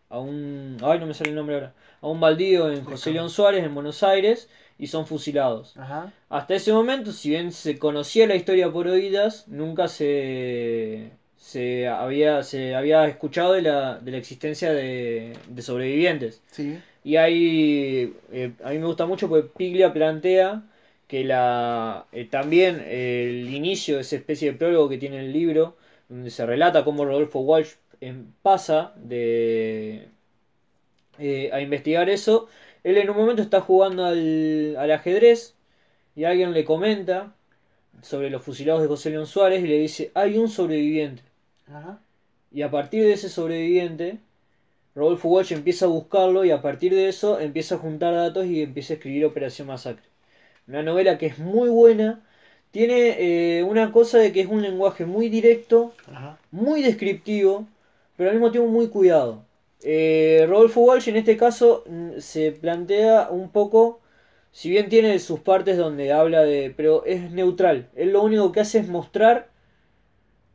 a 0.08 0.18
un, 0.18 0.76
ay 0.82 0.98
no 0.98 1.06
me 1.06 1.14
sale 1.14 1.30
el 1.30 1.36
nombre 1.36 1.54
ahora, 1.56 1.74
a 2.00 2.08
un 2.08 2.20
baldío 2.20 2.70
en 2.70 2.84
José 2.84 3.12
León 3.12 3.30
Suárez 3.30 3.64
en 3.64 3.74
Buenos 3.74 4.02
Aires 4.02 4.48
y 4.80 4.86
son 4.86 5.06
fusilados. 5.06 5.76
Ajá. 5.76 6.10
Hasta 6.30 6.54
ese 6.54 6.72
momento, 6.72 7.12
si 7.12 7.28
bien 7.28 7.52
se 7.52 7.78
conocía 7.78 8.26
la 8.26 8.34
historia 8.34 8.72
por 8.72 8.88
oídas, 8.88 9.46
nunca 9.46 9.88
se, 9.88 11.10
se, 11.36 11.86
había, 11.86 12.42
se 12.42 12.74
había 12.74 13.06
escuchado 13.06 13.52
de 13.52 13.60
la, 13.60 13.98
de 13.98 14.10
la 14.10 14.16
existencia 14.16 14.72
de, 14.72 15.34
de 15.48 15.62
sobrevivientes. 15.62 16.40
Sí. 16.50 16.78
Y 17.04 17.16
ahí, 17.16 18.14
eh, 18.32 18.52
a 18.64 18.70
mí 18.70 18.78
me 18.78 18.86
gusta 18.86 19.04
mucho 19.04 19.28
porque 19.28 19.50
Piglia 19.54 19.92
plantea 19.92 20.62
que 21.06 21.24
la, 21.24 22.06
eh, 22.12 22.24
también 22.24 22.80
el 22.88 23.52
inicio 23.52 23.96
de 23.96 24.00
esa 24.00 24.16
especie 24.16 24.52
de 24.52 24.58
prólogo 24.58 24.88
que 24.88 24.96
tiene 24.96 25.20
el 25.20 25.32
libro, 25.32 25.76
donde 26.08 26.30
se 26.30 26.46
relata 26.46 26.84
cómo 26.84 27.04
Rodolfo 27.04 27.40
Walsh 27.40 27.72
em, 28.00 28.32
pasa 28.42 28.94
de, 28.96 30.08
eh, 31.18 31.50
a 31.52 31.60
investigar 31.60 32.08
eso, 32.08 32.48
él 32.84 32.98
en 32.98 33.10
un 33.10 33.16
momento 33.16 33.42
está 33.42 33.60
jugando 33.60 34.04
al, 34.04 34.76
al 34.76 34.90
ajedrez 34.92 35.54
y 36.16 36.24
alguien 36.24 36.52
le 36.52 36.64
comenta 36.64 37.34
sobre 38.02 38.30
los 38.30 38.42
fusilados 38.42 38.82
de 38.82 38.88
José 38.88 39.10
León 39.10 39.26
Suárez 39.26 39.62
y 39.62 39.68
le 39.68 39.78
dice, 39.78 40.10
hay 40.14 40.38
un 40.38 40.48
sobreviviente. 40.48 41.22
Ajá. 41.68 42.00
Y 42.52 42.62
a 42.62 42.70
partir 42.70 43.02
de 43.04 43.12
ese 43.12 43.28
sobreviviente, 43.28 44.18
Rodolfo 44.94 45.28
Walsh 45.28 45.52
empieza 45.52 45.84
a 45.86 45.88
buscarlo 45.88 46.44
y 46.44 46.50
a 46.50 46.62
partir 46.62 46.94
de 46.94 47.08
eso 47.08 47.38
empieza 47.38 47.76
a 47.76 47.78
juntar 47.78 48.14
datos 48.14 48.46
y 48.46 48.62
empieza 48.62 48.94
a 48.94 48.96
escribir 48.96 49.24
Operación 49.24 49.68
Masacre. 49.68 50.04
Una 50.66 50.82
novela 50.82 51.18
que 51.18 51.26
es 51.26 51.38
muy 51.38 51.68
buena, 51.68 52.22
tiene 52.70 53.58
eh, 53.58 53.62
una 53.64 53.92
cosa 53.92 54.18
de 54.18 54.32
que 54.32 54.40
es 54.40 54.46
un 54.48 54.62
lenguaje 54.62 55.04
muy 55.04 55.28
directo, 55.28 55.92
Ajá. 56.12 56.38
muy 56.50 56.82
descriptivo, 56.82 57.66
pero 58.16 58.30
al 58.30 58.36
mismo 58.36 58.50
tiempo 58.50 58.68
muy 58.68 58.88
cuidado. 58.88 59.44
Eh, 59.82 60.44
Rodolfo 60.48 60.80
Walsh 60.82 61.08
en 61.08 61.16
este 61.16 61.36
caso 61.36 61.84
se 62.18 62.52
plantea 62.52 63.28
un 63.30 63.50
poco, 63.50 64.00
si 64.52 64.68
bien 64.70 64.88
tiene 64.88 65.18
sus 65.18 65.40
partes 65.40 65.78
donde 65.78 66.12
habla 66.12 66.42
de, 66.42 66.72
pero 66.76 67.04
es 67.04 67.30
neutral. 67.30 67.88
Él 67.96 68.12
lo 68.12 68.22
único 68.22 68.52
que 68.52 68.60
hace 68.60 68.78
es 68.78 68.88
mostrar 68.88 69.48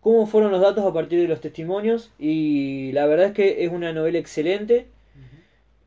cómo 0.01 0.27
fueron 0.27 0.51
los 0.51 0.61
datos 0.61 0.85
a 0.85 0.93
partir 0.93 1.19
de 1.19 1.27
los 1.27 1.41
testimonios 1.41 2.11
y 2.19 2.91
la 2.91 3.07
verdad 3.07 3.27
es 3.27 3.33
que 3.33 3.65
es 3.65 3.71
una 3.71 3.91
novela 3.91 4.19
excelente 4.19 4.87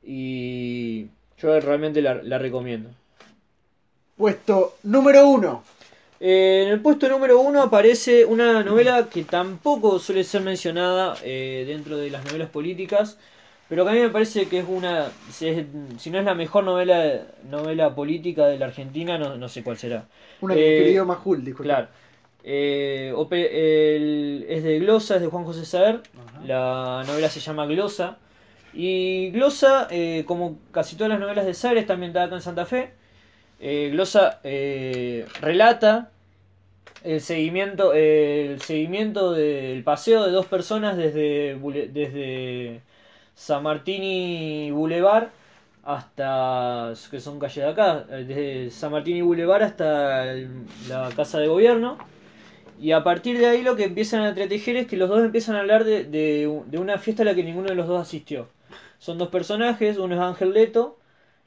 y 0.03 1.07
yo 1.37 1.61
realmente 1.61 2.03
la, 2.03 2.15
la 2.23 2.39
recomiendo. 2.39 2.91
Puesto 4.17 4.75
número 4.83 5.29
uno. 5.29 5.63
Eh, 6.21 6.65
en 6.67 6.73
el 6.73 6.81
puesto 6.81 7.09
número 7.09 7.39
uno 7.41 7.63
aparece 7.63 8.25
una 8.25 8.65
novela 8.65 9.09
que 9.09 9.23
tampoco 9.25 9.99
suele 10.01 10.25
ser 10.25 10.43
mencionada 10.43 11.17
eh, 11.23 11.65
dentro 11.67 11.97
de 11.97 12.11
las 12.11 12.25
novelas 12.25 12.51
políticas, 12.51 13.19
pero 13.69 13.85
que 13.85 13.91
a 13.91 13.95
mí 13.95 14.01
me 14.01 14.09
parece 14.09 14.49
que 14.49 14.59
es 14.61 14.65
una, 14.69 15.11
si, 15.31 15.49
es- 15.49 15.67
si 15.99 16.11
no 16.11 16.19
es 16.19 16.25
la 16.25 16.35
mejor 16.35 16.65
novela 16.65 17.23
novela 17.49 17.95
política 17.95 18.47
de 18.47 18.59
la 18.59 18.67
Argentina, 18.67 19.17
no, 19.19 19.37
no 19.37 19.49
sé 19.49 19.63
cuál 19.63 19.79
será. 19.79 20.07
Una 20.41 20.55
que 20.55 20.61
Eh, 20.61 20.79
escribió 20.79 21.05
Majul, 21.07 21.45
disculpa. 21.45 21.65
Claro. 21.65 21.89
Eh, 22.43 23.13
el- 23.31 24.47
es 24.49 24.65
de 24.65 24.79
Glosa, 24.81 25.17
es 25.17 25.21
de 25.23 25.29
Juan 25.29 25.45
José 25.45 25.65
Saer. 25.65 26.01
Ajá. 26.17 26.47
La 26.47 27.05
novela 27.07 27.29
se 27.29 27.41
llama 27.41 27.67
Glosa. 27.67 28.19
Y 28.75 29.31
Glosa, 29.31 29.89
eh, 29.91 30.25
como 30.27 30.59
casi 30.73 30.97
todas 30.97 31.11
las 31.11 31.21
novelas 31.21 31.47
de 31.47 31.55
Saer, 31.55 31.79
está 31.79 31.95
ambientada 31.95 32.27
acá 32.27 32.35
en 32.37 32.43
Santa 32.43 32.67
Fe. 32.67 32.93
Eh, 33.61 33.91
Glosa 33.91 34.41
eh, 34.45 35.27
relata 35.41 36.11
el 37.03 37.21
seguimiento, 37.21 37.93
el 37.93 38.61
seguimiento 38.61 39.33
del 39.33 39.83
paseo 39.83 40.25
de 40.25 40.33
dos 40.33 40.47
personas 40.47 40.97
desde, 40.97 41.59
desde 41.93 42.83
San 43.35 43.63
Martín 43.63 44.03
y 44.03 44.71
Boulevard 44.71 45.29
hasta 45.85 46.93
que 47.11 47.19
son 47.21 47.39
calles 47.39 47.65
de 47.65 47.71
acá, 47.71 48.05
eh, 48.11 48.25
desde 48.29 48.71
San 48.71 48.93
Martín 48.93 49.17
y 49.17 49.23
Boulevard 49.23 49.63
hasta 49.63 50.35
la 50.89 51.09
casa 51.17 51.39
de 51.41 51.49
gobierno. 51.49 51.99
Y 52.81 52.93
a 52.93 53.03
partir 53.03 53.39
de 53.39 53.47
ahí 53.47 53.63
lo 53.63 53.75
que 53.75 53.85
empiezan 53.85 54.21
a 54.23 54.29
entretejer 54.29 54.77
es 54.77 54.87
que 54.87 54.97
los 54.97 55.09
dos 55.09 55.21
empiezan 55.25 55.57
a 55.57 55.61
hablar 55.61 55.85
de 55.85 56.63
una 56.79 56.99
fiesta 56.99 57.23
a 57.23 57.27
la 57.27 57.35
que 57.35 57.43
ninguno 57.43 57.69
de 57.69 57.75
los 57.75 57.89
dos 57.89 58.01
asistió. 58.01 58.49
Son 58.99 59.19
dos 59.19 59.29
personajes, 59.29 59.99
uno 59.99 60.15
es 60.15 60.21
Ángel 60.21 60.53
Leto 60.53 60.98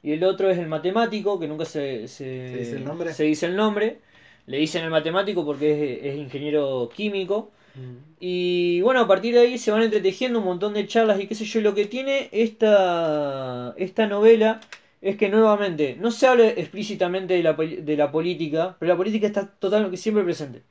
y 0.02 0.12
el 0.12 0.24
otro 0.24 0.50
es 0.50 0.58
el 0.58 0.66
matemático, 0.66 1.38
que 1.38 1.46
nunca 1.46 1.64
se, 1.64 2.08
se, 2.08 2.56
dice 2.58 2.76
el 2.76 2.84
nombre? 2.84 3.12
se 3.12 3.24
dice 3.24 3.46
el 3.46 3.56
nombre. 3.56 3.98
Le 4.46 4.58
dicen 4.58 4.82
el 4.82 4.90
matemático 4.90 5.44
porque 5.44 5.94
es, 5.94 6.12
es 6.12 6.18
ingeniero 6.18 6.90
químico. 6.92 7.52
Mm. 7.74 8.14
Y 8.18 8.80
bueno, 8.80 9.00
a 9.00 9.06
partir 9.06 9.34
de 9.34 9.40
ahí 9.40 9.58
se 9.58 9.70
van 9.70 9.82
entretejiendo 9.82 10.40
un 10.40 10.44
montón 10.44 10.74
de 10.74 10.86
charlas 10.86 11.20
y 11.20 11.26
qué 11.26 11.34
sé 11.34 11.44
yo. 11.44 11.60
Lo 11.60 11.74
que 11.74 11.86
tiene 11.86 12.28
esta, 12.32 13.74
esta 13.76 14.06
novela 14.06 14.60
es 15.00 15.16
que 15.16 15.28
nuevamente 15.28 15.96
no 16.00 16.10
se 16.10 16.26
habla 16.26 16.48
explícitamente 16.48 17.34
de 17.34 17.42
la, 17.42 17.52
de 17.54 17.96
la 17.96 18.10
política, 18.10 18.76
pero 18.78 18.92
la 18.92 18.96
política 18.96 19.26
está 19.26 19.46
totalmente 19.46 19.96
siempre 19.96 20.24
presente. 20.24 20.62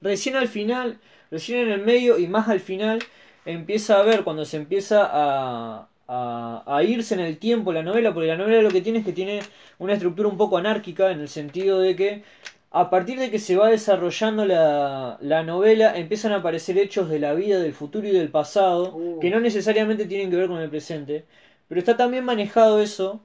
Recién 0.00 0.36
al 0.36 0.48
final, 0.48 0.98
recién 1.30 1.60
en 1.60 1.70
el 1.70 1.82
medio 1.82 2.18
y 2.18 2.28
más 2.28 2.48
al 2.48 2.60
final, 2.60 3.00
empieza 3.44 3.98
a 3.98 4.02
ver 4.02 4.24
cuando 4.24 4.44
se 4.44 4.56
empieza 4.56 5.08
a, 5.10 5.88
a, 6.08 6.62
a 6.66 6.82
irse 6.82 7.14
en 7.14 7.20
el 7.20 7.38
tiempo 7.38 7.72
la 7.72 7.82
novela, 7.82 8.12
porque 8.14 8.28
la 8.28 8.36
novela 8.36 8.62
lo 8.62 8.70
que 8.70 8.80
tiene 8.80 9.00
es 9.00 9.04
que 9.04 9.12
tiene 9.12 9.40
una 9.78 9.94
estructura 9.94 10.28
un 10.28 10.36
poco 10.36 10.58
anárquica 10.58 11.10
en 11.10 11.20
el 11.20 11.28
sentido 11.28 11.80
de 11.80 11.96
que 11.96 12.22
a 12.70 12.90
partir 12.90 13.18
de 13.18 13.30
que 13.30 13.38
se 13.38 13.56
va 13.56 13.68
desarrollando 13.70 14.44
la, 14.46 15.16
la 15.20 15.42
novela, 15.44 15.96
empiezan 15.96 16.32
a 16.32 16.36
aparecer 16.36 16.76
hechos 16.78 17.08
de 17.08 17.20
la 17.20 17.32
vida, 17.34 17.58
del 17.60 17.72
futuro 17.72 18.06
y 18.08 18.10
del 18.12 18.30
pasado, 18.30 18.94
Uh. 18.94 19.20
que 19.20 19.30
no 19.30 19.40
necesariamente 19.40 20.06
tienen 20.06 20.30
que 20.30 20.36
ver 20.36 20.48
con 20.48 20.58
el 20.60 20.70
presente, 20.70 21.24
pero 21.68 21.78
está 21.78 21.96
tan 21.96 22.10
bien 22.10 22.24
manejado 22.24 22.80
eso 22.82 23.20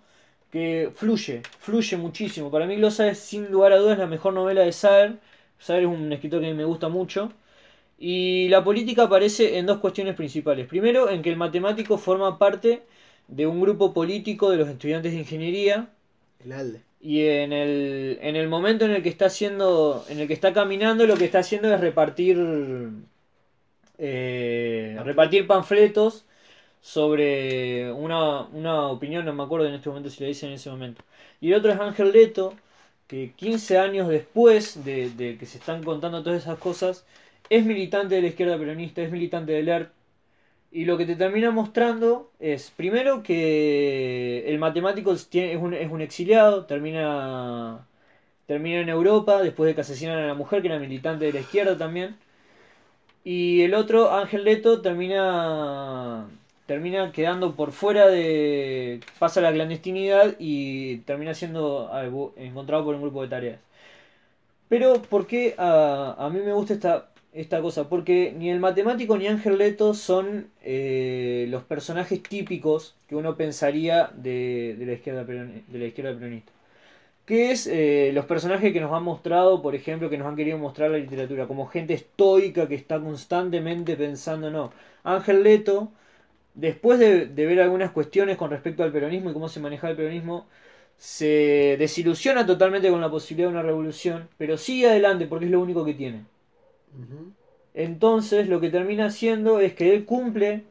que 0.52 0.92
fluye, 0.96 1.42
fluye 1.60 1.98
muchísimo. 1.98 2.52
Para 2.52 2.66
mí 2.68 2.76
Glosa 2.76 3.08
es 3.10 3.20
sin 3.20 3.52
lugar 3.52 3.72
a 3.74 3.78
dudas 3.78 3.98
la 4.00 4.08
mejor 4.08 4.34
novela 4.34 4.62
de 4.62 4.72
Saer. 4.72 5.18
Saer 5.60 5.84
es 5.84 5.90
un 5.90 6.12
escritor 6.14 6.42
que 6.42 6.54
me 6.54 6.66
gusta 6.66 6.90
mucho. 6.90 7.32
Y 8.00 8.50
la 8.50 8.64
política 8.64 9.04
aparece 9.04 9.58
en 9.58 9.66
dos 9.68 9.80
cuestiones 9.80 10.16
principales. 10.16 10.68
Primero, 10.68 11.10
en 11.10 11.22
que 11.22 11.30
el 11.30 11.38
matemático 11.38 11.98
forma 11.98 12.40
parte 12.40 12.84
de 13.28 13.46
un 13.48 13.62
grupo 13.62 13.94
político 13.94 14.50
de 14.52 14.58
los 14.58 14.70
estudiantes 14.70 15.12
de 15.14 15.20
ingeniería 15.20 15.90
El 16.40 16.52
Alde. 16.52 16.84
y 17.02 17.26
en 17.26 17.54
el, 17.54 18.20
en 18.22 18.36
el 18.36 18.50
momento 18.50 18.86
en 18.86 18.92
el 18.92 19.02
que 19.04 19.10
está 19.10 19.28
haciendo, 19.28 20.06
en 20.10 20.20
el 20.20 20.28
que 20.28 20.34
está 20.34 20.54
caminando, 20.54 21.06
lo 21.08 21.18
que 21.18 21.26
está 21.26 21.40
haciendo 21.40 21.74
es 21.74 21.80
repartir, 21.80 22.38
eh, 23.98 25.00
repartir 25.04 25.48
panfletos 25.48 26.26
sobre 26.82 27.92
una, 27.94 28.44
una 28.48 28.88
opinión, 28.88 29.26
no 29.26 29.34
me 29.34 29.44
acuerdo 29.44 29.68
en 29.68 29.76
este 29.76 29.90
momento 29.90 30.10
si 30.12 30.22
la 30.24 30.30
dice 30.30 30.48
en 30.48 30.54
ese 30.54 30.70
momento. 30.72 31.04
Y 31.42 31.52
el 31.52 31.60
otro 31.60 31.72
es 31.72 31.80
Ángel 31.80 32.12
Leto, 32.14 32.56
que 33.08 33.34
15 33.36 33.78
años 33.80 34.10
después 34.10 34.84
de, 34.86 35.10
de 35.12 35.38
que 35.38 35.46
se 35.46 35.60
están 35.60 35.84
contando 35.84 36.24
todas 36.24 36.44
esas 36.44 36.60
cosas, 36.60 37.06
es 37.50 37.66
militante 37.66 38.16
de 38.16 38.22
la 38.22 38.28
izquierda 38.28 38.58
peronista, 38.58 39.02
es 39.02 39.12
militante 39.12 39.52
del 39.54 39.70
ERP, 39.70 39.92
y 40.72 40.86
lo 40.86 40.98
que 40.98 41.06
te 41.06 41.16
termina 41.16 41.52
mostrando 41.52 42.32
es, 42.40 42.72
primero, 42.76 43.24
que 43.24 44.46
el 44.48 44.60
matemático 44.60 45.12
es 45.14 45.28
un, 45.60 45.74
es 45.74 45.92
un 45.92 46.02
exiliado, 46.02 46.66
termina, 46.66 47.88
termina 48.46 48.82
en 48.82 48.90
Europa, 48.90 49.42
después 49.42 49.68
de 49.68 49.76
que 49.76 49.82
asesinan 49.82 50.20
a 50.20 50.28
la 50.28 50.36
mujer, 50.36 50.62
que 50.62 50.68
era 50.68 50.80
militante 50.80 51.26
de 51.26 51.34
la 51.34 51.40
izquierda 51.42 51.78
también. 51.78 52.18
Y 53.24 53.62
el 53.64 53.74
otro, 53.74 54.12
Ángel 54.12 54.44
Leto, 54.44 54.82
termina, 54.82 56.28
termina 56.66 57.12
quedando 57.12 57.56
por 57.56 57.72
fuera 57.72 58.08
de... 58.08 59.02
pasa 59.20 59.42
la 59.42 59.52
clandestinidad 59.54 60.36
y 60.40 60.98
termina 61.00 61.34
siendo 61.34 61.90
encontrado 62.38 62.86
por 62.86 62.96
un 62.96 63.02
grupo 63.02 63.22
de 63.24 63.28
tareas. 63.30 63.60
Pero, 64.70 65.02
¿por 65.02 65.26
qué 65.28 65.56
a, 65.58 66.16
a 66.18 66.30
mí 66.30 66.40
me 66.40 66.54
gusta 66.54 66.74
esta, 66.74 67.09
esta 67.34 67.62
cosa? 67.62 67.90
Porque 67.90 68.34
ni 68.38 68.50
el 68.50 68.60
matemático 68.60 69.18
ni 69.18 69.28
Ángel 69.28 69.58
Leto 69.58 69.94
son 69.94 70.50
eh, 70.64 71.48
los 71.50 71.64
personajes 71.64 72.22
típicos 72.24 72.96
que 73.08 73.16
uno 73.16 73.36
pensaría 73.38 74.12
de, 74.16 74.76
de 74.78 74.86
la, 74.86 74.94
izquierda 74.94 75.26
la 75.72 75.86
izquierda 75.86 76.14
peronista. 76.14 76.52
Que 77.26 77.52
es 77.52 77.68
eh, 77.68 78.12
los 78.14 78.26
personajes 78.26 78.74
que 78.74 78.82
nos 78.82 78.92
han 78.94 79.04
mostrado, 79.04 79.62
por 79.62 79.76
ejemplo, 79.76 80.10
que 80.10 80.18
nos 80.18 80.28
han 80.28 80.36
querido 80.36 80.58
mostrar 80.58 80.92
la 80.92 80.98
literatura, 80.98 81.48
como 81.48 81.68
gente 81.68 81.94
estoica 81.94 82.68
que 82.68 82.76
está 82.76 83.00
constantemente 83.00 83.96
pensando, 83.98 84.52
no. 84.52 84.72
Ángel 85.04 85.44
Leto, 85.44 85.92
después 86.56 87.00
de, 87.00 87.28
de 87.28 87.46
ver 87.46 87.62
algunas 87.62 87.92
cuestiones 87.92 88.38
con 88.38 88.52
respecto 88.52 88.84
al 88.84 88.92
peronismo 88.92 89.32
y 89.32 89.34
cómo 89.34 89.50
se 89.50 89.60
maneja 89.62 89.90
el 89.90 89.96
peronismo, 89.98 90.48
se 90.98 91.78
desilusiona 91.80 92.46
totalmente 92.46 92.90
con 92.90 93.02
la 93.02 93.12
posibilidad 93.12 93.50
de 93.50 93.54
una 93.56 93.64
revolución, 93.64 94.30
pero 94.38 94.58
sigue 94.58 94.88
adelante 94.90 95.28
porque 95.28 95.46
es 95.46 95.52
lo 95.52 95.62
único 95.62 95.86
que 95.86 95.94
tiene. 95.96 96.26
Entonces 97.74 98.48
lo 98.48 98.60
que 98.60 98.70
termina 98.70 99.08
haciendo 99.08 99.60
es 99.60 99.74
que 99.74 99.92
él 99.96 100.06
cumple, 100.06 100.66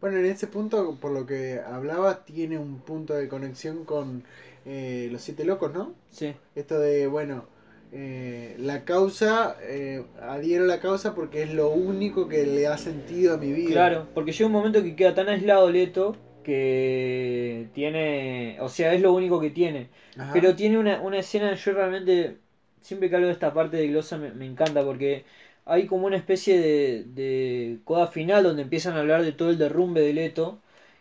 Bueno, 0.00 0.18
en 0.18 0.26
ese 0.26 0.46
punto, 0.46 0.96
por 1.00 1.10
lo 1.12 1.26
que 1.26 1.60
hablaba, 1.60 2.24
tiene 2.24 2.58
un 2.58 2.80
punto 2.80 3.14
de 3.14 3.28
conexión 3.28 3.84
con 3.84 4.24
eh, 4.64 5.08
los 5.10 5.22
siete 5.22 5.44
locos, 5.44 5.72
¿no? 5.72 5.94
sí, 6.10 6.34
Esto 6.54 6.78
de, 6.80 7.06
bueno, 7.08 7.46
eh, 7.92 8.56
la 8.58 8.84
causa, 8.84 9.56
eh, 9.62 10.04
adhiero 10.22 10.64
a 10.64 10.66
la 10.68 10.80
causa 10.80 11.14
porque 11.14 11.42
es 11.42 11.54
lo 11.54 11.70
único 11.70 12.28
que 12.28 12.46
le 12.46 12.66
ha 12.68 12.78
sentido 12.78 13.34
a 13.34 13.38
mi 13.38 13.52
vida. 13.52 13.74
claro, 13.74 14.08
porque 14.14 14.32
llega 14.32 14.46
un 14.46 14.52
momento 14.52 14.82
que 14.82 14.96
queda 14.96 15.14
tan 15.14 15.28
aislado 15.28 15.70
Leto 15.70 16.16
que 16.42 17.70
tiene, 17.74 18.56
o 18.60 18.68
sea, 18.68 18.94
es 18.94 19.02
lo 19.02 19.12
único 19.12 19.40
que 19.40 19.50
tiene. 19.50 19.90
Ajá. 20.16 20.32
Pero 20.32 20.56
tiene 20.56 20.78
una, 20.78 21.00
una 21.02 21.18
escena, 21.18 21.54
yo 21.54 21.72
realmente, 21.72 22.38
siempre 22.82 23.08
que 23.10 23.16
hablo 23.16 23.28
de 23.28 23.32
esta 23.34 23.52
parte 23.54 23.76
de 23.76 23.88
Glosa 23.88 24.18
me, 24.18 24.30
me 24.32 24.46
encanta 24.46 24.84
porque 24.84 25.24
hay 25.66 25.86
como 25.86 26.06
una 26.06 26.16
especie 26.16 26.58
de, 26.60 27.04
de 27.04 27.78
coda 27.84 28.06
final 28.08 28.44
donde 28.44 28.62
empiezan 28.62 28.94
a 28.96 29.00
hablar 29.00 29.22
de 29.22 29.32
todo 29.32 29.50
el 29.50 29.58
derrumbe 29.58 30.00
de 30.00 30.12
Leto. 30.14 30.58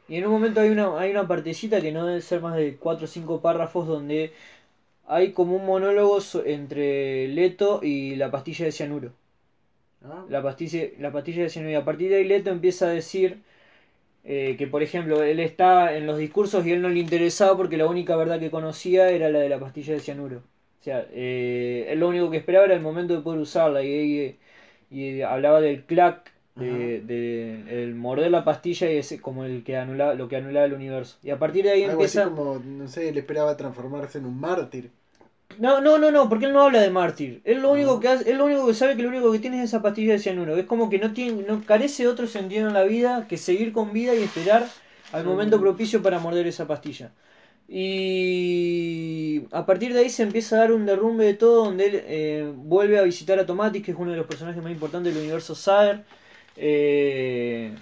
Y 0.09 0.17
en 0.17 0.25
un 0.25 0.31
momento 0.31 0.61
hay 0.61 0.69
una, 0.69 0.97
hay 0.99 1.11
una 1.11 1.27
partecita 1.27 1.81
que 1.81 1.91
no 1.91 2.05
debe 2.05 2.21
ser 2.21 2.41
más 2.41 2.55
de 2.55 2.77
4 2.77 3.05
o 3.05 3.07
5 3.07 3.41
párrafos 3.41 3.87
donde 3.87 4.31
hay 5.07 5.33
como 5.33 5.55
un 5.57 5.65
monólogo 5.65 6.19
entre 6.45 7.27
Leto 7.29 7.81
y 7.83 8.15
la 8.17 8.31
pastilla 8.31 8.65
de 8.65 8.71
cianuro. 8.73 9.13
Ah, 10.03 10.25
La 10.29 10.41
pastilla, 10.43 10.85
la 10.99 11.11
pastilla 11.11 11.43
de 11.43 11.49
cianuro. 11.49 11.71
Y 11.73 11.75
a 11.75 11.85
partir 11.85 12.09
de 12.09 12.17
ahí 12.17 12.23
Leto 12.25 12.49
empieza 12.51 12.87
a 12.87 12.89
decir 12.89 13.41
eh, 14.25 14.55
que, 14.57 14.67
por 14.67 14.83
ejemplo, 14.83 15.23
él 15.23 15.39
está 15.39 15.95
en 15.97 16.07
los 16.07 16.17
discursos 16.19 16.65
y 16.65 16.71
él 16.73 16.81
no 16.81 16.89
le 16.89 16.99
interesaba 16.99 17.57
porque 17.57 17.77
la 17.77 17.87
única 17.87 18.15
verdad 18.17 18.39
que 18.39 18.51
conocía 18.51 19.09
era 19.11 19.29
la 19.29 19.39
de 19.39 19.49
la 19.49 19.59
pastilla 19.59 19.93
de 19.95 20.01
cianuro. 20.01 20.43
O 20.87 20.89
sea, 20.89 21.05
eh, 21.11 21.87
él 21.89 21.99
lo 21.99 22.07
único 22.07 22.31
que 22.31 22.37
esperaba 22.37 22.63
era 22.63 22.73
el 22.73 22.79
momento 22.81 23.13
de 23.13 23.19
poder 23.21 23.41
usarla 23.41 23.83
y, 23.83 24.37
y- 24.89 24.97
y 25.17 25.21
hablaba 25.21 25.59
del 25.59 25.83
clack, 25.83 26.31
de, 26.55 27.01
de- 27.01 27.83
el 27.83 27.93
morder 27.93 28.31
la 28.31 28.45
pastilla 28.45 28.89
y 28.89 28.95
es 28.97 29.19
como 29.21 29.43
el 29.43 29.65
que 29.65 29.75
anula, 29.75 30.13
lo 30.13 30.29
que 30.29 30.37
anulaba 30.37 30.65
el 30.65 30.71
universo. 30.73 31.17
Y 31.23 31.31
a 31.31 31.37
partir 31.39 31.65
de 31.65 31.71
ahí 31.71 31.83
algo 31.83 32.03
así 32.05 32.19
empieza... 32.19 32.23
como, 32.23 32.59
no 32.59 32.87
sé, 32.87 33.09
él 33.09 33.17
esperaba 33.17 33.57
transformarse 33.57 34.17
en 34.19 34.27
un 34.27 34.39
mártir. 34.39 34.91
No, 35.59 35.81
no, 35.81 35.97
no, 35.97 36.11
no, 36.11 36.29
porque 36.29 36.45
él 36.45 36.53
no 36.53 36.61
habla 36.61 36.81
de 36.81 36.89
mártir. 36.89 37.41
Él 37.43 37.61
lo 37.61 37.71
único 37.71 37.95
No. 37.95 37.99
que 37.99 38.07
hace, 38.09 38.31
él 38.31 38.37
lo 38.37 38.45
único 38.45 38.67
que 38.67 38.73
sabe 38.73 38.95
que 38.95 39.01
lo 39.03 39.09
único 39.09 39.31
que 39.31 39.39
tiene 39.39 39.57
es 39.57 39.65
esa 39.65 39.81
pastilla 39.81 40.13
de 40.13 40.19
cianuro. 40.19 40.55
Es 40.55 40.65
como 40.65 40.89
que 40.89 40.99
no 40.99 41.13
tiene, 41.13 41.43
no 41.43 41.63
carece 41.65 42.03
de 42.03 42.09
otro 42.09 42.27
sentido 42.27 42.67
en 42.67 42.73
la 42.73 42.83
vida 42.83 43.25
que 43.27 43.37
seguir 43.37 43.73
con 43.73 43.91
vida 43.91 44.13
y 44.15 44.23
esperar 44.23 44.67
al 45.11 45.23
Sí. 45.23 45.27
momento 45.27 45.59
propicio 45.59 46.01
para 46.03 46.19
morder 46.19 46.47
esa 46.47 46.67
pastilla. 46.67 47.11
Y 47.69 49.43
a 49.51 49.65
partir 49.65 49.93
de 49.93 49.99
ahí 49.99 50.09
se 50.09 50.23
empieza 50.23 50.55
a 50.55 50.59
dar 50.59 50.71
un 50.71 50.85
derrumbe 50.85 51.25
de 51.25 51.33
todo, 51.33 51.65
donde 51.65 51.85
él 51.85 52.01
eh, 52.05 52.53
vuelve 52.55 52.97
a 52.97 53.03
visitar 53.03 53.37
a 53.39 53.45
Tomatis, 53.45 53.83
que 53.83 53.91
es 53.91 53.97
uno 53.97 54.11
de 54.11 54.17
los 54.17 54.25
personajes 54.25 54.63
más 54.63 54.71
importantes 54.71 55.13
del 55.13 55.23
universo 55.23 55.53
Saer. 55.53 56.03
Eh, 56.55 57.75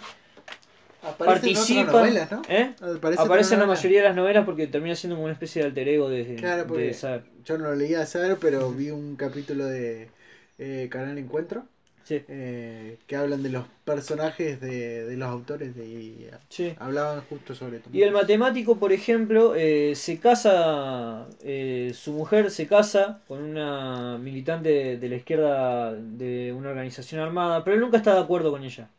Aparece 1.04 1.50
en 1.50 1.54
participa, 1.54 1.82
otras 1.82 1.94
novelas, 1.94 2.32
¿no? 2.32 2.42
¿eh? 2.50 2.74
Aparece, 2.98 3.22
Aparece 3.22 3.54
en 3.54 3.60
la 3.60 3.68
mayoría 3.68 4.02
de 4.02 4.08
las 4.08 4.16
novelas 4.16 4.44
porque 4.44 4.66
termina 4.66 4.96
siendo 4.96 5.16
como 5.16 5.26
una 5.26 5.34
especie 5.34 5.62
de 5.62 5.68
alter 5.68 5.88
ego 5.88 6.10
de, 6.10 6.36
Claro, 6.36 6.64
de 6.64 7.22
yo 7.44 7.58
no 7.60 7.66
lo 7.66 7.76
leía 7.76 8.02
a 8.02 8.06
saber, 8.08 8.38
pero 8.42 8.72
vi 8.72 8.90
un 8.90 9.16
capítulo 9.16 9.66
de 9.66 10.10
eh, 10.58 10.88
Canal 10.90 11.20
Encuentro 11.20 11.68
Sí, 12.06 12.24
eh, 12.28 12.98
que 13.08 13.16
hablan 13.16 13.44
de 13.44 13.50
los 13.50 13.66
personajes 13.84 14.62
de, 14.62 15.06
de 15.06 15.18
los 15.18 15.28
autores 15.28 15.76
de, 15.76 15.86
y 15.86 16.30
sí. 16.50 16.76
hablaban 16.78 17.22
justo 17.22 17.56
sobre 17.56 17.80
todo. 17.80 17.92
Y 17.94 18.02
el 18.04 18.12
matemático, 18.12 18.78
por 18.78 18.92
ejemplo, 18.92 19.56
eh, 19.56 19.96
se 19.96 20.20
casa, 20.20 21.28
eh, 21.42 21.92
su 21.96 22.12
mujer 22.14 22.52
se 22.52 22.68
casa 22.68 23.22
con 23.28 23.42
una 23.42 24.18
militante 24.18 24.70
de, 24.70 24.98
de 24.98 25.10
la 25.10 25.16
izquierda 25.16 25.94
de 25.94 26.54
una 26.54 26.70
organización 26.70 27.22
armada, 27.22 27.64
pero 27.64 27.76
él 27.76 27.82
nunca 27.82 27.98
está 27.98 28.14
de 28.16 28.22
acuerdo 28.22 28.52
con 28.52 28.64
ella. 28.64 28.90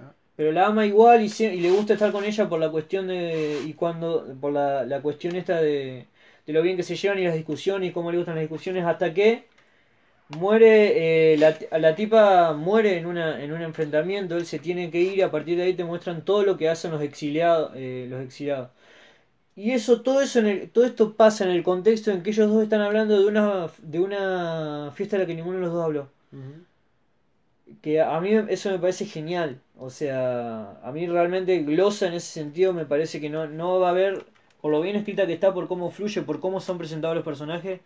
Ah. 0.00 0.12
Pero 0.36 0.52
la 0.52 0.66
ama 0.66 0.86
igual 0.86 1.22
y, 1.22 1.32
y 1.44 1.60
le 1.60 1.70
gusta 1.70 1.94
estar 1.94 2.12
con 2.12 2.24
ella 2.24 2.48
por 2.48 2.60
la 2.60 2.70
cuestión 2.70 3.08
de 3.08 3.60
y 3.66 3.74
cuando 3.74 4.26
por 4.40 4.52
la, 4.52 4.84
la 4.86 5.00
cuestión 5.02 5.36
esta 5.36 5.60
de, 5.60 6.06
de 6.46 6.52
lo 6.52 6.62
bien 6.62 6.76
que 6.76 6.82
se 6.82 6.96
llevan 6.96 7.18
y 7.18 7.24
las 7.24 7.34
discusiones 7.34 7.90
y 7.90 7.92
cómo 7.92 8.10
le 8.10 8.18
gustan 8.18 8.36
las 8.36 8.42
discusiones 8.42 8.84
hasta 8.84 9.12
que 9.14 9.44
muere 10.28 11.34
eh, 11.34 11.38
la, 11.38 11.56
la 11.78 11.94
tipa 11.94 12.52
muere 12.54 12.98
en 12.98 13.06
una 13.06 13.42
en 13.42 13.52
un 13.52 13.62
enfrentamiento 13.62 14.36
él 14.36 14.46
se 14.46 14.58
tiene 14.58 14.90
que 14.90 15.00
ir 15.00 15.18
y 15.18 15.22
a 15.22 15.30
partir 15.30 15.56
de 15.56 15.64
ahí 15.64 15.74
te 15.74 15.84
muestran 15.84 16.24
todo 16.24 16.42
lo 16.44 16.56
que 16.58 16.68
hacen 16.68 16.90
los 16.92 17.02
exiliados 17.02 17.72
eh, 17.74 18.06
los 18.10 18.22
exiliados 18.22 18.70
y 19.56 19.72
eso 19.72 20.02
todo 20.02 20.20
eso 20.22 20.40
en 20.40 20.46
el- 20.48 20.70
todo 20.70 20.84
esto 20.86 21.14
pasa 21.16 21.44
en 21.44 21.50
el 21.50 21.62
contexto 21.64 22.10
en 22.12 22.22
que 22.22 22.30
ellos 22.30 22.50
dos 22.50 22.62
están 22.64 22.82
hablando 22.82 23.18
de 23.20 23.26
una 23.26 23.68
de 23.82 24.00
una 24.00 24.92
fiesta 24.94 25.16
a 25.16 25.20
la 25.20 25.26
que 25.26 25.34
ninguno 25.34 25.58
de 25.58 25.64
los 25.64 25.74
dos 25.74 25.84
habló 25.84 26.10
que 27.82 28.00
a 28.00 28.20
mí 28.20 28.30
eso 28.48 28.70
me 28.70 28.78
parece 28.78 29.06
genial. 29.06 29.60
O 29.78 29.90
sea, 29.90 30.78
a 30.82 30.92
mí 30.92 31.06
realmente 31.06 31.58
Glosa 31.62 32.06
en 32.08 32.14
ese 32.14 32.32
sentido 32.32 32.72
me 32.72 32.86
parece 32.86 33.20
que 33.20 33.30
no, 33.30 33.46
no 33.46 33.78
va 33.80 33.88
a 33.88 33.90
haber, 33.90 34.24
por 34.60 34.70
lo 34.70 34.80
bien 34.80 34.96
escrita 34.96 35.26
que 35.26 35.32
está, 35.34 35.54
por 35.54 35.68
cómo 35.68 35.90
fluye, 35.90 36.22
por 36.22 36.40
cómo 36.40 36.60
son 36.60 36.78
presentados 36.78 37.14
los 37.16 37.24
personajes, 37.24 37.80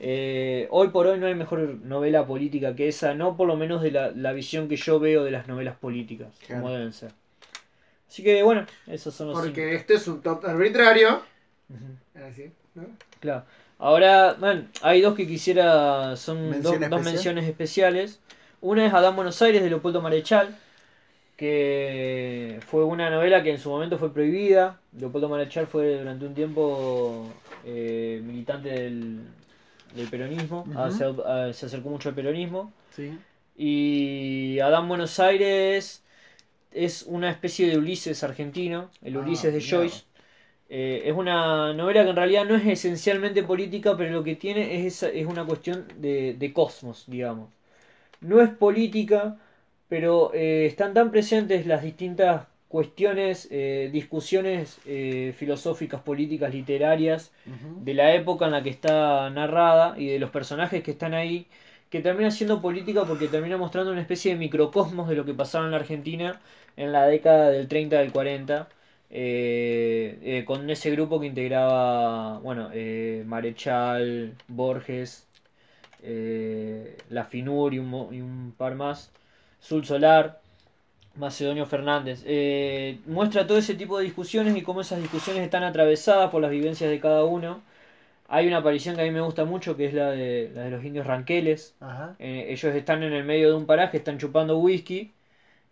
eh, 0.00 0.66
hoy 0.70 0.88
por 0.88 1.06
hoy 1.06 1.18
no 1.18 1.26
hay 1.26 1.34
mejor 1.34 1.60
novela 1.82 2.26
política 2.26 2.74
que 2.74 2.88
esa, 2.88 3.14
no 3.14 3.36
por 3.36 3.46
lo 3.46 3.56
menos 3.56 3.82
de 3.82 3.92
la, 3.92 4.10
la 4.10 4.32
visión 4.32 4.68
que 4.68 4.76
yo 4.76 4.98
veo 4.98 5.24
de 5.24 5.30
las 5.30 5.46
novelas 5.48 5.76
políticas, 5.76 6.28
como 6.48 6.70
deben 6.70 6.92
ser. 6.92 7.12
Así 8.08 8.22
que 8.22 8.42
bueno, 8.42 8.66
esos 8.86 9.14
son 9.14 9.28
los 9.28 9.40
Porque 9.40 9.74
este 9.74 9.94
es 9.94 10.08
un 10.08 10.22
top 10.22 10.44
arbitrario. 10.46 11.22
Ujú, 11.68 12.24
Así, 12.26 12.50
¿no? 12.74 12.86
Claro. 13.20 13.44
Ahora, 13.78 14.36
man, 14.40 14.70
hay 14.82 15.00
dos 15.00 15.14
que 15.14 15.26
quisiera, 15.26 16.16
son 16.16 16.50
¿Mención 16.50 16.90
dos, 16.90 17.04
menciones 17.04 17.48
especiales. 17.48 18.18
Una 18.60 18.86
es 18.86 18.92
Adán 18.92 19.14
Buenos 19.14 19.40
Aires 19.40 19.62
de 19.62 19.68
Leopoldo 19.68 20.00
Marechal, 20.00 20.56
que 21.38 22.60
fue 22.66 22.84
una 22.84 23.10
novela 23.10 23.44
que 23.44 23.52
en 23.52 23.60
su 23.60 23.70
momento 23.70 23.98
fue 23.98 24.12
prohibida. 24.14 24.80
Leopoldo 24.98 25.30
Marechal 25.30 25.68
fue 25.68 25.98
durante 25.98 26.26
un 26.26 26.34
tiempo 26.34 27.28
eh, 27.64 28.20
militante 28.24 28.70
del, 28.70 29.20
del 29.94 30.08
peronismo. 30.08 30.66
Ah, 30.76 30.90
se, 30.90 31.04
ah, 31.06 31.50
se 31.54 31.66
acercó 31.66 31.90
mucho 31.90 32.10
al 32.10 32.16
peronismo. 32.16 32.74
Sí. 32.90 33.18
Y 33.56 34.58
Adán 34.60 34.88
Buenos 34.88 35.20
Aires 35.20 36.04
es 36.72 37.04
una 37.04 37.30
especie 37.30 37.68
de 37.68 37.78
Ulises 37.78 38.22
argentino, 38.24 38.90
el 39.02 39.16
Ah, 39.16 39.20
Ulises 39.20 39.52
de. 39.54 39.60
Joyce. 39.62 40.04
Eh, 40.70 41.02
es 41.06 41.14
una 41.16 41.72
novela 41.74 42.04
que 42.04 42.10
en 42.10 42.16
realidad 42.16 42.44
no 42.46 42.56
es 42.56 42.66
esencialmente 42.66 43.42
política, 43.44 43.96
pero 43.96 44.12
lo 44.12 44.24
que 44.24 44.36
tiene 44.36 44.86
es, 44.86 45.02
es 45.02 45.26
una 45.26 45.46
cuestión 45.46 45.86
de, 45.98 46.34
de 46.38 46.52
cosmos, 46.52 47.04
digamos. 47.08 47.50
No 48.20 48.40
es 48.40 48.50
política, 48.50 49.38
pero 49.88 50.32
eh, 50.34 50.66
están 50.66 50.94
tan 50.94 51.10
presentes 51.10 51.66
las 51.66 51.82
distintas 51.82 52.46
cuestiones, 52.68 53.48
eh, 53.50 53.88
discusiones 53.92 54.78
eh, 54.86 55.34
filosóficas, 55.36 56.02
políticas, 56.02 56.52
literarias, 56.52 57.32
de 57.76 57.94
la 57.94 58.14
época 58.14 58.46
en 58.46 58.52
la 58.52 58.62
que 58.62 58.70
está 58.70 59.30
narrada 59.30 59.94
y 59.98 60.08
de 60.08 60.18
los 60.18 60.30
personajes 60.30 60.82
que 60.82 60.90
están 60.92 61.14
ahí, 61.14 61.46
que 61.90 62.00
termina 62.00 62.30
siendo 62.30 62.60
política 62.60 63.04
porque 63.06 63.28
termina 63.28 63.56
mostrando 63.56 63.92
una 63.92 64.00
especie 64.00 64.32
de 64.32 64.38
microcosmos 64.38 65.08
de 65.08 65.14
lo 65.16 65.24
que 65.24 65.32
pasaba 65.34 65.64
en 65.64 65.70
la 65.70 65.78
Argentina 65.78 66.40
en 66.76 66.92
la 66.92 67.06
década 67.06 67.50
del 67.50 67.66
30 67.68 67.98
del 67.98 68.12
40, 68.12 68.68
eh, 69.10 70.44
con 70.46 70.68
ese 70.70 70.90
grupo 70.90 71.18
que 71.20 71.26
integraba, 71.26 72.38
bueno, 72.40 72.70
eh, 72.72 73.22
Marechal, 73.26 74.34
Borges, 74.48 75.26
La 77.10 77.24
Finur 77.24 77.74
y 77.74 77.78
un, 77.78 77.88
mo- 77.88 78.08
y 78.12 78.20
un 78.20 78.54
par 78.56 78.74
más, 78.74 79.10
Sul 79.60 79.84
Solar, 79.84 80.40
Macedonio 81.16 81.66
Fernández. 81.66 82.22
Eh, 82.26 83.00
muestra 83.06 83.46
todo 83.46 83.58
ese 83.58 83.74
tipo 83.74 83.98
de 83.98 84.04
discusiones 84.04 84.56
y 84.56 84.62
cómo 84.62 84.80
esas 84.82 85.00
discusiones 85.00 85.42
están 85.44 85.64
atravesadas 85.64 86.30
por 86.30 86.42
las 86.42 86.50
vivencias 86.50 86.90
de 86.90 87.00
cada 87.00 87.24
uno. 87.24 87.62
Hay 88.28 88.46
una 88.48 88.58
aparición 88.58 88.96
que 88.96 89.02
a 89.02 89.04
mí 89.04 89.10
me 89.10 89.20
gusta 89.22 89.44
mucho, 89.44 89.76
que 89.76 89.86
es 89.86 89.94
la 89.94 90.10
de, 90.10 90.50
la 90.54 90.64
de 90.64 90.70
los 90.70 90.84
indios 90.84 91.06
ranqueles. 91.06 91.76
Ajá. 91.80 92.14
Eh, 92.18 92.46
ellos 92.50 92.74
están 92.74 93.02
en 93.02 93.12
el 93.12 93.24
medio 93.24 93.50
de 93.50 93.56
un 93.56 93.66
paraje, 93.66 93.98
están 93.98 94.18
chupando 94.18 94.58
whisky. 94.58 95.12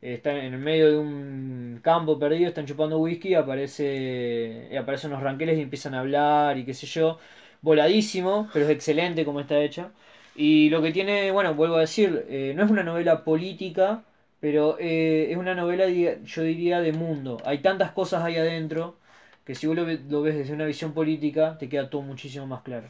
eh, 0.02 0.14
Están 0.14 0.36
en 0.36 0.54
el 0.54 0.60
medio 0.60 0.90
de 0.90 0.98
un 0.98 1.80
campo 1.82 2.18
perdido, 2.18 2.48
están 2.48 2.66
chupando 2.66 2.98
whisky. 2.98 3.34
Aparece, 3.34 4.70
aparecen 4.78 5.10
los 5.10 5.22
ranqueles 5.22 5.58
y 5.58 5.62
empiezan 5.62 5.94
a 5.94 6.00
hablar 6.00 6.58
y 6.58 6.64
qué 6.64 6.74
sé 6.74 6.86
yo. 6.86 7.18
Voladísimo, 7.62 8.48
pero 8.52 8.64
es 8.66 8.70
excelente 8.70 9.24
como 9.24 9.40
está 9.40 9.58
hecha. 9.60 9.90
Y 10.36 10.68
lo 10.70 10.82
que 10.82 10.92
tiene, 10.92 11.30
bueno, 11.30 11.54
vuelvo 11.54 11.76
a 11.76 11.80
decir, 11.80 12.26
eh, 12.28 12.52
no 12.56 12.64
es 12.64 12.70
una 12.70 12.82
novela 12.82 13.24
política, 13.24 14.04
pero 14.40 14.76
eh, 14.78 15.28
es 15.30 15.36
una 15.36 15.54
novela, 15.54 15.86
yo 15.88 16.42
diría, 16.42 16.80
de 16.80 16.92
mundo. 16.92 17.38
Hay 17.44 17.58
tantas 17.58 17.92
cosas 17.92 18.22
ahí 18.22 18.36
adentro 18.36 18.96
que 19.44 19.54
si 19.54 19.66
vos 19.66 19.76
lo, 19.76 19.86
lo 19.86 20.22
ves 20.22 20.36
desde 20.36 20.52
una 20.54 20.66
visión 20.66 20.92
política, 20.92 21.56
te 21.58 21.68
queda 21.68 21.88
todo 21.90 22.02
muchísimo 22.02 22.46
más 22.46 22.62
claro. 22.62 22.88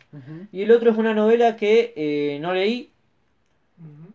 Y 0.53 0.63
el 0.63 0.73
otro 0.73 0.91
es 0.91 0.97
una 0.99 1.15
novela 1.15 1.57
que 1.57 1.93
eh, 1.97 2.39
no 2.41 2.55
leí, 2.55 2.91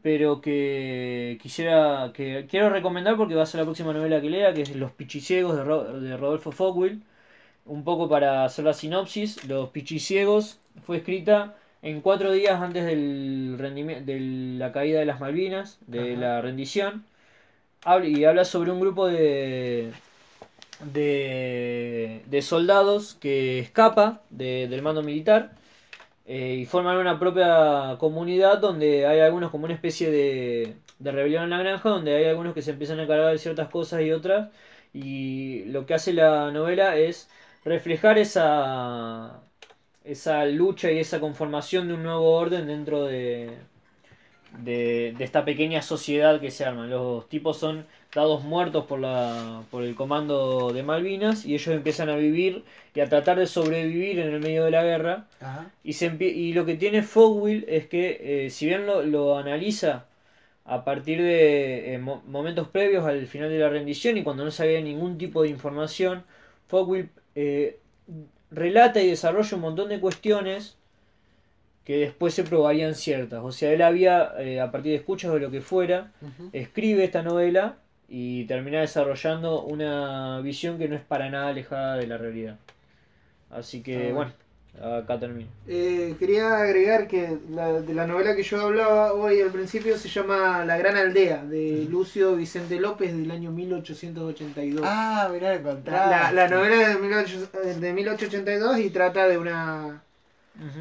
pero 0.02 0.42
que 0.42 1.38
quisiera 1.42 2.12
que 2.14 2.48
quiero 2.50 2.70
recomendar 2.70 3.18
porque 3.18 3.36
va 3.36 3.44
a 3.44 3.46
ser 3.46 3.60
la 3.60 3.66
próxima 3.66 3.94
novela 3.94 4.20
que 4.22 4.30
lea, 4.30 4.54
que 4.54 4.62
es 4.64 4.76
Los 4.76 4.92
Pichiciegos 4.92 5.56
de, 5.56 5.64
Ro- 5.64 6.00
de 6.00 6.18
Rodolfo 6.18 6.52
Fogwill. 6.52 7.04
Un 7.66 7.84
poco 7.84 8.10
para 8.10 8.46
hacer 8.46 8.66
la 8.66 8.74
sinopsis, 8.74 9.46
Los 9.48 9.70
Pichiciegos 9.70 10.60
fue 10.84 10.98
escrita 10.98 11.56
en 11.82 12.02
cuatro 12.02 12.32
días 12.32 12.62
antes 12.62 12.86
del 12.86 13.58
rendimi- 13.60 14.04
de 14.04 14.20
la 14.60 14.72
caída 14.72 15.00
de 15.00 15.06
las 15.06 15.20
Malvinas, 15.20 15.80
de 15.88 16.14
Ajá. 16.14 16.22
la 16.22 16.42
rendición. 16.42 17.06
Habla- 17.86 18.08
y 18.08 18.26
habla 18.26 18.46
sobre 18.46 18.72
un 18.72 18.80
grupo 18.80 19.08
de, 19.08 19.92
de, 20.94 22.22
de 22.26 22.42
soldados 22.42 23.16
que 23.16 23.60
escapa 23.60 24.22
de- 24.30 24.68
del 24.68 24.82
mando 24.82 25.04
militar 25.04 25.52
eh, 26.26 26.58
y 26.62 26.66
forman 26.66 26.98
una 26.98 27.20
propia 27.20 27.98
comunidad 28.00 28.60
donde 28.60 29.06
hay 29.08 29.20
algunos 29.22 29.52
como 29.52 29.66
una 29.66 29.74
especie 29.74 30.12
de, 30.12 30.76
de 31.00 31.12
rebelión 31.12 31.44
en 31.46 31.50
la 31.52 31.60
granja, 31.60 31.90
donde 31.90 32.16
hay 32.16 32.26
algunos 32.26 32.54
que 32.54 32.62
se 32.62 32.72
empiezan 32.72 33.00
a 33.00 33.04
encargar 33.04 33.32
de 33.32 33.38
ciertas 33.40 33.70
cosas 33.70 34.02
y 34.04 34.12
otras. 34.12 34.50
Y 34.94 35.66
lo 35.66 35.86
que 35.86 35.94
hace 35.96 36.14
la 36.14 36.52
novela 36.52 36.98
es 36.98 37.30
reflejar 37.66 38.18
esa, 38.18 39.42
esa 40.04 40.46
lucha 40.46 40.92
y 40.92 41.00
esa 41.00 41.20
conformación 41.20 41.88
de 41.88 41.94
un 41.96 42.04
nuevo 42.04 42.32
orden 42.36 42.68
dentro 42.68 43.06
de, 43.06 43.52
de, 44.60 45.14
de 45.18 45.24
esta 45.24 45.46
pequeña 45.46 45.82
sociedad 45.82 46.40
que 46.42 46.52
se 46.52 46.66
arma. 46.66 46.88
Los 46.88 47.28
tipos 47.30 47.58
son 47.58 47.86
dados 48.14 48.44
muertos 48.44 48.86
por, 48.86 49.00
la, 49.00 49.64
por 49.72 49.84
el 49.84 49.96
comando 49.96 50.74
de 50.74 50.84
Malvinas 50.84 51.46
y 51.46 51.54
ellos 51.56 51.70
empiezan 51.70 52.10
a 52.10 52.16
vivir 52.16 52.64
y 52.94 53.00
a 53.00 53.10
tratar 53.10 53.40
de 53.40 53.48
sobrevivir 53.48 54.20
en 54.20 54.34
el 54.34 54.40
medio 54.42 54.66
de 54.66 54.72
la 54.72 54.84
guerra. 54.84 55.28
Ajá. 55.40 55.72
Y, 55.84 55.94
se 55.94 56.08
y 56.20 56.54
lo 56.54 56.66
que 56.66 56.76
tiene 56.76 57.04
Fogwill 57.04 57.66
es 57.68 57.88
que, 57.88 58.46
eh, 58.46 58.50
si 58.52 58.68
bien 58.68 58.86
lo, 58.86 59.04
lo 59.04 59.38
analiza 59.38 60.06
a 60.66 60.86
partir 60.86 61.22
de 61.22 61.96
eh, 61.96 62.00
mo- 62.00 62.24
momentos 62.28 62.68
previos 62.70 63.06
al 63.06 63.28
final 63.28 63.50
de 63.50 63.60
la 63.60 63.70
rendición 63.70 64.18
y 64.18 64.24
cuando 64.24 64.46
no 64.46 64.52
sabía 64.52 64.82
ningún 64.82 65.18
tipo 65.18 65.44
de 65.44 65.50
información, 65.50 66.24
Fogwill 66.70 67.10
eh, 67.36 67.80
relata 68.52 69.02
y 69.02 69.08
desarrolla 69.08 69.56
un 69.56 69.62
montón 69.62 69.90
de 69.90 70.00
cuestiones 70.00 70.78
que 71.86 71.98
después 71.98 72.34
se 72.34 72.44
probarían 72.44 72.94
ciertas. 72.94 73.42
O 73.44 73.52
sea, 73.52 73.72
él 73.72 73.82
había, 73.82 74.34
eh, 74.40 74.60
a 74.62 74.72
partir 74.72 74.92
de 74.92 74.98
escuchas 74.98 75.32
o 75.32 75.40
lo 75.40 75.50
que 75.50 75.62
fuera, 75.62 76.12
escribe 76.54 77.04
esta 77.04 77.24
novela 77.24 77.78
y 78.08 78.44
termina 78.46 78.82
desarrollando 78.82 79.64
una 79.64 80.42
visión 80.42 80.78
que 80.78 80.88
no 80.88 80.96
es 80.96 81.02
para 81.02 81.30
nada 81.30 81.48
alejada 81.48 81.96
de 81.98 82.08
la 82.08 82.18
realidad. 82.18 82.58
Así 83.50 83.82
que, 83.82 84.10
Ah, 84.10 84.14
bueno, 84.14 84.32
acá 84.80 85.20
termino. 85.20 85.50
Eh, 85.68 86.16
quería 86.20 86.58
agregar 86.58 87.08
que 87.08 87.38
la, 87.50 87.82
de 87.82 87.94
la 87.94 88.08
novela 88.08 88.36
que 88.36 88.44
yo 88.44 88.62
hablaba 88.62 89.14
hoy 89.14 89.40
al 89.40 89.52
principio 89.52 89.98
se 89.98 90.10
llama 90.10 90.66
La 90.66 90.78
Gran 90.78 90.98
Aldea, 90.98 91.46
de 91.46 91.86
Lucio 91.90 92.36
Vicente 92.36 92.80
López 92.80 93.16
del 93.16 93.30
año 93.32 93.52
1882. 93.52 94.82
Ah, 94.84 95.30
mirá, 95.32 95.54
el 95.54 95.64
la, 95.64 95.70
contraste. 95.70 96.10
la- 96.10 96.32
la 96.32 96.48
novela 96.48 96.82
es 96.92 97.02
de, 97.02 97.08
18, 97.08 97.80
de 97.80 97.94
1882 97.94 98.80
y 98.80 98.90
trata 98.90 99.28
de 99.28 99.38
una 99.38 100.04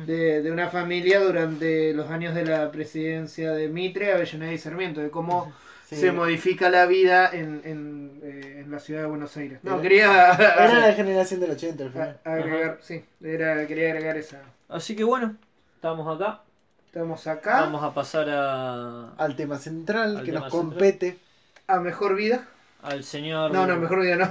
de, 0.06 0.42
de 0.42 0.50
una 0.52 0.68
familia 0.70 1.20
durante 1.20 1.92
los 1.94 2.10
años 2.10 2.34
de 2.34 2.44
la 2.44 2.70
presidencia 2.70 3.52
de 3.52 3.68
Mitre, 3.68 4.12
Avellaneda 4.12 4.52
y 4.52 4.58
Sarmiento, 4.58 5.00
de 5.00 5.10
cómo 5.10 5.52
Sí. 5.90 5.96
se 5.96 6.12
modifica 6.12 6.70
la 6.70 6.86
vida 6.86 7.28
en, 7.32 7.60
en, 7.64 8.20
eh, 8.22 8.60
en 8.64 8.70
la 8.70 8.78
ciudad 8.78 9.02
de 9.02 9.06
Buenos 9.08 9.36
Aires. 9.36 9.58
No, 9.62 9.72
Era- 9.74 9.82
quería 9.82 10.30
Era 10.34 10.78
la 10.86 10.92
generación 10.94 11.40
del 11.40 11.50
80 11.50 11.84
al 11.84 11.90
final. 11.90 12.20
a- 12.24 12.32
agregar, 12.32 12.78
sí, 12.80 13.04
era, 13.22 13.66
quería 13.66 13.88
agregar 13.90 14.16
esa. 14.16 14.40
Así 14.68 14.94
que 14.94 15.02
bueno, 15.04 15.34
estamos 15.74 16.06
acá. 16.14 16.42
Estamos 16.86 17.26
acá, 17.26 17.60
Vamos 17.60 17.82
a 17.84 17.92
pasar 17.94 18.28
a, 18.30 19.10
Al 19.16 19.36
tema 19.36 19.58
central 19.58 20.16
Al 20.18 20.24
que 20.24 20.32
tema 20.32 20.40
nos 20.46 20.52
central. 20.52 20.70
compete. 20.70 21.18
a 21.68 21.78
Mejor 21.80 22.14
Vida. 22.16 22.46
al 22.82 23.04
señor. 23.04 23.52
No, 23.52 23.66
no, 23.66 23.76
Mejor 23.76 24.00
Vida 24.02 24.16
no. 24.16 24.26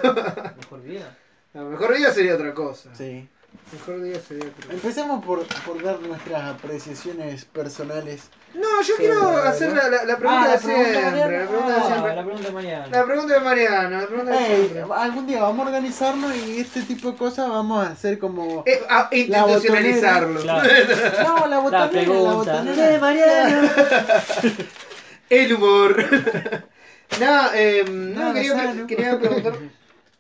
Mejor 0.58 0.82
vida. 0.84 1.18
No, 1.54 1.66
Mejor 1.70 1.96
Vida 1.98 2.12
sería 2.12 2.36
otra 2.36 2.54
cosa. 2.54 2.94
Sí. 2.96 3.28
Mejor 3.72 4.02
Vida 4.02 4.20
sería 4.28 4.46
otra 4.46 4.62
cosa. 4.64 4.74
Empecemos 4.74 5.24
por, 5.26 5.46
por 5.64 5.84
dar 5.84 6.00
nuestras 6.00 6.44
apreciaciones 6.56 7.46
personales. 7.46 8.24
No, 8.56 8.82
yo 8.82 8.96
quiero 8.98 9.32
la- 9.32 9.50
hacer 9.50 9.74
la- 9.74 9.90
la, 10.06 10.18
pregunta 10.18 10.42
Ah, 10.44 10.48
la 10.48 10.54
de 10.54 10.60
pregunta 10.60 10.90
de 10.90 10.94
siempre. 10.94 11.12
La 11.12 11.48
pregunta 11.48 11.68
de 11.68 11.80
Ah, 11.80 11.86
siempre. 11.86 12.16
la 12.16 12.24
pregunta 12.24 12.48
de 12.48 12.52
Mariana. 12.54 12.88
La 12.92 13.06
pregunta 13.06 13.34
de 13.36 13.40
Mariano, 13.42 14.02
la 14.02 14.08
pregunta 14.08 14.32
de 14.32 14.38
Ey, 14.40 14.70
siempre. 14.72 14.96
algún 14.96 15.28
día 15.28 15.42
vamos 15.42 15.60
a 15.60 15.70
organizarnos 15.70 16.36
y 16.36 16.60
este 16.60 16.82
tipo 16.82 17.12
de 17.12 17.18
cosas 17.18 17.48
vamos 17.48 17.86
a 17.86 17.92
hacer 17.92 18.18
como... 18.18 18.64
Eh, 18.66 18.82
ah, 18.90 19.08
institucionalizarlo. 19.12 20.42
Claro. 20.42 20.70
No, 21.28 21.48
la 21.48 21.60
botanera, 21.60 21.84
la, 21.84 21.90
pregunta. 21.92 22.34
botanera. 22.34 22.92
Eh, 22.96 23.00
Mariano. 23.00 23.70
El 25.30 25.54
humor. 25.54 25.96
no, 27.20 27.54
eh, 27.54 27.86
no, 27.88 28.20
Nada 28.20 28.34
quería, 28.34 28.86
quería 28.88 29.20
preguntar. 29.20 29.54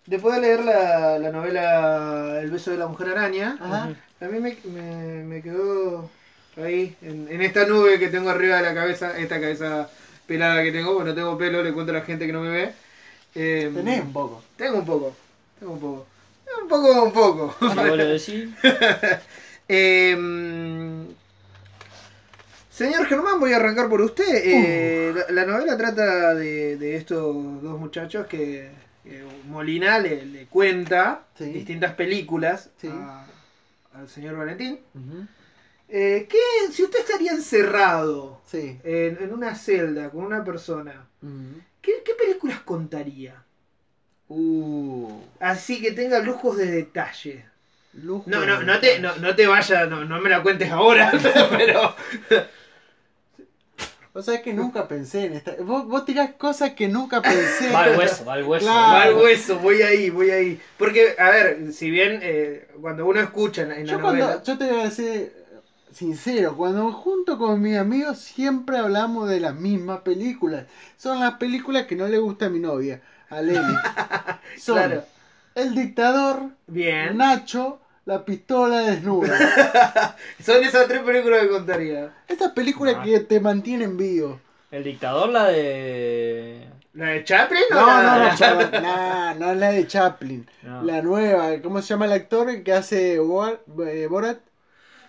Después 0.09 0.35
de 0.35 0.41
leer 0.41 0.65
la, 0.65 1.19
la 1.19 1.31
novela 1.31 2.39
El 2.41 2.49
beso 2.51 2.71
de 2.71 2.77
la 2.77 2.87
mujer 2.87 3.09
araña, 3.09 3.57
Ajá. 3.59 3.89
a 4.19 4.25
mí 4.25 4.39
me, 4.39 4.57
me, 4.63 5.23
me 5.23 5.41
quedó 5.41 6.09
ahí, 6.57 6.95
en, 7.01 7.27
en 7.29 7.41
esta 7.41 7.65
nube 7.65 7.99
que 7.99 8.09
tengo 8.09 8.29
arriba 8.29 8.57
de 8.57 8.63
la 8.63 8.73
cabeza, 8.73 9.17
esta 9.17 9.39
cabeza 9.39 9.87
pelada 10.25 10.63
que 10.63 10.71
tengo, 10.71 10.93
porque 10.95 11.09
no 11.09 11.15
tengo 11.15 11.37
pelo, 11.37 11.61
le 11.63 11.73
cuento 11.73 11.91
a 11.91 11.95
la 11.95 12.01
gente 12.01 12.25
que 12.25 12.33
no 12.33 12.41
me 12.41 12.49
ve. 12.49 12.73
Eh, 13.35 13.69
Tenés 13.73 14.01
un 14.01 14.13
poco. 14.13 14.43
Tengo 14.55 14.79
un 14.79 14.85
poco, 14.85 15.15
tengo 15.59 15.73
un 15.73 15.79
poco. 15.79 16.07
Un 16.61 16.67
poco, 16.67 17.03
un 17.03 17.11
poco. 17.13 17.55
Si 17.67 17.79
vos 17.79 17.97
lo 17.97 18.05
decís. 18.05 18.49
Eh, 19.71 20.17
señor 22.69 23.05
Germán, 23.07 23.39
voy 23.39 23.53
a 23.53 23.57
arrancar 23.57 23.89
por 23.89 24.01
usted. 24.01 24.25
Eh, 24.43 25.13
la, 25.13 25.31
la 25.33 25.45
novela 25.45 25.77
trata 25.77 26.33
de, 26.35 26.77
de 26.77 26.95
estos 26.95 27.35
dos 27.61 27.79
muchachos 27.79 28.27
que, 28.27 28.71
Molina 29.47 29.99
le, 29.99 30.25
le 30.25 30.45
cuenta 30.47 31.23
Sí. 31.37 31.45
distintas 31.45 31.93
películas 31.93 32.69
Sí. 32.79 32.87
a- 32.91 33.25
al 33.93 34.07
señor 34.09 34.37
Valentín. 34.37 34.79
Eh, 35.87 36.27
¿qué, 36.29 36.37
si 36.71 36.83
usted 36.83 36.99
estaría 36.99 37.31
encerrado 37.31 38.41
Sí. 38.45 38.79
en, 38.83 39.17
en 39.21 39.33
una 39.33 39.55
celda 39.55 40.09
con 40.09 40.23
una 40.23 40.43
persona. 40.43 41.07
¿qué, 41.81 42.03
qué 42.05 42.13
películas 42.13 42.59
contaría? 42.61 43.43
Uh, 44.27 45.21
Así 45.39 45.81
que 45.81 45.91
tenga 45.91 46.19
lujos 46.19 46.57
de 46.57 46.67
detalle. 46.67 47.45
No, 47.93 48.23
de 48.25 48.45
no, 48.45 48.61
no 48.61 48.79
te, 48.79 48.99
no, 48.99 49.15
no 49.15 49.35
te 49.35 49.47
vayas, 49.47 49.89
no, 49.89 50.05
no 50.05 50.21
me 50.21 50.29
la 50.29 50.43
cuentes 50.43 50.69
ahora, 50.71 51.11
pero... 51.49 51.95
O 54.13 54.21
sea, 54.21 54.35
es 54.35 54.41
que 54.41 54.53
nunca 54.53 54.87
pensé 54.87 55.25
en 55.25 55.33
esta. 55.33 55.55
Vos, 55.61 55.85
vos 55.87 56.03
tirás 56.05 56.31
cosas 56.33 56.71
que 56.73 56.87
nunca 56.87 57.21
pensé. 57.21 57.71
Va 57.71 57.83
al 57.83 57.97
hueso, 57.97 58.25
va 58.25 58.33
al 58.33 58.43
hueso. 58.43 58.65
Claro. 58.65 58.81
Va 58.91 59.03
al 59.03 59.13
hueso, 59.15 59.59
voy 59.59 59.81
ahí, 59.81 60.09
voy 60.09 60.31
ahí. 60.31 60.59
Porque, 60.77 61.15
a 61.17 61.29
ver, 61.29 61.71
si 61.73 61.89
bien 61.91 62.19
eh, 62.23 62.67
cuando 62.81 63.05
uno 63.05 63.19
escucha 63.21 63.61
en, 63.63 63.71
en 63.71 63.87
la 63.87 63.93
Yo, 63.93 63.99
novela... 63.99 64.25
cuando, 64.25 64.43
yo 64.43 64.57
te 64.57 64.65
voy 64.71 64.79
a 64.79 64.83
decir 64.85 65.33
sincero, 65.91 66.55
cuando 66.57 66.91
junto 66.91 67.37
con 67.37 67.61
mis 67.61 67.77
amigos 67.77 68.19
siempre 68.19 68.77
hablamos 68.77 69.29
de 69.29 69.39
las 69.39 69.55
mismas 69.55 70.01
películas. 70.01 70.65
Son 70.97 71.19
las 71.19 71.35
películas 71.35 71.85
que 71.85 71.95
no 71.95 72.07
le 72.07 72.17
gusta 72.17 72.45
a 72.47 72.49
mi 72.49 72.59
novia, 72.59 73.01
a 73.29 73.41
Leli. 73.41 73.59
Son 74.57 74.75
Claro. 74.75 75.03
El 75.55 75.75
Dictador, 75.75 76.49
Bien. 76.67 77.17
Nacho, 77.17 77.79
La 78.05 78.25
Pistola 78.25 78.79
Desnuda. 78.81 80.15
Son 80.43 80.63
esas 80.63 80.87
tres 80.87 81.01
películas 81.01 81.41
que 81.41 81.49
contaría. 81.49 82.11
Estas 82.27 82.51
películas 82.53 82.95
Ah. 82.99 83.03
que 83.03 83.19
te 83.19 83.39
mantienen 83.39 83.97
vivo. 83.97 84.39
El 84.71 84.83
dictador, 84.83 85.29
la 85.29 85.45
de. 85.45 86.65
¿La 86.93 87.05
de 87.07 87.23
Chaplin 87.23 87.61
o 87.71 87.75
No, 87.75 88.03
no, 88.03 88.19
no, 88.29 88.35
Chaplin? 88.35 88.69
no, 88.83 89.35
no, 89.35 89.51
es 89.51 89.57
la 89.57 89.71
de 89.71 89.87
Chaplin. 89.87 90.49
No. 90.63 90.83
La 90.83 91.01
nueva, 91.01 91.61
¿cómo 91.61 91.81
se 91.81 91.89
llama 91.89 92.05
el 92.05 92.13
actor 92.13 92.63
que 92.63 92.73
hace 92.73 93.19
Borat? 93.19 93.59
eh, 93.87 94.07
Borat? 94.09 94.39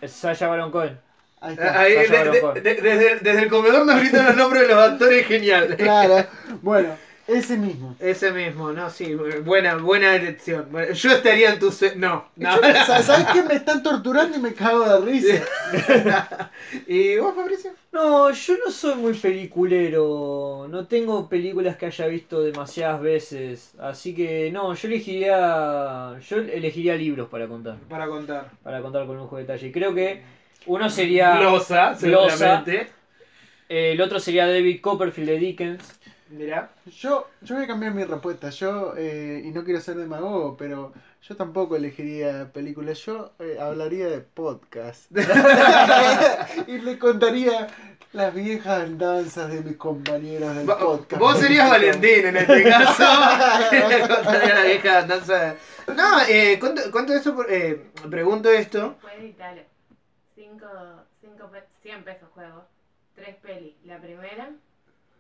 Es 0.03 0.13
Sasha 0.13 0.47
Baron 0.49 0.71
Cohen. 0.71 0.99
Ahí 1.41 1.55
está. 1.55 1.81
Ahí, 1.81 1.95
Sacha 1.95 2.11
de- 2.13 2.19
Baron 2.19 2.33
de- 2.35 2.41
Cohen. 2.41 2.63
de- 2.63 2.75
desde, 2.75 3.13
el- 3.13 3.21
desde 3.21 3.43
el 3.45 3.49
comedor 3.49 3.87
nos 3.87 3.99
gritan 4.01 4.27
los 4.27 4.37
nombres 4.37 4.63
de 4.69 4.75
los 4.75 4.79
actores, 4.91 5.27
genial. 5.27 5.75
Claro, 5.79 6.27
bueno, 6.63 6.97
ese 7.33 7.57
mismo. 7.57 7.97
Ese 8.01 8.31
mismo, 8.33 8.73
no, 8.73 8.91
sí, 8.91 9.15
buena, 9.45 9.77
buena 9.77 10.15
elección. 10.17 10.69
Yo 10.95 11.11
estaría 11.13 11.53
en 11.53 11.59
tu... 11.59 11.71
se- 11.71 11.97
No, 11.97 12.27
no. 12.37 12.57
Sa- 12.87 13.03
¿Sabes 13.03 13.27
qué? 13.33 13.43
Me 13.43 13.55
están 13.55 13.83
torturando 13.83 14.37
y 14.37 14.41
me 14.41 14.53
cago 14.55 15.01
de 15.01 15.11
risa. 15.13 15.45
¿Y 16.87 17.17
vos, 17.19 17.35
Fabricio? 17.35 17.71
No, 17.93 18.31
yo 18.31 18.55
no 18.65 18.71
soy 18.71 18.95
muy 18.97 19.15
peliculero. 19.15 20.67
No 20.71 20.87
tengo 20.87 21.29
películas 21.29 21.77
que 21.77 21.87
haya 21.87 22.07
visto 22.07 22.43
demasiadas 22.43 23.01
veces. 23.01 23.73
Así 23.81 24.15
que 24.15 24.51
no, 24.53 24.75
yo 24.75 24.89
elegiría. 24.89 26.19
Yo 26.29 26.37
elegiría 26.39 26.95
libros 26.97 27.29
para 27.29 27.47
contar. 27.49 27.77
Para 27.89 28.07
contar. 28.07 28.51
Para 28.63 28.81
contar 28.83 29.07
con 29.07 29.17
lujo 29.17 29.37
de 29.37 29.43
detalle. 29.43 29.73
Creo 29.73 29.95
que 29.95 30.23
uno 30.67 30.89
sería. 30.91 31.39
Glosa, 31.39 31.97
Glosa. 32.01 32.37
seguramente. 32.37 32.89
el 33.69 34.01
otro 34.01 34.19
sería 34.21 34.47
David 34.47 34.81
Copperfield 34.81 35.29
de 35.31 35.39
Dickens. 35.39 36.00
Mirá. 36.31 36.71
Yo, 36.87 37.29
yo 37.43 37.55
voy 37.57 37.65
a 37.65 37.67
cambiar 37.67 37.93
mi 37.93 38.05
respuesta. 38.05 38.51
Yo, 38.51 38.95
eh, 38.97 39.43
y 39.45 39.51
no 39.51 39.65
quiero 39.65 39.81
ser 39.81 39.97
demagogo, 39.97 40.57
pero 40.57 40.93
yo 41.23 41.37
tampoco 41.37 41.75
elegiría 41.77 42.51
películas. 42.53 42.99
Yo 43.01 43.33
eh, 43.41 43.59
hablaría 43.61 44.07
de 44.07 44.21
podcast. 44.21 45.11
y 46.69 46.79
le 46.79 46.99
contaría 46.99 47.67
las 48.13 48.33
viejas 48.35 48.97
danzas 48.99 49.51
de 49.51 49.61
mis 49.63 49.77
compañeros 49.77 50.55
del 50.57 50.71
Va- 50.71 50.79
podcast. 50.79 51.21
Vos 51.21 51.39
serías 51.39 51.69
Valentín 51.69 52.27
en 52.27 52.37
este 52.37 52.63
caso. 52.63 53.05
Le 53.89 54.01
contaría 54.09 54.55
la 54.55 54.63
vieja 54.65 55.03
danza. 55.07 55.55
No, 55.95 56.21
eh, 56.29 56.59
cuento, 56.61 56.83
cuento 56.93 57.13
esto, 57.13 57.35
por- 57.35 57.51
eh, 57.53 57.87
pregunto 58.09 58.49
esto. 58.51 58.97
Puedes 59.01 59.19
editarlo. 59.21 59.63
5, 60.37 60.67
100 61.83 62.05
pesos 62.05 62.29
juego. 62.35 62.65
3 63.17 63.37
pelis. 63.43 63.75
La 63.85 63.99
primera, 64.01 64.51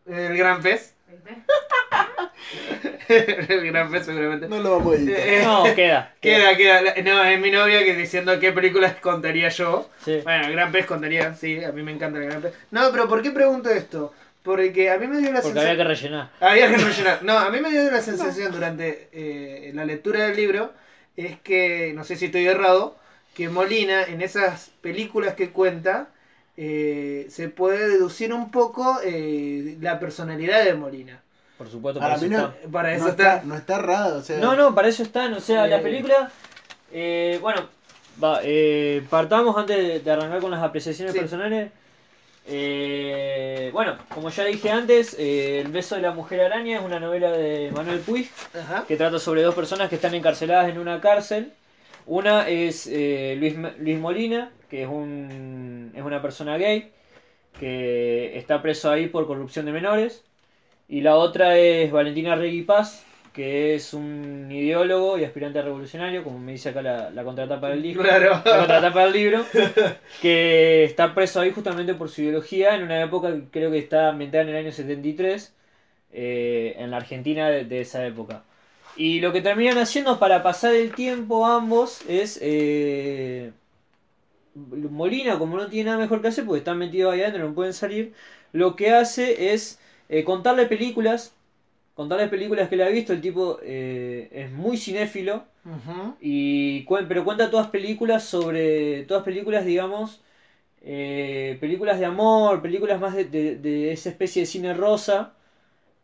El 0.07 0.37
gran 0.37 0.62
pez. 0.62 0.95
El 3.09 3.66
gran 3.73 3.91
pez, 3.91 4.07
seguramente. 4.07 4.49
No 4.49 4.59
lo 4.61 4.78
vamos 4.78 4.95
a 4.95 4.97
editar. 4.99 5.20
Eh, 5.20 5.43
No, 5.45 5.65
queda. 5.74 6.15
Queda, 6.20 6.57
queda. 6.57 6.82
No, 7.03 7.24
es 7.24 7.41
mi 7.41 7.51
novia 7.51 7.85
que 7.85 7.95
diciendo 7.95 8.39
qué 8.39 8.53
películas 8.53 8.95
contaría 9.01 9.49
yo. 9.49 9.89
Sí. 10.05 10.20
Bueno, 10.23 10.47
el 10.47 10.53
Gran 10.53 10.70
Pez 10.73 10.87
contaría, 10.87 11.35
sí, 11.35 11.62
a 11.65 11.73
mí 11.73 11.82
me 11.82 11.93
encanta 11.93 12.19
el 12.19 12.27
Gran 12.27 12.43
Pez. 12.43 12.55
No, 12.70 12.91
pero 12.93 13.09
¿por 13.09 13.23
qué 13.23 13.31
pregunto 13.31 13.70
esto? 13.70 14.12
Porque 14.43 14.91
a 14.91 14.99
mí 14.99 15.07
me 15.07 15.19
dio 15.19 15.32
la 15.32 15.43
Porque 15.43 15.59
había 15.59 15.70
sensación... 15.73 15.77
que 15.77 15.85
rellenar. 15.85 16.31
Había 16.41 16.70
que 16.70 16.77
rellenar. 16.77 17.23
No, 17.23 17.39
a 17.39 17.51
mí 17.51 17.61
me 17.61 17.70
dio 17.70 17.91
la 17.91 18.01
sensación 18.11 18.53
durante 18.53 19.09
eh, 19.12 19.70
la 19.74 19.85
lectura 19.85 20.27
del 20.27 20.37
libro, 20.37 20.73
es 21.16 21.39
que, 21.41 21.93
no 21.95 22.05
sé 22.05 22.16
si 22.16 22.27
estoy 22.27 22.47
errado, 22.47 22.97
que 23.35 23.49
Molina 23.49 24.05
en 24.05 24.23
esas 24.23 24.70
películas 24.81 25.35
que 25.35 25.51
cuenta, 25.51 26.09
eh, 26.56 27.27
se 27.31 27.48
puede 27.48 27.89
deducir 27.89 28.32
un 28.32 28.51
poco 28.51 28.98
eh, 29.05 29.77
la 29.81 29.98
personalidad 29.98 30.64
de 30.64 30.74
Molina. 30.74 31.20
Por 31.59 31.68
supuesto, 31.70 32.01
Para 32.01 32.14
eso 32.16 32.27
no, 32.27 32.39
está. 32.39 32.55
Para 32.70 32.94
eso 32.94 33.05
no 33.05 33.10
está... 33.10 33.35
está, 33.36 33.47
no 33.47 33.55
está 33.56 33.77
errado. 33.77 34.18
O 34.18 34.22
sea, 34.22 34.39
No, 34.39 34.56
no, 34.56 34.74
para 34.74 34.89
eso 34.89 35.02
están. 35.02 35.32
O 35.35 35.40
sea, 35.40 35.66
Eh. 35.66 35.68
la 35.68 35.81
película. 35.81 36.31
eh, 36.93 37.39
bueno, 37.43 37.66
va, 38.22 38.40
eh, 38.43 39.02
partamos 39.10 39.56
antes 39.56 39.77
de, 39.77 40.01
de 40.01 40.10
arrancar 40.10 40.40
con 40.40 40.51
las 40.51 40.62
apreciaciones 40.62 41.12
Sí. 41.12 41.18
personales. 41.20 41.70
Eh, 42.47 43.70
bueno, 43.72 43.97
como 44.14 44.31
ya 44.31 44.44
dije 44.44 44.70
antes, 44.70 45.14
eh, 45.18 45.60
El 45.60 45.68
beso 45.70 45.94
de 45.97 46.02
la 46.02 46.10
mujer 46.12 46.40
araña 46.40 46.78
es 46.78 46.85
una 46.85 46.98
novela 46.98 47.31
de 47.31 47.70
Manuel 47.72 48.01
Puig 48.01 48.28
Ajá. 48.59 48.85
que 48.89 48.97
trata 48.97 49.18
sobre 49.18 49.43
dos 49.43 49.55
personas 49.55 49.89
que 49.89 49.94
están 49.97 50.14
encarceladas 50.14 50.68
en 50.68 50.78
una 50.78 51.01
cárcel. 51.01 51.52
Una 52.11 52.49
es 52.49 52.89
eh, 52.89 53.37
Luis, 53.39 53.55
Luis 53.78 53.97
Molina, 53.97 54.51
que 54.69 54.82
es, 54.82 54.89
un, 54.89 55.93
es 55.95 56.03
una 56.03 56.20
persona 56.20 56.59
gay, 56.59 56.91
que 57.61 58.37
está 58.37 58.62
preso 58.62 58.91
ahí 58.91 59.07
por 59.07 59.28
corrupción 59.28 59.65
de 59.66 59.73
menores. 59.73 60.24
Y 60.89 61.03
la 61.03 61.16
otra 61.16 61.57
es 61.59 61.93
Valentina 61.93 62.35
Regui 62.35 62.62
Paz, 62.62 63.07
que 63.32 63.77
es 63.77 63.95
un 63.95 64.49
ideólogo 64.51 65.19
y 65.19 65.24
aspirante 65.24 65.61
a 65.61 65.62
revolucionario, 65.62 66.24
como 66.24 66.41
me 66.41 66.53
dice 66.53 66.70
acá 66.70 66.82
la, 66.82 67.11
la 67.11 67.23
contratapa 67.23 67.69
del 67.70 67.82
disco. 67.82 68.03
Claro. 68.03 68.43
La 68.45 68.59
contratapa 68.59 69.05
del 69.05 69.12
libro, 69.12 69.45
que 70.20 70.82
está 70.85 71.15
preso 71.15 71.41
ahí 71.41 71.53
justamente 71.53 71.95
por 71.95 72.09
su 72.09 72.23
ideología 72.23 72.74
en 72.74 72.82
una 72.82 73.01
época 73.03 73.32
que 73.32 73.45
creo 73.53 73.70
que 73.70 73.78
está 73.78 74.09
ambientada 74.09 74.43
en 74.43 74.51
el 74.51 74.57
año 74.57 74.73
73, 74.73 75.55
eh, 76.12 76.74
en 76.77 76.91
la 76.91 76.97
Argentina 76.97 77.49
de, 77.51 77.65
de 77.66 77.81
esa 77.82 78.05
época. 78.05 78.43
Y 78.97 79.21
lo 79.21 79.33
que 79.33 79.41
terminan 79.41 79.79
haciendo 79.79 80.19
para 80.19 80.43
pasar 80.43 80.75
el 80.75 80.95
tiempo 80.95 81.47
ambos 81.47 82.01
es... 82.09 82.39
eh, 82.43 83.53
Molina, 84.55 85.39
como 85.39 85.57
no 85.57 85.69
tiene 85.69 85.91
nada 85.91 86.03
mejor 86.03 86.21
que 86.21 86.29
hacer, 86.29 86.45
porque 86.45 86.59
están 86.59 86.79
metidos 86.79 87.12
ahí 87.12 87.21
adentro, 87.23 87.47
no 87.49 87.55
pueden 87.55 87.73
salir, 87.73 88.12
lo 88.53 88.75
que 88.77 88.91
hace 88.93 89.53
es 89.55 89.79
eh, 90.09 90.25
contarle 90.25 90.67
películas, 90.67 91.35
contarle 91.95 92.29
películas 92.29 92.69
que 92.69 92.77
le 92.77 92.85
ha 92.85 92.89
visto, 92.89 93.12
el 93.12 93.21
tipo 93.21 93.59
eh, 93.62 94.29
es 94.33 94.51
muy 94.53 94.77
cinéfilo, 94.79 95.45
Ujú. 95.65 96.17
y 96.21 96.85
cuen- 96.87 97.07
pero 97.09 97.25
cuenta 97.25 97.51
todas 97.51 97.69
películas 97.69 98.25
sobre 98.25 99.05
todas 99.05 99.25
películas 99.25 99.65
digamos 99.67 100.23
eh, 100.83 101.59
películas 101.61 101.99
de 102.01 102.07
amor 102.07 102.62
películas 102.62 103.01
más 103.01 103.15
de, 103.15 103.25
de- 103.27 103.57
de 103.57 103.93
esa 103.93 104.11
especie 104.11 104.43
de 104.43 104.47
cine 104.47 104.75
rosa 104.75 105.35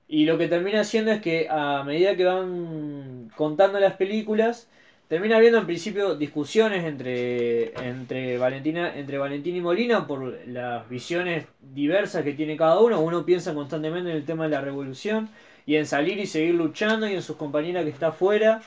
y 0.08 0.24
lo 0.24 0.38
que 0.38 0.48
termina 0.48 0.80
haciendo 0.80 1.10
es 1.12 1.20
que 1.20 1.48
a 1.50 1.82
medida 1.84 2.16
que 2.16 2.24
van 2.24 3.30
contando 3.36 3.80
las 3.80 3.94
películas 3.94 4.68
termina 5.08 5.36
habiendo 5.36 5.58
en 5.58 5.66
principio 5.66 6.14
discusiones 6.16 6.84
entre 6.84 7.72
entre 7.86 8.38
Valentina 8.38 8.96
entre 8.96 9.18
Valentín 9.18 9.56
y 9.56 9.60
Molina 9.60 10.06
por 10.06 10.36
las 10.46 10.88
visiones 10.88 11.46
diversas 11.74 12.24
que 12.24 12.34
tiene 12.34 12.56
cada 12.56 12.80
uno. 12.80 13.00
Uno 13.00 13.24
piensa 13.24 13.54
constantemente 13.54 14.10
en 14.10 14.16
el 14.16 14.24
tema 14.24 14.44
de 14.44 14.50
la 14.50 14.60
revolución 14.60 15.28
y 15.64 15.76
en 15.76 15.86
salir 15.86 16.18
y 16.18 16.26
seguir 16.26 16.54
luchando 16.54 17.08
y 17.08 17.14
en 17.14 17.22
sus 17.22 17.36
compañeras 17.36 17.84
que 17.84 17.90
está 17.90 18.08
afuera 18.08 18.62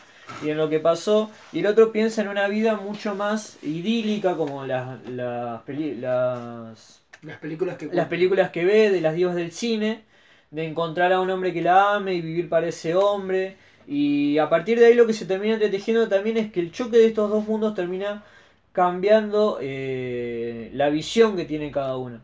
y 0.46 0.50
en 0.50 0.58
lo 0.58 0.70
que 0.70 0.80
pasó, 0.80 1.32
y 1.52 1.60
el 1.60 1.66
otro 1.66 1.92
piensa 1.92 2.22
en 2.22 2.28
una 2.28 2.48
vida 2.48 2.76
mucho 2.76 3.16
más 3.16 3.58
idílica, 3.64 4.36
como 4.36 4.64
las, 4.64 5.04
las, 5.10 5.64
peli- 5.64 5.96
las, 5.96 7.02
Las 7.24 7.38
películas 7.40 7.78
que 7.78 7.88
las 7.92 8.08
películas 8.08 8.52
que 8.52 8.64
ve 8.64 8.92
de 8.92 9.02
las 9.02 9.16
divas 9.16 9.36
del 9.36 9.52
cine, 9.52 10.04
de 10.52 10.66
encontrar 10.66 11.14
a 11.14 11.22
un 11.22 11.30
hombre 11.30 11.54
que 11.54 11.62
la 11.62 11.96
ame 11.96 12.16
y 12.16 12.22
vivir 12.22 12.50
para 12.50 12.68
ese 12.68 12.96
hombre, 12.96 13.58
y 13.88 14.38
a 14.38 14.50
partir 14.50 14.80
de 14.80 14.88
ahí 14.88 14.94
lo 14.94 15.08
que 15.08 15.14
se 15.14 15.26
termina 15.26 15.56
entretejiendo 15.56 16.08
también 16.08 16.38
es 16.38 16.52
que 16.52 16.60
el 16.60 16.72
choque 16.72 16.98
de 16.98 17.08
estos 17.08 17.30
dos 17.30 17.48
mundos 17.48 17.74
termina 17.74 18.24
cambiando 18.72 19.58
eh, 19.62 20.70
la 20.74 20.90
visión 20.90 21.36
que 21.36 21.46
tiene 21.46 21.72
cada 21.72 21.98
uno. 21.98 22.22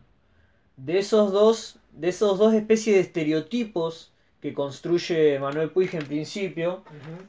De 0.76 0.98
esos 0.98 1.32
dos, 1.32 1.78
de 1.92 2.08
esos 2.08 2.38
dos 2.38 2.54
especies 2.54 2.96
de 2.96 3.02
estereotipos 3.02 4.12
que 4.40 4.52
construye 4.54 5.38
Manuel 5.40 5.70
Puig 5.70 5.94
en 5.94 6.06
principio, 6.06 6.84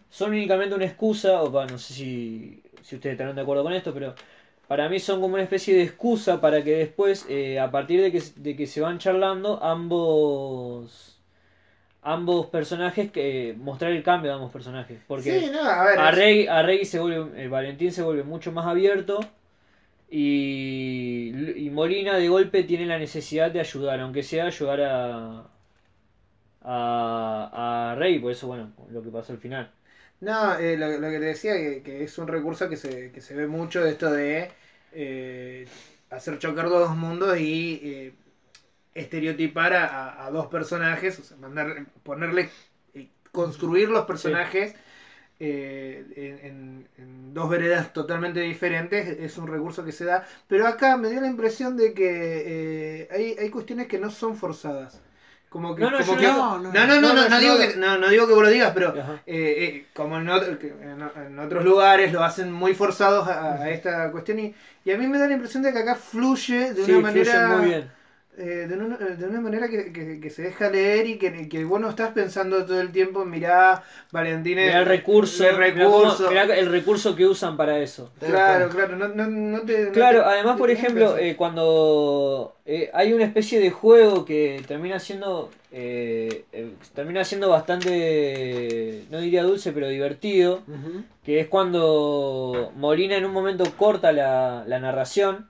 son 0.09 0.31
únicamente 0.31 0.75
una 0.75 0.85
excusa, 0.85 1.41
o 1.41 1.65
no 1.65 1.77
sé 1.79 1.93
si, 1.93 2.63
si 2.83 2.95
ustedes 2.95 3.13
estarán 3.13 3.35
de 3.35 3.41
acuerdo 3.41 3.63
con 3.63 3.73
esto, 3.73 3.93
pero 3.93 4.13
para 4.67 4.89
mí 4.89 4.99
son 4.99 5.21
como 5.21 5.35
una 5.35 5.43
especie 5.43 5.75
de 5.75 5.83
excusa 5.83 6.41
para 6.41 6.63
que 6.63 6.71
después, 6.77 7.25
eh, 7.29 7.59
a 7.59 7.71
partir 7.71 8.01
de 8.01 8.11
que, 8.11 8.21
de 8.37 8.55
que 8.55 8.67
se 8.67 8.81
van 8.81 8.99
charlando, 8.99 9.63
ambos 9.63 11.19
ambos 12.03 12.47
personajes, 12.47 13.11
que 13.11 13.55
mostrar 13.57 13.91
el 13.91 14.03
cambio 14.03 14.31
de 14.31 14.35
ambos 14.37 14.51
personajes. 14.51 14.99
Porque 15.07 15.33
Sí, 15.33 15.49
no, 15.51 15.59
a 15.61 15.83
ver. 15.83 15.99
a 15.99 16.11
es- 16.11 16.11
Rey, 16.11 16.47
a 16.47 16.61
Rey 16.63 16.85
se 16.85 16.99
vuelve, 16.99 17.43
eh, 17.43 17.47
Valentín 17.49 17.91
se 17.91 18.03
vuelve 18.03 18.23
mucho 18.23 18.51
más 18.51 18.65
abierto 18.67 19.19
y, 20.09 21.33
y 21.65 21.69
Molina 21.71 22.15
de 22.17 22.29
golpe 22.29 22.63
tiene 22.63 22.85
la 22.85 22.97
necesidad 22.99 23.51
de 23.51 23.59
ayudar, 23.61 23.99
aunque 24.01 24.23
sea 24.23 24.45
ayudar 24.47 24.81
a, 24.81 25.47
a, 26.61 27.91
a 27.91 27.95
Rey, 27.95 28.19
por 28.19 28.31
eso 28.31 28.47
bueno, 28.47 28.71
lo 28.91 29.01
que 29.03 29.09
pasó 29.09 29.33
al 29.33 29.39
final. 29.39 29.71
No, 30.19 30.57
eh, 30.57 30.77
lo, 30.77 30.87
lo 30.99 31.09
que 31.09 31.19
te 31.19 31.25
decía, 31.25 31.53
que, 31.55 31.83
que 31.83 32.03
es 32.03 32.17
un 32.17 32.27
recurso 32.27 32.67
que 32.69 32.75
se, 32.77 33.11
que 33.11 33.21
se 33.21 33.35
ve 33.35 33.45
mucho 33.47 33.83
de 33.83 33.91
esto 33.91 34.11
de 34.11 34.51
eh, 34.91 35.67
hacer 36.09 36.39
chocar 36.39 36.69
dos 36.69 36.95
mundos 36.95 37.37
y 37.39 37.79
eh, 37.83 38.13
estereotipar 38.95 39.73
a, 39.73 40.25
a- 40.25 40.31
dos 40.31 40.47
personajes, 40.47 41.19
o 41.19 41.23
sea, 41.23 41.37
mandar, 41.37 41.85
ponerle, 42.03 42.49
eh, 42.95 43.09
construir 43.31 43.89
los 43.89 44.05
personajes 44.05 44.75
eh, 45.39 46.05
en, 46.17 46.47
en- 46.47 46.89
en 46.97 47.33
dos 47.33 47.49
veredas 47.49 47.93
totalmente 47.93 48.41
diferentes, 48.41 49.07
es 49.19 49.37
un 49.37 49.47
recurso 49.47 49.85
que 49.85 49.91
se 49.93 50.05
da, 50.05 50.27
pero 50.47 50.67
acá 50.67 50.97
me 50.97 51.09
dio 51.09 51.21
la 51.21 51.27
impresión 51.27 51.77
de 51.77 51.93
que 51.93 53.03
eh, 53.03 53.09
hay, 53.11 53.35
hay 53.39 53.49
cuestiones 53.51 53.87
que 53.87 53.99
no 53.99 54.11
son 54.11 54.35
forzadas. 54.37 55.01
Como 55.49 55.73
que, 55.75 55.81
No, 55.81 55.91
no, 55.91 55.97
como 55.99 56.17
que- 56.17 56.27
no- 56.27 56.59
no, 56.59 56.71
no, 56.71 57.01
no, 57.01 57.13
no, 57.13 57.29
no, 57.29 57.39
digo 57.39 57.53
no- 57.53 57.59
que, 57.59 57.75
no, 57.77 57.97
no 57.97 58.09
digo 58.09 58.27
que 58.27 58.33
vos 58.33 58.43
lo 58.43 58.49
digas, 58.49 58.71
pero 58.73 58.93
eh, 58.95 59.23
eh, 59.25 59.87
como 59.93 60.17
en, 60.17 60.27
otro- 60.29 60.51
en- 60.61 61.09
en 61.25 61.39
otros 61.39 61.63
lugares 61.63 62.11
lo 62.11 62.23
hacen 62.23 62.51
muy 62.51 62.73
forzados 62.75 63.27
a, 63.27 63.53
a 63.53 63.69
esta 63.69 64.11
cuestión 64.11 64.39
y, 64.39 64.53
y 64.83 64.91
a 64.91 64.97
mí 64.97 65.07
me 65.07 65.17
da 65.17 65.27
la 65.27 65.33
impresión 65.33 65.63
de 65.63 65.71
que 65.71 65.79
acá 65.79 65.95
fluye 65.95 66.73
de 66.73 66.83
Sí, 66.85 66.91
una 66.91 67.11
fluye 67.11 67.25
manera 67.33 67.57
muy 67.57 67.65
bien. 67.67 67.91
Eh, 68.37 68.67
de, 68.69 68.75
una, 68.75 68.97
de 68.97 69.25
una 69.27 69.41
manera 69.41 69.67
que, 69.67 69.91
que- 69.91 70.19
que 70.19 70.29
se 70.29 70.43
deja 70.43 70.69
leer 70.69 71.07
y 71.07 71.17
que, 71.17 71.49
que 71.49 71.63
vos 71.65 71.81
no 71.81 71.89
estás 71.89 72.11
pensando 72.13 72.65
todo 72.65 72.79
el 72.79 72.91
tiempo, 72.91 73.25
mirá, 73.25 73.83
Valentín 74.11 74.55
Mirá 74.57 74.79
el 74.79 74.85
recurso, 74.85 75.47
el 75.47 75.57
mirá 75.57 75.73
cómo- 75.85 76.01
recurso. 76.03 76.29
mirá 76.29 76.43
el 76.43 76.71
recurso 76.71 77.15
que 77.15 77.25
usan 77.25 77.57
para 77.57 77.79
eso. 77.79 78.11
Claro, 78.19 78.69
claro, 78.69 78.95
no, 78.95 79.07
no, 79.07 79.27
no 79.27 79.61
te... 79.61 79.85
no 79.87 79.91
Claro, 79.91 80.19
te- 80.21 80.25
además, 80.29 80.57
por 80.57 80.69
ejemplo, 80.69 81.17
eh, 81.17 81.35
cuando 81.35 82.55
eh, 82.65 82.89
hay 82.93 83.13
una 83.13 83.23
especie 83.25 83.59
de 83.59 83.71
juego 83.71 84.23
que 84.25 84.61
termina 84.67 84.99
siendo 84.99 85.49
eh, 85.71 86.45
eh, 86.53 86.71
termina 86.95 87.23
siendo 87.25 87.49
bastante, 87.49 89.03
no 89.09 89.19
diría 89.19 89.43
dulce, 89.43 89.71
pero 89.71 89.87
divertido, 89.89 90.61
que 91.25 91.39
es 91.39 91.47
cuando 91.47 92.71
Molina 92.75 93.17
en 93.17 93.25
un 93.25 93.33
momento 93.33 93.65
corta 93.77 94.11
la, 94.11 94.63
la 94.67 94.79
narración 94.79 95.49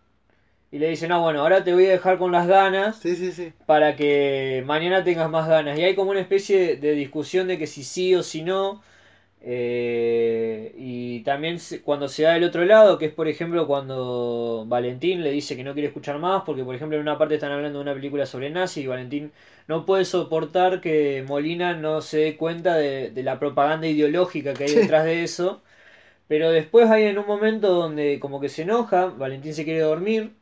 y 0.78 0.80
le 0.80 0.90
dice, 0.90 1.08
no, 1.08 1.22
bueno, 1.22 1.42
ahora 1.42 1.64
te 1.64 1.74
voy 1.74 1.86
a 1.88 1.92
dejar 1.92 2.18
con 2.18 2.32
las 2.32 2.48
ganas 2.48 3.04
Sí, 3.04 3.16
sí, 3.16 3.32
sí. 3.32 3.54
para 3.66 3.96
que 3.96 4.64
mañana 4.66 5.04
tengas 5.04 5.30
más 5.30 5.48
ganas. 5.50 5.78
Y 5.80 5.84
hay 5.84 5.96
como 5.96 6.12
una 6.12 6.22
especie 6.22 6.78
de 6.78 6.92
discusión 6.94 7.48
de 7.48 7.58
que 7.58 7.68
si 7.68 7.84
sí 7.84 8.16
o 8.16 8.24
si 8.24 8.44
no. 8.44 8.82
eh, 9.42 10.74
y 10.78 11.22
también 11.24 11.58
cuando 11.84 12.08
se 12.10 12.24
da 12.24 12.34
del 12.34 12.44
otro 12.46 12.66
lado, 12.66 12.98
que 12.98 13.06
es 13.08 13.14
por 13.14 13.28
ejemplo 13.28 13.68
cuando 13.68 14.66
Valentín 14.68 15.24
le 15.24 15.32
dice 15.32 15.56
que 15.56 15.64
no 15.64 15.74
quiere 15.74 15.88
escuchar 15.90 16.18
más, 16.20 16.44
porque 16.46 16.64
por 16.64 16.76
ejemplo 16.76 16.98
en 16.98 17.04
una 17.04 17.18
parte 17.18 17.36
están 17.36 17.52
hablando 17.52 17.80
de 17.80 17.84
una 17.84 17.94
película 17.94 18.26
sobre 18.26 18.50
nazi 18.50 18.82
y 18.82 18.88
Valentín 18.88 19.32
no 19.68 19.86
puede 19.86 20.06
soportar 20.06 20.82
que 20.82 21.24
Molina 21.28 21.76
no 21.76 22.02
se 22.02 22.18
dé 22.20 22.38
cuenta 22.38 22.76
de, 22.78 23.12
de 23.12 23.24
la 23.24 23.40
propaganda 23.40 23.88
ideológica 23.88 24.56
que 24.58 24.66
hay 24.66 24.74
detrás 24.74 25.06
de 25.06 25.24
eso. 25.24 25.62
Pero 26.28 26.52
después 26.52 26.90
hay 26.90 27.04
en 27.04 27.18
un 27.18 27.26
momento 27.26 27.74
donde 27.74 28.20
como 28.20 28.40
que 28.40 28.50
se 28.50 28.64
enoja, 28.64 29.06
Valentín 29.06 29.54
se 29.54 29.64
quiere 29.64 29.80
dormir 29.80 30.34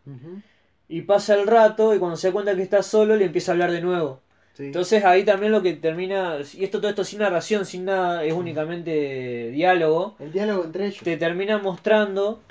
y 0.88 1.02
pasa 1.02 1.36
el 1.36 1.48
rato 1.48 1.94
y 1.94 2.00
cuando 2.00 2.18
se 2.18 2.28
da 2.28 2.34
cuenta 2.34 2.56
que 2.56 2.64
está 2.64 2.82
solo 2.82 3.16
le 3.16 3.26
empieza 3.26 3.52
a 3.52 3.54
hablar 3.54 3.72
de 3.72 3.82
nuevo. 3.82 4.22
Sí. 4.54 4.66
Entonces 4.66 5.04
ahí 5.04 5.24
también 5.24 5.52
lo 5.52 5.62
que 5.62 5.74
termina, 5.74 6.38
y 6.54 6.64
esto 6.64 6.80
todo 6.80 6.90
esto 6.90 7.04
sin 7.04 7.20
narración, 7.20 7.66
sin 7.66 7.86
nada, 7.86 8.24
es 8.24 8.34
únicamente 8.34 9.52
diálogo, 9.52 10.16
el 10.20 10.32
diálogo 10.32 10.64
entre 10.64 10.88
ellos. 10.88 11.04
te 11.04 11.18
termina 11.18 11.58
mostrando 11.58 12.42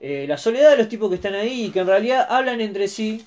eh, 0.00 0.26
la 0.28 0.36
soledad 0.36 0.72
de 0.72 0.78
los 0.78 0.88
tipos 0.88 1.08
que 1.08 1.14
están 1.14 1.34
ahí 1.34 1.66
y 1.66 1.70
que 1.70 1.80
en 1.80 1.86
realidad 1.86 2.26
hablan 2.28 2.60
entre 2.60 2.88
sí 2.88 3.24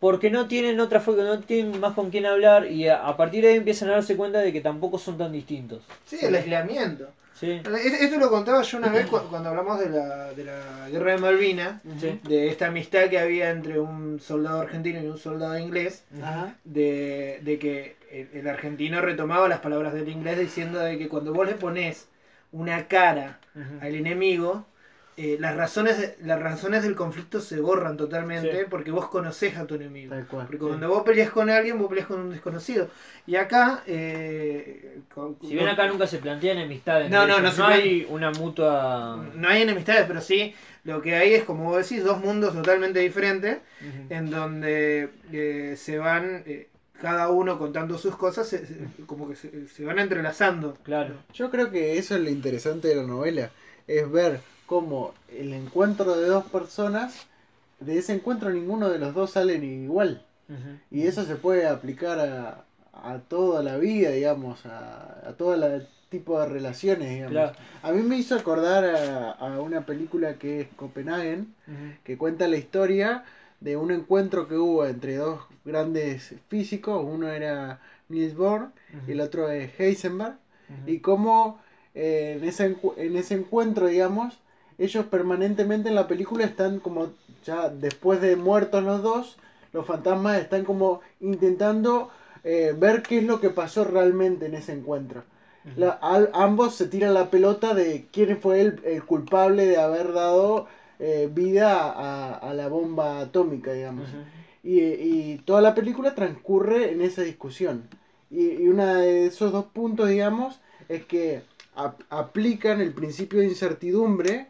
porque 0.00 0.30
no 0.30 0.48
tienen 0.48 0.80
otra 0.80 1.02
no 1.06 1.38
tienen 1.40 1.80
más 1.80 1.94
con 1.94 2.10
quién 2.10 2.26
hablar 2.26 2.70
y 2.70 2.88
a, 2.88 3.06
a 3.06 3.16
partir 3.16 3.44
de 3.44 3.50
ahí 3.50 3.56
empiezan 3.56 3.88
a 3.90 3.92
darse 3.92 4.16
cuenta 4.16 4.40
de 4.40 4.52
que 4.52 4.60
tampoco 4.60 4.98
son 4.98 5.16
tan 5.16 5.32
distintos. 5.32 5.82
Sí, 6.04 6.18
el 6.20 6.34
aislamiento. 6.34 7.08
¿Sí? 7.38 7.60
Es- 7.84 8.00
Esto 8.02 8.18
lo 8.18 8.30
contaba 8.30 8.62
yo 8.62 8.78
una 8.78 8.88
vez 8.88 9.06
cu- 9.06 9.20
cuando 9.30 9.50
hablamos 9.50 9.78
de 9.80 9.90
la, 9.90 10.32
de 10.32 10.44
la 10.44 10.88
guerra 10.90 11.12
de 11.12 11.18
Malvinas, 11.18 11.82
Sí. 12.00 12.20
de 12.24 12.48
esta 12.48 12.66
amistad 12.68 13.08
que 13.08 13.18
había 13.18 13.50
entre 13.50 13.78
un 13.80 14.20
soldado 14.20 14.60
argentino 14.60 15.00
y 15.02 15.06
un 15.06 15.18
soldado 15.18 15.58
inglés, 15.58 16.04
Ajá. 16.22 16.54
de, 16.64 17.40
de 17.42 17.58
que 17.58 17.96
el, 18.10 18.28
el 18.32 18.48
argentino 18.48 19.00
retomaba 19.00 19.48
las 19.48 19.60
palabras 19.60 19.92
del 19.94 20.08
inglés 20.08 20.38
diciendo 20.38 20.78
de 20.80 20.98
que 20.98 21.08
cuando 21.08 21.32
vos 21.32 21.46
le 21.46 21.54
pones 21.54 22.08
una 22.52 22.86
cara 22.88 23.38
al 23.82 23.94
enemigo, 23.94 24.66
eh, 25.20 25.36
las, 25.40 25.56
razones 25.56 25.98
de- 25.98 26.16
las 26.24 26.40
razones 26.40 26.82
del 26.84 26.94
conflicto 26.94 27.40
se 27.40 27.58
borran 27.60 27.96
totalmente 27.96 28.60
Sí. 28.60 28.66
porque 28.70 28.90
vos 28.92 29.08
conocés 29.08 29.56
a 29.56 29.66
tu 29.66 29.74
enemigo. 29.74 30.14
Tal 30.14 30.26
cual. 30.28 30.46
Porque 30.46 30.58
sí. 30.60 30.66
cuando 30.68 30.88
vos 30.88 31.02
peleas 31.02 31.30
con 31.30 31.50
alguien, 31.50 31.76
vos 31.78 31.88
peleas 31.88 32.06
con 32.06 32.20
un 32.20 32.30
desconocido. 32.30 32.88
Y 33.26 33.34
acá... 33.36 33.82
eh, 33.86 35.00
con- 35.12 35.36
Si 35.42 35.54
bien 35.54 35.68
acá 35.68 35.86
nunca 35.88 36.06
se 36.06 36.18
plantean 36.18 36.58
enemistades, 36.58 37.10
No, 37.10 37.26
no, 37.26 37.40
no 37.40 37.52
no 37.52 37.66
hay 37.66 38.06
una 38.08 38.30
mutua... 38.30 39.26
No 39.34 39.48
hay 39.48 39.62
enemistades, 39.62 40.04
pero 40.06 40.20
sí 40.20 40.54
lo 40.84 41.02
que 41.02 41.14
hay 41.16 41.34
es, 41.34 41.44
como 41.44 41.64
vos 41.64 41.76
decís, 41.88 42.04
dos 42.04 42.20
mundos 42.20 42.54
totalmente 42.54 43.00
diferentes 43.00 43.58
en 44.08 44.30
donde 44.30 45.10
eh, 45.32 45.74
se 45.76 45.98
van, 45.98 46.44
eh, 46.46 46.68
cada 47.00 47.28
uno 47.28 47.58
contando 47.58 47.98
sus 47.98 48.16
cosas, 48.16 48.48
se- 48.48 48.64
se- 48.66 48.76
como 49.06 49.28
que 49.28 49.36
se, 49.36 49.68
se 49.68 49.84
van 49.84 49.98
entrelazando. 49.98 50.74
Claro. 50.84 51.14
Yo 51.34 51.50
creo 51.50 51.70
que 51.70 51.98
eso 51.98 52.14
es 52.14 52.22
lo 52.22 52.30
interesante 52.30 52.88
de 52.88 52.96
la 52.96 53.02
novela, 53.02 53.50
es 53.86 54.10
ver 54.10 54.40
cómo 54.68 55.14
el 55.36 55.54
encuentro 55.54 56.16
de 56.16 56.28
dos 56.28 56.44
personas, 56.44 57.26
de 57.80 57.98
ese 57.98 58.12
encuentro 58.12 58.50
ninguno 58.50 58.90
de 58.90 58.98
los 58.98 59.14
dos 59.14 59.32
salen 59.32 59.64
igual. 59.64 60.22
Y 60.90 61.06
eso 61.06 61.24
se 61.24 61.36
puede 61.36 61.66
aplicar 61.66 62.20
a, 62.20 62.64
a 62.92 63.18
toda 63.18 63.62
la 63.62 63.76
vida, 63.78 64.10
digamos, 64.10 64.64
a, 64.66 65.28
a 65.28 65.32
todo 65.32 65.54
el 65.54 65.86
tipo 66.10 66.40
de 66.40 66.46
relaciones, 66.46 67.08
digamos. 67.10 67.32
Claro. 67.32 67.52
A 67.82 67.92
mí 67.92 68.02
me 68.02 68.16
hizo 68.16 68.34
acordar 68.34 68.84
a, 68.84 69.32
a 69.32 69.60
una 69.60 69.84
película 69.84 70.34
que 70.34 70.60
es 70.62 70.68
Copenhagen, 70.76 71.54
que 72.04 72.16
cuenta 72.16 72.46
la 72.46 72.56
historia 72.56 73.24
de 73.60 73.76
un 73.76 73.90
encuentro 73.90 74.48
que 74.48 74.56
hubo 74.56 74.86
entre 74.86 75.16
dos 75.16 75.40
grandes 75.64 76.34
físicos, 76.48 77.04
uno 77.04 77.28
era 77.28 77.80
Niels 78.08 78.36
Bohr 78.36 78.68
y 79.06 79.12
el 79.12 79.20
otro 79.20 79.50
es 79.50 79.78
Heisenberg, 79.78 80.36
y 80.86 81.00
cómo 81.00 81.58
eh, 81.94 82.38
en, 82.38 82.48
ese 82.48 82.76
en 82.96 83.16
ese 83.16 83.34
encuentro, 83.34 83.86
digamos, 83.86 84.38
ellos 84.78 85.06
permanentemente 85.06 85.88
en 85.88 85.94
la 85.96 86.06
película 86.06 86.44
están 86.44 86.80
como 86.80 87.08
ya 87.44 87.68
después 87.68 88.20
de 88.20 88.36
muertos 88.36 88.84
los 88.84 89.02
dos, 89.02 89.36
los 89.72 89.84
fantasmas 89.86 90.38
están 90.40 90.64
como 90.64 91.00
intentando 91.20 92.10
eh, 92.44 92.74
ver 92.76 93.02
qué 93.02 93.18
es 93.18 93.24
lo 93.24 93.40
que 93.40 93.50
pasó 93.50 93.84
realmente 93.84 94.46
en 94.46 94.54
ese 94.54 94.72
encuentro. 94.72 95.24
Ujú. 95.64 95.80
La- 95.80 95.90
al- 95.90 96.30
ambos 96.32 96.74
se 96.74 96.86
tiran 96.86 97.14
la 97.14 97.30
pelota 97.30 97.74
de 97.74 98.06
quién 98.12 98.38
fue 98.38 98.60
el, 98.60 98.80
el 98.84 99.04
culpable 99.04 99.66
de 99.66 99.78
haber 99.78 100.12
dado 100.12 100.66
eh, 101.00 101.28
vida 101.32 101.90
a, 101.90 102.34
a 102.34 102.54
la 102.54 102.68
bomba 102.68 103.20
atómica, 103.20 103.72
digamos. 103.72 104.08
Y, 104.62 104.80
y 104.80 105.38
toda 105.44 105.60
la 105.60 105.74
película 105.74 106.14
transcurre 106.14 106.92
en 106.92 107.02
esa 107.02 107.22
discusión. 107.22 107.88
Y, 108.30 108.50
y 108.62 108.68
uno 108.68 108.84
de 108.96 109.26
esos 109.26 109.52
dos 109.52 109.66
puntos, 109.66 110.08
digamos, 110.08 110.60
es 110.88 111.04
que 111.04 111.42
ap- 111.78 112.02
aplican 112.10 112.80
el 112.80 112.92
principio 112.92 113.40
de 113.40 113.46
incertidumbre 113.46 114.48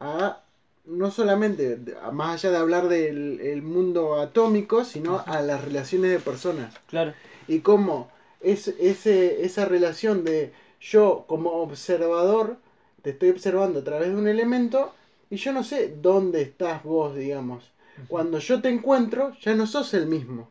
a 0.00 0.42
no 0.84 1.10
solamente, 1.10 1.78
a 2.00 2.10
más 2.12 2.34
allá 2.44 2.52
de 2.52 2.58
hablar 2.58 2.88
del 2.88 3.40
el 3.40 3.62
mundo 3.62 4.20
atómico, 4.20 4.84
sino 4.84 5.22
a 5.26 5.40
las 5.42 5.64
relaciones 5.64 6.12
de 6.12 6.18
personas. 6.20 6.74
Claro. 6.86 7.12
Y 7.48 7.58
cómo 7.60 8.08
es, 8.40 8.68
ese, 8.68 9.44
esa 9.44 9.64
relación 9.64 10.22
de 10.22 10.52
yo 10.80 11.24
como 11.26 11.50
observador, 11.62 12.56
te 13.02 13.10
estoy 13.10 13.30
observando 13.30 13.80
a 13.80 13.84
través 13.84 14.10
de 14.10 14.16
un 14.16 14.28
elemento 14.28 14.92
y 15.30 15.36
yo 15.36 15.52
no 15.52 15.64
sé 15.64 15.92
dónde 16.00 16.42
estás 16.42 16.84
vos, 16.84 17.16
digamos. 17.16 17.72
Cuando 18.08 18.38
yo 18.38 18.60
te 18.60 18.68
encuentro, 18.68 19.32
ya 19.40 19.54
no 19.54 19.66
sos 19.66 19.92
el 19.94 20.06
mismo. 20.06 20.50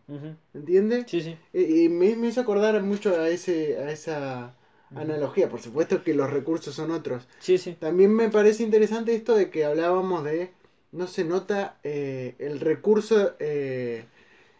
¿entiendes? 0.53 1.06
Sí, 1.07 1.22
sí. 1.22 1.38
Y, 1.53 1.84
y 1.85 1.89
me, 1.89 2.15
me 2.15 2.27
hizo 2.27 2.41
acordar 2.41 2.81
mucho 2.81 3.15
a, 3.15 3.30
ese, 3.30 3.77
a 3.77 3.91
esa 3.91 4.53
analogía. 4.95 5.49
Por 5.49 5.62
supuesto 5.62 6.03
que 6.03 6.14
los 6.14 6.30
recursos 6.30 6.76
son 6.76 6.91
otros. 6.91 7.28
Sí, 7.40 7.57
sí. 7.57 7.74
También 7.80 8.14
me 8.14 8.30
parece 8.30 8.64
interesante 8.64 9.16
esto 9.16 9.36
de 9.36 9.49
que 9.49 9.66
hablábamos 9.66 10.24
de, 10.24 10.52
no 10.91 11.07
se 11.07 11.24
nota 11.24 11.76
eh, 11.84 12.36
el 12.40 12.60
recurso, 12.60 13.34
eh, 13.40 14.06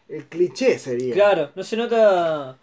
el 0.08 0.24
cliché 0.26 0.78
sería. 0.78 1.14
Claro, 1.14 1.50
no 1.54 1.62
se 1.62 1.76
nota. 1.76 2.56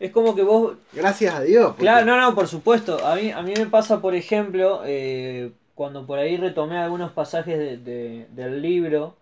Es 0.00 0.10
como 0.12 0.34
que 0.36 0.42
vos. 0.42 0.76
Gracias 0.92 1.34
a 1.34 1.40
Dios. 1.42 1.68
porque- 1.68 1.82
Claro, 1.82 2.06
no, 2.06 2.20
no, 2.20 2.34
por 2.34 2.46
supuesto. 2.46 3.04
A 3.04 3.16
mí, 3.16 3.30
a 3.32 3.42
mí 3.42 3.52
me 3.56 3.66
pasa, 3.66 4.00
por 4.00 4.14
ejemplo, 4.14 4.82
eh, 4.84 5.50
cuando 5.74 6.06
por 6.06 6.18
ahí 6.18 6.36
retomé 6.36 6.76
algunos 6.78 7.12
pasajes 7.12 7.58
de- 7.58 7.76
de- 7.78 8.26
del 8.30 8.60
libro, 8.62 9.16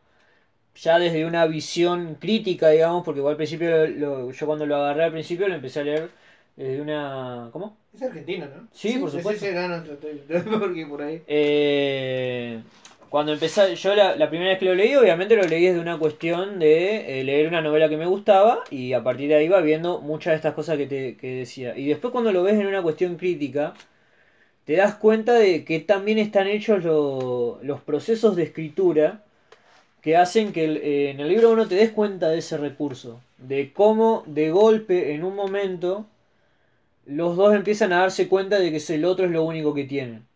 ya 0.75 0.99
desde 0.99 1.25
una 1.25 1.47
visión 1.47 2.17
crítica, 2.21 2.69
digamos, 2.69 3.05
porque 3.05 3.21
igual 3.21 3.33
al 3.33 3.37
principio, 3.39 3.71
lo- 3.71 3.87
lo- 3.87 4.31
yo 4.33 4.47
cuando 4.47 4.67
lo 4.67 4.77
agarré 4.77 5.05
al 5.05 5.13
principio 5.13 5.49
lo 5.49 5.55
empecé 5.55 5.81
a 5.81 5.85
leer 5.85 6.11
desde 6.57 6.81
una. 6.81 7.51
¿Cómo? 7.53 7.77
Es 7.95 8.03
argentino, 8.03 8.47
¿no? 8.47 8.69
Sí, 8.73 8.99
por 8.99 9.11
supuesto. 9.11 9.45
Sí, 9.45 9.53
sí, 9.53 9.55
no, 9.55 9.69
no, 9.69 10.59
porque 10.61 10.87
por 10.87 11.03
ahí. 11.03 11.23
Eh, 11.27 12.61
cuando 13.09 13.33
empecé, 13.33 13.75
yo 13.77 13.95
la, 13.95 14.17
la 14.17 14.29
primera 14.29 14.51
vez 14.51 14.59
que 14.59 14.65
lo 14.65 14.75
leí, 14.75 14.95
obviamente 14.97 15.37
lo 15.37 15.45
leí 15.45 15.67
desde 15.67 15.81
una 15.81 15.99
cuestión 15.99 16.59
de 16.59 17.21
eh, 17.21 17.25
leer 17.25 17.47
una 17.49 17.63
novela 17.63 17.89
que 17.89 17.97
me 17.97 18.07
gustaba 18.07 18.65
y 18.71 18.93
a 18.93 19.03
partir 19.03 19.29
de 19.29 19.37
ahí 19.37 19.47
iba 19.47 19.61
viendo 19.61 20.01
muchas 20.01 20.33
de 20.33 20.37
estas 20.37 20.55
cosas 20.55 20.77
que, 20.77 20.87
te, 20.87 21.17
que 21.17 21.37
decía. 21.37 21.77
Y 21.77 21.87
después 21.89 22.13
cuando 22.13 22.33
lo 22.33 22.43
ves 22.43 22.55
en 22.59 22.67
una 22.67 22.83
cuestión 22.83 23.17
crítica, 23.17 23.75
te 24.65 24.75
das 24.77 24.97
cuenta 24.97 25.35
de 25.35 25.65
que 25.65 25.81
también 25.81 26.19
están 26.19 26.47
hechos 26.49 26.85
lo- 26.85 27.59
los 27.63 27.81
procesos 27.83 28.37
de 28.37 28.45
escritura 28.45 29.23
que 30.03 30.17
hacen 30.17 30.53
que 30.53 30.65
eh, 30.65 31.11
en 31.11 31.21
el 31.21 31.29
libro 31.29 31.53
uno 31.53 31.69
te 31.69 31.77
des 31.77 31.91
cuenta 31.91 32.29
de 32.31 32.39
ese 32.39 32.57
recurso, 32.59 33.21
de 33.39 33.73
cómo 33.73 34.25
de 34.27 34.51
golpe 34.51 35.15
en 35.15 35.25
un 35.25 35.35
momento 35.37 36.07
los 37.07 37.37
dos 37.37 37.55
empiezan 37.55 37.93
a 37.93 38.01
darse 38.01 38.29
cuenta 38.29 38.59
de 38.59 38.71
que 38.71 38.95
el 38.95 39.05
otro 39.05 39.27
es 39.27 39.33
lo 39.33 39.45
único 39.45 39.75
que 39.75 39.85
tienen 39.85 40.27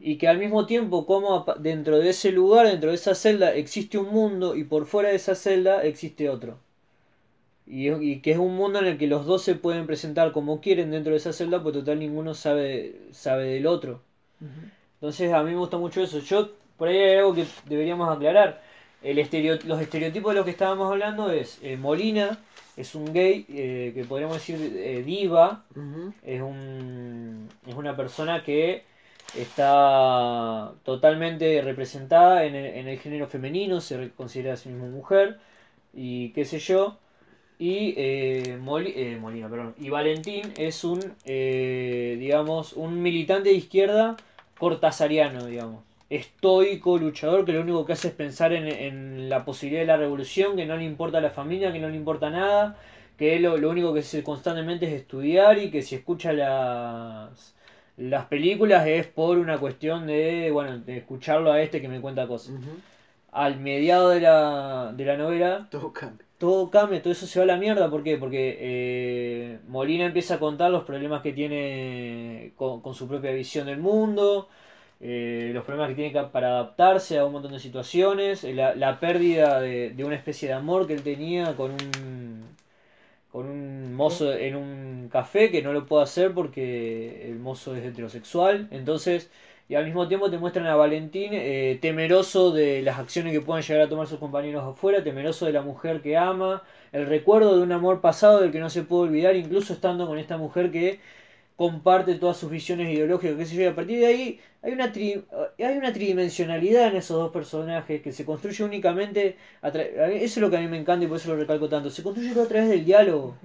y 0.00 0.16
que 0.16 0.26
al 0.26 0.38
mismo 0.38 0.64
tiempo 0.64 1.04
como 1.04 1.44
dentro 1.58 1.98
de 1.98 2.10
ese 2.10 2.32
lugar, 2.32 2.66
dentro 2.66 2.90
de 2.90 2.96
esa 2.96 3.14
celda 3.14 3.54
existe 3.54 3.98
un 3.98 4.10
mundo 4.10 4.56
y 4.56 4.64
por 4.64 4.86
fuera 4.86 5.10
de 5.10 5.16
esa 5.16 5.34
celda 5.34 5.82
existe 5.84 6.30
otro. 6.30 6.58
Y 7.66 8.20
que 8.20 8.32
es 8.32 8.38
un 8.38 8.56
mundo 8.56 8.80
en 8.80 8.86
el 8.86 8.98
que 8.98 9.06
los 9.06 9.26
dos 9.26 9.42
se 9.42 9.54
pueden 9.54 9.86
presentar 9.86 10.32
como 10.32 10.60
quieren 10.60 10.90
dentro 10.90 11.12
de 11.12 11.18
esa 11.18 11.32
celda, 11.32 11.62
pues 11.62 11.74
total 11.74 12.00
ninguno 12.00 12.34
sabe, 12.34 13.00
sabe 13.12 13.46
del 13.46 13.66
otro. 13.66 14.00
Entonces 14.94 15.32
a 15.32 15.42
mí 15.42 15.50
me 15.52 15.58
gusta 15.58 15.78
mucho 15.78 16.02
eso. 16.02 16.18
Yo, 16.20 16.50
por 16.76 16.88
ahí 16.88 16.96
hay 16.96 17.18
algo 17.18 17.34
que 17.34 17.46
deberíamos 17.66 18.08
aclarar, 18.14 18.62
el 19.02 19.18
estereo- 19.18 19.58
los 19.64 19.80
estereotipos 19.80 20.32
de 20.32 20.36
los 20.36 20.44
que 20.44 20.50
estábamos 20.52 20.90
hablando 20.90 21.30
es 21.30 21.58
eh, 21.62 21.76
Molina, 21.76 22.38
es 22.76 22.94
un 22.94 23.12
gay 23.12 23.46
eh, 23.48 23.92
que 23.94 24.04
podríamos 24.04 24.36
decir 24.36 24.56
eh, 24.76 25.02
diva, 25.04 25.64
es, 26.24 26.40
un, 26.42 27.48
es 27.66 27.74
una 27.74 27.96
persona 27.96 28.42
que 28.44 28.84
está 29.38 30.72
totalmente 30.84 31.62
representada 31.62 32.44
en 32.44 32.54
el, 32.54 32.66
en 32.66 32.88
el 32.88 32.98
género 32.98 33.26
femenino, 33.26 33.80
se 33.80 34.10
considera 34.10 34.54
a 34.54 34.56
sí 34.56 34.68
mismo 34.68 34.88
mujer 34.88 35.38
y 35.94 36.30
qué 36.30 36.44
sé 36.44 36.58
yo. 36.58 36.98
Y 37.58 37.94
eh, 37.98 38.58
Moli- 38.60 38.94
eh, 38.96 39.18
Molina, 39.20 39.48
perdón. 39.48 39.74
Y 39.78 39.90
Valentín 39.90 40.52
es 40.56 40.82
un, 40.84 41.14
eh, 41.26 42.16
digamos, 42.18 42.72
un 42.72 43.02
militante 43.02 43.50
de 43.50 43.54
izquierda 43.56 44.16
cortasariano, 44.58 45.44
digamos. 45.46 45.84
Estoico, 46.10 46.98
luchador, 46.98 47.44
que 47.44 47.52
lo 47.52 47.60
único 47.62 47.86
que 47.86 47.92
hace 47.94 48.08
es 48.08 48.14
pensar 48.14 48.52
en, 48.52 48.66
en 48.68 49.28
la 49.30 49.44
posibilidad 49.44 49.82
de 49.82 49.86
la 49.86 49.96
revolución, 49.96 50.56
que 50.56 50.66
no 50.66 50.76
le 50.76 50.84
importa 50.84 51.20
la 51.20 51.30
familia, 51.30 51.72
que 51.72 51.78
no 51.78 51.88
le 51.88 51.96
importa 51.96 52.30
nada, 52.30 52.76
que 53.16 53.36
él 53.36 53.42
lo, 53.44 53.56
lo 53.56 53.70
único 53.70 53.94
que 53.94 54.00
hace 54.00 54.22
constantemente 54.24 54.86
es 54.86 54.92
estudiar 54.92 55.58
y 55.58 55.70
que 55.70 55.82
si 55.82 55.94
escucha 55.94 56.32
las, 56.32 57.54
las 57.96 58.26
películas 58.26 58.86
es 58.88 59.06
por 59.06 59.38
una 59.38 59.58
cuestión 59.58 60.06
de, 60.06 60.50
bueno, 60.50 60.78
de 60.80 60.96
escucharlo 60.98 61.52
a 61.52 61.62
este 61.62 61.80
que 61.80 61.88
me 61.88 62.00
cuenta 62.00 62.26
cosas. 62.26 62.54
Al 63.32 63.60
mediado 63.60 64.08
de 64.10 64.20
la, 64.20 64.92
de 64.96 65.04
la 65.04 65.16
novela, 65.16 65.68
Todo 65.70 65.92
cambia. 65.92 66.26
todo 66.38 66.70
cambia, 66.70 67.00
todo 67.02 67.12
eso 67.12 67.26
se 67.26 67.38
va 67.38 67.44
a 67.44 67.46
la 67.46 67.56
mierda. 67.56 67.88
¿Por 67.90 68.02
qué? 68.02 68.16
Porque 68.16 68.56
eh, 68.60 69.58
Molina 69.68 70.06
empieza 70.06 70.34
a 70.34 70.38
contar 70.40 70.70
los 70.70 70.84
problemas 70.84 71.22
que 71.22 71.32
tiene 71.32 72.52
con, 72.56 72.80
con 72.80 72.94
su 72.94 73.06
propia 73.06 73.30
visión 73.32 73.66
del 73.66 73.78
mundo, 73.78 74.48
eh, 75.00 75.50
los 75.54 75.64
problemas 75.64 75.88
que 75.90 75.94
tiene 75.94 76.28
para 76.28 76.48
adaptarse 76.48 77.18
a 77.18 77.24
un 77.24 77.32
montón 77.32 77.52
de 77.52 77.58
situaciones, 77.58 78.44
eh, 78.44 78.54
la, 78.54 79.00
pérdida 79.00 79.60
de, 79.60 79.90
de 79.90 80.04
una 80.04 80.16
especie 80.16 80.48
de 80.48 80.54
amor 80.54 80.86
que 80.86 80.94
él 80.94 81.02
tenía 81.02 81.56
con 81.56 81.72
un, 81.72 82.44
con 83.32 83.46
un 83.48 83.94
mozo 83.94 84.32
en 84.32 84.56
un 84.56 85.08
café 85.10 85.50
que 85.50 85.62
no 85.62 85.72
lo 85.72 85.86
puede 85.86 86.02
hacer 86.04 86.32
porque 86.34 87.28
el 87.28 87.38
mozo 87.38 87.74
es 87.76 87.84
heterosexual. 87.84 88.68
Entonces, 88.70 89.30
y 89.70 89.76
al 89.76 89.84
mismo 89.84 90.08
tiempo 90.08 90.30
te 90.30 90.38
muestran 90.38 90.66
a 90.66 90.74
Valentín 90.74 91.30
eh, 91.32 91.78
temeroso 91.80 92.50
de 92.50 92.82
las 92.82 92.98
acciones 92.98 93.32
que 93.32 93.40
puedan 93.40 93.62
llegar 93.62 93.84
a 93.84 93.88
tomar 93.88 94.08
sus 94.08 94.18
compañeros 94.18 94.64
afuera, 94.64 95.04
temeroso 95.04 95.46
de 95.46 95.52
la 95.52 95.62
mujer 95.62 96.02
que 96.02 96.16
ama, 96.16 96.64
el 96.92 97.06
recuerdo 97.06 97.56
de 97.56 97.62
un 97.62 97.70
amor 97.72 98.00
pasado 98.00 98.40
del 98.40 98.50
que 98.50 98.58
no 98.58 98.68
se 98.68 98.82
puede 98.82 99.04
olvidar, 99.04 99.36
incluso 99.36 99.72
estando 99.72 100.08
con 100.08 100.18
esta 100.18 100.36
mujer 100.38 100.72
que 100.72 100.98
comparte 101.56 102.16
todas 102.16 102.36
sus 102.36 102.50
visiones 102.50 102.88
ideológicas, 102.92 103.36
qué 103.36 103.46
sé 103.46 103.54
yo, 103.56 103.62
y 103.62 103.66
a 103.66 103.74
partir 103.76 104.00
de 104.00 104.06
ahí 104.06 104.40
hay 104.62 104.72
una, 104.72 104.92
tri- 104.92 105.24
hay 105.58 105.76
una 105.78 105.92
tridimensionalidad 105.92 106.88
en 106.88 106.96
esos 106.96 107.16
dos 107.16 107.32
personajes 107.32 108.02
que 108.02 108.12
se 108.12 108.24
construye 108.24 108.62
únicamente, 108.64 109.36
a 109.62 109.70
tra- 109.72 109.86
eso 109.86 110.24
es 110.24 110.36
lo 110.38 110.50
que 110.50 110.56
a 110.56 110.60
mí 110.60 110.68
me 110.68 110.78
encanta 110.78 111.04
y 111.04 111.08
por 111.08 111.16
eso 111.16 111.30
lo 111.34 111.40
recalco 111.40 111.68
tanto, 111.68 111.90
se 111.90 112.02
construye 112.02 112.32
todo 112.32 112.44
a 112.44 112.48
través 112.48 112.68
del 112.68 112.84
diálogo. 112.84 113.36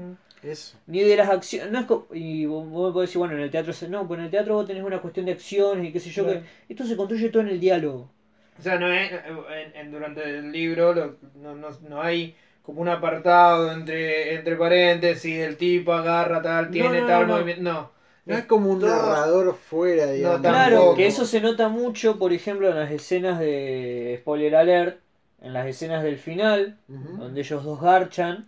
Eso. 0.43 0.77
Ni 0.87 1.01
de 1.01 1.15
las 1.15 1.29
acciones, 1.29 1.71
no 1.71 1.79
es 1.79 1.85
co- 1.85 2.07
y 2.13 2.45
vos, 2.45 2.69
vos 2.69 2.89
me 2.89 2.93
podés 2.93 3.09
decir, 3.09 3.19
bueno, 3.19 3.33
en 3.35 3.39
el 3.41 3.49
teatro 3.49 3.73
se- 3.73 3.89
no, 3.89 4.07
pues 4.07 4.19
en 4.19 4.25
el 4.25 4.31
teatro 4.31 4.53
vos 4.55 4.67
tenés 4.67 4.83
una 4.83 4.99
cuestión 5.01 5.25
de 5.25 5.31
acciones 5.31 5.89
y 5.89 5.91
qué 5.91 5.99
sé 5.99 6.09
yo, 6.11 6.23
Claro. 6.25 6.41
que 6.41 6.73
esto 6.73 6.85
se 6.85 6.95
construye 6.95 7.29
todo 7.29 7.41
en 7.41 7.49
el 7.49 7.59
diálogo. 7.59 8.11
O 8.59 8.61
sea, 8.61 8.77
no 8.79 8.91
es, 8.91 9.11
en, 9.11 9.75
en- 9.75 9.91
durante 9.91 10.21
el 10.23 10.51
libro 10.51 10.93
lo- 10.93 11.15
no, 11.41 11.55
no, 11.55 11.69
no 11.89 12.01
hay 12.01 12.35
como 12.61 12.81
un 12.81 12.89
apartado 12.89 13.71
entre, 13.71 14.35
entre 14.35 14.55
paréntesis, 14.55 15.35
el 15.39 15.55
tipo 15.57 15.93
agarra 15.93 16.41
tal, 16.41 16.69
tiene 16.71 17.01
no, 17.01 17.07
tal 17.07 17.27
no. 17.27 17.33
movimiento. 17.35 17.63
No. 17.63 17.91
No 18.26 18.35
es 18.35 18.45
como 18.45 18.72
un 18.72 18.80
todo- 18.80 18.89
narrador 18.89 19.56
fuera, 19.56 20.11
digamos. 20.11 20.41
Claro, 20.41 20.95
que 20.95 21.06
eso 21.07 21.26
se 21.26 21.41
nota 21.41 21.69
mucho, 21.69 22.18
por 22.18 22.34
ejemplo, 22.34 22.69
en 22.69 22.76
las 22.76 22.91
escenas 22.91 23.39
de 23.39 24.18
spoiler 24.22 24.56
alert, 24.56 24.99
en 25.41 25.53
las 25.53 25.68
escenas 25.68 26.03
del 26.03 26.18
final, 26.18 26.77
donde 26.88 27.41
ellos 27.41 27.64
dos 27.64 27.80
garchan, 27.81 28.47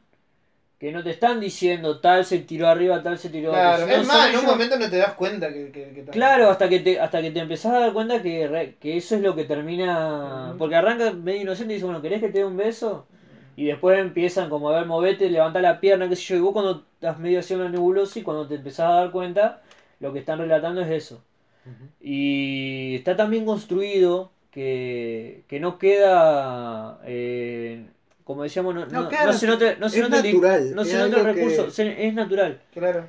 que 0.80 0.92
no 0.92 1.04
te 1.04 1.10
están 1.12 1.40
diciendo 1.40 2.00
tal 2.02 2.24
se 2.26 2.40
tiró 2.40 2.68
arriba, 2.68 3.02
tal 3.02 3.18
se 3.18 3.30
tiró 3.30 3.50
Claro, 3.52 3.68
abajo. 3.84 3.86
sino 3.88 4.02
es 4.02 4.08
más, 4.08 4.18
en 4.30 4.36
un 4.36 4.40
ellos- 4.42 4.52
momento 4.52 4.78
no 4.78 4.90
te 4.90 4.98
das 4.98 5.14
cuenta 5.14 5.52
que... 5.52 5.72
que, 5.72 5.94
que 5.94 6.06
Claro, 6.06 6.50
hasta 6.52 6.70
que 6.70 6.80
te, 6.82 7.00
hasta 7.00 7.22
que 7.22 7.32
te 7.32 7.40
empezás 7.40 7.74
a 7.74 7.80
dar 7.80 7.94
cuenta 7.94 8.22
que, 8.22 8.48
re- 8.48 8.76
que 8.80 8.98
eso 8.98 9.16
es 9.16 9.22
lo 9.22 9.36
que 9.36 9.44
termina. 9.46 10.54
Porque 10.58 10.76
arranca 10.76 11.12
medio 11.14 11.42
inocente 11.42 11.74
y 11.74 11.76
dice, 11.78 11.86
bueno, 11.86 12.02
¿querés 12.02 12.20
que 12.22 12.30
te 12.30 12.40
dé 12.40 12.46
un 12.46 12.58
beso? 12.58 13.08
Y 13.58 13.66
después 13.66 14.00
empiezan 14.00 14.50
como 14.50 14.70
a 14.70 14.78
ver, 14.78 14.86
movete, 14.86 15.30
levanta 15.30 15.60
la 15.60 15.80
pierna, 15.82 16.08
qué 16.08 16.16
sé 16.16 16.22
yo. 16.24 16.36
Y 16.38 16.40
vos 16.40 16.54
cuando 16.54 16.86
estás 16.94 17.20
medio 17.20 17.40
haciendo 17.40 17.66
la 17.66 17.72
nebulosa 17.72 18.20
y 18.20 18.22
cuando 18.24 18.48
te 18.48 18.56
empezás 18.56 18.86
a 18.88 18.94
dar 18.94 19.12
cuenta, 19.12 19.62
lo 20.00 20.14
que 20.14 20.20
están 20.20 20.38
relatando 20.40 20.80
es 20.82 20.92
eso. 20.92 21.22
Y 22.00 22.96
está 22.96 23.16
tan 23.18 23.30
bien 23.32 23.46
construido 23.46 24.32
que, 24.52 25.44
que 25.48 25.60
no 25.60 25.78
queda. 25.78 27.00
eh, 27.06 27.86
como 28.24 28.44
decíamos, 28.44 28.76
no, 28.76 28.86
No, 28.86 29.04
no- 29.04 29.10
claro, 29.10 29.28
no 29.28 29.34
se 29.34 29.48
nota, 29.48 29.76
no 29.80 29.90
se 29.90 29.98
es 29.98 30.04
nota 30.04 30.18
el 30.18 30.24
di- 30.24 30.34
natural, 30.34 30.76
no 30.76 30.82
es 30.82 30.88
se 30.90 30.94
nota 30.98 31.08
el 31.08 31.14
algo 31.14 31.26
que- 31.26 31.34
recurso, 31.34 31.72
se- 31.72 32.08
es 32.08 32.14
natural. 32.14 32.62
Claro, 32.74 33.08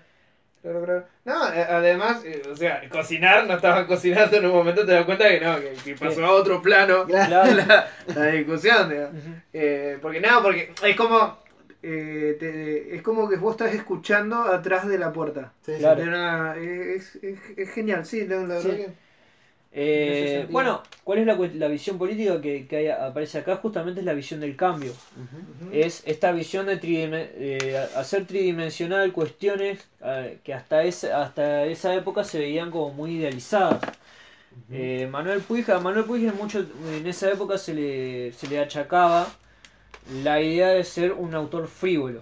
claro, 0.62 0.84
claro. 0.84 1.04
No, 1.28 1.52
eh, 1.52 1.66
además, 1.68 2.24
eh, 2.24 2.42
o 2.50 2.56
sea, 2.56 2.82
cocinar, 2.88 3.46
no 3.46 3.54
estaban 3.54 3.86
cocinando 3.86 4.36
en 4.38 4.46
un 4.46 4.52
momento, 4.52 4.86
te 4.86 4.92
das 4.92 5.04
cuenta 5.04 5.28
que 5.28 5.40
no, 5.40 5.60
que, 5.60 5.72
que 5.84 5.94
pasó 5.94 6.24
a 6.24 6.30
otro 6.32 6.62
plano 6.62 7.04
Claro. 7.06 7.54
la, 7.54 7.86
la 8.14 8.26
discusión, 8.26 8.88
digamos. 8.88 9.12
Ujú. 9.22 9.32
Eh, 9.52 9.98
porque 10.00 10.20
nada, 10.20 10.42
porque 10.42 10.72
es 10.82 10.96
como, 10.96 11.38
eh, 11.82 12.36
te- 12.40 12.96
es 12.96 13.02
como 13.02 13.28
que 13.28 13.36
vos 13.36 13.52
estás 13.52 13.74
escuchando 13.74 14.36
atrás 14.42 14.88
de 14.88 14.98
la 14.98 15.12
puerta. 15.12 15.52
Sí. 15.66 15.74
Claro. 15.78 16.00
De 16.02 16.08
una- 16.08 16.56
es, 16.56 17.16
es- 17.16 17.38
es 17.56 17.70
genial, 17.72 18.06
sí, 18.06 18.26
la, 18.26 18.36
la 18.38 18.60
Sí. 18.60 18.68
verdad 18.68 18.86
que... 18.86 19.07
Eh, 19.72 20.46
bueno, 20.50 20.82
¿cuál 21.04 21.18
es 21.20 21.26
la, 21.26 21.34
la 21.54 21.68
visión 21.68 21.98
política 21.98 22.40
que, 22.40 22.66
que 22.66 22.76
hay- 22.76 22.88
aparece 22.88 23.38
acá? 23.38 23.56
Justamente 23.56 24.00
es 24.00 24.06
la 24.06 24.14
visión 24.14 24.40
del 24.40 24.56
cambio. 24.56 24.92
Es 25.72 26.02
esta 26.06 26.32
visión 26.32 26.66
de 26.66 26.80
tridime- 26.80 27.28
eh, 27.34 27.86
hacer 27.96 28.26
tridimensional 28.26 29.12
cuestiones 29.12 29.86
eh, 30.02 30.38
que 30.44 30.54
hasta, 30.54 30.82
ese, 30.84 31.12
hasta 31.12 31.64
esa 31.66 31.94
época 31.94 32.24
se 32.24 32.38
veían 32.38 32.70
como 32.70 32.92
muy 32.92 33.16
idealizadas. 33.16 33.80
Eh, 34.72 35.08
Manuel 35.10 35.40
Puig, 35.40 35.70
a 35.70 35.80
Manuel 35.80 36.04
Puig 36.04 36.24
en, 36.26 36.36
mucho, 36.36 36.64
en 36.92 37.06
esa 37.06 37.30
época 37.30 37.58
se 37.58 37.74
le, 37.74 38.32
se 38.32 38.48
le 38.48 38.60
achacaba 38.60 39.28
la 40.22 40.40
idea 40.40 40.68
de 40.70 40.84
ser 40.84 41.12
un 41.12 41.34
autor 41.34 41.68
frívolo. 41.68 42.20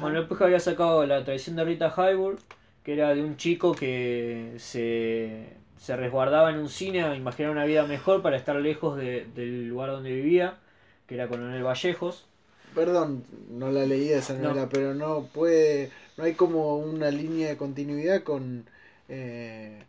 Manuel 0.00 0.26
Puig 0.26 0.42
había 0.42 0.60
sacado 0.60 1.06
la 1.06 1.24
tradición 1.24 1.56
de 1.56 1.64
Rita 1.64 1.92
Hayworth, 1.96 2.40
que 2.84 2.94
era 2.94 3.14
de 3.14 3.22
un 3.22 3.36
chico 3.36 3.74
que 3.74 4.54
se, 4.58 5.44
se 5.78 5.96
resguardaba 5.96 6.50
en 6.50 6.58
un 6.58 6.68
cine 6.68 7.02
a 7.02 7.14
imaginar 7.16 7.50
una 7.52 7.64
vida 7.64 7.84
mejor 7.86 8.22
para 8.22 8.36
estar 8.36 8.56
lejos 8.56 8.96
de- 8.96 9.26
del 9.34 9.68
lugar 9.68 9.90
donde 9.90 10.12
vivía, 10.12 10.58
que 11.06 11.14
era 11.14 11.28
Coronel 11.28 11.62
Vallejos. 11.62 12.26
Perdón, 12.74 13.24
no 13.50 13.70
la 13.72 13.86
leí 13.86 14.10
esa 14.10 14.34
No. 14.34 14.50
novela, 14.50 14.68
pero 14.70 14.94
no 14.94 15.24
puede, 15.32 15.90
no 16.16 16.24
hay 16.24 16.34
como 16.34 16.76
una 16.78 17.10
línea 17.10 17.48
de 17.48 17.56
continuidad 17.56 18.22
con... 18.22 18.66
Eh, 19.08 19.82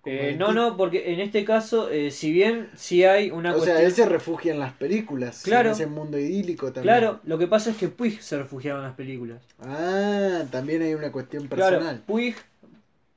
con 0.00 0.12
Eh, 0.12 0.36
no, 0.38 0.52
no, 0.52 0.76
porque 0.76 1.12
en 1.12 1.18
este 1.20 1.44
caso, 1.44 1.90
eh, 1.90 2.12
si 2.12 2.30
bien 2.30 2.70
sí 2.76 3.04
hay 3.04 3.30
una 3.32 3.50
O 3.50 3.54
cuestión... 3.54 3.76
sea, 3.78 3.86
él 3.86 3.92
se 3.92 4.06
refugia 4.06 4.52
en 4.52 4.60
las 4.60 4.72
películas, 4.72 5.42
Claro. 5.42 5.70
en 5.70 5.74
ese 5.74 5.86
mundo 5.88 6.16
idílico 6.16 6.66
también. 6.72 6.82
Claro, 6.96 7.20
lo 7.24 7.38
que 7.38 7.48
pasa 7.48 7.70
es 7.70 7.76
que 7.76 7.88
Puig 7.88 8.22
se 8.22 8.38
refugiaba 8.38 8.78
en 8.78 8.84
las 8.86 8.94
películas. 8.94 9.42
Ah, 9.60 10.44
también 10.52 10.82
hay 10.82 10.94
una 10.94 11.10
cuestión 11.10 11.48
personal. 11.48 11.80
Claro, 11.80 12.00
Puig... 12.06 12.36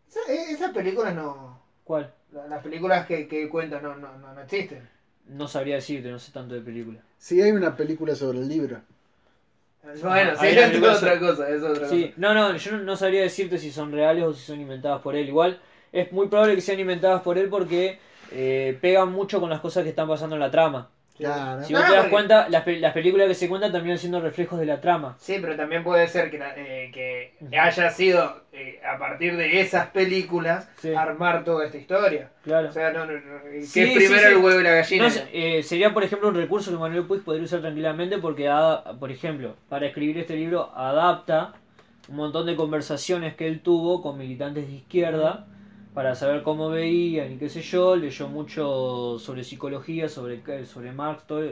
Esa- 0.10 0.34
esas 0.52 0.72
películas 0.74 1.14
no... 1.16 1.60
¿Cuál? 1.90 2.14
la- 2.32 2.46
Las 2.46 2.62
películas 2.62 3.08
que, 3.08 3.28
que 3.28 3.50
cuentan 3.50 3.82
no, 3.82 3.96
no, 3.96 4.16
no, 4.20 4.32
no 4.32 4.42
existen. 4.42 4.88
No 5.26 5.48
sabría 5.48 5.74
decirte, 5.74 6.12
no 6.12 6.20
sé 6.20 6.32
tanto 6.32 6.54
de 6.54 6.62
películas. 6.62 7.02
Sí, 7.18 7.42
hay 7.42 7.50
una 7.50 7.76
película 7.76 8.14
sobre 8.14 8.38
el 8.38 8.48
libro. 8.48 8.80
Bueno, 10.04 10.36
sí, 10.40 10.46
es 10.50 10.84
otra 10.84 11.20
cosa, 11.20 11.50
es 11.50 11.64
otra 11.64 11.88
Sí, 11.88 12.04
cosa. 12.10 12.14
no, 12.18 12.34
no, 12.36 12.56
yo 12.58 12.72
no, 12.74 12.78
no 12.84 12.96
sabría 12.96 13.24
decirte 13.24 13.58
si 13.58 13.72
son 13.72 13.92
reales 13.92 14.24
o 14.24 14.34
si 14.36 14.46
son 14.46 14.62
inventadas 14.62 15.02
por 15.02 15.16
él. 15.16 15.28
Igual 15.28 15.60
es 15.92 16.12
muy 16.12 16.28
probable 16.28 16.54
que 16.54 16.62
sean 16.62 16.80
inventadas 16.80 17.24
por 17.24 17.40
él 17.40 17.50
porque 17.50 17.98
eh, 18.32 18.78
pegan 18.82 19.12
mucho 19.12 19.40
con 19.40 19.50
las 19.50 19.60
cosas 19.60 19.82
que 19.82 19.90
están 19.90 20.08
pasando 20.08 20.36
en 20.36 20.42
la 20.42 20.52
trama. 20.52 20.92
Claro. 21.20 21.64
Si 21.64 21.74
No, 21.74 21.80
vos 21.80 21.88
no, 21.88 21.92
te 21.94 21.96
das 21.98 22.06
porque- 22.06 22.12
cuenta, 22.12 22.50
las, 22.50 22.64
pe- 22.64 22.80
las 22.80 22.94
películas 22.94 23.28
que 23.28 23.34
se 23.36 23.50
cuentan 23.50 23.72
terminan 23.72 23.98
siendo 23.98 24.22
reflejos 24.22 24.60
de 24.60 24.66
la 24.66 24.80
trama. 24.82 25.16
Sí, 25.20 25.38
pero 25.42 25.56
también 25.56 25.84
puede 25.84 26.08
ser 26.08 26.32
que, 26.32 26.38
eh, 26.56 26.92
que 26.94 27.58
haya 27.60 27.90
sido 27.92 28.44
eh, 28.54 28.80
a 28.84 28.98
partir 28.98 29.36
de 29.38 29.60
esas 29.62 29.88
películas 29.88 30.70
Sí. 30.78 30.94
armar 30.94 31.44
toda 31.44 31.66
esta 31.66 31.78
historia. 31.78 32.30
Claro. 32.44 32.70
O 32.70 32.72
sea, 32.72 32.92
no, 32.92 33.06
no, 33.06 33.14
no, 33.14 33.44
que 33.44 33.62
Sí, 33.64 33.82
es 33.82 33.90
sí, 33.90 33.96
primero 33.96 34.22
sí. 34.22 34.28
el 34.28 34.38
huevo 34.38 34.60
y 34.60 34.64
la 34.64 34.72
gallina. 34.72 35.08
Eh, 35.34 35.62
sería, 35.64 35.94
por 35.94 36.04
ejemplo, 36.04 36.30
un 36.30 36.36
recurso 36.36 36.72
que 36.72 36.78
Manuel 36.78 37.06
Puig 37.06 37.24
podría 37.24 37.44
usar 37.44 37.62
tranquilamente 37.62 38.18
porque, 38.18 38.50
por 39.00 39.12
ejemplo, 39.12 39.56
para 39.68 39.86
escribir 39.88 40.18
este 40.18 40.36
libro 40.36 40.72
adapta 40.76 41.54
un 42.08 42.16
montón 42.16 42.46
de 42.48 42.56
conversaciones 42.56 43.36
que 43.36 43.46
él 43.48 43.60
tuvo 43.62 44.02
con 44.02 44.18
militantes 44.18 44.68
de 44.68 44.74
izquierda 44.74 45.46
para 46.00 46.16
saber 46.16 46.44
cómo 46.44 46.70
veían 46.70 47.34
y 47.34 47.38
qué 47.38 47.50
sé 47.50 47.62
yo. 47.62 47.98
Leyó 47.98 48.30
mucho 48.30 49.20
sobre 49.20 49.44
psicología, 49.44 50.08
sobre, 50.08 50.42
sobre 50.66 50.94
Marx, 50.94 51.28
todo. 51.28 51.44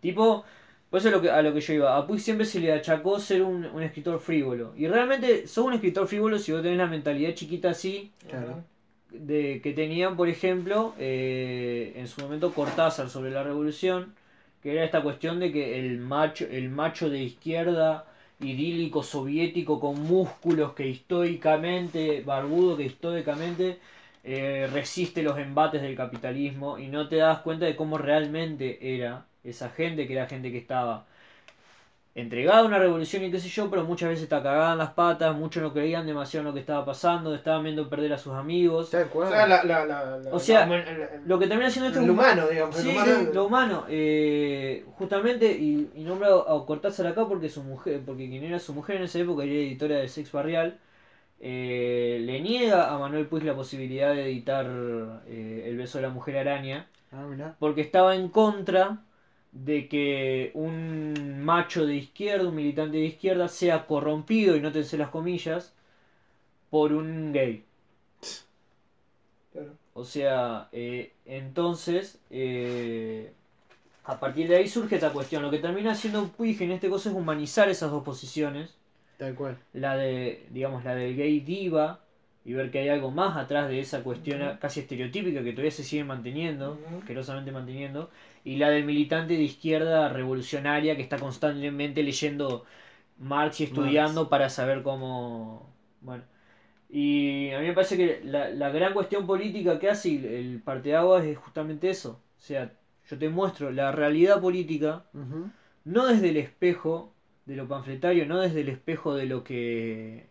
Tipo, 0.00 0.44
por 0.88 0.98
eso 0.98 1.08
es 1.08 1.14
lo 1.14 1.20
que, 1.20 1.28
a 1.30 1.42
lo 1.42 1.52
que 1.52 1.60
yo 1.60 1.74
iba. 1.74 1.94
A 1.94 2.06
Puig 2.06 2.18
siempre 2.18 2.46
se 2.46 2.58
le 2.58 2.72
achacó 2.72 3.20
ser 3.20 3.42
un, 3.42 3.66
un 3.66 3.82
escritor 3.82 4.18
frívolo. 4.18 4.72
Y 4.78 4.88
realmente 4.88 5.46
sos 5.46 5.66
un 5.66 5.74
escritor 5.74 6.08
frívolo 6.08 6.38
si 6.38 6.52
vos 6.52 6.62
tenés 6.62 6.78
la 6.78 6.86
mentalidad 6.86 7.34
chiquita 7.34 7.68
así 7.68 8.10
Claro. 8.30 8.64
de 9.10 9.60
que 9.62 9.74
tenían, 9.74 10.16
por 10.16 10.30
ejemplo, 10.30 10.94
eh, 10.98 11.92
en 11.96 12.08
su 12.08 12.22
momento 12.22 12.54
Cortázar 12.54 13.10
sobre 13.10 13.30
la 13.30 13.42
revolución, 13.42 14.14
que 14.62 14.72
era 14.72 14.84
esta 14.84 15.02
cuestión 15.02 15.38
de 15.38 15.52
que 15.52 15.78
el 15.78 15.98
macho, 15.98 16.46
el 16.50 16.70
macho 16.70 17.10
de 17.10 17.18
izquierda 17.22 18.06
idílico 18.42 19.02
soviético 19.02 19.80
con 19.80 20.02
músculos 20.02 20.72
que 20.74 20.88
históricamente, 20.88 22.22
barbudo 22.22 22.76
que 22.76 22.84
históricamente 22.84 23.78
eh, 24.24 24.68
resiste 24.72 25.22
los 25.22 25.38
embates 25.38 25.82
del 25.82 25.96
capitalismo 25.96 26.78
y 26.78 26.88
no 26.88 27.08
te 27.08 27.16
das 27.16 27.40
cuenta 27.40 27.66
de 27.66 27.76
cómo 27.76 27.98
realmente 27.98 28.96
era 28.96 29.26
esa 29.44 29.70
gente, 29.70 30.06
que 30.06 30.14
era 30.14 30.26
gente 30.28 30.52
que 30.52 30.58
estaba 30.58 31.06
entregada 32.14 32.60
a 32.60 32.64
una 32.64 32.78
revolución 32.78 33.24
y 33.24 33.30
qué 33.30 33.40
sé 33.40 33.48
yo, 33.48 33.70
pero 33.70 33.84
muchas 33.84 34.10
veces 34.10 34.24
está 34.24 34.42
cagada 34.42 34.72
en 34.72 34.78
las 34.78 34.90
patas, 34.90 35.34
muchos 35.34 35.62
no 35.62 35.72
creían 35.72 36.06
demasiado 36.06 36.42
en 36.42 36.48
lo 36.48 36.54
que 36.54 36.60
estaba 36.60 36.84
pasando, 36.84 37.34
estaban 37.34 37.62
viendo 37.64 37.88
perder 37.88 38.12
a 38.12 38.18
sus 38.18 38.34
amigos. 38.34 38.92
O 38.92 39.26
sea, 39.26 39.46
la, 39.46 39.64
la, 39.64 39.84
la, 39.86 40.18
la- 40.18 40.34
O 40.34 40.38
sea, 40.38 40.66
la- 40.66 40.76
el- 40.76 41.08
Lo 41.26 41.38
que 41.38 41.46
termina 41.46 41.70
siendo 41.70 41.88
esto 41.88 42.00
es 42.00 42.04
un- 42.04 42.10
humano, 42.10 42.46
digamos. 42.48 42.76
el 42.76 42.82
Sí, 42.82 42.88
humano- 42.90 43.12
sí, 43.20 43.28
lo 43.32 43.46
humano. 43.46 43.84
eh, 43.88 44.84
justamente, 44.98 45.52
y, 45.52 45.90
y 45.94 46.02
nombro 46.04 46.48
a 46.50 46.66
Cortázar 46.66 47.06
acá 47.06 47.26
porque 47.26 47.48
su 47.48 47.62
mujer, 47.62 48.02
porque 48.04 48.28
quien 48.28 48.44
era 48.44 48.58
su 48.58 48.74
mujer 48.74 48.96
en 48.96 49.04
esa 49.04 49.18
época 49.18 49.44
era 49.44 49.52
editora 49.54 49.96
de 49.96 50.08
Sex 50.08 50.30
Barrial, 50.32 50.78
eh, 51.40 52.18
le 52.22 52.40
niega 52.40 52.92
a 52.92 52.98
Manuel 52.98 53.26
Puig 53.26 53.42
la 53.44 53.54
posibilidad 53.54 54.12
de 54.14 54.26
editar 54.26 54.66
eh, 55.26 55.64
El 55.66 55.76
beso 55.76 55.98
de 55.98 56.02
la 56.02 56.10
mujer 56.10 56.36
araña, 56.38 56.86
Ah, 57.12 57.54
porque 57.58 57.80
estaba 57.82 58.14
en 58.16 58.28
contra 58.28 58.98
de 59.52 59.88
que 59.88 60.50
un 60.54 61.42
macho 61.44 61.86
de 61.86 61.96
izquierda, 61.96 62.48
un 62.48 62.56
militante 62.56 62.96
de 62.96 63.04
izquierda, 63.04 63.48
sea 63.48 63.86
corrompido, 63.86 64.56
y 64.56 64.60
nótense 64.60 64.98
las 64.98 65.10
comillas, 65.10 65.74
por 66.70 66.92
un 66.92 67.32
gay. 67.32 67.64
Claro. 69.52 69.72
O 69.94 70.04
sea, 70.04 70.68
eh, 70.72 71.12
entonces, 71.26 72.18
eh, 72.30 73.30
a 74.04 74.18
partir 74.18 74.48
de 74.48 74.56
ahí 74.56 74.68
surge 74.68 74.94
esta 74.94 75.12
cuestión. 75.12 75.42
Lo 75.42 75.50
que 75.50 75.58
termina 75.58 75.92
haciendo 75.92 76.26
Puig 76.28 76.60
en 76.62 76.72
este 76.72 76.90
caso 76.90 77.10
es 77.10 77.14
humanizar 77.14 77.68
esas 77.68 77.90
dos 77.90 78.02
posiciones. 78.02 78.74
Tal 79.18 79.34
cual. 79.34 79.58
La 79.74 79.96
de, 79.96 80.46
digamos, 80.50 80.84
la 80.84 80.94
del 80.94 81.14
gay 81.14 81.40
diva 81.40 82.00
y 82.44 82.54
ver 82.54 82.70
que 82.70 82.80
hay 82.80 82.88
algo 82.88 83.10
más 83.10 83.36
atrás 83.36 83.68
de 83.68 83.78
esa 83.78 84.02
cuestión 84.02 84.58
casi 84.58 84.80
estereotípica 84.80 85.44
que 85.44 85.52
todavía 85.52 85.70
se 85.70 85.84
sigue 85.84 86.02
manteniendo, 86.02 86.78
asquerosamente 86.98 87.52
manteniendo. 87.52 88.10
Y 88.44 88.56
la 88.56 88.70
del 88.70 88.84
militante 88.84 89.34
de 89.34 89.42
izquierda 89.42 90.08
revolucionaria 90.08 90.96
que 90.96 91.02
está 91.02 91.18
constantemente 91.18 92.02
leyendo 92.02 92.64
Marx 93.18 93.60
y 93.60 93.64
estudiando 93.64 94.28
para 94.28 94.48
saber 94.50 94.82
cómo... 94.82 95.72
Bueno. 96.00 96.24
Y 96.88 97.50
a 97.52 97.60
mí 97.60 97.66
me 97.68 97.72
parece 97.72 97.96
que 97.96 98.20
la, 98.24 98.50
la 98.50 98.70
gran 98.70 98.92
cuestión 98.92 99.26
política 99.26 99.78
que 99.78 99.88
hace 99.88 100.38
el, 100.38 100.60
parteaguas 100.62 101.24
es 101.24 101.38
justamente 101.38 101.88
eso. 101.88 102.20
O 102.36 102.40
sea, 102.40 102.72
yo 103.08 103.18
te 103.18 103.28
muestro 103.28 103.70
la 103.70 103.92
realidad 103.92 104.40
política 104.40 105.04
no 105.84 106.06
desde 106.06 106.30
el 106.30 106.36
espejo 106.36 107.14
de 107.46 107.56
lo 107.56 107.68
panfletario, 107.68 108.26
no 108.26 108.40
desde 108.40 108.60
el 108.60 108.68
espejo 108.68 109.14
de 109.14 109.26
lo 109.26 109.44
que 109.44 110.28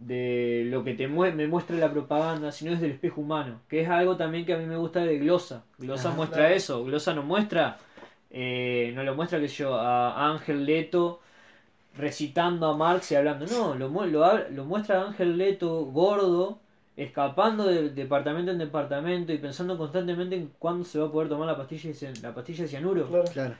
de 0.00 0.64
lo 0.68 0.82
que 0.84 0.94
te 0.94 1.08
mue- 1.08 1.32
me 1.34 1.46
muestra 1.46 1.76
la 1.76 1.90
propaganda, 1.92 2.52
sino 2.52 2.72
desde 2.72 2.86
el 2.86 2.92
espejo 2.92 3.20
humano, 3.20 3.60
que 3.68 3.82
es 3.82 3.88
algo 3.88 4.16
también 4.16 4.46
que 4.46 4.54
a 4.54 4.58
mí 4.58 4.66
me 4.66 4.76
gusta 4.76 5.00
de 5.04 5.18
Glosa. 5.18 5.64
Glosa 5.78 6.08
Ajá, 6.08 6.16
muestra 6.16 6.38
claro. 6.40 6.54
eso, 6.54 6.84
Glosa 6.84 7.14
no 7.14 7.22
muestra, 7.22 7.78
eh, 8.30 8.92
no 8.94 9.02
lo 9.04 9.14
muestra 9.14 9.38
que 9.40 9.48
yo 9.48 9.74
a 9.74 10.30
Ángel 10.32 10.64
Leto 10.66 11.20
recitando 11.96 12.66
a 12.68 12.76
Marx 12.76 13.10
y 13.12 13.16
hablando, 13.16 13.46
no, 13.46 13.74
lo, 13.74 13.88
mu- 13.88 14.04
lo, 14.06 14.64
muestra 14.64 15.02
Ángel 15.02 15.36
Leto 15.36 15.84
gordo, 15.86 16.58
escapando 16.96 17.66
de 17.66 17.90
departamento 17.90 18.50
en 18.52 18.58
departamento 18.58 19.32
y 19.32 19.38
pensando 19.38 19.76
constantemente 19.76 20.36
en 20.36 20.50
cuándo 20.58 20.84
se 20.84 20.98
va 20.98 21.08
a 21.08 21.12
poder 21.12 21.28
tomar 21.28 21.46
la 21.46 21.56
pastilla 21.56 21.90
de, 21.90 21.94
cian- 21.94 22.22
la 22.22 22.34
pastilla 22.34 22.62
de 22.64 22.68
cianuro. 22.68 23.06
Claro. 23.06 23.24
Claro. 23.32 23.54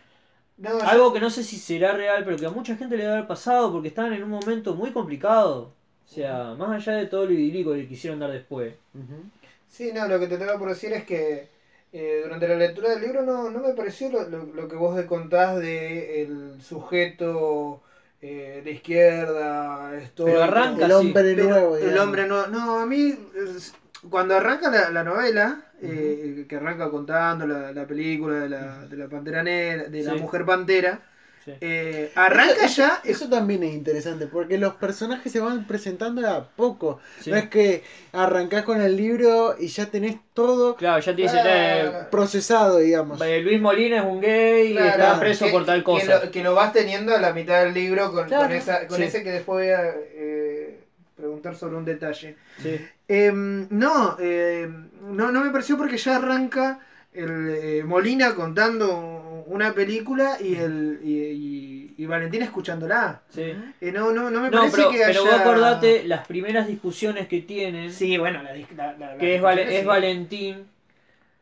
No, 0.58 0.78
Algo 0.82 1.12
que 1.12 1.20
no 1.20 1.30
sé 1.30 1.42
si 1.42 1.56
será 1.56 1.92
real, 1.92 2.22
pero 2.24 2.36
que 2.36 2.46
a 2.46 2.50
mucha 2.50 2.76
gente 2.76 2.96
le 2.96 3.04
debe 3.04 3.14
haber 3.16 3.26
pasado 3.26 3.72
porque 3.72 3.88
estaban 3.88 4.12
en 4.12 4.22
un 4.22 4.30
momento 4.30 4.74
muy 4.74 4.90
complicado. 4.92 5.72
O 6.10 6.12
sea, 6.12 6.54
más 6.58 6.88
allá 6.88 6.98
de 6.98 7.06
todo 7.06 7.24
lo 7.26 7.32
idílico 7.32 7.72
que 7.72 7.86
quisieron 7.86 8.18
dar 8.18 8.32
después. 8.32 8.74
Ujú. 8.94 9.30
Sí, 9.68 9.92
no, 9.92 10.08
lo 10.08 10.18
que 10.18 10.26
te 10.26 10.38
tengo 10.38 10.58
por 10.58 10.68
decir 10.68 10.92
es 10.92 11.04
que 11.04 11.46
eh, 11.92 12.20
durante 12.24 12.48
la 12.48 12.56
lectura 12.56 12.88
del 12.90 13.00
libro 13.00 13.22
no, 13.22 13.48
no 13.48 13.60
me 13.60 13.74
pareció 13.74 14.10
lo, 14.10 14.28
lo, 14.28 14.44
lo 14.44 14.66
que 14.68 14.74
vos 14.74 15.00
contás 15.04 15.56
de 15.60 16.22
el 16.22 16.60
sujeto 16.60 17.80
eh, 18.20 18.60
de 18.64 18.70
izquierda, 18.72 19.96
estoico. 19.98 20.32
Pero 20.32 20.42
arranca 20.42 20.86
El 20.86 20.92
hombre 20.92 21.34
Pero 21.36 21.48
nuevo. 21.48 21.76
el 21.76 21.82
digamos. 21.82 22.04
hombre 22.04 22.26
no, 22.26 22.46
no, 22.48 22.80
a 22.80 22.86
mí 22.86 23.14
es- 23.36 23.72
cuando 24.08 24.34
arranca 24.34 24.68
la, 24.70 24.90
la 24.90 25.04
novela, 25.04 25.62
eh, 25.80 26.46
que 26.48 26.56
arranca 26.56 26.90
contando 26.90 27.46
la, 27.46 27.70
la 27.72 27.86
película 27.86 28.40
de 28.40 28.48
la, 28.48 28.86
de 28.86 28.96
la 28.96 29.06
pantera 29.08 29.42
negra, 29.42 29.84
de 29.88 30.02
la 30.02 30.14
Sí. 30.14 30.18
mujer 30.18 30.44
pantera, 30.44 31.00
Sí. 31.44 31.52
eh, 31.62 32.12
arranca 32.14 32.66
Eso- 32.66 32.82
ya. 32.82 33.00
Eso 33.02 33.28
también 33.30 33.62
es 33.62 33.72
interesante, 33.72 34.26
porque 34.26 34.58
los 34.58 34.74
personajes 34.74 35.32
se 35.32 35.40
van 35.40 35.66
presentando 35.66 36.20
de 36.20 36.28
a 36.28 36.44
poco. 36.44 37.00
Sí. 37.20 37.30
No 37.30 37.36
es 37.36 37.48
que 37.48 37.82
arrancás 38.12 38.64
con 38.64 38.80
el 38.82 38.94
libro 38.94 39.56
y 39.58 39.68
ya 39.68 39.86
tenés 39.86 40.16
todo 40.34 40.76
Claro, 40.76 41.00
ya 41.00 41.12
Ah, 41.12 41.42
eh, 41.46 41.92
procesado, 42.10 42.78
digamos. 42.78 43.20
eh, 43.22 43.40
Luis 43.40 43.60
Molina 43.60 43.98
es 44.00 44.04
un 44.04 44.20
gay 44.20 44.72
y 44.72 44.76
Claro, 44.76 44.88
está 44.90 45.18
preso 45.20 45.46
que- 45.46 45.50
por 45.52 45.64
tal 45.64 45.78
Que 45.78 45.84
cosa. 45.84 46.24
lo, 46.24 46.30
que 46.30 46.42
lo 46.44 46.54
vas 46.54 46.72
teniendo 46.74 47.14
a 47.16 47.20
la 47.20 47.32
mitad 47.32 47.64
del 47.64 47.72
libro 47.72 48.12
con, 48.12 48.26
Claro. 48.26 48.42
con, 48.44 48.52
esa, 48.52 48.86
con 48.86 48.98
Sí. 48.98 49.04
ese 49.04 49.22
que 49.22 49.30
después 49.32 49.64
voy 49.66 49.72
a 49.74 49.94
eh, 50.14 50.78
preguntar 51.16 51.56
sobre 51.56 51.76
un 51.76 51.84
detalle. 51.86 52.36
Sí. 52.62 52.80
Em, 53.08 53.66
no, 53.70 54.16
em, 54.20 54.88
no, 55.10 55.32
no 55.32 55.42
me 55.42 55.50
pareció 55.50 55.76
porque 55.78 55.96
ya 55.96 56.16
arranca 56.16 56.80
el 57.12 57.48
eh, 57.50 57.82
Molina 57.84 58.34
contando 58.34 59.29
una 59.50 59.74
película 59.74 60.36
y 60.40 60.54
el 60.54 61.00
y, 61.02 61.12
y- 61.12 61.94
y 61.98 62.06
Valentina 62.06 62.44
escuchándola. 62.44 63.20
sí. 63.28 63.52
Eh, 63.80 63.92
no, 63.92 64.12
no, 64.12 64.30
no 64.30 64.40
me 64.40 64.50
parece 64.50 64.76
pero, 64.76 64.90
que 64.90 65.02
pero 65.06 65.24
vos 65.24 65.32
acordate 65.32 66.04
las 66.04 66.26
primeras 66.26 66.66
discusiones 66.66 67.28
que 67.28 67.40
tienen, 67.40 67.90
Sí, 67.92 68.16
bueno, 68.18 68.42
la, 68.42 68.52
la, 68.96 69.16
que 69.18 69.34
es, 69.36 69.42
Vale- 69.42 69.62
es 69.74 69.80
sí. 69.80 69.86
Valentín 69.86 70.66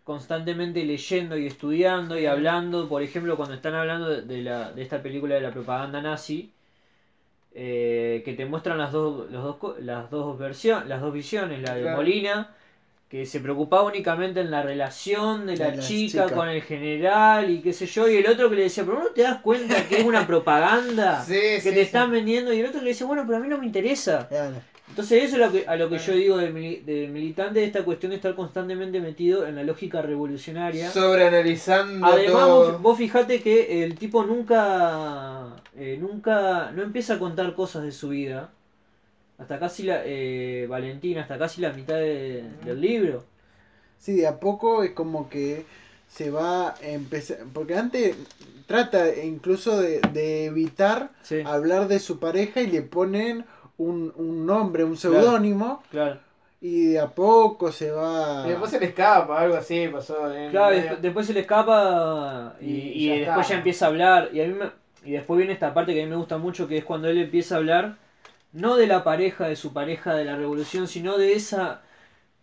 constantemente 0.05 0.85
leyendo 0.85 1.37
y 1.37 1.47
estudiando 1.47 2.19
y 2.19 2.27
hablando, 2.27 2.89
por 2.89 3.03
ejemplo, 3.03 3.37
cuando 3.37 3.55
están 3.55 3.75
hablando 3.75 4.09
de, 4.23 4.43
la, 4.43 4.73
de 4.73 4.83
esta 4.83 5.03
película 5.03 5.35
de 5.35 5.43
la 5.43 5.51
propaganda 5.53 6.01
nazi, 6.01 6.51
eh, 7.55 8.23
que 8.25 8.35
te 8.35 8.45
muestran 8.47 8.79
las 8.79 8.93
dos, 8.93 9.31
los 9.31 9.43
dos, 9.61 9.79
las 9.81 10.11
dos 10.11 10.39
versiones, 10.39 10.89
las 10.89 11.01
dos 11.01 11.13
visiones, 11.13 11.63
la 11.63 11.75
de 11.75 11.83
Claro. 11.83 11.97
Molina, 11.97 12.55
que 13.09 13.25
se 13.25 13.41
preocupaba 13.41 13.85
únicamente 13.85 14.41
en 14.41 14.51
la 14.51 14.63
relación 14.63 15.47
de 15.47 15.57
la, 15.57 15.71
De 15.71 15.77
la 15.79 15.83
chica, 15.83 16.25
chica. 16.25 16.35
con 16.35 16.49
el 16.49 16.61
general 16.63 17.51
y 17.51 17.61
qué 17.63 17.73
sé 17.73 17.87
yo, 17.87 18.09
y 18.09 18.17
el 18.17 18.27
otro 18.29 18.51
que 18.51 18.57
le 18.57 18.63
decía, 18.65 18.85
pero 18.85 18.99
no 18.99 19.07
te 19.09 19.23
das 19.23 19.41
cuenta 19.41 19.87
que 19.89 19.99
es 20.01 20.05
una 20.05 20.27
propaganda 20.27 21.25
Sí, 21.25 21.33
que 21.35 21.61
sí, 21.61 21.69
te 21.71 21.75
sí. 21.77 21.81
están 21.81 22.11
vendiendo, 22.11 22.53
y 22.53 22.61
el 22.61 22.67
otro 22.67 22.81
que 22.81 22.85
le 22.85 22.91
decía, 22.91 23.07
bueno, 23.07 23.25
pero 23.27 23.39
a 23.39 23.41
mí 23.41 23.49
no 23.49 23.57
me 23.59 23.67
interesa. 23.67 24.29
Claro. 24.29 24.57
Entonces 24.91 25.25
eso 25.25 25.37
es 25.37 25.47
lo 25.47 25.53
que, 25.53 25.67
a 25.69 25.77
lo 25.77 25.91
que 25.91 25.99
yo 25.99 26.13
digo 26.15 26.37
del, 26.39 26.85
del 26.85 27.11
militante, 27.11 27.61
de 27.61 27.67
esta 27.67 27.85
cuestión 27.85 28.11
de 28.11 28.17
estar 28.17 28.35
constantemente 28.35 29.01
metido 29.01 29.47
en 29.47 29.57
la 29.57 29.63
lógica 29.63 30.01
revolucionaria. 30.03 30.91
Sobreanalizando 30.91 32.07
Además, 32.07 32.33
todo. 32.43 32.73
vos, 32.73 32.83
vos 32.83 32.99
fijate 32.99 33.41
que 33.43 33.85
el 33.85 33.97
tipo 33.99 34.25
nunca, 34.25 35.57
eh, 35.77 35.99
nunca, 36.01 36.73
no 36.75 36.83
empieza 36.83 37.15
a 37.15 37.19
contar 37.19 37.55
cosas 37.55 37.83
de 37.85 37.93
su 37.93 38.09
vida. 38.11 38.51
Hasta 39.39 39.59
casi 39.59 39.85
la, 39.85 40.03
eh, 40.05 40.67
Valentina, 40.69 41.23
hasta 41.23 41.39
casi 41.39 41.61
la 41.61 41.73
mitad 41.73 41.95
de- 41.95 42.45
del 42.65 42.81
libro. 42.81 43.25
Sí, 43.97 44.17
de 44.17 44.27
a 44.27 44.39
poco 44.41 44.83
es 44.83 44.91
como 44.93 45.29
que 45.29 45.65
se 46.09 46.31
va 46.31 46.71
a 46.71 46.75
empezar. 46.83 47.39
Porque 47.53 47.77
antes 47.77 48.17
trata 48.67 49.15
incluso 49.23 49.81
de, 49.81 50.01
de 50.13 50.47
evitar 50.47 51.11
Sí, 51.23 51.43
hablar 51.45 51.89
de 51.89 51.99
su 52.01 52.19
pareja 52.19 52.61
y 52.61 52.67
le 52.69 52.83
ponen 52.83 53.45
un, 53.77 54.13
un 54.17 54.45
nombre, 54.47 54.85
un 54.85 54.97
seudónimo. 54.97 55.83
claro. 55.91 56.19
Y 56.61 56.87
de 56.87 56.99
a 56.99 57.07
poco 57.09 57.71
se 57.71 57.93
va. 57.93 58.43
Y 58.45 58.51
después 58.51 58.73
se 58.73 58.81
le 58.81 58.87
escapa, 58.87 59.41
algo 59.41 59.55
así 59.57 59.87
pasó. 59.93 60.35
en- 60.35 60.51
Claro, 60.51 60.75
medio- 60.77 60.97
después 60.97 61.25
se 61.29 61.33
le 61.33 61.41
escapa 61.41 62.57
y, 62.61 62.65
Y 62.65 62.93
y 62.95 63.07
ya 63.07 63.15
después 63.15 63.39
está. 63.47 63.51
ya 63.53 63.57
empieza 63.59 63.85
a 63.85 63.89
hablar. 63.91 64.31
Y, 64.33 64.41
a 64.41 64.47
mí 64.49 64.55
me- 64.55 64.73
y 65.09 65.13
después 65.13 65.39
viene 65.39 65.53
esta 65.53 65.73
parte 65.73 65.95
que 65.95 66.03
a 66.03 66.05
mí 66.05 66.11
me 66.11 66.17
gusta 66.17 66.37
mucho, 66.39 66.67
que 66.67 66.79
es 66.79 66.85
cuando 66.85 67.07
él 67.09 67.19
empieza 67.19 67.55
a 67.55 67.59
hablar, 67.59 67.97
no 68.61 68.77
de 68.77 68.87
la 68.87 69.05
pareja, 69.05 69.49
de 69.49 69.57
su 69.57 69.73
pareja 69.73 70.15
de 70.15 70.25
la 70.25 70.37
revolución, 70.37 70.89
sino 70.89 71.17
de 71.19 71.35
esa 71.35 71.83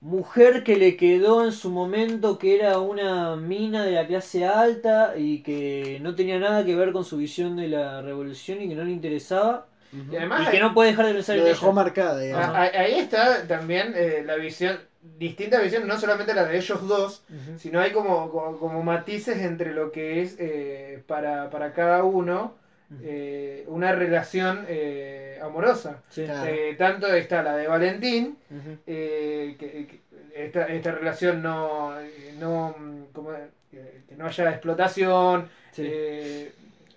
mujer 0.01 0.63
que 0.63 0.77
le 0.77 0.97
quedó 0.97 1.45
en 1.45 1.51
su 1.51 1.71
momento, 1.71 2.37
que 2.37 2.55
era 2.59 2.79
una 2.79 3.35
mina 3.37 3.83
de 3.85 3.91
la 3.93 4.05
clase 4.07 4.45
alta 4.45 5.13
y 5.17 5.41
que 5.43 5.99
no 6.01 6.15
tenía 6.15 6.39
nada 6.39 6.63
que 6.65 6.75
ver 6.75 6.91
con 6.91 7.05
su 7.05 7.17
visión 7.17 7.55
de 7.55 7.67
la 7.69 8.01
revolución 8.01 8.61
y 8.61 8.69
que 8.69 8.75
no 8.75 8.83
le 8.83 8.91
interesaba. 8.91 9.67
Y 10.11 10.15
además 10.15 10.47
Y 10.47 10.51
que 10.51 10.59
no 10.59 10.73
puede 10.73 10.91
dejar 10.91 11.07
de 11.07 11.13
pensar 11.13 11.37
Lo 11.37 11.43
en 11.43 11.47
dejó 11.49 11.67
ella. 11.67 11.75
marcada, 11.75 12.19
digamos. 12.19 12.55
Ah, 12.55 12.61
ahí- 12.63 12.75
Ahí 12.93 12.99
está 12.99 13.47
también 13.47 13.93
eh, 13.95 14.23
la 14.25 14.35
visión, 14.35 14.77
distinta 15.17 15.59
visión, 15.61 15.87
no 15.87 15.97
solamente 15.99 16.33
la 16.33 16.45
de 16.45 16.57
ellos 16.57 16.87
dos, 16.87 17.23
Ujú. 17.29 17.57
sino 17.57 17.79
hay 17.79 17.91
como, 17.91 18.29
como, 18.29 18.57
como 18.59 18.83
matices 18.83 19.37
entre 19.41 19.73
lo 19.73 19.91
que 19.91 20.21
es 20.21 20.35
eh, 20.39 21.03
para, 21.07 21.49
para 21.49 21.73
cada 21.73 22.03
uno 22.03 22.53
eh, 23.01 23.63
una 23.67 23.91
relación 23.93 24.65
eh, 24.67 25.39
amorosa. 25.41 26.03
Sí. 26.09 26.23
Claro. 26.25 26.49
Eh, 26.51 26.75
tanto 26.77 27.07
está 27.13 27.41
la 27.43 27.55
de 27.57 27.67
Valentín, 27.67 28.37
que, 28.85 29.55
que 29.59 29.99
esta, 30.35 30.65
esta 30.67 30.91
relación 30.91 31.41
no, 31.41 31.93
no 32.39 32.75
como, 33.13 33.31
que, 33.71 34.03
no 34.17 34.25
haya 34.27 34.49
explotación, 34.51 35.49
Sí. 35.71 35.91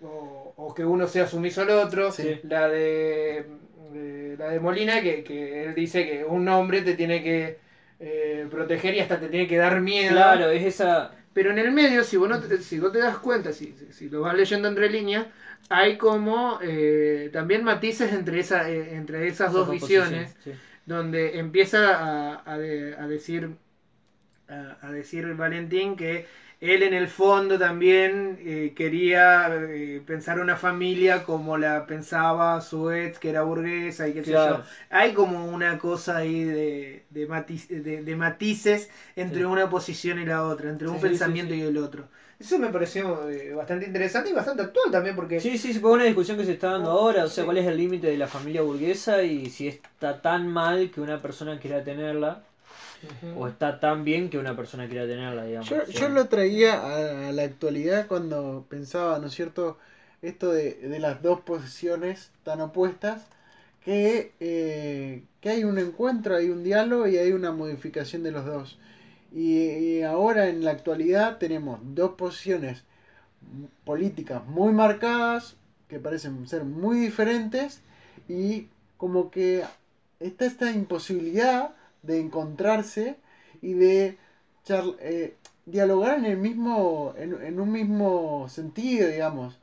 o, 0.03 0.53
o 0.57 0.75
que 0.75 0.85
uno 0.85 1.07
sea 1.09 1.27
sumiso 1.27 1.63
al 1.63 1.71
otro. 1.71 2.13
Sí. 2.13 2.41
La 2.45 2.69
de, 2.69 3.47
de- 3.93 4.37
la 4.39 4.51
de 4.51 4.61
Molina, 4.61 5.03
que, 5.03 5.25
que 5.25 5.65
él 5.65 5.75
dice 5.75 6.07
que 6.09 6.25
un 6.25 6.47
hombre 6.49 6.83
te 6.83 6.95
tiene 6.95 7.23
que 7.23 7.59
proteger 8.51 8.95
y 8.95 9.01
hasta 9.01 9.19
te 9.19 9.29
tiene 9.29 9.49
que 9.49 9.57
dar 9.57 9.81
miedo. 9.81 10.13
Claro, 10.13 10.51
es 10.51 10.63
esa. 10.65 11.13
Pero 11.33 11.51
en 11.51 11.59
el 11.59 11.71
medio, 11.73 12.05
si 12.05 12.17
vos, 12.17 12.29
no 12.29 12.41
te, 12.41 12.59
si 12.59 12.79
vos 12.79 12.93
te 12.93 12.99
das 12.99 13.19
cuenta, 13.19 13.53
si, 13.53 13.73
si, 13.73 13.93
si 13.93 14.09
lo 14.09 14.21
vas 14.23 14.35
leyendo 14.37 14.69
entre 14.69 14.89
líneas, 14.91 15.27
hay 15.69 15.99
como 15.99 16.59
eh, 16.63 17.31
también 17.33 17.65
matices 17.65 18.13
entre, 18.13 18.41
esa, 18.41 18.71
eh, 18.71 18.95
entre 18.97 19.29
esas 19.29 19.53
dos 19.53 19.71
visiones, 19.71 20.37
Sí. 20.45 20.53
donde 20.87 21.39
empieza 21.39 21.97
a, 22.35 22.43
a 22.53 22.59
de- 22.59 22.97
a 22.97 23.07
decir 23.07 23.51
a, 24.49 24.79
a 24.87 24.93
decir 24.93 25.35
Valentín 25.35 25.97
que 25.97 26.27
él 26.61 26.83
en 26.83 26.93
el 26.93 27.07
fondo 27.09 27.57
también 27.59 28.37
eh, 28.41 28.73
quería 28.75 29.49
eh, 29.55 30.03
pensar 30.05 30.41
una 30.41 30.57
familia 30.57 31.23
como 31.23 31.57
la 31.57 31.87
pensaba 31.87 32.61
su 32.61 32.91
ex, 32.91 33.19
que 33.21 33.31
era 33.31 33.43
burguesa 33.43 34.09
y 34.09 34.13
qué 34.15 34.25
sé 34.25 34.33
yo. 34.33 34.65
Hay 34.91 35.15
como 35.15 35.47
una 35.47 35.79
cosa 35.79 36.17
ahí 36.17 36.43
de, 36.43 37.05
de, 37.11 37.29
matiz- 37.29 37.69
de- 37.69 38.17
matices 38.17 38.91
entre 39.15 39.41
Sí. 39.41 39.45
una 39.47 39.71
posición 39.71 40.19
y 40.19 40.25
la 40.27 40.45
otra, 40.45 40.69
entre 40.71 40.89
un 40.89 40.97
Sí, 40.97 41.01
pensamiento 41.01 41.55
y 41.55 41.61
el 41.61 41.77
otro. 41.79 42.09
Eso 42.41 42.59
me 42.59 42.69
pareció 42.69 43.29
eh, 43.29 43.53
bastante 43.53 43.87
interesante 43.87 44.31
y 44.31 44.33
bastante 44.33 44.63
actual 44.63 44.93
también 44.93 45.17
porque... 45.17 45.41
Sí, 45.41 45.59
sí, 45.59 45.75
fue 45.75 45.91
una 45.91 46.05
discusión 46.05 46.39
que 46.39 46.45
se 46.45 46.53
está 46.53 46.71
dando 46.71 46.93
ahora, 46.93 47.25
o 47.25 47.29
sea, 47.29 47.45
cuál 47.45 47.59
es 47.59 47.67
el 47.67 47.77
límite 47.77 48.07
de 48.07 48.17
la 48.17 48.29
familia 48.29 48.63
burguesa 48.63 49.23
y 49.25 49.51
si 49.51 49.67
está 49.67 50.23
tan 50.23 50.47
mal 50.47 50.91
que 50.93 51.01
una 51.01 51.21
persona 51.21 51.59
quiera 51.59 51.83
tenerla 51.83 52.43
o 53.37 53.49
está 53.49 53.81
tan 53.81 54.05
bien 54.05 54.31
que 54.31 54.39
una 54.39 54.57
persona 54.57 54.89
quiera 54.89 55.07
tenerla, 55.07 55.45
digamos. 55.45 55.69
Yo, 55.69 55.85
yo 55.87 56.09
lo 56.09 56.29
traía 56.29 56.75
a, 56.75 57.29
a 57.29 57.33
la 57.33 57.43
actualidad 57.43 58.07
cuando 58.07 58.67
pensaba, 58.69 59.19
¿no 59.19 59.27
es 59.27 59.35
cierto? 59.35 59.79
Esto 60.23 60.53
de, 60.53 60.75
de 60.75 60.99
las 60.99 61.23
dos 61.23 61.41
posiciones 61.41 62.31
tan 62.45 62.61
opuestas, 62.61 63.23
que, 63.85 64.33
eh, 64.41 65.23
que 65.41 65.49
hay 65.51 65.65
un 65.65 65.79
encuentro, 65.79 66.37
hay 66.37 66.51
un 66.51 66.63
diálogo 66.63 67.07
y 67.07 67.17
hay 67.17 67.33
una 67.33 67.53
modificación 67.53 68.23
de 68.23 68.33
los 68.33 68.45
dos. 68.45 68.79
Y, 69.33 69.59
y 69.71 70.03
ahora 70.03 70.49
en 70.49 70.65
la 70.65 70.71
actualidad 70.73 71.39
tenemos 71.39 71.81
dos 71.83 72.13
posiciones 72.13 72.85
políticas 73.85 74.47
muy 74.47 74.73
marcadas, 74.73 75.57
que 75.89 75.99
parecen 75.99 76.47
ser 76.47 76.65
muy 76.65 76.99
diferentes, 76.99 77.81
y 78.29 78.69
como 78.97 79.31
que 79.31 79.65
está 80.21 80.45
esta 80.47 80.71
imposibilidad 80.71 81.75
de 82.03 82.21
encontrarse 82.21 83.17
y 83.63 83.75
de 83.75 84.19
charl- 84.67 84.97
eh, 85.01 85.35
dialogar 85.67 86.19
en 86.19 86.25
el 86.27 86.37
mismo 86.37 87.15
en, 87.17 87.41
en 87.43 87.61
un 87.61 87.73
mismo 87.73 88.49
sentido 88.49 89.09
digamos. 89.09 89.59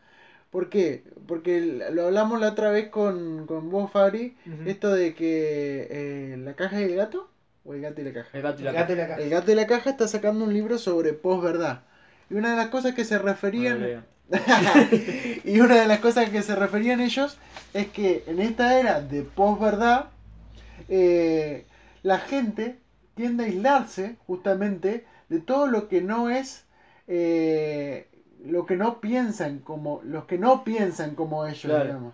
¿por 0.51 0.69
qué? 0.69 1.03
porque 1.27 1.61
lo 1.91 2.05
hablamos 2.07 2.39
la 2.39 2.49
otra 2.49 2.71
vez 2.71 2.89
con, 2.89 3.45
con 3.47 3.69
vos 3.69 3.91
Fabri 3.91 4.35
esto 4.65 4.93
de 4.93 5.13
que 5.13 5.87
eh, 5.91 6.37
la 6.37 6.55
caja 6.55 6.79
y 6.81 6.85
el 6.85 6.95
gato 6.95 7.29
o 7.65 7.73
el 7.73 7.81
gato 7.81 8.01
y 8.01 8.03
la 8.05 8.13
caja 8.13 8.29
El 8.33 8.41
gato 8.43 8.61
y 8.61 8.63
la 8.65 8.73
caja. 9.07 9.21
el 9.21 9.29
gato 9.29 9.51
y 9.51 9.55
la 9.55 9.67
caja 9.67 9.89
está 9.89 10.07
sacando 10.07 10.45
un 10.45 10.53
libro 10.53 10.77
sobre 10.77 11.13
posverdad 11.13 11.81
y 12.29 12.35
una 12.35 12.51
de 12.51 12.55
las 12.57 12.67
cosas 12.69 12.93
que 12.95 13.05
se 13.05 13.17
referían 13.19 14.03
y 15.43 15.59
una 15.59 15.75
de 15.81 15.87
las 15.87 15.99
cosas 15.99 16.29
que 16.29 16.41
se 16.41 16.55
referían 16.55 16.99
ellos 17.01 17.37
es 17.73 17.87
que 17.87 18.23
en 18.27 18.39
esta 18.39 18.79
era 18.79 19.01
de 19.01 19.21
posverdad, 19.23 20.05
eh, 20.89 21.65
la 22.03 22.19
gente 22.19 22.77
tiende 23.15 23.43
a 23.43 23.47
aislarse 23.47 24.17
justamente 24.27 25.05
de 25.29 25.39
todo 25.39 25.67
lo 25.67 25.87
que 25.87 26.01
no 26.01 26.29
es, 26.29 26.65
eh, 27.07 28.07
lo 28.45 28.65
que 28.65 28.75
no 28.77 28.99
piensan 29.01 29.59
como, 29.59 30.01
los 30.03 30.25
que 30.25 30.37
no 30.37 30.63
piensan 30.63 31.15
como 31.15 31.45
ellos, 31.45 31.61
Claro. 31.61 31.85
digamos. 31.85 32.13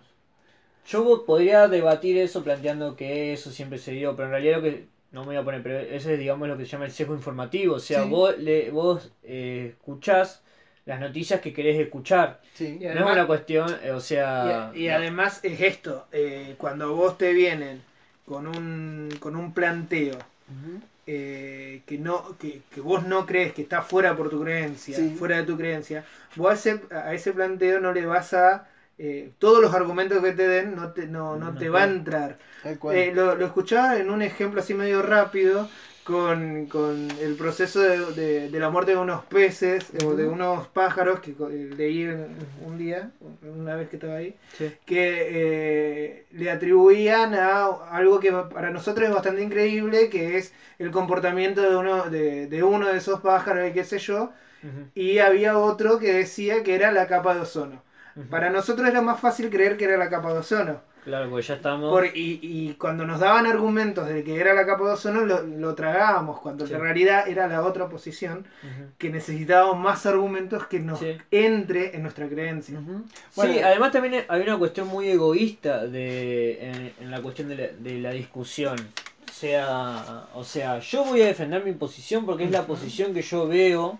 Yo 0.86 1.04
po- 1.04 1.24
podría 1.24 1.68
debatir 1.68 2.18
eso 2.18 2.42
planteando 2.44 2.96
que 2.96 3.32
eso 3.32 3.50
siempre 3.50 3.78
se 3.78 3.92
dio, 3.92 4.16
pero 4.16 4.26
en 4.26 4.32
realidad 4.32 4.56
lo 4.58 4.62
que 4.62 4.86
no 5.12 5.20
me 5.20 5.26
voy 5.26 5.36
a 5.36 5.44
poner, 5.44 5.62
pero 5.62 5.78
ese 5.78 6.14
es 6.14 6.18
digamos 6.18 6.48
lo 6.48 6.56
que 6.56 6.64
se 6.64 6.70
llama 6.72 6.86
el 6.86 6.92
sesgo 6.92 7.14
informativo, 7.14 7.76
o 7.76 7.80
sea, 7.80 8.02
Sí. 8.02 8.08
vos 8.10 8.38
le, 8.38 8.70
vos 8.70 9.12
eh, 9.22 9.68
escuchás 9.76 10.42
las 10.86 10.98
noticias 11.00 11.40
que 11.40 11.52
querés 11.52 11.78
escuchar, 11.78 12.40
Sí. 12.54 12.78
Y 12.80 12.84
no 12.84 12.90
es 13.06 13.12
una 13.12 13.26
cuestión, 13.26 13.74
eh, 13.84 13.92
o 13.92 14.00
sea, 14.00 14.72
Y, 14.74 14.84
y 14.84 14.88
además 14.88 15.40
es 15.44 15.60
esto, 15.60 16.06
eh, 16.12 16.54
cuando 16.58 16.94
vos 16.94 17.16
te 17.18 17.32
vienen 17.32 17.82
con 18.26 18.46
un, 18.46 19.08
con 19.20 19.36
un 19.36 19.52
planteo 19.52 20.18
eh, 21.06 21.82
que, 21.86 21.98
no, 21.98 22.36
que, 22.38 22.62
que 22.72 22.80
vos 22.80 23.04
no 23.04 23.26
crees, 23.26 23.52
que 23.52 23.62
está 23.62 23.82
fuera 23.82 24.16
por 24.16 24.30
tu 24.30 24.42
creencia, 24.42 24.96
Sí. 24.96 25.14
fuera 25.18 25.36
de 25.38 25.42
tu 25.44 25.56
creencia, 25.56 26.04
vos 26.36 26.50
a 26.50 26.54
ese, 26.54 26.80
a 26.94 27.12
ese 27.14 27.32
planteo 27.32 27.80
no 27.80 27.92
le 27.92 28.06
vas 28.06 28.32
a... 28.34 28.68
eh, 28.98 29.32
todos 29.38 29.60
los 29.62 29.74
argumentos 29.74 30.22
que 30.22 30.32
te 30.32 30.46
den 30.48 30.74
no 30.76 30.92
te, 30.92 31.06
no, 31.06 31.36
no 31.36 31.52
No, 31.52 31.58
te 31.58 31.66
no. 31.66 31.72
va 31.72 31.82
a 31.82 31.84
entrar. 31.84 32.38
Eh, 32.90 33.12
lo, 33.14 33.34
lo 33.36 33.46
escuchaba 33.46 33.96
en 33.98 34.10
un 34.10 34.22
ejemplo 34.22 34.60
así 34.60 34.74
medio 34.74 35.02
rápido 35.02 35.68
con, 36.04 36.66
con 36.66 37.08
el 37.20 37.34
proceso 37.36 37.80
de, 37.80 37.98
de- 38.12 38.50
de 38.50 38.60
la 38.60 38.70
muerte 38.70 38.92
de 38.92 38.98
unos 38.98 39.24
peces 39.24 39.92
o 40.04 40.14
de 40.14 40.26
unos 40.26 40.66
pájaros 40.68 41.20
que 41.20 41.30
eh, 41.32 41.70
leí 41.76 42.06
un 42.06 42.78
día, 42.78 43.10
una 43.42 43.76
vez 43.76 43.88
que 43.88 43.96
estaba 43.96 44.16
ahí, 44.16 44.34
Sí. 44.58 44.72
que 44.84 45.28
eh, 45.30 46.26
le 46.32 46.50
atribuían 46.50 47.34
a 47.34 47.66
algo 47.90 48.20
que 48.20 48.32
para 48.32 48.70
nosotros 48.70 49.08
es 49.08 49.14
bastante 49.14 49.42
increíble, 49.42 50.08
que 50.10 50.38
es 50.38 50.52
el 50.78 50.90
comportamiento 50.90 51.62
de 51.62 51.76
uno 51.76 52.04
de, 52.10 52.46
de 52.48 52.62
uno 52.62 52.88
de 52.88 52.98
esos 52.98 53.20
pájaros 53.20 53.68
y 53.68 53.72
qué 53.72 53.84
sé 53.84 53.98
yo, 53.98 54.32
y 54.94 55.18
había 55.18 55.58
otro 55.58 55.98
que 55.98 56.12
decía 56.14 56.62
que 56.62 56.74
era 56.74 56.92
la 56.92 57.06
capa 57.08 57.34
de 57.34 57.40
ozono. 57.42 57.82
Para 58.30 58.50
nosotros 58.50 58.88
era 58.88 59.00
más 59.02 59.20
fácil 59.20 59.48
creer 59.50 59.76
que 59.76 59.84
era 59.84 59.96
la 59.96 60.10
capa 60.10 60.32
de 60.32 60.38
ozono. 60.40 60.80
Claro, 61.04 61.28
porque 61.30 61.44
ya 61.44 61.54
estamos... 61.54 61.90
Por- 61.90 62.06
y, 62.06 62.38
y 62.40 62.74
cuando 62.74 63.04
nos 63.04 63.18
daban 63.18 63.44
argumentos 63.46 64.06
de 64.06 64.22
que 64.22 64.38
era 64.38 64.54
la 64.54 64.64
capa 64.64 64.84
de 64.84 64.90
ozono, 64.92 65.22
lo, 65.24 65.42
lo 65.42 65.74
tragábamos, 65.74 66.38
cuando 66.40 66.64
Sí. 66.64 66.74
en 66.74 66.80
realidad 66.80 67.26
era 67.28 67.48
la 67.48 67.62
otra 67.62 67.88
posición, 67.88 68.46
que 68.98 69.10
necesitábamos 69.10 69.78
más 69.78 70.06
argumentos 70.06 70.66
que 70.68 70.78
nos 70.78 71.00
Sí. 71.00 71.16
entre 71.32 71.96
en 71.96 72.02
nuestra 72.02 72.28
creencia. 72.28 72.78
Sí, 73.32 73.58
además 73.58 73.90
también 73.90 74.24
hay 74.28 74.42
una 74.42 74.56
cuestión 74.58 74.86
muy 74.86 75.08
egoísta 75.08 75.86
de, 75.86 76.68
en, 76.70 76.92
en 77.00 77.10
la 77.10 77.20
cuestión 77.20 77.48
de 77.48 77.56
la, 77.56 77.66
de 77.76 77.98
la 77.98 78.10
discusión. 78.12 78.76
O 79.28 79.32
sea, 79.34 80.26
o 80.34 80.44
sea, 80.44 80.78
yo 80.78 81.04
voy 81.04 81.22
a 81.22 81.26
defender 81.26 81.64
mi 81.64 81.72
posición 81.72 82.24
porque 82.26 82.44
es 82.44 82.50
la 82.52 82.64
posición 82.64 83.12
que 83.12 83.22
yo 83.22 83.48
veo 83.48 83.98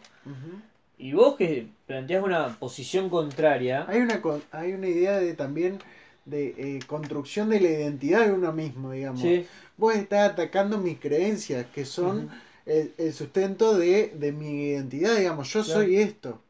y 0.99 1.15
vos 1.15 1.35
que 1.37 1.67
planteas 1.93 2.25
una 2.25 2.59
posición 2.59 3.09
contraria. 3.11 3.85
Hay 3.89 4.01
una, 4.01 4.21
hay 4.51 4.73
una 4.73 4.89
idea 4.89 5.19
de 5.19 5.35
también 5.35 5.79
de 6.25 6.55
eh, 6.57 6.79
construcción 6.87 7.51
de 7.51 7.61
la 7.61 7.69
identidad 7.69 8.27
de 8.27 8.33
uno 8.33 8.53
mismo, 8.53 8.93
digamos. 8.93 9.21
Sí, 9.21 9.47
Vos 9.77 9.95
estás 9.95 10.31
atacando 10.31 10.79
mis 10.79 10.99
creencias, 10.99 11.67
que 11.75 11.85
son 11.85 12.31
el, 12.67 12.93
el 12.97 13.13
sustento 13.13 13.77
de, 13.77 14.13
de 14.17 14.33
mi 14.33 14.69
identidad, 14.71 15.17
digamos. 15.17 15.53
Yo 15.53 15.63
Claro. 15.63 15.81
soy 15.81 15.97
esto. 15.97 16.41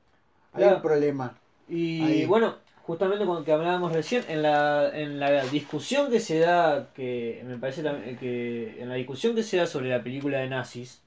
Hay 0.53 0.63
Claro. 0.63 0.77
un 0.77 0.83
problema. 0.83 1.27
y 1.69 2.03
Ahí. 2.03 2.27
bueno, 2.27 2.57
justamente 2.85 3.25
con 3.25 3.37
lo 3.37 3.45
que 3.45 3.53
hablábamos 3.53 3.93
recién, 3.93 4.23
en 4.29 4.43
la, 4.43 4.91
en 4.93 5.19
la 5.19 5.45
discusión 5.47 6.11
que 6.11 6.21
se 6.21 6.39
da, 6.39 6.91
que 6.95 7.43
me 7.47 7.57
parece 7.57 7.83
que 8.21 8.77
en 8.79 8.89
la 8.91 8.95
discusión 8.97 9.35
que 9.35 9.43
se 9.43 9.57
da 9.57 9.67
sobre 9.67 9.89
la 9.89 10.03
película 10.03 10.39
de 10.41 10.49
nazis, 10.49 11.01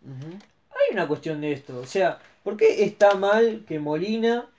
hay 0.71 0.93
una 0.93 1.07
cuestión 1.07 1.39
de 1.41 1.51
esto. 1.53 1.79
O 1.79 1.85
sea, 1.85 2.19
¿por 2.45 2.57
qué 2.57 2.85
está 2.85 3.15
mal 3.15 3.65
que 3.67 3.79
Molina 3.79 4.49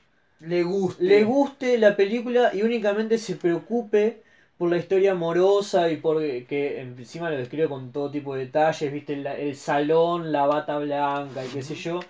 Le 0.40 0.62
gusta. 0.62 1.02
le 1.04 1.24
guste 1.24 1.78
la 1.78 1.96
película 1.96 2.52
y 2.54 2.62
únicamente 2.62 3.18
se 3.18 3.36
preocupe 3.36 4.22
por 4.58 4.70
la 4.70 4.78
historia 4.78 5.12
amorosa 5.12 5.90
y 5.90 5.96
por 5.98 6.18
que 6.46 6.80
encima 6.80 7.30
lo 7.30 7.38
describe 7.38 7.68
con 7.68 7.92
todo 7.92 8.10
tipo 8.10 8.34
de 8.34 8.46
detalles, 8.46 8.92
viste, 8.92 9.14
el, 9.14 9.26
el 9.26 9.56
salón, 9.56 10.32
la 10.32 10.46
bata 10.46 10.78
blanca 10.78 11.44
y 11.46 11.48
qué 11.50 11.62
sé 11.62 11.74
yo. 11.76 12.00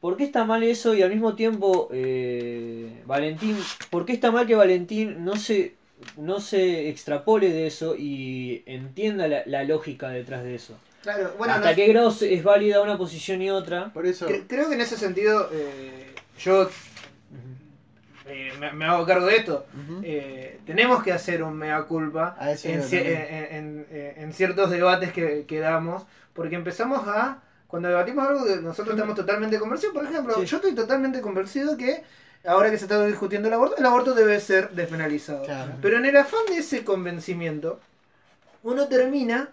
¿Por 0.00 0.16
qué 0.16 0.24
está 0.24 0.44
mal 0.44 0.62
eso? 0.62 0.94
Y 0.94 1.02
al 1.02 1.10
mismo 1.10 1.34
tiempo, 1.36 1.88
eh, 1.92 3.02
Valentín, 3.06 3.56
¿por 3.90 4.04
qué 4.06 4.12
está 4.14 4.30
mal 4.32 4.46
que 4.46 4.54
Valentín 4.54 5.24
no 5.24 5.36
se, 5.36 5.78
no 6.16 6.40
se 6.40 6.88
extrapole 6.90 7.50
de 7.50 7.66
eso 7.66 7.96
y 7.96 8.62
entienda 8.66 9.28
la, 9.28 9.42
la 9.46 9.64
lógica 9.64 10.10
detrás 10.10 10.44
de 10.44 10.56
eso? 10.56 10.82
Claro, 11.04 11.34
bueno, 11.38 11.54
¿Hasta 11.54 11.70
no- 11.70 11.76
qué 11.76 11.86
grado 11.86 12.10
se- 12.10 12.34
es 12.34 12.42
válida 12.42 12.80
una 12.82 12.98
posición 12.98 13.40
y 13.42 13.50
otra? 13.50 13.92
Por 13.92 14.06
eso. 14.06 14.26
cre- 14.28 14.44
creo 14.48 14.68
que 14.68 14.74
en 14.74 14.80
ese 14.80 14.96
sentido 14.96 15.48
eh, 15.52 16.12
yo 16.40 16.68
eh, 18.26 18.52
me, 18.58 18.72
me 18.72 18.84
hago 18.86 19.04
cargo 19.04 19.26
de 19.26 19.36
esto. 19.36 19.66
Eh, 20.02 20.58
tenemos 20.64 21.02
que 21.02 21.12
hacer 21.12 21.42
un 21.42 21.54
mea 21.56 21.82
culpa 21.82 22.36
en, 22.40 22.46
iba 22.48 22.54
ci- 22.54 22.90
también. 22.90 23.06
en- 23.06 23.54
en- 23.54 23.86
en- 23.90 24.22
en 24.24 24.32
ciertos 24.32 24.70
debates 24.70 25.12
que, 25.12 25.44
que 25.46 25.60
damos, 25.60 26.04
porque 26.32 26.54
empezamos 26.56 27.06
a, 27.06 27.42
cuando 27.66 27.88
debatimos 27.88 28.26
algo 28.26 28.44
que 28.46 28.56
nosotros 28.56 28.94
estamos 28.96 29.14
totalmente 29.14 29.58
convencidos, 29.58 29.94
por 29.94 30.04
ejemplo, 30.06 30.34
Sí. 30.36 30.46
yo 30.46 30.56
estoy 30.56 30.74
totalmente 30.74 31.20
convencido 31.20 31.76
que 31.76 32.02
ahora 32.46 32.70
que 32.70 32.78
se 32.78 32.84
está 32.86 33.04
discutiendo 33.04 33.48
el 33.48 33.54
aborto, 33.54 33.76
el 33.76 33.84
aborto 33.84 34.14
debe 34.14 34.40
ser 34.40 34.70
despenalizado. 34.70 35.44
Claro. 35.44 35.72
Pero 35.82 35.98
en 35.98 36.06
el 36.06 36.16
afán 36.16 36.40
de 36.48 36.58
ese 36.58 36.82
convencimiento, 36.82 37.78
uno 38.62 38.88
termina 38.88 39.50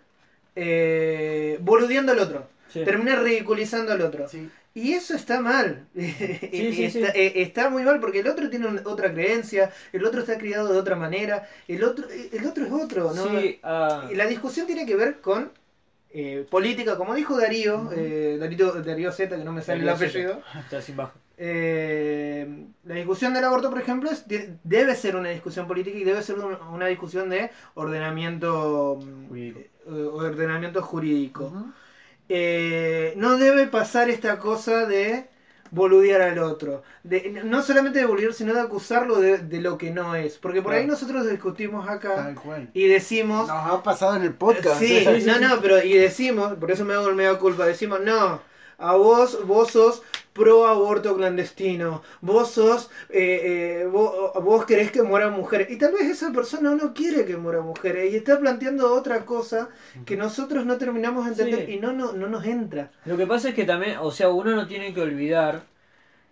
eh, 0.56 1.58
boludeando 1.62 2.12
al 2.12 2.20
otro. 2.20 2.48
Sí. 2.70 2.86
termina 2.86 3.18
ridiculizando 3.18 3.92
al 3.92 4.00
otro. 4.02 4.30
Sí. 4.30 4.50
Y 4.74 4.94
eso 4.94 5.14
está 5.14 5.42
mal. 5.42 5.88
sí, 5.94 6.86
está, 6.86 7.12
sí. 7.12 7.20
eh, 7.20 7.34
está 7.42 7.70
muy 7.70 7.84
mal 7.84 8.00
porque 8.00 8.20
el 8.20 8.28
otro 8.30 8.50
tiene 8.50 8.68
otra 8.86 9.12
creencia, 9.14 9.72
el 9.92 10.06
otro 10.06 10.22
está 10.22 10.38
criado 10.38 10.72
de 10.72 10.80
otra 10.80 10.96
manera, 10.96 11.46
el 11.68 11.84
otro, 11.84 12.08
el 12.10 12.46
otro 12.46 12.66
es 12.66 12.72
otro, 12.72 13.14
¿no? 13.14 13.28
Sí, 13.28 13.60
Y 14.12 14.16
la 14.16 14.26
discusión 14.28 14.68
tiene 14.68 14.86
que 14.86 14.96
ver 14.96 15.20
con 15.20 15.52
eh, 16.14 16.46
política, 16.50 16.96
como 16.98 17.14
dijo 17.14 17.38
Darío, 17.38 17.90
eh, 17.94 18.38
Darío, 18.40 18.72
Darío 18.82 19.12
Z, 19.12 19.36
que 19.36 19.44
no 19.44 19.52
me 19.52 19.62
sale 19.62 19.84
Darío 19.84 19.92
el 20.06 20.10
apellido. 20.10 20.42
está 20.60 20.82
sin 20.82 20.96
baja. 20.96 21.14
Eh, 21.38 22.48
la 22.86 22.96
discusión 22.96 23.34
del 23.34 23.44
aborto, 23.44 23.70
por 23.70 23.80
ejemplo, 23.82 24.10
es- 24.12 24.28
de- 24.28 24.56
debe 24.64 24.96
ser 24.96 25.16
una 25.16 25.30
discusión 25.30 25.68
política 25.68 25.98
y 25.98 26.04
debe 26.04 26.22
ser 26.22 26.38
un- 26.40 26.56
una 26.74 26.88
discusión 26.88 27.30
de 27.30 27.50
ordenamiento 27.74 29.00
mm, 29.02 29.28
Jurídico. 29.28 29.60
Eh, 29.88 29.92
ordenamiento 29.92 30.82
jurídico. 30.82 31.52
Eh, 32.30 33.14
no 33.18 33.38
debe 33.38 33.68
pasar 33.68 34.10
esta 34.10 34.40
cosa 34.40 34.86
de 34.86 35.28
boludear 35.72 36.22
al 36.22 36.40
otro. 36.40 36.84
De, 37.04 37.42
no 37.44 37.62
solamente 37.62 38.00
de 38.00 38.06
boludear, 38.06 38.34
sino 38.34 38.54
de 38.54 38.62
acusarlo 38.62 39.20
de, 39.20 39.40
de 39.40 39.62
lo 39.62 39.78
que 39.78 39.92
no 39.92 40.16
es. 40.16 40.38
Porque 40.38 40.62
por 40.62 40.74
ahí 40.74 40.86
nosotros 40.86 41.30
discutimos 41.30 41.90
acá 41.90 42.34
y 42.74 42.88
decimos... 42.88 43.48
Nos 43.48 43.72
ha 43.72 43.84
pasado 43.84 44.16
en 44.16 44.24
el 44.24 44.34
podcast. 44.34 44.80
Sí, 44.80 45.06
no, 45.26 45.40
no, 45.40 45.62
pero 45.62 45.84
y 45.84 45.94
decimos, 45.94 46.54
por 46.54 46.72
eso 46.72 46.86
me 46.86 46.94
hago 46.94 47.10
el 47.10 47.16
mega 47.16 47.38
culpa, 47.40 47.66
decimos, 47.66 48.02
no, 48.02 48.42
a 48.82 48.96
vos, 48.96 49.46
vos 49.48 49.72
sos 49.72 50.02
pro 50.34 50.66
aborto 50.66 51.16
clandestino, 51.18 52.02
vos 52.22 52.52
sos, 52.52 52.90
eh, 53.10 53.82
eh, 53.84 53.86
vos, 53.92 54.34
vos 54.42 54.66
querés 54.66 54.90
que 54.92 55.04
mueran 55.04 55.34
mujeres, 55.34 55.70
y 55.70 55.78
tal 55.78 55.92
vez 55.92 56.04
esa 56.04 56.32
persona 56.32 56.74
no 56.74 56.94
quiere 56.94 57.26
que 57.26 57.36
mueran 57.36 57.66
mujeres, 57.66 58.14
y 58.14 58.16
está 58.16 58.40
planteando 58.40 58.94
otra 58.94 59.26
cosa 59.26 59.70
que 60.06 60.16
nosotros 60.16 60.66
no 60.66 60.78
terminamos 60.78 61.26
de 61.26 61.32
entender 61.32 61.66
Sí. 61.66 61.74
y 61.74 61.80
no, 61.80 61.92
no, 61.92 62.14
no 62.14 62.28
nos 62.28 62.46
entra. 62.46 62.92
Lo 63.06 63.18
que 63.18 63.28
pasa 63.28 63.50
es 63.50 63.56
que 63.56 63.66
también, 63.66 63.98
o 64.00 64.12
sea, 64.12 64.30
uno 64.30 64.52
no 64.56 64.68
tiene 64.68 64.94
que 64.94 65.02
olvidar, 65.02 65.64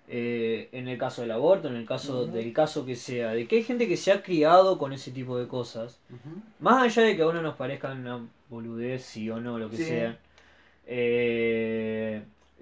eh, 0.07 0.69
en 0.71 0.87
el 0.87 0.97
caso 0.97 1.21
del 1.21 1.31
aborto, 1.31 1.67
en 1.67 1.75
el 1.75 1.85
caso 1.85 2.25
del 2.25 2.51
caso 2.53 2.85
que 2.85 2.95
sea, 2.95 3.31
de 3.31 3.47
que 3.47 3.57
hay 3.57 3.63
gente 3.63 3.87
que 3.87 3.97
se 3.97 4.11
ha 4.13 4.23
criado 4.23 4.77
con 4.77 4.93
ese 4.93 5.11
tipo 5.11 5.37
de 5.37 5.47
cosas. 5.47 5.99
Más 6.59 6.81
allá 6.81 7.03
de 7.05 7.15
que 7.17 7.21
a 7.21 7.27
uno 7.27 7.41
nos 7.41 7.55
parezca 7.55 7.91
una 7.91 8.25
boludez, 8.49 9.03
sí 9.03 9.29
o 9.29 9.39
no, 9.41 9.59
lo 9.59 9.69
que 9.69 9.77
Sí. 9.77 9.83
sea. 9.83 10.17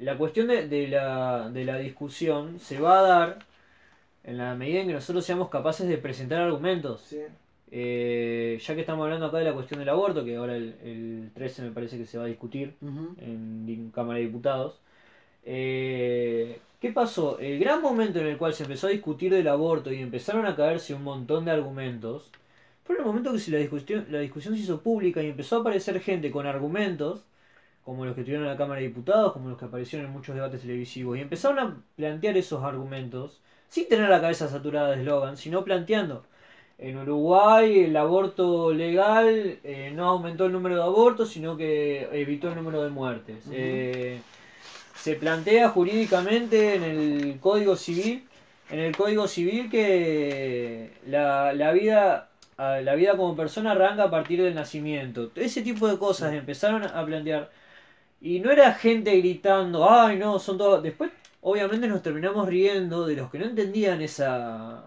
La 0.07 0.17
cuestión 0.17 0.47
de, 0.47 0.67
de 0.67 0.88
la, 0.88 1.49
de 1.49 1.65
la 1.65 1.77
discusión 1.77 2.59
se 2.59 2.79
va 2.79 2.99
a 2.99 3.01
dar 3.03 3.39
en 4.23 4.38
la 4.38 4.55
medida 4.55 4.81
en 4.81 4.88
que 4.88 4.93
nosotros 4.93 5.25
seamos 5.25 5.49
capaces 5.49 5.88
de 5.88 5.97
presentar 5.97 6.41
argumentos. 6.41 7.13
Eh, 7.69 8.57
ya 8.65 8.75
que 8.75 8.81
estamos 8.81 9.03
hablando 9.03 9.25
acá 9.25 9.38
de 9.39 9.43
la 9.45 9.53
cuestión 9.53 9.79
del 9.81 9.89
aborto, 9.89 10.23
que 10.23 10.38
ahora 10.38 10.55
el, 10.55 10.75
el 10.84 11.31
13 11.34 11.63
me 11.63 11.71
parece 11.71 11.97
que 11.97 12.05
se 12.05 12.17
va 12.17 12.23
a 12.23 12.27
discutir 12.27 12.73
Ujú. 12.81 13.15
en 13.19 13.65
di- 13.65 13.89
Cámara 13.93 14.19
de 14.19 14.25
Diputados. 14.25 14.79
Eh, 15.43 16.59
¿Qué 16.81 16.91
pasó? 16.91 17.39
El 17.39 17.57
gran 17.59 17.81
momento 17.81 18.19
en 18.19 18.27
el 18.27 18.38
cual 18.38 18.53
se 18.53 18.63
empezó 18.63 18.88
a 18.88 18.91
discutir 18.91 19.34
del 19.34 19.47
aborto 19.47 19.91
y 19.91 19.99
empezaron 20.01 20.45
a 20.45 20.55
caerse 20.55 20.93
un 20.93 21.03
montón 21.03 21.45
de 21.45 21.51
argumentos, 21.51 22.29
fue 22.85 22.95
en 22.95 23.01
el 23.01 23.07
momento 23.07 23.34
que 23.34 23.39
se 23.39 23.51
la 23.51 23.57
discusión, 23.57 24.05
la 24.09 24.19
discusión 24.19 24.55
se 24.55 24.61
hizo 24.61 24.81
pública 24.81 25.21
y 25.23 25.27
empezó 25.29 25.57
a 25.57 25.59
aparecer 25.61 25.99
gente 25.99 26.31
con 26.31 26.45
argumentos, 26.45 27.23
como 27.88 28.03
los 28.03 28.15
que 28.15 28.22
estuvieron 28.22 28.45
en 28.45 28.51
la 28.51 28.57
Cámara 28.57 28.81
de 28.81 28.88
Diputados, 28.88 29.31
como 29.31 29.47
los 29.47 29.57
que 29.57 29.64
aparecieron 29.64 30.07
en 30.07 30.11
muchos 30.11 30.35
debates 30.35 30.59
televisivos, 30.59 31.18
y 31.18 31.22
empezaron 31.22 31.57
a 31.57 31.77
plantear 31.95 32.35
esos 32.35 32.61
argumentos, 32.61 33.39
sin 33.69 33.88
tener 33.88 34.09
la 34.09 34.19
cabeza 34.19 34.49
saturada 34.49 34.91
de 34.91 34.99
eslogan, 34.99 35.38
sino 35.38 35.64
planteando. 35.64 36.26
En 36.80 36.97
Uruguay 36.97 37.85
el 37.85 37.95
aborto 37.95 38.73
legal 38.73 39.59
eh, 39.64 39.93
no 39.95 40.09
aumentó 40.09 40.47
el 40.47 40.51
número 40.51 40.76
de 40.76 40.84
abortos, 40.84 41.30
sino 41.30 41.55
que 41.55 42.09
evitó 42.11 42.49
el 42.49 42.55
número 42.55 42.84
de 42.84 42.89
muertes. 42.89 43.45
Eh, 43.53 44.19
se 44.93 45.15
plantea 45.15 45.69
jurídicamente 45.69 46.76
en 46.76 46.84
el 46.84 47.39
Código 47.39 47.77
Civil, 47.77 48.27
en 48.69 48.80
el 48.80 48.97
Código 48.97 49.30
Civil 49.30 49.69
que 49.69 50.91
la, 51.05 51.53
la 51.53 51.72
vida 51.72 52.27
la 52.57 52.95
vida 52.95 53.15
como 53.15 53.34
persona 53.35 53.72
arranca 53.72 54.03
a 54.03 54.09
partir 54.09 54.41
del 54.41 54.55
nacimiento. 54.55 55.31
Ese 55.35 55.61
tipo 55.61 55.88
de 55.88 55.97
cosas 55.97 56.34
empezaron 56.34 56.84
a 56.84 57.05
plantear 57.05 57.49
y 58.22 58.39
no 58.39 58.52
era 58.52 58.73
gente 58.73 59.15
gritando, 59.18 59.89
ay 59.89 60.18
no, 60.18 60.39
son 60.39 60.57
todos. 60.57 60.84
Después, 60.84 61.11
obviamente, 61.41 61.88
nos 61.88 62.02
terminamos 62.02 62.48
riendo 62.48 63.06
de 63.06 63.15
los 63.15 63.30
que 63.31 63.39
no 63.39 63.45
entendían 63.45 64.02
esa, 64.02 64.85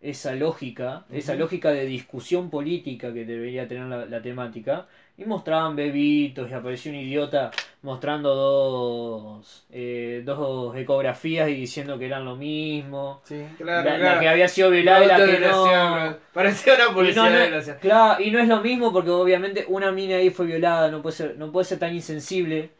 esa 0.00 0.34
lógica, 0.34 1.06
esa 1.10 1.34
lógica 1.34 1.70
de 1.72 1.86
discusión 1.86 2.50
política 2.50 3.12
que 3.12 3.24
debería 3.24 3.68
tener 3.68 3.86
la, 3.86 4.06
la 4.06 4.22
temática. 4.22 4.88
Y 5.20 5.24
mostraban 5.26 5.76
bebitos 5.76 6.50
y 6.50 6.54
apareció 6.54 6.90
un 6.92 6.96
idiota 6.98 7.50
mostrando 7.82 8.34
dos, 8.34 9.66
eh, 9.70 10.22
dos 10.24 10.74
ecografías 10.76 11.50
y 11.50 11.54
diciendo 11.54 11.98
que 11.98 12.06
eran 12.06 12.24
lo 12.24 12.36
mismo. 12.36 13.20
Sí. 13.24 13.44
Claro, 13.58 13.98
la, 13.98 14.18
que 14.18 14.28
había 14.28 14.48
sido 14.48 14.70
violada 14.70 15.04
y 15.04 15.08
la 15.08 15.26
que 15.26 15.38
no. 15.40 16.16
Parecía 16.32 16.74
una 16.74 16.84
Y 16.90 16.94
policía 16.94 17.50
no, 17.50 17.78
claro, 17.80 18.22
y 18.22 18.30
no 18.30 18.38
es 18.38 18.48
lo 18.48 18.60
mismo 18.62 18.92
porque 18.94 19.10
obviamente 19.10 19.66
una 19.68 19.92
mina 19.92 20.16
ahí 20.16 20.30
fue 20.30 20.46
violada, 20.46 20.90
no 20.90 21.02
puede 21.02 21.16
ser, 21.16 21.36
no 21.36 21.52
puede 21.52 21.66
ser 21.66 21.78
tan 21.78 21.94
insensible. 21.94 22.70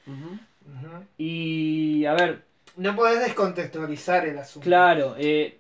Y 1.18 2.04
a 2.06 2.14
ver, 2.14 2.42
No 2.76 2.96
podés 2.96 3.20
descontextualizar 3.20 4.26
el 4.26 4.38
asunto. 4.38 4.64
claro, 4.64 5.14
eh, 5.18 5.59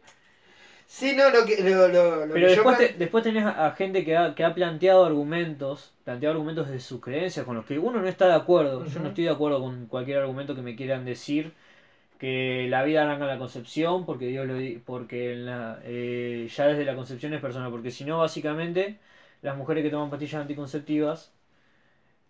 Sí, 0.96 1.14
no, 1.16 1.30
lo 1.30 1.46
que, 1.46 1.56
lo, 1.62 1.88
lo, 1.88 2.26
lo 2.26 2.34
pero 2.34 2.46
que 2.46 2.48
después, 2.48 2.76
te- 2.78 2.94
después 2.94 3.24
tenés 3.24 3.44
a, 3.44 3.72
gente 3.72 4.04
que 4.04 4.16
ha, 4.16 4.34
que 4.34 4.44
ha 4.44 4.54
planteado 4.54 5.04
argumentos, 5.04 5.92
planteado 6.04 6.34
argumentos 6.34 6.68
de 6.68 6.80
sus 6.80 7.00
creencias 7.00 7.44
con 7.46 7.56
los 7.56 7.64
que 7.66 7.78
uno 7.78 8.00
no 8.00 8.08
está 8.08 8.26
de 8.28 8.34
acuerdo. 8.34 8.84
Yo 8.86 9.00
no 9.00 9.08
estoy 9.08 9.24
de 9.24 9.30
acuerdo 9.30 9.60
con 9.60 9.86
cualquier 9.86 10.18
argumento 10.18 10.54
que 10.54 10.62
me 10.62 10.76
quieran 10.76 11.04
decir 11.04 11.52
que 12.18 12.66
la 12.70 12.84
vida 12.84 13.02
arranca 13.02 13.24
en 13.24 13.30
la 13.30 13.38
concepción, 13.38 14.06
porque 14.06 14.26
Dios 14.28 14.46
lo 14.46 14.56
porque 14.86 15.32
en 15.34 15.46
la, 15.46 15.80
eh, 15.84 16.48
ya 16.54 16.66
desde 16.68 16.84
la 16.86 16.96
concepción 16.96 17.34
es 17.34 17.40
personal, 17.42 17.70
porque 17.72 17.90
si 17.92 18.04
no, 18.04 18.18
básicamente, 18.18 18.98
las 19.42 19.56
mujeres 19.56 19.84
que 19.84 19.90
toman 19.90 20.10
pastillas 20.10 20.42
anticonceptivas 20.42 21.32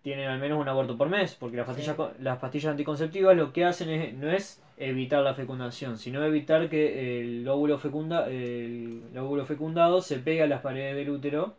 tienen 0.02 0.28
al 0.28 0.38
menos 0.40 0.58
un 0.60 0.68
aborto 0.68 0.96
por 0.96 1.08
mes, 1.08 1.34
porque 1.38 1.56
las 1.56 1.66
pastillas, 1.66 1.96
co- 1.96 2.12
las 2.20 2.38
pastillas 2.38 2.70
anticonceptivas 2.72 3.36
lo 3.36 3.52
que 3.52 3.64
hacen 3.64 3.90
es, 3.90 4.14
no 4.14 4.30
es 4.30 4.60
evitar 4.78 5.22
la 5.22 5.34
fecundación, 5.34 5.98
sino 5.98 6.24
evitar 6.24 6.70
que 6.70 7.20
el 7.20 7.46
óvulo, 7.48 7.78
fecunda, 7.78 8.28
el, 8.28 9.02
óvulo 9.18 9.44
fecundado 9.44 10.00
se 10.00 10.18
pegue 10.18 10.42
a 10.42 10.46
las 10.46 10.62
paredes 10.62 10.96
del 10.96 11.10
útero. 11.10 11.54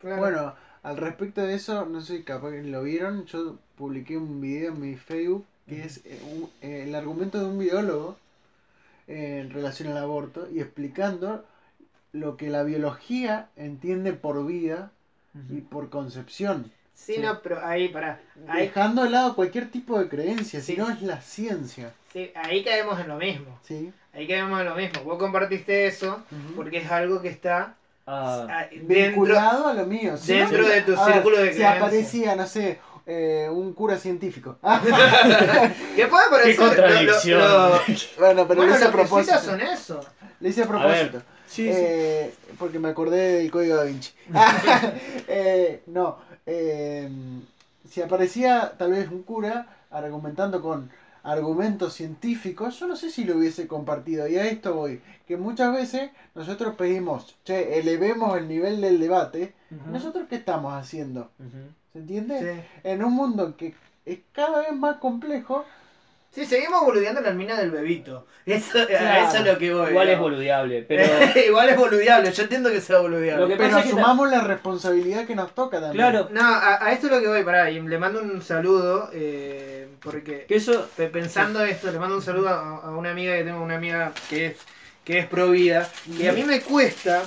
Claro. 0.00 0.20
Bueno, 0.20 0.54
al 0.82 0.96
respecto 0.96 1.40
de 1.40 1.54
eso, 1.54 1.86
no 1.86 2.00
sé, 2.00 2.22
capaz 2.22 2.50
que 2.52 2.62
lo 2.62 2.82
vieron, 2.84 3.26
yo 3.26 3.56
publiqué 3.76 4.16
un 4.16 4.40
video 4.40 4.72
en 4.72 4.80
mi 4.80 4.94
Facebook 4.94 5.44
que 5.68 5.82
es 5.82 5.98
eh, 6.06 6.20
un- 6.32 6.48
eh, 6.62 6.84
el 6.86 6.94
argumento 6.94 7.40
de 7.40 7.46
un 7.46 7.58
biólogo 7.58 8.16
eh, 9.08 9.40
en 9.42 9.50
relación 9.50 9.88
al 9.90 9.98
aborto 9.98 10.48
y 10.52 10.60
explicando 10.60 11.44
lo 12.12 12.36
que 12.36 12.50
la 12.50 12.62
biología 12.62 13.48
entiende 13.56 14.12
por 14.12 14.46
vida 14.46 14.90
y 15.50 15.60
por 15.60 15.90
concepción, 15.90 16.70
sí, 16.96 17.14
sí. 17.14 17.20
no, 17.20 17.40
pero 17.42 17.64
ahí, 17.64 17.88
pará. 17.90 18.18
Ahí, 18.48 18.62
dejando 18.62 19.04
de 19.04 19.10
lado 19.10 19.36
cualquier 19.36 19.70
tipo 19.70 19.98
de 20.00 20.08
creencia, 20.08 20.60
Sí. 20.60 20.72
si 20.72 20.78
no 20.78 20.90
es 20.90 21.00
la 21.02 21.20
ciencia. 21.20 21.92
sí, 22.12 22.32
ahí 22.34 22.64
caemos 22.64 22.98
en 22.98 23.06
lo 23.08 23.16
mismo. 23.16 23.58
¿sí? 23.62 23.92
Ahí 24.12 24.26
caemos 24.26 24.58
en 24.60 24.66
lo 24.66 24.74
mismo. 24.74 25.02
Vos 25.04 25.18
compartiste 25.18 25.86
eso 25.86 26.22
Ujú. 26.32 26.54
porque 26.56 26.78
es 26.78 26.90
algo 26.90 27.20
que 27.22 27.28
está 27.28 27.74
Ah, 28.08 28.46
ah, 28.48 28.66
dentro. 28.70 28.86
vinculado 28.96 29.66
a 29.68 29.74
lo 29.74 29.84
mío. 29.86 30.16
Si 30.16 30.32
dentro 30.32 30.62
no, 30.62 30.68
de 30.68 30.80
tu 30.82 30.96
a 30.96 31.04
ver, 31.04 31.14
círculo 31.14 31.36
de 31.38 31.48
Si 31.52 31.54
creencias. 31.58 31.76
aparecía, 31.82 32.36
no 32.36 32.46
sé, 32.46 32.78
eh, 33.04 33.48
un 33.50 33.72
cura 33.74 33.98
científico. 33.98 34.58
¿Qué 35.96 36.06
puede 36.06 36.30
parecer? 36.30 36.52
Qué 36.52 36.56
contradicción. 36.56 37.40
Lo- 37.40 37.48
lo- 37.48 37.68
lo- 37.74 37.80
bueno, 38.18 38.46
pero 38.48 38.60
bueno, 38.60 38.66
lo 38.66 38.76
hice 38.76 38.84
a 38.86 38.92
propósito. 38.92 39.38
son 39.40 39.60
eso. 39.60 40.00
Le 40.40 40.48
hice 40.50 40.62
a 40.62 40.64
A 40.64 40.68
propósito. 40.68 41.12
ver, 41.14 41.22
sí, 41.46 41.64
sí. 41.64 41.70
Eh, 41.72 42.34
porque 42.58 42.78
me 42.78 42.88
acordé 42.90 43.38
del 43.38 43.50
código 43.50 43.76
da 43.76 43.84
Vinci. 43.84 44.12
Eh, 45.28 45.82
no, 45.86 46.18
eh, 46.46 47.08
si 47.88 48.02
aparecía 48.02 48.74
tal 48.78 48.92
vez 48.92 49.10
un 49.10 49.22
cura 49.22 49.66
argumentando 49.90 50.62
con 50.62 50.90
argumentos 51.22 51.94
científicos, 51.94 52.78
yo 52.78 52.86
no 52.86 52.94
sé 52.94 53.10
si 53.10 53.24
lo 53.24 53.36
hubiese 53.36 53.66
compartido. 53.66 54.28
Y 54.28 54.36
a 54.36 54.46
esto 54.46 54.74
voy, 54.74 55.00
que 55.26 55.36
muchas 55.36 55.72
veces 55.72 56.10
nosotros 56.36 56.76
pedimos, 56.76 57.34
che, 57.44 57.80
elevemos 57.80 58.38
el 58.38 58.46
nivel 58.48 58.80
del 58.80 59.00
debate. 59.00 59.52
¿Nosotros 59.90 60.26
qué 60.28 60.36
estamos 60.36 60.72
haciendo? 60.72 61.30
¿Se 61.92 61.98
entiende? 61.98 62.40
Sí. 62.40 62.80
En 62.84 63.02
un 63.02 63.12
mundo 63.12 63.56
que 63.56 63.74
es 64.04 64.20
cada 64.32 64.60
vez 64.60 64.72
más 64.72 64.98
complejo, 64.98 65.64
Sí, 66.36 66.44
seguimos 66.44 66.82
boludeando 66.84 67.22
la 67.22 67.30
mina 67.30 67.56
del 67.56 67.70
bebito. 67.70 68.26
Eso, 68.44 68.78
A 68.82 68.86
Claro. 68.86 69.26
eso 69.26 69.38
es 69.38 69.44
lo 69.46 69.58
que 69.58 69.72
voy. 69.72 69.88
Igual 69.88 70.08
es 70.10 70.18
boludeable, 70.18 70.84
pero 70.86 71.02
Igual 71.46 71.70
es 71.70 71.76
boludeable, 71.78 72.30
yo 72.30 72.42
entiendo 72.42 72.70
que 72.70 72.82
sea 72.82 72.98
boludeable. 72.98 73.40
Lo 73.42 73.48
que 73.48 73.56
pero 73.56 73.68
es 73.78 73.82
que 73.84 73.88
asumamos 73.88 74.28
la 74.30 74.42
responsabilidad 74.42 75.26
que 75.26 75.34
nos 75.34 75.54
toca 75.54 75.80
también. 75.80 75.92
claro, 76.04 76.28
No, 76.30 76.42
a, 76.42 76.84
a 76.84 76.92
esto 76.92 77.06
es 77.06 77.12
lo 77.14 77.20
que 77.22 77.28
voy, 77.28 77.42
pará, 77.42 77.70
y 77.70 77.80
le 77.80 77.96
mando 77.98 78.20
un 78.20 78.42
saludo, 78.42 79.08
eh, 79.14 79.88
porque 80.02 80.44
que 80.46 80.56
eso 80.56 80.86
pe- 80.94 81.08
pensando 81.08 81.64
esto, 81.64 81.90
le 81.90 81.98
mando 81.98 82.16
un 82.16 82.22
saludo 82.22 82.50
a, 82.50 82.76
a 82.84 82.90
una 82.90 83.12
amiga 83.12 83.34
que 83.34 83.44
tengo, 83.44 83.62
una 83.62 83.76
amiga 83.76 84.12
que 84.28 84.44
es, 84.48 84.56
que 85.06 85.18
es 85.20 85.26
pro 85.26 85.50
vida, 85.52 85.88
y 86.18 86.26
a 86.26 86.32
mí 86.34 86.44
me 86.44 86.60
cuesta, 86.60 87.22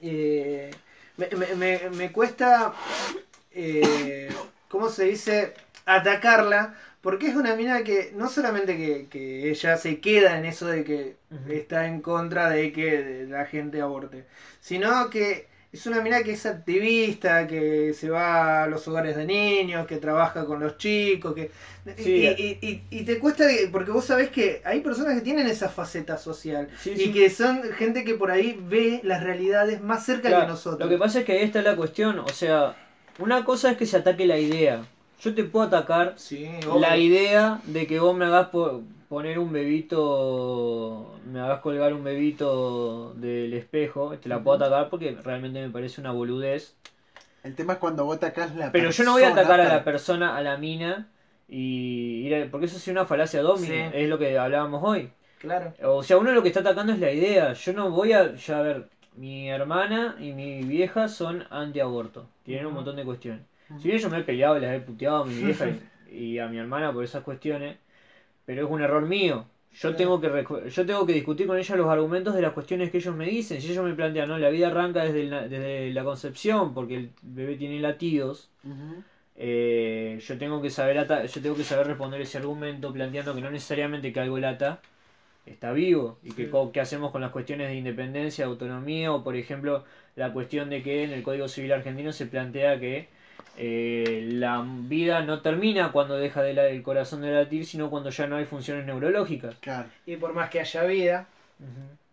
eh, 0.00 0.70
me, 1.18 1.28
me- 1.36 1.54
me- 1.56 1.90
me 1.90 2.10
cuesta, 2.12 2.72
eh, 3.52 4.32
¿cómo 4.68 4.88
se 4.88 5.04
dice? 5.04 5.54
Atacarla, 5.86 6.74
Porque 7.00 7.28
es 7.28 7.36
una 7.36 7.54
mina 7.54 7.84
que 7.84 8.12
no 8.16 8.28
solamente 8.28 8.76
que, 8.76 9.06
que 9.08 9.50
ella 9.50 9.76
se 9.76 10.00
queda 10.00 10.38
en 10.38 10.44
eso 10.44 10.66
de 10.66 10.82
que 10.84 11.16
está 11.48 11.86
en 11.86 12.00
contra 12.00 12.50
de 12.50 12.72
que 12.72 13.26
la 13.28 13.46
gente 13.46 13.80
aborte, 13.80 14.24
sino 14.60 15.08
que 15.08 15.46
es 15.70 15.86
una 15.86 16.00
mina 16.00 16.22
que 16.22 16.32
es 16.32 16.44
activista, 16.46 17.46
que 17.46 17.92
se 17.94 18.08
va 18.10 18.64
a 18.64 18.66
los 18.66 18.88
hogares 18.88 19.14
de 19.16 19.26
niños, 19.26 19.86
que 19.86 19.98
trabaja 19.98 20.44
con 20.46 20.60
los 20.60 20.76
chicos, 20.78 21.34
que 21.34 21.50
Sí. 21.96 22.26
y, 22.26 22.26
y- 22.26 22.58
y- 22.68 22.82
y 22.90 23.04
te 23.04 23.18
cuesta 23.18 23.46
que- 23.48 23.68
porque 23.70 23.90
vos 23.92 24.04
sabés 24.04 24.30
que 24.30 24.60
hay 24.64 24.80
personas 24.80 25.14
que 25.14 25.20
tienen 25.20 25.46
esa 25.46 25.68
faceta 25.68 26.16
social 26.18 26.68
Sí, 26.80 26.92
y 26.92 26.96
sí. 26.96 27.12
que 27.12 27.30
son 27.30 27.62
gente 27.74 28.02
que 28.04 28.14
por 28.14 28.30
ahí 28.30 28.58
ve 28.68 29.00
las 29.04 29.22
realidades 29.22 29.80
más 29.82 30.04
cerca 30.04 30.28
Claro, 30.30 30.46
que 30.46 30.50
nosotros. 30.52 30.80
Lo 30.80 30.88
que 30.88 30.98
pasa 30.98 31.20
es 31.20 31.24
que 31.26 31.32
ahí 31.32 31.44
está 31.44 31.62
la 31.62 31.76
cuestión, 31.76 32.18
o 32.18 32.28
sea, 32.28 32.74
una 33.18 33.44
cosa 33.44 33.70
es 33.70 33.76
que 33.76 33.86
se 33.86 33.98
ataque 33.98 34.26
la 34.26 34.38
idea. 34.38 34.84
Yo 35.20 35.34
te 35.34 35.44
puedo 35.44 35.66
atacar 35.66 36.14
Sí, 36.16 36.48
la 36.78 36.96
idea 36.96 37.60
de 37.64 37.86
que 37.86 37.98
vos 37.98 38.16
me 38.16 38.24
hagas 38.26 38.48
po- 38.48 38.82
poner 39.08 39.38
un 39.38 39.52
bebito, 39.52 41.14
me 41.30 41.40
hagas 41.40 41.60
colgar 41.60 41.92
un 41.92 42.04
bebito 42.04 43.14
del 43.16 43.52
espejo, 43.54 44.16
te 44.18 44.28
la 44.28 44.40
puedo 44.42 44.56
atacar 44.64 44.88
porque 44.90 45.16
realmente 45.24 45.60
me 45.60 45.70
parece 45.70 46.00
una 46.00 46.12
boludez. 46.12 46.74
El 47.42 47.54
tema 47.54 47.74
es 47.74 47.78
cuando 47.78 48.04
vos 48.04 48.16
atacás 48.16 48.54
la 48.54 48.70
Pero 48.72 48.90
yo 48.90 49.04
no 49.04 49.12
voy 49.12 49.22
a 49.22 49.32
atacar 49.32 49.60
a 49.60 49.68
la 49.68 49.84
persona, 49.84 50.36
a 50.36 50.42
la 50.42 50.56
mina, 50.56 51.08
y 51.48 52.26
ir 52.26 52.34
a- 52.34 52.50
porque 52.50 52.66
eso 52.66 52.76
es 52.76 52.86
una 52.88 53.06
falacia 53.06 53.42
domine, 53.42 53.90
Sí. 53.90 53.96
es 53.96 54.08
lo 54.08 54.18
que 54.18 54.38
hablábamos 54.38 54.82
hoy. 54.84 55.10
Claro. 55.38 55.72
O 55.84 56.02
sea, 56.02 56.18
uno 56.18 56.32
lo 56.32 56.42
que 56.42 56.48
está 56.48 56.60
atacando 56.60 56.92
es 56.92 56.98
la 56.98 57.12
idea. 57.12 57.52
Yo 57.52 57.72
no 57.72 57.90
voy 57.90 58.12
a. 58.12 58.34
Ya 58.34 58.58
a 58.58 58.62
ver, 58.62 58.88
mi 59.16 59.48
hermana 59.48 60.16
y 60.20 60.32
mi 60.32 60.62
vieja 60.62 61.08
son 61.08 61.44
anti-aborto. 61.50 62.26
Tienen 62.44 62.66
un 62.66 62.74
montón 62.74 62.96
de 62.96 63.04
cuestiones. 63.04 63.42
Si 63.80 63.88
bien 63.88 63.98
yo 64.00 64.08
me 64.10 64.18
he 64.18 64.22
peleado 64.24 64.56
y 64.56 64.60
las 64.60 64.74
he 64.74 64.80
puteado 64.80 65.22
a 65.22 65.26
mi 65.26 65.34
vieja 65.44 65.66
y, 66.10 66.16
y 66.16 66.38
a 66.38 66.48
mi 66.48 66.58
hermana 66.58 66.92
por 66.92 67.04
esas 67.04 67.22
cuestiones, 67.22 67.76
pero 68.46 68.64
es 68.64 68.70
un 68.70 68.80
error 68.82 69.02
mío. 69.06 69.44
Yo 69.74 69.90
tengo 69.96 70.20
que 70.20 70.70
yo 70.70 70.86
tengo 70.86 71.06
que 71.06 71.12
discutir 71.12 71.46
con 71.46 71.58
ella 71.58 71.76
los 71.76 71.88
argumentos 71.88 72.34
de 72.34 72.40
las 72.42 72.52
cuestiones 72.52 72.90
que 72.90 72.98
ellos 72.98 73.14
me 73.14 73.26
dicen. 73.26 73.60
Si 73.60 73.70
ellos 73.70 73.84
me 73.84 73.94
plantean, 73.94 74.28
no, 74.28 74.38
la 74.38 74.48
vida 74.48 74.68
arranca 74.68 75.04
desde, 75.04 75.22
el 75.22 75.50
desde 75.50 75.92
la 75.92 76.02
concepción, 76.04 76.72
porque 76.74 76.94
el 76.96 77.10
bebé 77.22 77.56
tiene 77.56 77.78
latidos. 77.78 78.48
Eh, 79.36 80.18
yo 80.20 80.38
tengo 80.38 80.60
que 80.60 80.70
saber 80.70 80.98
ata- 80.98 81.24
yo 81.26 81.40
tengo 81.40 81.54
que 81.54 81.62
saber 81.62 81.86
responder 81.86 82.20
ese 82.20 82.38
argumento 82.38 82.92
planteando 82.92 83.34
que 83.34 83.40
no 83.40 83.50
necesariamente 83.50 84.12
que 84.12 84.18
algo 84.20 84.38
lata 84.38 84.80
está 85.46 85.72
vivo 85.72 86.18
y 86.24 86.32
que 86.32 86.46
Sí. 86.46 86.50
qué 86.72 86.80
hacemos 86.80 87.12
con 87.12 87.20
las 87.20 87.30
cuestiones 87.30 87.68
de 87.68 87.76
independencia, 87.76 88.46
autonomía 88.46 89.12
o 89.12 89.22
por 89.22 89.36
ejemplo 89.36 89.84
la 90.16 90.32
cuestión 90.32 90.70
de 90.70 90.82
que 90.82 91.04
en 91.04 91.12
el 91.12 91.22
Código 91.22 91.46
Civil 91.48 91.72
argentino 91.72 92.12
se 92.12 92.26
plantea 92.26 92.80
que 92.80 93.08
eh, 93.60 94.28
la 94.32 94.64
vida 94.64 95.22
no 95.22 95.42
termina 95.42 95.90
cuando 95.92 96.16
deja 96.16 96.42
de 96.42 96.54
la- 96.54 96.68
el 96.68 96.82
corazón 96.82 97.22
de 97.22 97.32
latir, 97.32 97.66
sino 97.66 97.90
cuando 97.90 98.10
ya 98.10 98.26
no 98.28 98.36
hay 98.36 98.44
funciones 98.44 98.86
neurológicas. 98.86 99.56
Claro. 99.60 99.88
Y 100.06 100.16
por 100.16 100.32
más 100.32 100.48
que 100.48 100.60
haya 100.60 100.84
vida, 100.84 101.26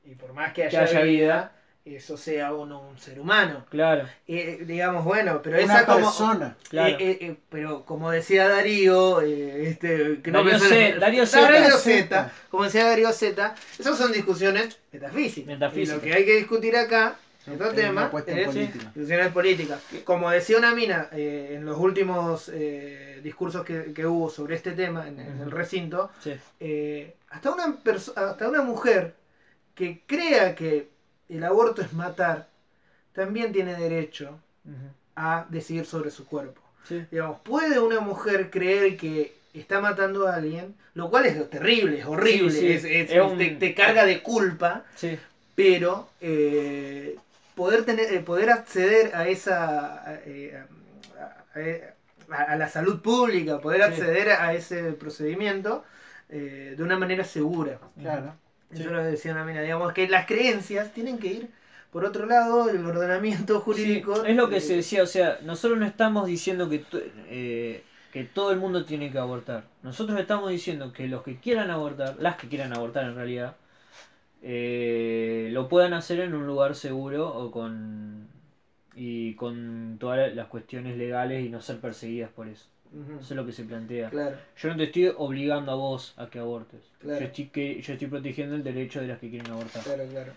y 0.04 0.16
por 0.16 0.34
más 0.34 0.54
que 0.54 0.68
Que 0.68 0.78
haya, 0.78 1.02
vida, 1.02 1.52
eso 1.86 2.18
sea 2.18 2.52
uno 2.52 2.82
un 2.82 2.98
ser 2.98 3.20
humano. 3.20 3.64
Claro, 3.70 4.08
Eh, 4.28 4.64
digamos, 4.66 5.06
bueno, 5.06 5.42
pero 5.44 5.64
Una 5.64 5.76
esa 5.82 5.86
como... 5.86 6.00
persona. 6.00 6.56
claro. 6.68 6.96
Eh, 6.96 6.98
eh, 7.00 7.18
eh, 7.22 7.36
pero 7.50 7.86
como 7.86 8.10
decía 8.10 8.48
Darío, 8.50 9.22
eh, 9.22 9.68
este, 9.70 10.20
que 10.24 10.32
no 10.32 10.40
Darío 10.44 10.54
me 10.54 10.60
sale- 10.60 10.88
Z, 10.94 11.00
Darío 11.00 11.26
Darío 11.26 11.78
Z. 11.78 11.78
Z, 11.78 12.32
como 12.50 12.64
decía 12.64 12.86
Darío 12.86 13.12
Z, 13.14 13.54
esas 13.78 13.98
son 14.00 14.12
discusiones 14.12 14.80
metafísicas. 14.92 15.48
Metafísicas. 15.48 15.94
Y 15.94 15.96
lo 15.96 16.02
que 16.02 16.14
hay 16.16 16.26
que 16.26 16.38
discutir 16.38 16.76
acá, 16.76 17.18
en 17.48 17.54
otro 17.56 17.68
Es 17.70 17.76
tema, 17.76 18.02
una 18.02 18.10
cuestión 18.12 18.38
es 18.40 18.46
política. 18.48 18.92
discusiones 18.96 19.32
políticas. 19.32 19.82
Como 20.04 20.30
decía 20.32 20.58
una 20.58 20.74
mina 20.76 21.10
eh, 21.12 21.54
en 21.56 21.66
los 21.66 21.78
últimos 21.78 22.50
eh, 22.54 23.20
discursos 23.24 23.64
que, 23.66 23.94
que 23.94 24.06
hubo 24.06 24.30
sobre 24.30 24.56
este 24.56 24.72
tema 24.72 25.08
en, 25.08 25.20
en 25.20 25.42
el 25.42 25.52
recinto, 25.52 26.12
Sí. 26.22 26.34
eh, 26.60 27.16
hasta, 27.30 27.52
una 27.52 27.78
hasta 28.16 28.48
una 28.50 28.62
mujer 28.62 29.14
que 29.76 30.02
crea 30.08 30.56
que 30.56 30.90
el 31.30 31.44
aborto 31.44 31.82
es 31.82 31.94
matar, 31.94 32.48
también 33.14 33.52
tiene 33.52 33.76
derecho 33.76 34.40
a 35.16 35.46
decidir 35.50 35.86
sobre 35.86 36.12
su 36.12 36.26
cuerpo. 36.26 36.62
Sí. 36.88 37.06
Digamos, 37.12 37.40
¿puede 37.42 37.80
una 37.80 38.00
mujer 38.00 38.50
creer 38.50 38.96
que 38.98 39.34
está 39.54 39.80
matando 39.82 40.28
a 40.28 40.36
alguien? 40.36 40.76
Lo 40.94 41.10
cual 41.10 41.26
es 41.26 41.50
terrible, 41.50 42.00
es 42.00 42.06
horrible, 42.06 42.52
Sí, 42.52 42.60
sí. 42.60 42.68
es- 42.72 42.84
es- 42.86 43.12
Es 43.12 43.22
un- 43.24 43.38
te, 43.38 43.50
te 43.52 43.74
carga 43.74 44.06
de 44.06 44.22
culpa, 44.22 44.84
Sí. 44.96 45.18
pero 45.56 46.10
eh, 46.22 47.18
poder, 47.56 47.86
tener, 47.86 48.14
eh, 48.14 48.20
poder 48.20 48.50
acceder 48.50 49.16
a 49.16 49.28
esa... 49.28 49.96
a- 50.10 50.20
eh, 50.26 50.58
a, 51.20 52.30
a- 52.30 52.44
a 52.54 52.56
la 52.58 52.68
salud 52.68 53.02
pública, 53.02 53.60
poder 53.60 53.82
Sí. 53.82 53.88
acceder 53.88 54.30
a 54.32 54.54
ese 54.54 54.92
procedimiento 54.94 55.84
eh, 56.30 56.74
de 56.78 56.84
una 56.84 56.98
manera 56.98 57.24
segura. 57.24 57.80
Claro. 58.02 58.34
Sí. 58.74 58.82
Eso 58.82 58.92
lo 58.92 59.04
decía 59.04 59.32
una 59.32 59.46
mina, 59.46 59.62
digamos 59.62 59.94
que 59.94 60.08
las 60.08 60.26
creencias 60.26 60.92
tienen 60.94 61.20
que 61.20 61.28
ir 61.28 61.50
por 61.92 62.04
otro 62.04 62.26
lado, 62.26 62.70
el 62.70 62.86
ordenamiento 62.86 63.62
jurídico. 63.62 64.16
Sí, 64.18 64.22
es 64.32 64.36
lo 64.36 64.50
que 64.50 64.58
eh, 64.58 64.62
se 64.62 64.76
decía, 64.76 65.04
o 65.04 65.08
sea, 65.08 65.38
nosotros 65.44 65.80
no 65.80 65.86
estamos 65.86 66.26
diciendo 66.28 66.68
que, 66.70 66.84
eh, 67.30 67.84
que 68.12 68.24
todo 68.26 68.52
el 68.52 68.58
mundo 68.58 68.84
tiene 68.86 69.12
que 69.12 69.18
abortar. 69.20 69.64
Nosotros 69.82 70.20
estamos 70.20 70.50
diciendo 70.50 70.92
que 70.92 71.08
los 71.08 71.24
que 71.24 71.38
quieran 71.40 71.70
abortar, 71.72 72.16
las 72.20 72.36
que 72.36 72.50
quieran 72.50 72.74
abortar 72.74 73.06
en 73.06 73.16
realidad, 73.16 73.56
eh, 74.48 75.50
lo 75.52 75.68
puedan 75.68 75.94
hacer 75.94 76.20
en 76.20 76.36
un 76.36 76.46
lugar 76.46 76.76
seguro 76.76 77.28
o 77.28 77.50
con 77.50 78.28
y 78.94 79.34
con 79.34 79.98
todas 80.00 80.34
las 80.36 80.48
cuestiones 80.48 80.98
legales 80.98 81.44
y 81.44 81.50
no 81.50 81.62
ser 81.62 81.80
perseguidas 81.80 82.30
por 82.30 82.48
eso. 82.48 82.68
Eso 83.20 83.20
es 83.20 83.32
lo 83.32 83.46
que 83.46 83.52
se 83.52 83.64
plantea. 83.64 84.10
Claro, 84.10 84.38
Yo 84.56 84.70
no 84.70 84.78
te 84.78 84.84
estoy 84.84 85.12
obligando 85.18 85.72
a 85.72 85.76
vos 85.76 86.14
a 86.16 86.28
que 86.30 86.40
abortes. 86.40 86.82
Claro. 87.00 87.20
Yo, 87.20 87.26
estoy 87.26 87.48
que, 87.48 87.82
yo 87.82 87.94
estoy 87.94 88.08
protegiendo 88.08 88.56
el 88.56 88.64
derecho 88.64 89.02
de 89.02 89.08
las 89.08 89.20
que 89.20 89.30
quieren 89.32 89.52
abortar. 89.52 89.84
claro, 89.84 90.04
claro. 90.12 90.32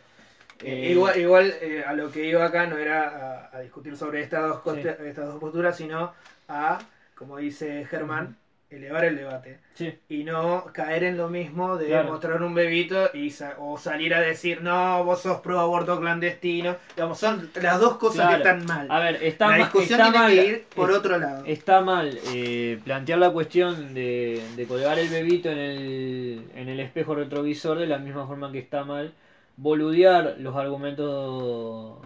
Eh, 0.65 0.91
igual 0.91 1.21
igual 1.21 1.55
eh, 1.61 1.85
a 1.87 1.93
lo 1.93 2.11
que 2.11 2.27
iba 2.27 2.45
acá 2.45 2.67
no 2.67 2.79
era 2.79 3.47
a, 3.53 3.57
a 3.57 3.61
discutir 3.61 3.97
sobre 3.97 4.23
estas 4.23 4.43
dos, 4.65 4.75
Sí. 4.75 4.89
estas 4.89 5.27
dos 5.27 5.39
posturas, 5.39 5.77
sino 5.77 6.13
a, 6.49 6.81
como 7.15 7.37
dice 7.37 7.85
Germán, 7.85 8.37
elevar 8.71 9.05
el 9.07 9.17
debate. 9.17 9.59
Sí, 9.75 9.95
Y 10.11 10.25
no 10.25 10.67
caer 10.75 11.05
en 11.05 11.17
lo 11.17 11.29
mismo 11.29 11.77
de 11.79 11.87
Claro. 11.87 12.11
mostrar 12.11 12.43
un 12.43 12.53
bebito 12.55 13.11
y 13.15 13.31
sa- 13.31 13.55
o 13.59 13.79
salir 13.79 14.13
a 14.15 14.21
decir, 14.21 14.61
no, 14.63 15.03
vos 15.05 15.23
sos 15.23 15.41
pro 15.41 15.59
aborto 15.59 15.99
clandestino. 15.99 16.77
Digamos, 16.95 17.19
son 17.19 17.51
las 17.63 17.81
dos 17.81 17.97
cosas 17.97 18.27
Claro. 18.27 18.43
que 18.43 18.49
están 18.51 18.67
mal. 18.67 18.87
a 18.91 18.99
ver, 19.01 19.23
está, 19.23 19.49
La 19.49 19.57
discusión 19.57 20.01
está 20.01 20.13
tiene 20.13 20.19
mal. 20.19 20.31
que 20.35 20.47
ir 20.47 20.65
por 20.75 20.91
otro 20.91 21.19
lado. 21.19 21.45
Está 21.47 21.81
mal 21.81 22.19
eh, 22.35 22.79
plantear 22.85 23.19
la 23.19 23.31
cuestión 23.31 23.95
de, 23.95 24.43
de 24.57 24.67
colgar 24.67 24.99
el 24.99 25.09
bebito 25.09 25.49
en 25.51 25.59
el, 25.59 26.45
en 26.55 26.69
el 26.69 26.81
espejo 26.81 27.15
retrovisor 27.15 27.79
de 27.79 27.87
la 27.87 27.99
misma 27.99 28.27
forma 28.27 28.53
que 28.53 28.59
está 28.59 28.85
mal 28.85 29.13
boludear 29.57 30.37
los 30.39 30.55
argumentos 30.57 31.97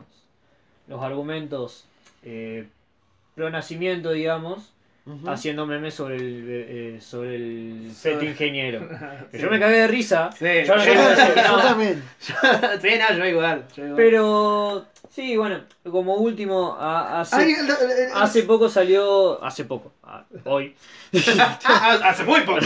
los 0.88 1.02
argumentos 1.02 1.86
eh, 2.22 2.66
pro 3.34 3.50
nacimiento 3.50 4.10
digamos 4.12 4.72
Haciendo 5.26 5.66
memes 5.66 5.94
sobre 5.94 6.14
el 6.16 6.44
eh, 6.48 7.00
sobre 7.00 7.34
el 7.34 7.90
Sobre- 7.92 8.14
pet 8.18 8.22
ingeniero 8.28 8.88
Sí. 9.32 9.38
yo 9.38 9.50
me 9.50 9.58
cagué 9.58 9.78
de 9.78 9.88
risa 9.88 10.30
Sí. 10.38 10.44
yo 10.64 10.76
no 10.76 10.84
Yo, 10.84 11.56
también. 11.62 12.02
sí, 12.20 12.88
no, 12.98 13.16
yo 13.18 13.26
igual. 13.26 13.64
yo 13.76 13.82
igual. 13.84 13.96
pero 13.96 14.86
sí 15.10 15.36
bueno 15.36 15.60
como 15.90 16.14
último 16.14 16.76
a- 16.78 17.20
hace, 17.22 17.34
Ay, 17.36 17.54
lo- 17.66 18.16
hace 18.16 18.44
poco 18.44 18.68
salió 18.68 19.42
hace 19.42 19.64
poco 19.64 19.92
hoy 20.44 20.74
hace 22.04 22.22
muy 22.24 22.42
poco. 22.42 22.60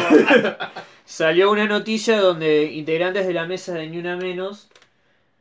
Salió 1.05 1.51
una 1.51 1.67
noticia 1.67 2.19
donde 2.21 2.65
integrantes 2.65 3.27
de 3.27 3.33
la 3.33 3.47
mesa 3.47 3.73
de 3.75 3.87
Ni 3.89 3.99
Una 3.99 4.17
Menos 4.17 4.69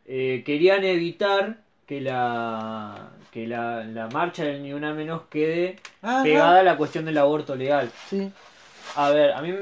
eh, 0.05 0.43
querían 0.45 0.83
evitar 0.83 1.57
que 1.87 1.99
la 2.01 3.09
que 3.35 3.45
la, 3.45 3.83
la 3.83 4.07
marcha 4.07 4.45
del 4.45 4.63
Ni 4.63 4.71
Una 4.71 4.93
Menos 4.93 5.23
quede 5.29 5.75
Ajá. 6.01 6.23
pegada 6.23 6.61
a 6.61 6.63
la 6.63 6.77
cuestión 6.77 7.03
del 7.03 7.17
aborto 7.17 7.53
legal. 7.57 7.91
Sí. 8.07 8.31
A 8.95 9.09
ver, 9.09 9.33
a 9.33 9.41
mí, 9.41 9.53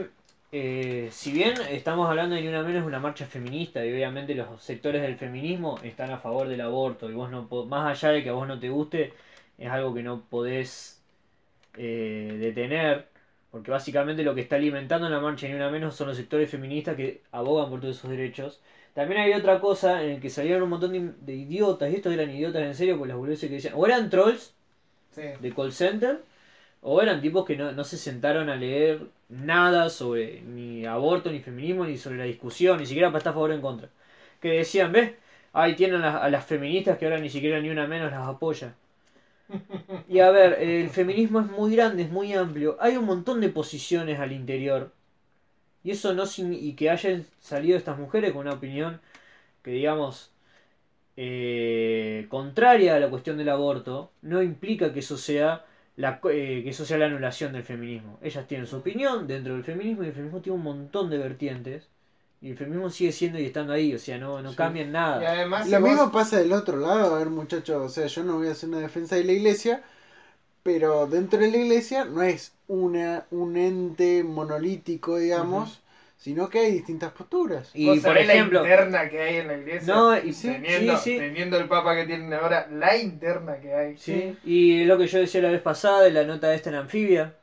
eh, 0.52 1.08
si 1.12 1.32
bien 1.32 1.56
estamos 1.72 2.08
hablando 2.08 2.36
de 2.36 2.44
Ni 2.44 2.50
Una 2.50 2.62
Menos 2.62 2.86
una 2.86 3.00
marcha 3.00 3.26
feminista 3.26 3.84
y 3.84 3.92
obviamente 3.92 4.36
los 4.36 4.62
sectores 4.62 5.02
del 5.02 5.16
feminismo 5.16 5.80
están 5.82 6.12
a 6.12 6.20
favor 6.20 6.48
del 6.50 6.62
aborto 6.62 7.10
y 7.10 7.14
vos 7.16 7.32
no 7.32 7.48
más 7.66 7.90
allá 7.90 8.14
de 8.14 8.22
que 8.22 8.30
a 8.30 8.34
vos 8.34 8.48
no 8.48 8.60
te 8.60 8.70
guste, 8.70 9.12
es 9.58 9.72
algo 9.72 9.92
que 9.92 10.04
no 10.04 10.22
podés 10.22 11.02
eh, 11.76 12.38
detener, 12.40 13.08
porque 13.50 13.72
básicamente 13.72 14.22
lo 14.22 14.36
que 14.36 14.42
está 14.42 14.58
alimentando 14.58 15.10
la 15.10 15.20
marcha 15.20 15.48
Ni 15.48 15.56
Una 15.56 15.72
Menos 15.72 15.96
son 15.96 16.10
los 16.10 16.18
sectores 16.18 16.48
feministas 16.48 16.96
que 16.96 17.24
abogan 17.32 17.72
por 17.72 17.82
todos 17.82 17.98
esos 17.98 18.12
derechos. 18.12 18.62
También 18.94 19.22
hay 19.22 19.34
otra 19.34 19.60
cosa 19.60 20.04
en 20.04 20.12
el 20.12 20.22
que 20.22 20.30
salieron 20.30 20.64
un 20.64 20.70
montón 20.70 20.94
de, 20.94 21.14
de 21.22 21.36
idiotas, 21.36 21.92
y 21.92 21.96
estos 21.96 22.14
eran 22.14 22.30
idiotas 22.30 22.62
en 22.64 22.76
serio, 22.76 22.98
por 22.98 23.08
las 23.08 23.18
boludeces 23.18 23.50
que 23.50 23.56
decían, 23.56 23.74
o 23.78 23.86
eran 23.86 24.10
trolls, 24.10 24.54
Sí. 25.12 25.22
de 25.40 25.54
call 25.54 25.72
center 25.74 26.22
o 26.82 27.02
eran 27.02 27.22
tipos 27.22 27.46
que 27.46 27.58
no, 27.58 27.72
no 27.74 27.84
se 27.84 27.98
sentaron 27.98 28.50
a 28.50 28.56
leer 28.58 29.02
nada 29.30 29.90
sobre 29.90 30.42
ni 30.44 30.86
aborto, 30.86 31.32
ni 31.32 31.40
feminismo, 31.42 31.86
ni 31.86 31.98
sobre 31.98 32.18
la 32.18 32.26
discusión, 32.26 32.80
ni 32.80 32.86
siquiera 32.88 33.10
para 33.10 33.20
estar 33.20 33.32
a 33.32 33.34
favor 33.36 33.52
o 33.52 33.54
en 33.56 33.62
contra. 33.62 33.90
Que 34.42 34.50
decían, 34.52 34.92
¿ves? 34.92 35.14
Ahí 35.54 35.76
tienen 35.76 36.04
a, 36.04 36.18
a 36.20 36.30
las 36.30 36.46
feministas 36.46 36.98
que 36.98 37.06
ahora 37.06 37.20
ni 37.20 37.30
siquiera 37.30 37.60
ni 37.62 37.70
una 37.70 37.88
menos 37.88 38.12
las 38.12 38.28
apoya. 38.28 38.76
Y 40.08 40.20
a 40.20 40.32
ver, 40.32 40.54
el 40.62 40.90
feminismo 40.90 41.40
es 41.42 41.48
muy 41.48 41.76
grande, 41.76 42.04
es 42.04 42.10
muy 42.12 42.34
amplio. 42.34 42.78
Hay 42.80 42.98
un 42.98 43.06
montón 43.06 43.42
de 43.42 43.50
posiciones 43.50 44.20
al 44.20 44.32
interior. 44.32 44.92
Y 45.84 45.92
eso 45.92 46.14
no 46.14 46.26
sin- 46.26 46.54
y 46.54 46.74
que 46.74 46.90
hayan 46.90 47.26
salido 47.42 47.78
estas 47.78 47.98
mujeres 48.00 48.32
con 48.32 48.42
una 48.48 48.54
opinión 48.54 49.02
que 49.64 49.72
digamos 49.72 50.32
eh, 51.18 52.26
contraria 52.30 52.96
a 52.96 53.00
la 53.00 53.10
cuestión 53.10 53.38
del 53.38 53.50
aborto, 53.50 54.12
no 54.22 54.42
implica 54.42 54.94
que 54.94 55.00
eso 55.00 55.18
sea 55.18 55.66
la, 55.96 56.20
co- 56.20 56.32
eh, 56.32 56.62
que 56.64 56.70
eso 56.72 56.86
sea 56.86 56.98
la 56.98 57.06
anulación 57.06 57.54
del 57.54 57.64
feminismo. 57.64 58.18
Ellas 58.22 58.48
tienen 58.48 58.66
su 58.68 58.78
opinión 58.78 59.28
dentro 59.28 59.54
del 59.54 59.64
feminismo 59.64 60.04
y 60.04 60.08
el 60.08 60.14
feminismo 60.14 60.42
tiene 60.42 60.58
un 60.58 60.64
montón 60.64 61.10
de 61.10 61.18
vertientes. 61.20 61.88
Y 62.42 62.50
el 62.52 62.58
feminismo 62.58 62.90
sigue 62.90 63.12
siendo 63.14 63.40
y 63.40 63.46
estando 63.46 63.72
ahí, 63.74 63.94
o 63.94 64.00
sea, 64.00 64.18
no, 64.18 64.42
no 64.42 64.50
Sí. 64.52 64.56
cambia 64.58 64.82
en 64.82 64.92
nada. 64.92 65.22
Y 65.22 65.26
además, 65.26 65.70
Lo 65.70 65.78
si 65.78 65.82
vos- 65.82 65.92
mismo 65.92 66.12
pasa 66.12 66.40
del 66.40 66.52
otro 66.52 66.78
lado, 66.78 67.16
a 67.16 67.20
ver 67.20 67.30
muchachos, 67.30 67.78
o 67.82 67.90
sea, 67.90 68.08
yo 68.08 68.24
no 68.24 68.38
voy 68.38 68.48
a 68.48 68.52
hacer 68.52 68.68
una 68.70 68.80
defensa 68.80 69.16
de 69.16 69.24
la 69.24 69.32
iglesia, 69.32 69.82
pero 70.64 71.08
dentro 71.08 71.40
de 71.40 71.52
la 71.52 71.58
iglesia 71.58 72.06
no 72.06 72.22
es 72.24 72.54
una, 72.68 73.26
un 73.32 73.58
ente 73.58 74.24
monolítico, 74.24 75.18
digamos, 75.18 75.82
sino 76.18 76.50
que 76.50 76.60
hay 76.60 76.72
distintas 76.72 77.12
posturas. 77.12 77.70
Y 77.74 77.88
vos 77.88 78.00
por 78.00 78.18
ejemplo, 78.18 78.62
la 78.64 78.70
interna 78.70 79.10
que 79.10 79.22
hay 79.22 79.36
en 79.38 79.48
la 79.48 79.58
iglesia. 79.58 79.94
No, 79.94 80.18
y- 80.18 80.32
teniendo, 80.34 80.98
sí, 80.98 81.12
sí. 81.12 81.18
teniendo 81.18 81.58
el 81.58 81.68
papa 81.68 81.96
que 81.96 82.06
tienen 82.06 82.34
ahora, 82.34 82.68
la 82.72 82.96
interna 82.98 83.58
que 83.60 83.74
hay. 83.76 83.98
Sí, 83.98 84.38
y 84.46 84.86
lo 84.86 84.98
que 84.98 85.08
yo 85.08 85.20
decía 85.20 85.42
la 85.42 85.52
vez 85.52 85.62
pasada 85.62 86.02
de 86.02 86.12
la 86.12 86.24
nota 86.24 86.54
esta 86.54 86.70
en 86.70 86.78
Anfibia, 86.78 87.36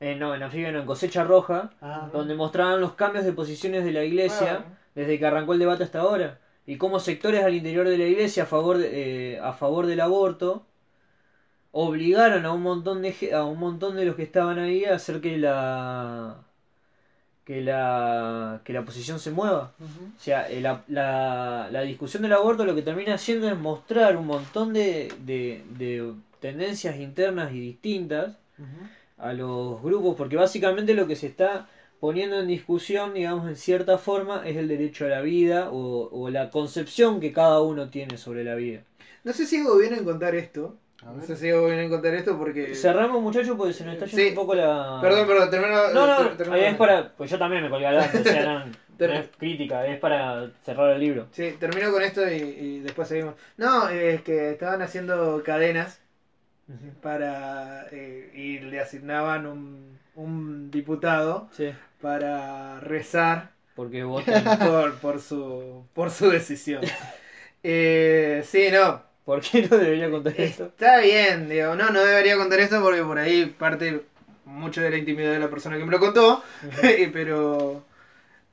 eh, 0.00 0.14
no, 0.16 0.34
en 0.34 0.42
Anfibia 0.42 0.70
no, 0.72 0.80
en 0.80 0.86
Cosecha 0.86 1.24
Roja, 1.24 1.70
Ah, 1.80 2.08
donde 2.12 2.34
mostraban 2.34 2.80
los 2.80 2.94
cambios 2.94 3.24
de 3.24 3.32
posiciones 3.32 3.84
de 3.84 3.92
la 3.92 4.04
iglesia 4.04 4.58
Bueno, 4.58 4.76
desde 4.94 5.18
que 5.18 5.26
arrancó 5.26 5.52
el 5.54 5.58
debate 5.58 5.84
hasta 5.84 6.00
ahora, 6.00 6.38
y 6.66 6.76
cómo 6.76 7.00
sectores 7.00 7.42
al 7.44 7.54
interior 7.54 7.88
de 7.88 7.98
la 7.98 8.04
iglesia 8.06 8.44
a 8.44 8.46
favor, 8.46 8.78
de- 8.78 9.34
eh, 9.34 9.40
a 9.40 9.52
favor 9.52 9.86
del 9.86 10.00
aborto 10.00 10.64
obligaron 11.72 12.46
a 12.46 12.52
un 12.52 12.62
montón 12.62 13.02
de 13.02 13.14
a 13.34 13.44
un 13.44 13.58
montón 13.58 13.96
de 13.96 14.04
los 14.06 14.16
que 14.16 14.22
estaban 14.24 14.58
ahí 14.58 14.84
a 14.84 14.94
hacer 14.96 15.20
que 15.20 15.38
la 15.38 16.36
que 17.44 17.60
la 17.60 18.60
que 18.64 18.72
la 18.72 18.84
posición 18.84 19.18
se 19.18 19.30
mueva. 19.30 19.72
O 20.18 20.20
sea, 20.20 20.48
eh, 20.48 20.60
la, 20.60 20.84
la, 20.88 21.68
la 21.70 21.80
discusión 21.82 22.22
del 22.22 22.32
aborto 22.32 22.64
lo 22.64 22.74
que 22.74 22.82
termina 22.82 23.14
haciendo 23.14 23.48
es 23.48 23.58
mostrar 23.58 24.16
un 24.16 24.26
montón 24.26 24.72
de, 24.72 25.12
de, 25.24 25.64
de 25.78 26.12
tendencias 26.40 26.96
internas 26.98 27.52
y 27.52 27.60
distintas 27.60 28.36
a 29.18 29.32
los 29.32 29.82
grupos, 29.82 30.16
porque 30.16 30.36
básicamente 30.36 30.94
lo 30.94 31.06
que 31.06 31.16
se 31.16 31.28
está 31.28 31.68
poniendo 32.00 32.40
en 32.40 32.48
discusión, 32.48 33.14
digamos, 33.14 33.48
en 33.48 33.56
cierta 33.56 33.98
forma, 33.98 34.42
es 34.46 34.56
el 34.56 34.68
derecho 34.68 35.06
a 35.06 35.08
la 35.08 35.20
vida 35.22 35.70
o, 35.70 36.08
o 36.12 36.30
la 36.30 36.50
concepción 36.50 37.20
que 37.20 37.32
cada 37.32 37.60
uno 37.62 37.90
tiene 37.90 38.18
sobre 38.18 38.44
la 38.44 38.54
vida. 38.56 38.82
No 39.24 39.32
sé 39.32 39.46
si 39.46 39.58
hago 39.58 39.78
bien 39.78 39.94
en 39.94 40.04
contar 40.04 40.34
esto. 40.34 40.76
A 41.06 41.12
No 41.12 41.22
sé 41.22 41.36
si 41.36 41.50
hago 41.50 41.66
bien 41.66 41.80
en 41.80 41.90
contar 41.90 42.14
esto 42.14 42.38
porque. 42.38 42.74
Cerramos, 42.74 43.20
muchachos, 43.20 43.56
porque 43.56 43.72
se 43.72 43.84
nos 43.84 43.94
está 43.94 44.06
yendo 44.06 44.22
Sí. 44.22 44.28
un 44.30 44.34
poco 44.34 44.54
la... 44.54 44.98
Perdón, 45.02 45.26
perdón, 45.26 45.50
termino. 45.50 45.88
No, 45.92 46.06
no, 46.06 46.16
ter- 46.28 46.36
termino- 46.36 46.54
ahí 46.56 46.64
es 46.70 46.76
para... 46.76 47.12
Pues 47.16 47.30
yo 47.30 47.38
también 47.38 47.62
me 47.62 47.70
colgué 47.70 47.86
adelante, 47.86 48.18
o 48.20 48.24
sea, 48.24 48.44
no, 48.44 48.66
no 49.08 49.12
es 49.14 49.28
crítica, 49.36 49.84
es 49.86 49.98
para 49.98 50.50
cerrar 50.64 50.90
el 50.90 51.00
libro. 51.00 51.26
Sí, 51.32 51.56
termino 51.58 51.90
con 51.90 52.02
esto 52.02 52.30
y, 52.30 52.34
y 52.36 52.80
después 52.80 53.08
seguimos. 53.08 53.34
No, 53.56 53.88
es 53.88 54.22
que 54.22 54.50
estaban 54.52 54.80
haciendo 54.82 55.42
cadenas 55.44 56.00
para. 57.00 57.86
eh, 57.90 58.30
y 58.34 58.58
le 58.60 58.80
asignaban 58.80 59.46
un, 59.46 59.98
un 60.14 60.70
diputado 60.70 61.48
Sí, 61.52 61.70
para 62.00 62.80
rezar 62.80 63.50
porque 63.74 64.04
votan... 64.04 64.44
por, 64.58 64.94
por, 64.98 65.20
su, 65.20 65.84
por 65.94 66.10
su 66.10 66.30
decisión. 66.30 66.82
Eh, 67.64 68.42
sí, 68.44 68.70
no. 68.72 69.04
¿Por 69.24 69.40
qué 69.40 69.68
no 69.68 69.76
debería 69.76 70.10
contar 70.10 70.34
esto? 70.38 70.66
Está 70.66 70.98
bien, 70.98 71.48
digo, 71.48 71.74
no, 71.76 71.90
no 71.90 72.02
debería 72.02 72.36
contar 72.36 72.60
esto 72.60 72.82
porque 72.82 73.02
por 73.02 73.18
ahí 73.18 73.46
parte 73.46 74.02
mucho 74.44 74.80
de 74.80 74.90
la 74.90 74.96
intimidad 74.96 75.32
de 75.32 75.38
la 75.38 75.50
persona 75.50 75.78
que 75.78 75.84
me 75.84 75.92
lo 75.92 76.00
contó, 76.00 76.42
pero... 77.12 77.84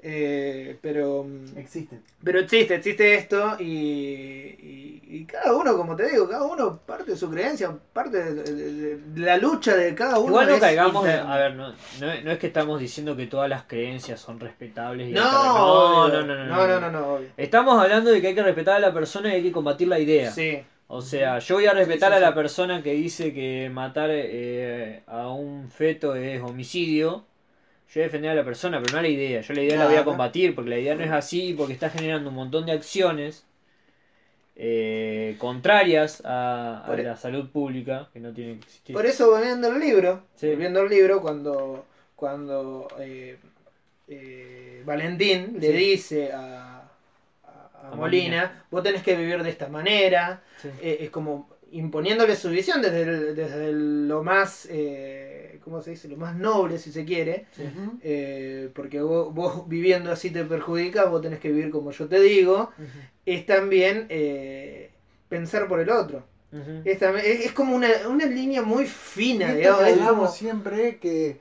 eh, 0.01 0.77
pero... 0.81 1.25
Existen. 1.55 2.01
Pero 2.23 2.39
existe, 2.39 2.75
existe 2.75 3.15
esto 3.15 3.55
y, 3.59 3.65
y, 3.65 5.01
y 5.07 5.25
cada 5.25 5.53
uno, 5.55 5.75
como 5.77 5.95
te 5.95 6.09
digo, 6.09 6.27
cada 6.29 6.43
uno 6.45 6.79
parte 6.85 7.11
de 7.11 7.17
su 7.17 7.29
creencia, 7.29 7.71
parte 7.93 8.17
de, 8.23 8.43
de- 8.43 8.53
de- 8.73 8.97
de 8.97 9.21
la 9.21 9.37
lucha 9.37 9.75
de 9.75 9.93
cada 9.95 10.19
uno. 10.19 10.29
Igual 10.29 10.47
no 10.49 10.59
caigamos, 10.59 11.05
a 11.07 11.37
ver, 11.37 11.55
no, 11.55 11.69
no, 11.99 12.21
no 12.23 12.31
es 12.31 12.37
que 12.39 12.47
estamos 12.47 12.79
diciendo 12.79 13.15
que 13.15 13.27
todas 13.27 13.49
las 13.49 13.63
creencias 13.63 14.19
son 14.19 14.39
respetables. 14.39 15.09
Y 15.09 15.13
No, 15.13 15.21
no, 15.31 16.03
obvio. 16.05 16.21
no, 16.25 16.35
no, 16.35 16.45
no, 16.45 16.67
no, 16.67 16.79
no, 16.79 16.91
no. 16.91 17.19
Estamos 17.37 17.81
hablando 17.81 18.11
de 18.11 18.21
que 18.21 18.27
hay 18.27 18.35
que 18.35 18.43
respetar 18.43 18.75
a 18.75 18.79
la 18.79 18.93
persona 18.93 19.29
y 19.29 19.35
hay 19.37 19.43
que 19.43 19.51
combatir 19.51 19.87
la 19.87 19.99
idea. 19.99 20.31
Sí, 20.31 20.59
O 20.87 21.01
sea, 21.01 21.39
yo 21.39 21.55
voy 21.55 21.65
a 21.67 21.73
respetar 21.73 22.11
Sí, 22.11 22.17
sí, 22.17 22.23
a 22.23 22.27
la 22.27 22.29
sí. 22.29 22.35
persona 22.35 22.83
que 22.83 22.93
dice 22.93 23.33
que 23.33 23.69
matar 23.71 24.09
eh, 24.11 25.03
a 25.07 25.27
un 25.29 25.69
feto 25.69 26.15
es 26.15 26.41
homicidio. 26.41 27.25
Yo 27.93 28.01
defender 28.01 28.29
a 28.31 28.35
la 28.35 28.43
persona, 28.45 28.79
pero 28.79 28.93
no 28.93 28.99
a 28.99 29.01
la 29.01 29.07
idea. 29.07 29.41
Yo 29.41 29.53
la 29.53 29.61
idea 29.63 29.77
la 29.77 29.87
voy 29.87 29.95
a 29.95 30.03
combatir 30.03 30.53
porque 30.53 30.69
la 30.69 30.77
idea 30.77 30.93
no 30.95 31.03
es 31.03 31.11
así, 31.11 31.53
porque 31.57 31.73
está 31.73 31.89
generando 31.89 32.29
un 32.29 32.35
montón 32.35 32.65
de 32.67 32.71
acciones 32.73 33.45
eh, 34.55 35.35
contrarias 35.39 36.21
a, 36.25 36.85
e- 36.97 37.03
la 37.03 37.15
salud 37.15 37.49
pública 37.49 38.09
que 38.13 38.19
no 38.19 38.33
tienen 38.33 38.59
que 38.59 38.65
existir. 38.65 38.93
por 38.95 39.05
eso 39.05 39.31
volviendo 39.31 39.67
al 39.71 39.79
libro, 39.79 40.23
Sí. 40.35 40.49
volviendo 40.49 40.81
al 40.81 40.89
libro, 40.89 41.21
cuando, 41.21 41.85
cuando 42.15 42.87
eh, 42.99 43.37
eh, 44.07 44.83
Valentín 44.85 45.57
le 45.59 45.71
dice 45.71 46.31
a, 46.33 46.81
a- 47.45 47.95
Molina, 47.95 47.95
Molina. 47.95 48.65
vos 48.69 48.83
tenés 48.83 49.01
que 49.01 49.15
vivir 49.15 49.41
de 49.41 49.49
esta 49.49 49.67
manera, 49.69 50.41
Sí. 50.61 50.69
eh, 50.81 50.97
es 51.01 51.09
como 51.09 51.49
imponiéndole 51.71 52.35
su 52.35 52.49
visión 52.49 52.81
desde, 52.81 53.01
el- 53.03 53.35
desde 53.35 53.69
el- 53.69 54.07
lo 54.07 54.23
más, 54.23 54.67
eh, 54.69 55.59
¿cómo 55.63 55.81
se 55.81 55.91
dice? 55.91 56.07
Lo 56.07 56.17
más 56.17 56.35
noble, 56.35 56.77
si 56.79 56.91
se 56.91 57.05
quiere, 57.05 57.45
eh, 58.01 58.69
porque 58.73 59.01
vos, 59.01 59.33
vos 59.33 59.67
viviendo 59.67 60.11
así 60.11 60.29
te 60.31 60.43
perjudicas, 60.45 61.09
vos 61.09 61.21
tenés 61.21 61.39
que 61.39 61.51
vivir 61.51 61.69
como 61.71 61.91
yo 61.91 62.07
te 62.07 62.19
digo, 62.19 62.71
es 63.25 63.45
también 63.45 64.05
eh, 64.09 64.91
pensar 65.27 65.67
por 65.67 65.79
el 65.79 65.89
otro. 65.89 66.23
Es, 66.83 66.97
también- 66.97 67.25
es- 67.27 67.45
es 67.45 67.51
como 67.51 67.75
una, 67.75 67.89
una 68.09 68.25
línea 68.25 68.63
muy 68.63 68.85
fina, 68.87 69.53
digamos. 69.53 69.81
es 69.87 69.97
como- 69.99 70.27
siempre 70.31 70.97
que 70.97 71.39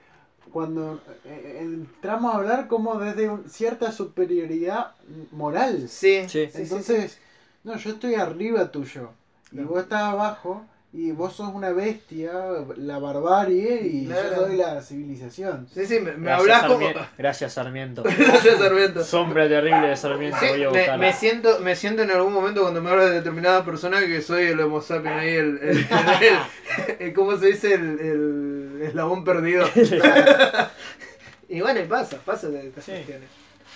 cuando 0.53 1.01
eh, 1.25 1.59
entramos 1.61 2.35
a 2.35 2.39
hablar 2.39 2.69
como 2.69 2.99
desde 2.99 3.29
un- 3.31 3.49
cierta 3.49 3.91
superioridad 3.93 4.93
moral. 5.33 5.89
Sí, 5.89 6.25
Sí. 6.29 6.47
sí, 6.47 6.51
sí, 6.53 6.63
Entonces, 6.63 7.19
no, 7.65 7.77
yo 7.79 7.91
estoy 7.91 8.15
arriba 8.17 8.71
tuyo 8.71 9.11
y 9.53 9.61
vos 9.61 9.83
estás 9.83 10.03
abajo 10.03 10.65
y 10.91 11.13
vos 11.13 11.35
sos 11.35 11.51
una 11.53 11.71
bestia, 11.73 12.33
la 12.77 12.99
barbarie 12.99 13.83
y 13.87 14.07
Claro. 14.07 14.31
yo 14.31 14.37
soy 14.47 14.57
la 14.57 14.81
civilización. 14.81 15.69
Sí, 15.73 15.85
sí, 15.87 16.01
me, 16.01 16.13
me 16.13 16.25
Gracias, 16.31 16.41
hablas 16.41 16.63
como... 16.63 16.79
Sarmiento. 16.87 17.07
Gracias, 17.19 17.53
Sarmiento. 17.53 18.03
Gracias, 18.19 18.59
Sarmiento. 18.59 19.05
Sombra 19.05 19.49
terrible 19.49 19.89
de 19.89 19.97
Sarmiento. 19.97 20.39
Sí, 20.41 20.47
voy 20.65 20.65
a 20.65 20.71
me, 20.97 20.99
me 21.07 21.13
siento, 21.13 21.61
me 21.61 21.77
siento 21.77 22.03
en 22.03 22.11
algún 22.11 22.33
momento 22.33 22.63
cuando 22.63 22.81
me 22.81 22.89
habla 22.91 23.05
de 23.05 23.13
determinada 23.17 23.65
persona 23.67 24.01
que 24.01 24.23
soy 24.23 24.45
el 24.47 24.61
homo 24.61 24.81
sapiens 24.81 25.17
ahí, 25.21 25.35
el, 25.35 25.59
el, 25.63 25.69
el- 25.69 25.79
el- 25.79 26.97
el- 27.09 27.13
¿cómo 27.13 27.37
se 27.37 27.47
dice? 27.49 27.75
El, 27.75 28.01
el 28.01 28.83
eslabón 28.87 29.25
perdido. 29.25 29.67
y 31.49 31.61
bueno, 31.61 31.81
y 31.81 31.85
pasa, 31.85 32.19
pasa 32.25 32.49
de 32.49 32.69
estas 32.69 32.85
Sí. 32.85 32.93
cuestiones. 32.93 33.29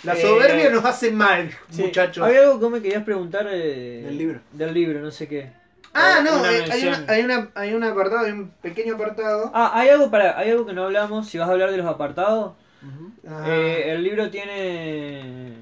La 0.04 0.14
Eh, 0.14 0.22
soberbia 0.22 0.70
nos 0.70 0.84
hace 0.84 1.10
mal, 1.12 1.50
Sí. 1.70 1.82
muchachos. 1.82 2.24
Había 2.26 2.40
algo 2.40 2.58
que 2.58 2.68
me 2.70 2.82
querías 2.82 3.04
preguntar 3.04 3.46
eh, 3.50 4.02
Del 4.04 4.18
libro. 4.18 4.40
Del 4.52 4.74
libro, 4.74 5.00
no 5.00 5.10
sé 5.10 5.28
qué. 5.28 5.50
Ah, 5.94 6.20
no, 6.24 6.40
una 6.40 6.52
eh, 6.52 6.64
hay, 6.70 6.86
una, 6.86 7.04
hay, 7.08 7.22
una, 7.22 7.50
hay 7.54 7.74
un 7.74 7.84
apartado, 7.84 8.24
hay 8.24 8.32
un 8.32 8.48
pequeño 8.62 8.94
apartado. 8.94 9.50
Ah, 9.54 9.72
hay 9.74 9.90
algo 9.90 10.10
para, 10.10 10.38
hay 10.38 10.50
algo 10.50 10.64
que 10.66 10.72
no 10.72 10.84
hablamos. 10.84 11.28
Si 11.28 11.38
vas 11.38 11.48
a 11.48 11.52
hablar 11.52 11.70
de 11.70 11.76
los 11.76 11.86
apartados, 11.86 12.54
Ujú. 12.82 13.12
Ah, 13.28 13.44
eh, 13.48 13.92
el 13.92 14.02
libro 14.02 14.28
tiene 14.30 15.54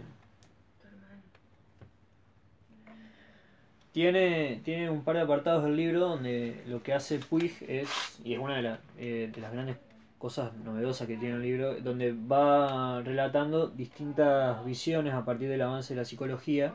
tiene 3.92 4.60
tiene 4.64 4.88
un 4.88 5.02
par 5.02 5.16
de 5.16 5.22
apartados 5.22 5.64
del 5.64 5.76
libro 5.76 6.00
donde 6.00 6.62
lo 6.66 6.82
que 6.82 6.94
hace 6.94 7.18
Puig 7.18 7.52
es 7.68 7.88
y 8.24 8.34
es 8.34 8.38
una 8.38 8.56
de, 8.56 8.62
las 8.62 8.78
eh, 8.98 9.30
de 9.34 9.40
las 9.40 9.52
grandes 9.52 9.76
cosas 10.20 10.54
novedosas 10.64 11.08
que 11.08 11.16
tiene 11.16 11.36
el 11.36 11.42
libro, 11.42 11.80
donde 11.80 12.12
va 12.12 13.00
relatando 13.00 13.68
distintas 13.68 14.62
visiones 14.66 15.14
a 15.14 15.24
partir 15.24 15.48
del 15.48 15.62
avance 15.62 15.94
de 15.94 16.00
la 16.00 16.04
psicología 16.04 16.74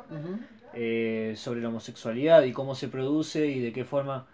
eh, 0.73 1.35
sobre 1.37 1.61
la 1.61 1.69
homosexualidad 1.69 2.41
y 2.41 2.53
cómo 2.53 2.73
se 2.73 2.87
produce 2.87 3.45
y 3.45 3.59
de 3.59 3.71
qué 3.71 3.85
forma 3.85 4.25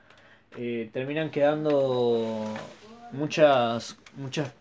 eh, 0.57 0.89
terminan 0.93 1.29
quedando 1.29 2.45
muchas 3.11 3.97
muchas 4.15 4.53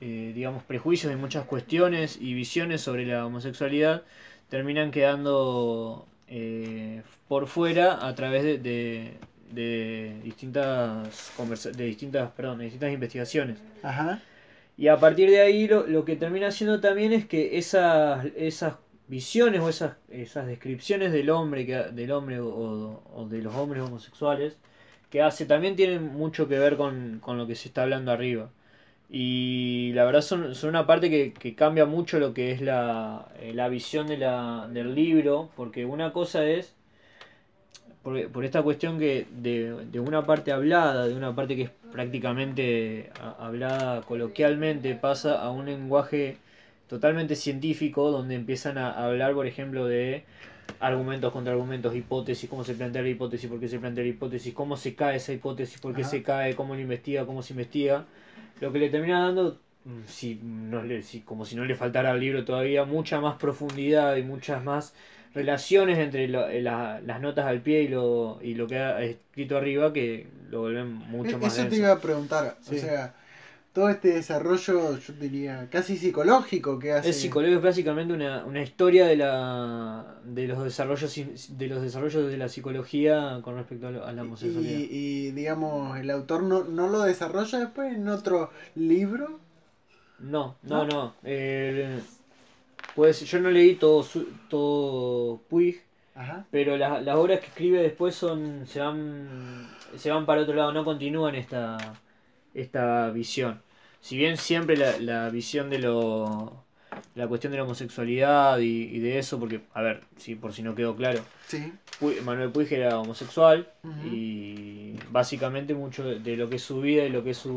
eh, 0.00 0.32
digamos 0.34 0.62
prejuicios 0.62 1.12
y 1.12 1.16
muchas 1.16 1.44
cuestiones 1.44 2.16
y 2.18 2.32
visiones 2.32 2.80
sobre 2.80 3.04
la 3.04 3.26
homosexualidad 3.26 4.04
terminan 4.48 4.90
quedando 4.90 6.06
por 7.28 7.46
fuera 7.46 8.06
a 8.06 8.14
través 8.14 8.42
de, 8.42 8.56
de, 8.56 9.18
de 9.54 10.20
distintas 10.22 11.32
de 11.76 11.84
distintas 11.84 12.30
perdón 12.32 12.58
de 12.58 12.64
distintas 12.64 12.92
investigaciones 12.92 13.58
Ajá. 13.82 14.20
y 14.76 14.88
a 14.88 14.98
partir 14.98 15.30
de 15.30 15.40
ahí 15.40 15.68
lo, 15.68 15.86
lo 15.86 16.04
que 16.04 16.16
termina 16.16 16.48
haciendo 16.48 16.80
también 16.80 17.12
es 17.12 17.26
que 17.26 17.58
esas, 17.58 18.24
esas 18.36 18.76
visiones 19.08 19.60
o 19.60 19.68
esas, 19.68 19.96
esas 20.10 20.46
descripciones 20.46 21.12
del 21.12 21.30
hombre, 21.30 21.66
que, 21.66 21.76
del 21.76 22.10
hombre 22.12 22.40
o, 22.40 23.02
o 23.14 23.28
de 23.28 23.42
los 23.42 23.54
hombres 23.54 23.82
homosexuales 23.82 24.56
que 25.10 25.22
hace 25.22 25.46
también 25.46 25.76
tienen 25.76 26.04
mucho 26.14 26.48
que 26.48 26.58
ver 26.58 26.76
con, 26.76 27.18
con 27.20 27.38
lo 27.38 27.46
que 27.46 27.54
se 27.54 27.68
está 27.68 27.82
hablando 27.82 28.12
arriba. 28.12 28.50
Y 29.10 29.92
la 29.94 30.04
verdad 30.04 30.22
son, 30.22 30.54
son 30.54 30.70
una 30.70 30.86
parte 30.86 31.10
que, 31.10 31.34
que 31.34 31.54
cambia 31.54 31.84
mucho 31.86 32.18
lo 32.18 32.32
que 32.34 32.52
es 32.52 32.62
la, 32.62 33.28
eh, 33.40 33.52
la 33.54 33.68
visión 33.68 34.06
de 34.08 34.16
la, 34.18 34.68
del 34.72 34.94
libro, 34.94 35.50
porque 35.56 35.84
una 35.86 36.12
cosa 36.12 36.46
es, 36.46 36.74
por, 38.02 38.28
por 38.28 38.44
esta 38.44 38.62
cuestión 38.62 38.98
que 38.98 39.26
de, 39.30 39.86
de 39.90 40.00
una 40.00 40.24
parte 40.26 40.52
hablada, 40.52 41.06
de 41.06 41.14
una 41.14 41.34
parte 41.34 41.56
que 41.56 41.62
es 41.62 41.70
prácticamente 41.92 43.10
a- 43.20 43.46
hablada 43.46 44.02
coloquialmente, 44.02 44.94
pasa 44.94 45.40
a 45.40 45.50
un 45.50 45.66
lenguaje 45.66 46.36
totalmente 46.88 47.36
científico, 47.36 48.10
donde 48.10 48.34
empiezan 48.34 48.76
a 48.78 48.90
hablar, 49.06 49.34
por 49.34 49.46
ejemplo, 49.46 49.86
de 49.86 50.24
argumentos 50.80 51.32
contra 51.32 51.52
argumentos, 51.52 51.94
hipótesis, 51.94 52.50
cómo 52.50 52.64
se 52.64 52.74
plantea 52.74 53.02
la 53.02 53.08
hipótesis, 53.08 53.48
por 53.48 53.60
qué 53.60 53.68
se 53.68 53.78
plantea 53.78 54.04
la 54.04 54.10
hipótesis, 54.10 54.52
cómo 54.52 54.76
se 54.76 54.94
cae 54.94 55.16
esa 55.16 55.32
hipótesis, 55.32 55.80
por 55.80 55.94
qué 55.94 56.02
Ajá. 56.02 56.10
se 56.10 56.22
cae, 56.22 56.54
cómo 56.54 56.74
lo 56.74 56.80
investiga, 56.80 57.24
cómo 57.24 57.42
se 57.42 57.52
investiga. 57.52 58.04
Lo 58.60 58.72
que 58.72 58.78
le 58.78 58.90
termina 58.90 59.20
dando, 59.24 59.58
mm, 59.84 60.06
si 60.06 60.40
no 60.42 60.82
le, 60.82 61.02
si, 61.02 61.20
como 61.20 61.44
si 61.44 61.56
no 61.56 61.64
le 61.64 61.74
faltara 61.76 62.10
al 62.10 62.20
libro 62.20 62.44
todavía, 62.44 62.84
mucha 62.84 63.20
más 63.20 63.36
profundidad 63.36 64.16
y 64.16 64.22
muchas 64.22 64.62
más 64.62 64.94
relaciones 65.34 65.98
entre 65.98 66.28
lo- 66.28 66.48
eh, 66.48 66.60
la- 66.62 67.00
las 67.00 67.20
notas 67.20 67.46
al 67.46 67.60
pie 67.60 67.82
y 67.82 67.88
lo, 67.88 68.38
y 68.42 68.54
lo 68.54 68.66
que 68.66 68.78
ha 68.78 69.02
escrito 69.02 69.56
arriba 69.56 69.92
que 69.92 70.26
lo 70.50 70.60
vuelven 70.60 70.92
mucho 70.92 71.38
más 71.38 71.52
Eso 71.54 71.62
te 71.64 71.70
denso. 71.70 71.76
iba 71.84 71.92
a 71.92 72.00
preguntar. 72.00 72.56
Sí. 72.60 72.76
O 72.76 72.78
sea, 72.78 73.14
todo 73.72 73.88
este 73.88 74.08
desarrollo, 74.08 74.98
yo 74.98 75.12
diría, 75.14 75.66
casi 75.70 75.96
psicológico 75.96 76.78
que 76.78 76.92
hace. 76.92 77.08
Es 77.08 77.20
psicología 77.20 77.56
es 77.56 77.62
básicamente 77.62 78.12
una, 78.12 78.44
una 78.44 78.60
historia 78.62 79.06
de 79.06 79.16
la 79.16 80.16
de 80.24 80.46
los 80.46 80.62
desarrollos 80.62 81.14
de 81.14 81.66
los 81.68 81.80
desarrollos 81.80 82.30
de 82.30 82.36
la 82.36 82.50
psicología 82.50 83.40
con 83.42 83.56
respecto 83.56 83.86
a, 83.88 84.12
la 84.12 84.22
homosexualidad. 84.22 84.78
Y, 84.78 84.88
y, 84.90 85.30
digamos, 85.30 85.98
el 85.98 86.10
autor 86.10 86.42
no, 86.42 86.64
no 86.64 86.88
lo 86.88 87.00
desarrolla 87.00 87.60
después 87.60 87.94
en 87.94 88.08
otro 88.08 88.50
libro. 88.74 89.40
No, 90.18 90.56
no, 90.62 90.84
no. 90.86 91.14
eh, 91.24 91.98
pues 92.94 93.20
yo 93.24 93.38
no 93.40 93.50
leí 93.50 93.74
todo 93.76 94.02
su- 94.02 94.28
todo 94.48 95.38
Puig, 95.48 95.82
Ajá. 96.14 96.46
pero 96.50 96.76
las, 96.76 97.02
las 97.02 97.16
obras 97.16 97.40
que 97.40 97.46
escribe 97.46 97.80
después 97.82 98.14
son 98.14 98.66
se 98.66 98.80
van 98.80 99.68
se 99.96 100.10
van 100.10 100.24
para 100.26 100.42
otro 100.42 100.54
lado, 100.54 100.72
no 100.72 100.84
continúan 100.84 101.34
esta 101.34 101.76
esta 102.54 103.10
visión. 103.10 103.62
Si 104.00 104.16
bien 104.16 104.36
siempre 104.36 104.76
la, 104.76 104.98
la 104.98 105.28
visión 105.30 105.70
de 105.70 105.78
lo 105.78 106.64
la 107.14 107.26
cuestión 107.26 107.50
de 107.52 107.56
la 107.58 107.64
homosexualidad 107.64 108.58
y, 108.58 108.82
y 108.84 108.98
de 108.98 109.18
eso, 109.18 109.38
porque, 109.40 109.62
a 109.72 109.80
ver, 109.80 110.02
si 110.18 110.34
por 110.34 110.52
si 110.52 110.62
no 110.62 110.74
quedó 110.74 110.94
claro, 110.94 111.20
Sí. 111.46 111.72
Manuel 112.24 112.50
Puig 112.50 112.70
era 112.72 112.98
homosexual 112.98 113.68
y 114.04 114.94
básicamente 115.10 115.72
mucho 115.74 116.04
de- 116.04 116.18
de 116.20 116.36
lo 116.36 116.48
que 116.50 116.56
es 116.56 116.62
su 116.62 116.80
vida 116.80 117.04
y 117.04 117.10
lo 117.10 117.22
que 117.24 117.30
es 117.30 117.38
su 117.38 117.54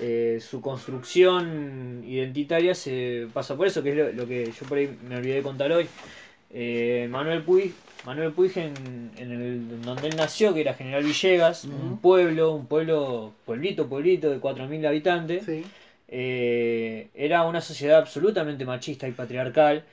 eh, 0.00 0.38
su 0.40 0.60
construcción 0.60 2.02
identitaria 2.06 2.74
se 2.74 3.28
pasa 3.32 3.56
por 3.56 3.66
eso, 3.66 3.82
que 3.82 3.90
es 3.90 3.96
lo, 3.96 4.12
lo 4.12 4.26
que 4.26 4.46
yo 4.46 4.66
por 4.66 4.78
ahí 4.78 4.96
me 5.08 5.16
olvidé 5.16 5.36
de 5.36 5.42
contar 5.42 5.70
hoy. 5.72 5.86
Eh, 6.56 7.08
Manuel 7.10 7.42
Puig, 7.42 7.72
Manuel 8.06 8.32
Puig 8.32 8.56
en, 8.58 9.10
en 9.16 9.32
el 9.32 9.82
donde 9.82 10.08
él 10.08 10.16
nació, 10.16 10.54
que 10.54 10.60
era 10.60 10.74
General 10.74 11.02
Villegas, 11.02 11.64
un 11.64 11.98
pueblo, 11.98 12.52
un 12.52 12.66
pueblo, 12.66 13.32
pueblito, 13.44 13.88
pueblito 13.88 14.30
de 14.30 14.40
4.000 14.40 14.86
habitantes, 14.86 15.44
Sí. 15.44 15.64
eh, 16.08 17.08
era 17.14 17.42
una 17.44 17.60
sociedad 17.60 17.98
absolutamente 17.98 18.64
machista 18.64 19.08
y 19.08 19.12
patriarcal, 19.12 19.84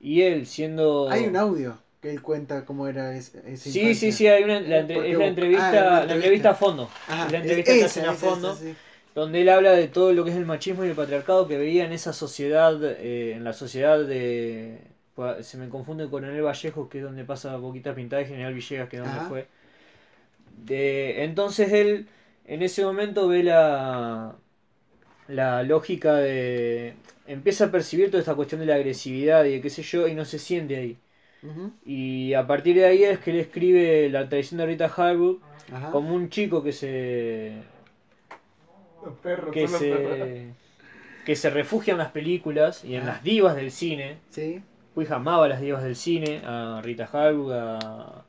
y 0.00 0.22
él 0.22 0.46
siendo... 0.46 1.08
Hay 1.10 1.24
un 1.26 1.36
audio 1.36 1.78
que 2.02 2.10
él 2.10 2.20
cuenta 2.22 2.64
cómo 2.64 2.86
era 2.88 3.14
ese. 3.16 3.40
Sí, 3.56 3.80
infancia. 3.80 3.94
sí, 3.94 4.12
sí, 4.12 4.26
hay 4.28 4.42
una, 4.44 4.60
la 4.60 4.78
entre- 4.80 4.94
Porque 4.96 5.12
es 5.12 5.18
la 5.18 5.26
entrevista, 5.26 5.68
ah, 5.68 5.72
la 5.72 5.88
entrevista. 6.02 6.14
entrevista 6.14 6.50
a 6.50 6.54
fondo. 6.54 6.90
Ajá, 7.08 7.28
la 7.30 7.38
entrevista 7.38 7.72
que 7.74 7.84
hacen 7.84 8.04
a 8.06 8.12
fondo, 8.14 8.52
esa, 8.52 8.60
sí. 8.60 8.74
Donde 9.14 9.42
él 9.42 9.48
habla 9.48 9.72
de 9.72 9.88
todo 9.88 10.12
lo 10.12 10.24
que 10.24 10.30
es 10.30 10.36
el 10.36 10.46
machismo 10.46 10.84
y 10.84 10.88
el 10.88 10.94
patriarcado 10.94 11.48
que 11.48 11.58
veía 11.58 11.84
en 11.84 11.92
esa 11.92 12.12
sociedad, 12.12 12.82
eh, 12.84 13.32
en 13.34 13.44
la 13.44 13.52
sociedad 13.52 13.98
de... 14.04 14.78
pues, 15.14 15.46
Se 15.46 15.56
me 15.58 15.68
confunde 15.68 16.04
con 16.04 16.22
Coronel 16.22 16.42
Vallejo, 16.42 16.88
que 16.88 16.98
es 16.98 17.04
donde 17.04 17.24
pasa 17.24 17.56
Boquita 17.56 17.94
Pintada, 17.94 18.22
y 18.22 18.26
General 18.26 18.54
Villegas, 18.54 18.88
que 18.88 18.96
es 18.96 19.02
donde 19.02 19.18
Ajá. 19.18 19.28
fue. 19.28 19.46
De, 20.64 21.24
entonces 21.24 21.72
él 21.72 22.08
en 22.44 22.62
ese 22.62 22.84
momento 22.84 23.28
ve 23.28 23.42
la, 23.42 24.36
la 25.28 25.62
lógica 25.62 26.16
de... 26.16 26.94
Empieza 27.26 27.66
a 27.66 27.70
percibir 27.70 28.10
toda 28.10 28.20
esta 28.20 28.34
cuestión 28.34 28.60
de 28.60 28.66
la 28.66 28.76
agresividad 28.76 29.44
y 29.44 29.52
de 29.52 29.60
qué 29.60 29.70
sé 29.70 29.82
yo, 29.82 30.08
y 30.08 30.14
no 30.14 30.24
se 30.24 30.38
siente 30.38 30.76
ahí. 30.76 30.96
Y 31.84 32.34
a 32.34 32.46
partir 32.46 32.76
de 32.76 32.86
ahí 32.86 33.04
es 33.04 33.18
que 33.20 33.30
él 33.30 33.38
escribe 33.38 34.08
la 34.10 34.28
tradición 34.28 34.58
de 34.58 34.66
Rita 34.66 34.92
Hayworth 34.96 35.40
como 35.92 36.14
un 36.14 36.30
chico 36.30 36.62
que 36.62 36.72
se 36.72 37.52
Los 39.04 39.14
perros, 39.18 39.52
que 39.52 39.68
son 39.68 39.72
los 39.72 39.80
perros. 39.98 40.18
se 40.28 40.48
que 41.24 41.36
se 41.36 41.50
refugia 41.50 41.92
en 41.92 41.98
las 41.98 42.10
películas 42.10 42.84
y 42.84 42.94
en 42.94 43.02
Ah. 43.02 43.06
las 43.06 43.22
divas 43.22 43.54
del 43.54 43.70
cine. 43.70 44.16
Sí. 44.30 44.62
Puig 44.94 45.12
amaba 45.12 45.44
a 45.44 45.48
las 45.48 45.60
divas 45.60 45.82
del 45.82 45.94
cine, 45.94 46.40
a 46.44 46.80
Rita 46.82 47.08
Hayworth, 47.12 47.52
a 47.52 48.24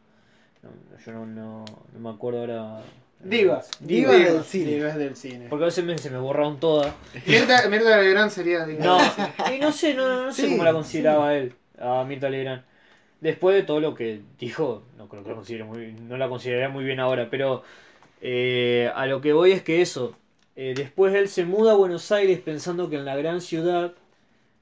no, 0.62 0.70
yo 1.06 1.12
no, 1.14 1.26
no, 1.26 1.66
no 1.94 2.00
me 2.00 2.10
acuerdo 2.10 2.42
ahora. 2.42 2.82
Divas. 3.22 3.70
Divas 3.80 4.16
Divas. 4.18 4.34
del 4.34 4.44
cine. 4.44 4.72
Divas 4.76 4.96
del 4.98 5.16
cine. 5.16 5.48
Porque 5.50 5.64
a 5.64 5.68
veces 5.68 5.84
me- 5.86 5.98
se 5.98 6.10
me 6.10 6.18
borraron 6.20 6.60
todas. 6.60 6.94
Mirta, 7.26 7.68
Mirta 7.70 7.98
Legrand 8.02 8.30
sería 8.32 8.66
divas 8.66 8.86
No, 8.86 9.54
y 9.54 9.60
no 9.60 9.72
sé, 9.72 9.94
no, 9.94 10.26
no 10.26 10.32
sé 10.34 10.44
Sí, 10.44 10.52
cómo 10.52 10.64
la 10.66 10.74
consideraba 10.74 11.34
él, 11.36 11.54
a 11.80 12.04
Mirta 12.06 12.30
Legrand. 12.30 12.64
Después 13.22 13.56
de 13.56 13.64
todo 13.64 13.80
lo 13.82 13.96
que 13.96 14.22
dijo, 14.40 14.84
no 14.98 15.08
creo 15.10 15.24
que 15.24 15.30
la 15.30 15.36
considere 15.36 15.64
muy, 15.66 15.94
no 15.94 16.16
la 16.18 16.30
consideraría 16.30 16.70
muy 16.70 16.84
bien 16.86 17.00
ahora, 17.02 17.28
pero 17.30 17.64
eh, 18.22 18.90
a 18.96 19.06
lo 19.06 19.20
que 19.22 19.34
voy 19.34 19.52
es 19.54 19.62
que 19.64 19.82
eso, 19.82 20.16
eh, 20.62 20.74
después 20.76 21.16
él 21.16 21.30
se 21.30 21.46
muda 21.46 21.72
a 21.72 21.76
Buenos 21.76 22.12
Aires 22.12 22.40
pensando 22.42 22.90
que 22.90 22.98
en 22.98 23.06
la 23.06 23.16
gran 23.16 23.40
ciudad 23.40 23.94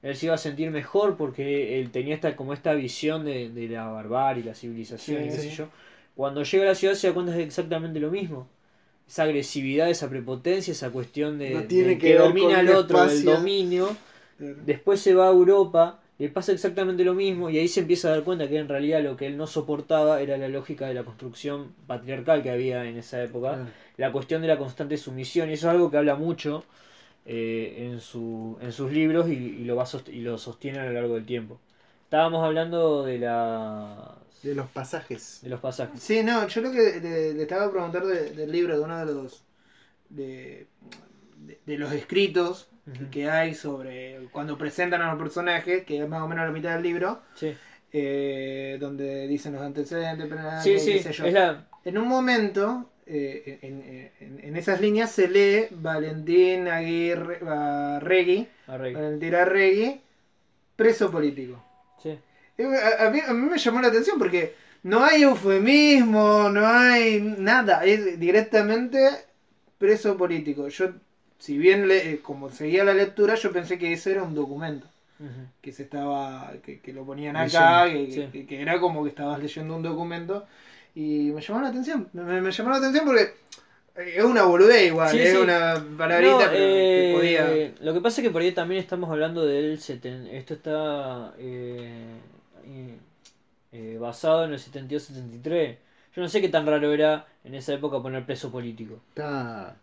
él 0.02 0.16
se 0.16 0.26
iba 0.26 0.34
a 0.36 0.38
sentir 0.38 0.70
mejor 0.70 1.16
porque 1.16 1.80
él 1.80 1.90
tenía 1.90 2.14
esta, 2.14 2.36
como 2.36 2.52
esta 2.52 2.72
visión 2.74 3.24
de, 3.24 3.50
de 3.50 3.68
la 3.68 3.88
barbarie, 3.88 4.44
la 4.44 4.54
civilización, 4.54 5.24
y 5.24 5.30
qué 5.30 5.32
sí. 5.32 5.50
sé 5.50 5.50
yo. 5.50 5.68
Cuando 6.14 6.42
llega 6.44 6.64
a 6.64 6.68
la 6.68 6.74
ciudad 6.76 6.94
se 6.94 7.08
da 7.08 7.14
cuenta 7.14 7.32
de 7.32 7.42
exactamente 7.42 7.98
lo 8.00 8.10
mismo. 8.10 8.48
Esa 9.08 9.24
agresividad, 9.24 9.90
esa 9.90 10.08
prepotencia, 10.08 10.72
esa 10.72 10.90
cuestión 10.90 11.38
de, 11.38 11.50
No 11.50 11.64
tiene 11.64 11.90
de 11.90 11.98
que 11.98 12.14
domina 12.14 12.58
al 12.60 12.68
otro, 12.70 13.02
el 13.02 13.08
espacio. 13.10 13.32
dominio. 13.32 13.96
Después 14.38 15.00
se 15.00 15.14
va 15.14 15.26
a 15.26 15.30
Europa, 15.32 16.00
le 16.18 16.28
pasa 16.28 16.52
exactamente 16.52 17.04
lo 17.04 17.14
mismo 17.14 17.50
y 17.50 17.58
ahí 17.58 17.68
se 17.68 17.80
empieza 17.80 18.08
a 18.08 18.12
dar 18.12 18.22
cuenta 18.24 18.48
que 18.48 18.58
en 18.58 18.68
realidad 18.68 19.02
lo 19.02 19.16
que 19.16 19.26
él 19.26 19.36
no 19.36 19.46
soportaba 19.48 20.20
era 20.20 20.36
la 20.36 20.48
lógica 20.48 20.86
de 20.86 20.94
la 20.94 21.04
construcción 21.04 21.74
patriarcal 21.88 22.42
que 22.42 22.50
había 22.50 22.84
en 22.84 22.96
esa 22.98 23.22
época. 23.22 23.66
La 23.98 24.12
cuestión 24.12 24.42
de 24.42 24.48
la 24.48 24.58
constante 24.58 24.96
sumisión 24.96 25.50
y 25.50 25.54
eso 25.54 25.68
es 25.68 25.74
algo 25.74 25.90
que 25.90 25.98
habla 25.98 26.16
mucho 26.16 26.64
eh, 27.26 27.88
en, 27.90 28.00
su, 28.00 28.56
en 28.62 28.72
sus 28.72 28.92
libros 28.92 29.28
y, 29.28 29.32
y 29.34 29.64
lo 29.64 29.76
va 29.76 29.86
y 30.10 30.20
lo 30.22 30.38
sostiene 30.38 30.78
a 30.80 30.84
lo 30.86 30.92
largo 30.92 31.14
del 31.14 31.26
tiempo. 31.26 31.60
Estábamos 32.04 32.44
hablando 32.44 33.04
de 33.04 33.18
la 33.18 34.14
De 34.42 34.54
los 34.54 34.68
pasajes. 34.68 35.40
de 35.42 35.50
los 35.50 35.60
pasajes. 35.60 36.00
Sí, 36.02 36.22
no, 36.22 36.46
yo 36.48 36.60
lo 36.62 36.72
que 36.72 37.00
le, 37.02 37.34
le 37.34 37.42
estaba 37.42 37.66
a 37.66 37.70
preguntar 37.70 38.06
de- 38.06 38.30
del 38.30 38.50
libro, 38.50 38.78
de 38.78 38.84
uno 38.84 39.04
de 39.04 39.12
los 39.12 39.44
de, 40.08 40.68
de- 41.46 41.60
de 41.66 41.78
los 41.78 41.92
escritos 41.92 42.68
que 43.10 43.28
hay 43.28 43.54
sobre 43.54 44.28
cuando 44.32 44.56
presentan 44.56 45.02
a 45.02 45.10
los 45.12 45.18
personajes, 45.22 45.84
que 45.84 46.02
es 46.02 46.08
más 46.08 46.22
o 46.22 46.28
menos 46.28 46.46
la 46.46 46.52
mitad 46.52 46.72
del 46.74 46.82
libro, 46.82 47.20
Sí, 47.34 47.54
eh, 47.92 48.78
donde 48.80 49.26
dicen 49.26 49.52
los 49.54 49.62
antecedentes 49.62 50.26
penales, 50.28 50.82
sí, 50.82 50.98
sí, 50.98 51.12
yo. 51.12 51.26
la... 51.26 51.66
En 51.84 51.98
un 51.98 52.08
momento, 52.08 52.90
eh, 53.08 53.58
en, 53.62 53.82
en- 54.20 54.40
en 54.44 54.56
esas 54.56 54.80
líneas 54.80 55.10
se 55.10 55.28
lee 55.28 55.66
Valentín 55.70 56.68
Aguirre 56.68 57.38
Arregui, 57.48 58.46
arreglo. 58.66 59.00
Valentín 59.00 59.34
Arregui, 59.34 60.00
preso 60.76 61.10
político. 61.10 61.62
Sí. 62.02 62.18
Eh, 62.58 62.64
A, 63.00 63.06
a 63.06 63.10
mí, 63.10 63.20
a 63.26 63.32
mí 63.32 63.48
me 63.50 63.58
llamó 63.58 63.80
la 63.80 63.88
atención 63.88 64.18
porque 64.18 64.54
no 64.84 65.04
hay 65.04 65.22
eufemismo, 65.22 66.48
no 66.50 66.66
hay 66.66 67.20
nada, 67.38 67.84
es 67.84 68.18
directamente 68.18 68.98
preso 69.78 70.16
político. 70.16 70.68
Yo, 70.68 70.90
si 71.38 71.56
bien 71.58 71.88
le- 71.88 72.12
eh, 72.12 72.20
como 72.20 72.50
seguía 72.50 72.84
la 72.84 72.94
lectura, 72.94 73.34
yo 73.36 73.52
pensé 73.52 73.78
que 73.78 73.92
ese 73.92 74.12
era 74.12 74.22
un 74.22 74.34
documento, 74.34 74.86
que 75.60 75.72
se 75.72 75.82
estaba, 75.82 76.52
que, 76.64 76.78
que 76.80 76.92
lo 76.92 77.04
ponían 77.04 77.36
acá, 77.36 77.86
que, 77.88 77.94
Leyendo, 77.94 78.26
sí. 78.26 78.28
que- 78.32 78.46
que 78.46 78.62
era 78.62 78.78
como 78.80 79.02
que 79.02 79.08
estabas 79.10 79.40
leyendo 79.40 79.74
un 79.76 79.82
documento 79.82 80.46
y 81.02 81.30
me 81.32 81.40
llamó 81.40 81.60
la 81.62 81.68
atención, 81.68 82.08
me, 82.12 82.40
me 82.40 82.50
llamó 82.50 82.70
la 82.70 82.76
atención 82.76 83.04
porque 83.06 83.22
eh, 83.96 84.14
es 84.16 84.24
una 84.24 84.44
boludez 84.44 84.86
igual, 84.86 85.10
Sí, 85.10 85.18
es 85.20 85.32
sí. 85.32 85.36
una 85.38 85.74
palabrita 85.96 86.32
No, 86.32 86.38
pero 86.38 86.50
que 86.50 87.10
eh, 87.10 87.12
podía... 87.14 87.86
Lo 87.86 87.94
que 87.94 88.00
pasa 88.00 88.20
es 88.20 88.26
que 88.26 88.32
por 88.32 88.42
ahí 88.42 88.52
también 88.52 88.80
estamos 88.80 89.10
hablando 89.10 89.44
del... 89.46 89.78
seten- 89.78 90.28
Esto 90.32 90.54
está 90.54 91.34
eh, 91.38 92.04
eh, 92.64 92.98
eh, 93.72 93.98
basado 94.00 94.44
en 94.44 94.52
el 94.52 94.58
72-73. 94.58 95.78
Yo 96.14 96.22
no 96.22 96.28
sé 96.28 96.40
qué 96.40 96.48
tan 96.48 96.66
raro 96.66 96.92
era 96.92 97.26
en 97.44 97.54
esa 97.54 97.74
época 97.74 98.02
poner 98.02 98.24
preso 98.26 98.50
político. 98.50 99.00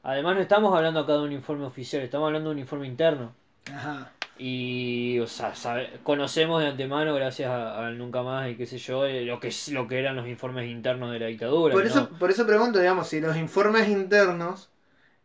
Además 0.04 0.36
no 0.36 0.42
estamos 0.42 0.76
hablando 0.76 1.00
acá 1.02 1.14
de 1.14 1.20
un 1.24 1.32
informe 1.32 1.66
oficial, 1.66 2.02
estamos 2.04 2.28
hablando 2.28 2.50
de 2.50 2.56
un 2.56 2.60
informe 2.60 2.88
interno. 2.88 3.34
Ajá. 3.74 4.12
Y 4.38 5.14
digo, 5.14 5.28
sa- 5.28 5.56
sabe- 5.56 5.90
conocemos 6.04 6.62
de 6.62 6.68
antemano, 6.70 7.14
gracias 7.16 7.50
a- 7.50 7.88
al 7.88 7.98
Nunca 7.98 8.22
Más 8.22 8.50
y 8.50 8.56
qué 8.56 8.66
sé 8.66 8.78
yo, 8.78 9.06
eh, 9.06 9.24
lo 9.24 9.40
que, 9.40 9.50
lo 9.72 9.88
que 9.88 9.98
eran 10.00 10.16
los 10.18 10.28
informes 10.28 10.70
internos 10.70 11.12
de 11.12 11.20
la 11.20 11.28
dictadura. 11.28 11.74
Por 11.74 11.84
¿no? 11.84 11.90
eso, 11.90 12.10
por 12.20 12.30
eso 12.32 12.46
pregunto, 12.46 12.80
digamos, 12.80 13.08
si 13.08 13.22
los 13.22 13.38
informes 13.38 13.88
internos 13.88 14.70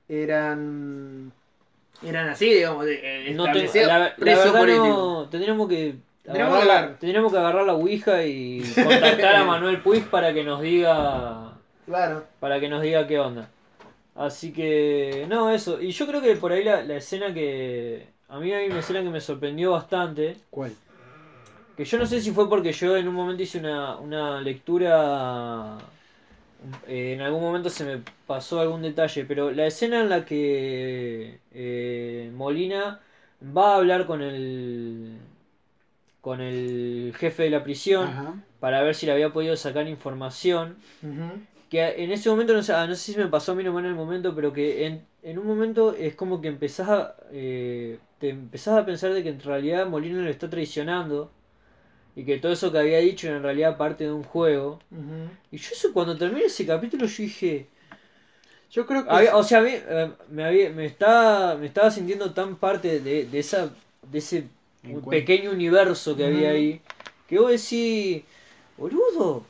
eran 0.09 1.33
eran 2.03 2.29
así, 2.31 2.47
digamos, 2.55 2.87
eh, 2.89 3.33
No 3.35 3.45
establecidos, 3.47 3.89
la, 3.89 3.99
la 3.99 4.15
preso 4.17 4.45
verdad 4.45 4.61
político. 4.61 4.87
no, 4.89 5.29
tendríamos 5.31 5.69
que 5.69 5.97
Tendríamos 6.23 6.62
agarrar 6.62 6.99
tendríamos 6.99 7.33
que 7.33 7.39
agarrar 7.39 7.65
la 7.67 7.75
ouija 7.75 8.25
y 8.25 8.62
contactar 8.75 9.37
a 9.37 9.45
Manuel 9.47 9.83
Puig 9.83 10.09
para 10.11 10.33
que 10.35 10.45
nos 10.45 10.61
diga 10.62 11.55
Claro. 11.87 12.25
para 12.41 12.61
que 12.61 12.69
nos 12.69 12.83
diga 12.83 13.07
qué 13.07 13.19
onda. 13.19 13.51
Así 14.15 14.53
que 14.53 15.27
no, 15.29 15.51
eso. 15.51 15.81
Y 15.81 15.93
yo 15.93 16.07
creo 16.07 16.21
que 16.23 16.37
por 16.37 16.53
ahí 16.53 16.65
la, 16.65 16.83
la 16.83 16.97
escena 16.97 17.33
que 17.35 18.09
a 18.31 18.39
mí 18.39 18.52
hay 18.52 18.70
una 18.70 18.81
escena 18.81 19.02
que 19.02 19.11
me 19.11 19.20
sorprendió 19.20 19.73
bastante, 19.73 20.36
¿Cuál? 20.51 20.73
que 21.77 21.85
yo 21.85 21.98
no 21.98 22.07
sé 22.07 22.20
si 22.20 22.31
fue 22.32 22.48
porque 22.48 22.73
yo 22.73 22.97
en 22.97 23.09
un 23.09 23.15
momento 23.15 23.43
hice 23.43 23.59
una, 23.59 23.97
una 23.97 24.40
lectura 24.40 25.78
eh, 26.86 27.15
en 27.15 27.20
algún 27.23 27.40
momento 27.40 27.70
se 27.70 27.85
me 27.85 28.02
pasó 28.27 28.61
algún 28.61 28.82
detalle, 28.82 29.24
pero 29.24 29.51
la 29.51 29.66
escena 29.66 30.01
en 30.01 30.09
la 30.09 30.24
que 30.24 31.39
eh, 31.52 32.31
Molina 32.35 33.01
va 33.57 33.74
a 33.74 33.77
hablar 33.77 34.07
con 34.07 34.20
el 34.23 35.16
con 36.20 36.40
el 36.43 37.15
jefe 37.16 37.44
de 37.44 37.51
la 37.51 37.65
prisión 37.65 38.09
Ajá. 38.09 38.35
para 38.61 38.82
ver 38.82 38.94
si 38.94 39.07
le 39.07 39.12
había 39.12 39.32
podido 39.32 39.57
sacar 39.57 39.89
información. 39.89 40.77
Ujú. 41.02 41.40
Que 41.70 42.02
en 42.05 42.10
ese 42.12 42.28
momento, 42.30 42.52
no 42.55 42.62
sé, 42.64 42.72
ah, 42.74 42.86
no 42.86 42.94
sé 42.97 43.12
si 43.12 43.18
me 43.18 43.28
pasó 43.28 43.52
a 43.52 43.55
mí 43.55 43.64
nomás 43.64 43.84
en 43.84 43.90
el 43.90 43.97
momento, 43.97 44.34
pero 44.34 44.52
que 44.52 44.86
en, 44.86 45.06
en 45.22 45.38
un 45.38 45.47
momento 45.47 45.94
es 45.94 46.14
como 46.16 46.40
que 46.42 46.48
empezás 46.48 46.88
a, 46.88 47.16
eh, 47.32 47.98
te 48.18 48.30
empezás 48.30 48.78
a 48.78 48.86
pensar 48.86 49.14
de 49.14 49.22
que 49.22 49.30
en 49.30 49.40
realidad 49.40 49.86
Molina 49.86 50.20
lo 50.22 50.30
está 50.30 50.51
traicionando 50.51 51.30
y 52.16 52.24
que 52.24 52.38
todo 52.38 52.52
eso 52.52 52.72
que 52.72 52.78
había 52.78 52.98
dicho 53.01 53.28
era 53.28 53.38
en 53.38 53.44
realidad 53.44 53.76
parte 53.78 54.05
de 54.05 54.12
un 54.12 54.24
juego. 54.24 54.80
Y 55.52 55.59
yo 55.59 55.70
eso 55.72 55.92
cuando 55.94 56.18
terminé 56.18 56.47
ese 56.47 56.66
capítulo 56.66 57.06
yo 57.06 57.22
dije, 57.24 57.68
Yo 58.70 58.86
creo 58.86 59.05
que. 59.05 59.10
había- 59.10 59.36
o 59.36 59.42
sea, 59.42 59.59
a 59.59 59.62
mí, 59.62 59.70
eh, 59.74 60.10
me, 60.30 60.44
había, 60.44 60.70
me, 60.70 60.86
estaba, 60.86 61.56
me 61.56 61.66
estaba 61.66 61.90
sintiendo 61.90 62.32
tan 62.32 62.56
parte 62.56 63.01
de, 63.01 63.26
de, 63.26 63.38
esa, 63.38 63.70
de 64.10 64.18
ese 64.18 64.44
pequeño 65.09 65.51
universo 65.51 66.16
que 66.16 66.24
había 66.24 66.51
ahí, 66.51 66.80
que 67.28 67.38
vos 67.38 67.51
decís, 67.51 68.22
boludo. 68.76 69.44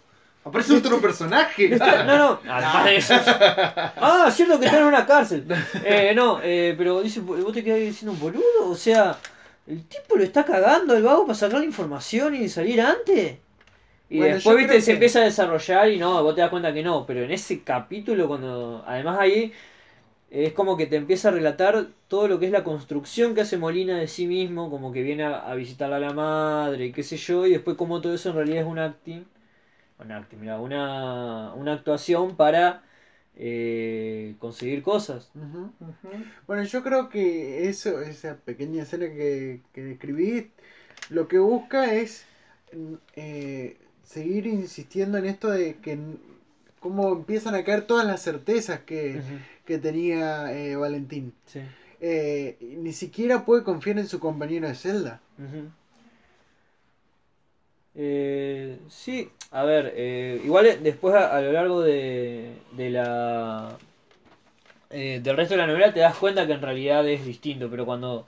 Aparece 0.45 0.75
otro 0.75 1.01
personaje. 1.01 1.73
Está- 1.75 2.05
no, 2.05 2.17
no, 2.17 2.41
además 2.53 2.85
de 2.87 2.97
eso. 2.97 3.15
Ah, 3.17 4.31
cierto 4.33 4.59
que 4.59 4.67
está 4.67 4.79
en 4.79 4.85
una 4.87 5.07
cárcel. 5.07 5.45
Eh, 5.85 6.13
no, 6.15 6.41
eh, 6.43 6.75
pero 6.79 7.03
dice, 7.03 7.21
vos 7.21 7.53
te 7.53 7.63
quedás 7.63 7.79
diciendo 7.81 8.17
boludo, 8.19 8.71
o 8.71 8.75
sea, 8.75 9.19
el 9.67 9.85
tipo 9.87 10.17
lo 10.17 10.25
está 10.25 10.45
cagando 10.45 10.95
el 10.97 11.03
vago 11.03 11.27
para 11.27 11.35
sacar 11.35 11.61
la 11.61 11.67
información 11.67 12.35
y 12.35 12.49
salir 12.49 12.81
antes. 12.81 13.37
Y 14.09 14.19
Bueno, 14.19 14.35
después, 14.35 14.57
viste, 14.57 14.81
se 14.81 14.93
empieza 14.93 15.21
a 15.21 15.25
desarrollar 15.25 15.91
y 15.91 15.99
no, 15.99 16.23
vos 16.23 16.35
te 16.35 16.41
das 16.41 16.51
cuenta 16.51 16.73
que 16.73 16.83
no, 16.83 17.07
pero 17.07 17.23
en 17.23 17.31
ese 17.31 17.63
capítulo 17.63 18.27
cuando, 18.29 18.83
además 18.87 19.19
ahí, 19.21 19.53
es 20.31 20.53
como 20.53 20.77
que 20.77 20.87
te 20.87 20.97
empieza 20.97 21.29
a 21.29 21.33
relatar 21.33 21.87
todo 22.09 22.29
lo 22.29 22.39
que 22.39 22.47
es 22.47 22.53
la 22.53 22.65
construcción 22.65 23.35
que 23.35 23.43
hace 23.43 23.57
Molina 23.59 23.99
de 23.99 24.09
sí 24.09 24.27
mismo, 24.27 24.71
como 24.71 24.93
que 24.93 25.03
viene 25.03 25.25
a, 25.25 25.41
a 25.51 25.55
visitar 25.55 25.93
a 25.93 26.01
la 26.01 26.13
madre 26.13 26.87
y 26.87 26.93
qué 26.93 27.03
sé 27.03 27.17
yo, 27.17 27.47
y 27.47 27.51
después 27.53 27.77
como 27.77 28.01
todo 28.01 28.15
eso 28.15 28.31
en 28.31 28.37
realidad 28.37 28.63
es 28.63 28.67
un 28.69 28.79
acting, 28.79 29.25
un 30.03 30.13
acting, 30.13 30.39
mira, 30.41 30.61
una, 30.61 31.53
una 31.55 31.75
actuación 31.75 32.37
para 32.37 32.83
eh, 33.37 34.35
conseguir 34.39 34.83
cosas. 34.83 35.31
Bueno, 36.47 36.63
yo 36.65 36.83
creo 36.83 37.09
que 37.09 37.69
eso, 37.69 38.01
esa 38.01 38.37
pequeña 38.37 38.83
escena 38.83 39.07
que, 39.07 39.61
que 39.73 39.83
describí, 39.83 40.51
lo 41.09 41.29
que 41.29 41.39
busca 41.39 41.95
es 41.95 42.25
mm, 42.73 42.95
eh, 43.17 43.77
seguir 44.05 44.47
insistiendo 44.47 45.19
en 45.19 45.27
esto 45.27 45.51
de 45.51 45.77
que 45.77 45.99
cómo 46.81 47.13
empiezan 47.13 47.55
a 47.55 47.65
caer 47.65 47.87
todas 47.87 48.07
las 48.07 48.23
certezas 48.23 48.81
que, 48.81 49.21
que 49.65 49.79
tenía 49.79 50.53
eh, 50.53 50.77
Valentín. 50.77 51.33
Sí. 51.47 51.61
Eh, 52.01 52.57
ni 52.79 52.93
siquiera 52.95 53.45
puede 53.45 53.63
confiar 53.63 53.99
en 53.99 54.09
su 54.09 54.19
compañero 54.19 54.67
de 54.67 54.75
celda. 54.75 55.21
Eh, 57.95 58.79
sí, 58.89 59.31
a 59.51 59.65
ver, 59.65 59.93
eh, 59.97 60.41
igual 60.45 60.83
después 60.83 61.15
a, 61.15 61.37
a 61.37 61.41
lo 61.41 61.53
largo 61.53 61.81
de, 61.83 62.53
de 62.73 62.91
la 62.91 63.77
eh, 64.91 65.21
del 65.23 65.37
resto 65.37 65.55
de 65.55 65.59
la 65.59 65.67
novela 65.67 65.93
te 65.93 66.01
das 66.01 66.17
cuenta 66.17 66.47
que 66.47 66.53
en 66.55 66.63
realidad 66.63 67.07
es 67.09 67.25
distinto, 67.25 67.69
pero 67.71 67.87
cuando 67.87 68.27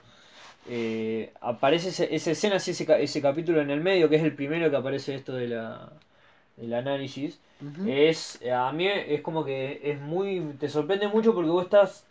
eh, 0.65 1.33
aparece 1.41 1.89
ese- 1.89 2.13
esa 2.15 2.31
escena, 2.31 2.57
así, 2.57 2.71
ese, 2.71 2.85
ese 3.03 3.21
capítulo 3.21 3.61
en 3.61 3.71
el 3.71 3.81
medio, 3.81 4.09
que 4.09 4.17
es 4.17 4.23
el 4.23 4.35
primero 4.35 4.69
que 4.69 4.77
aparece 4.77 5.15
esto 5.15 5.33
de 5.35 5.47
la, 5.49 5.91
del 6.57 6.73
análisis, 6.73 7.39
es 7.83 8.39
a 8.51 8.71
mí 8.73 8.87
es 8.87 9.21
como 9.21 9.45
que 9.45 9.81
es 9.83 9.99
muy 10.01 10.41
te 10.59 10.69
sorprende 10.69 11.07
mucho 11.09 11.33
porque 11.35 11.49
vos 11.51 11.65
estás 11.65 12.05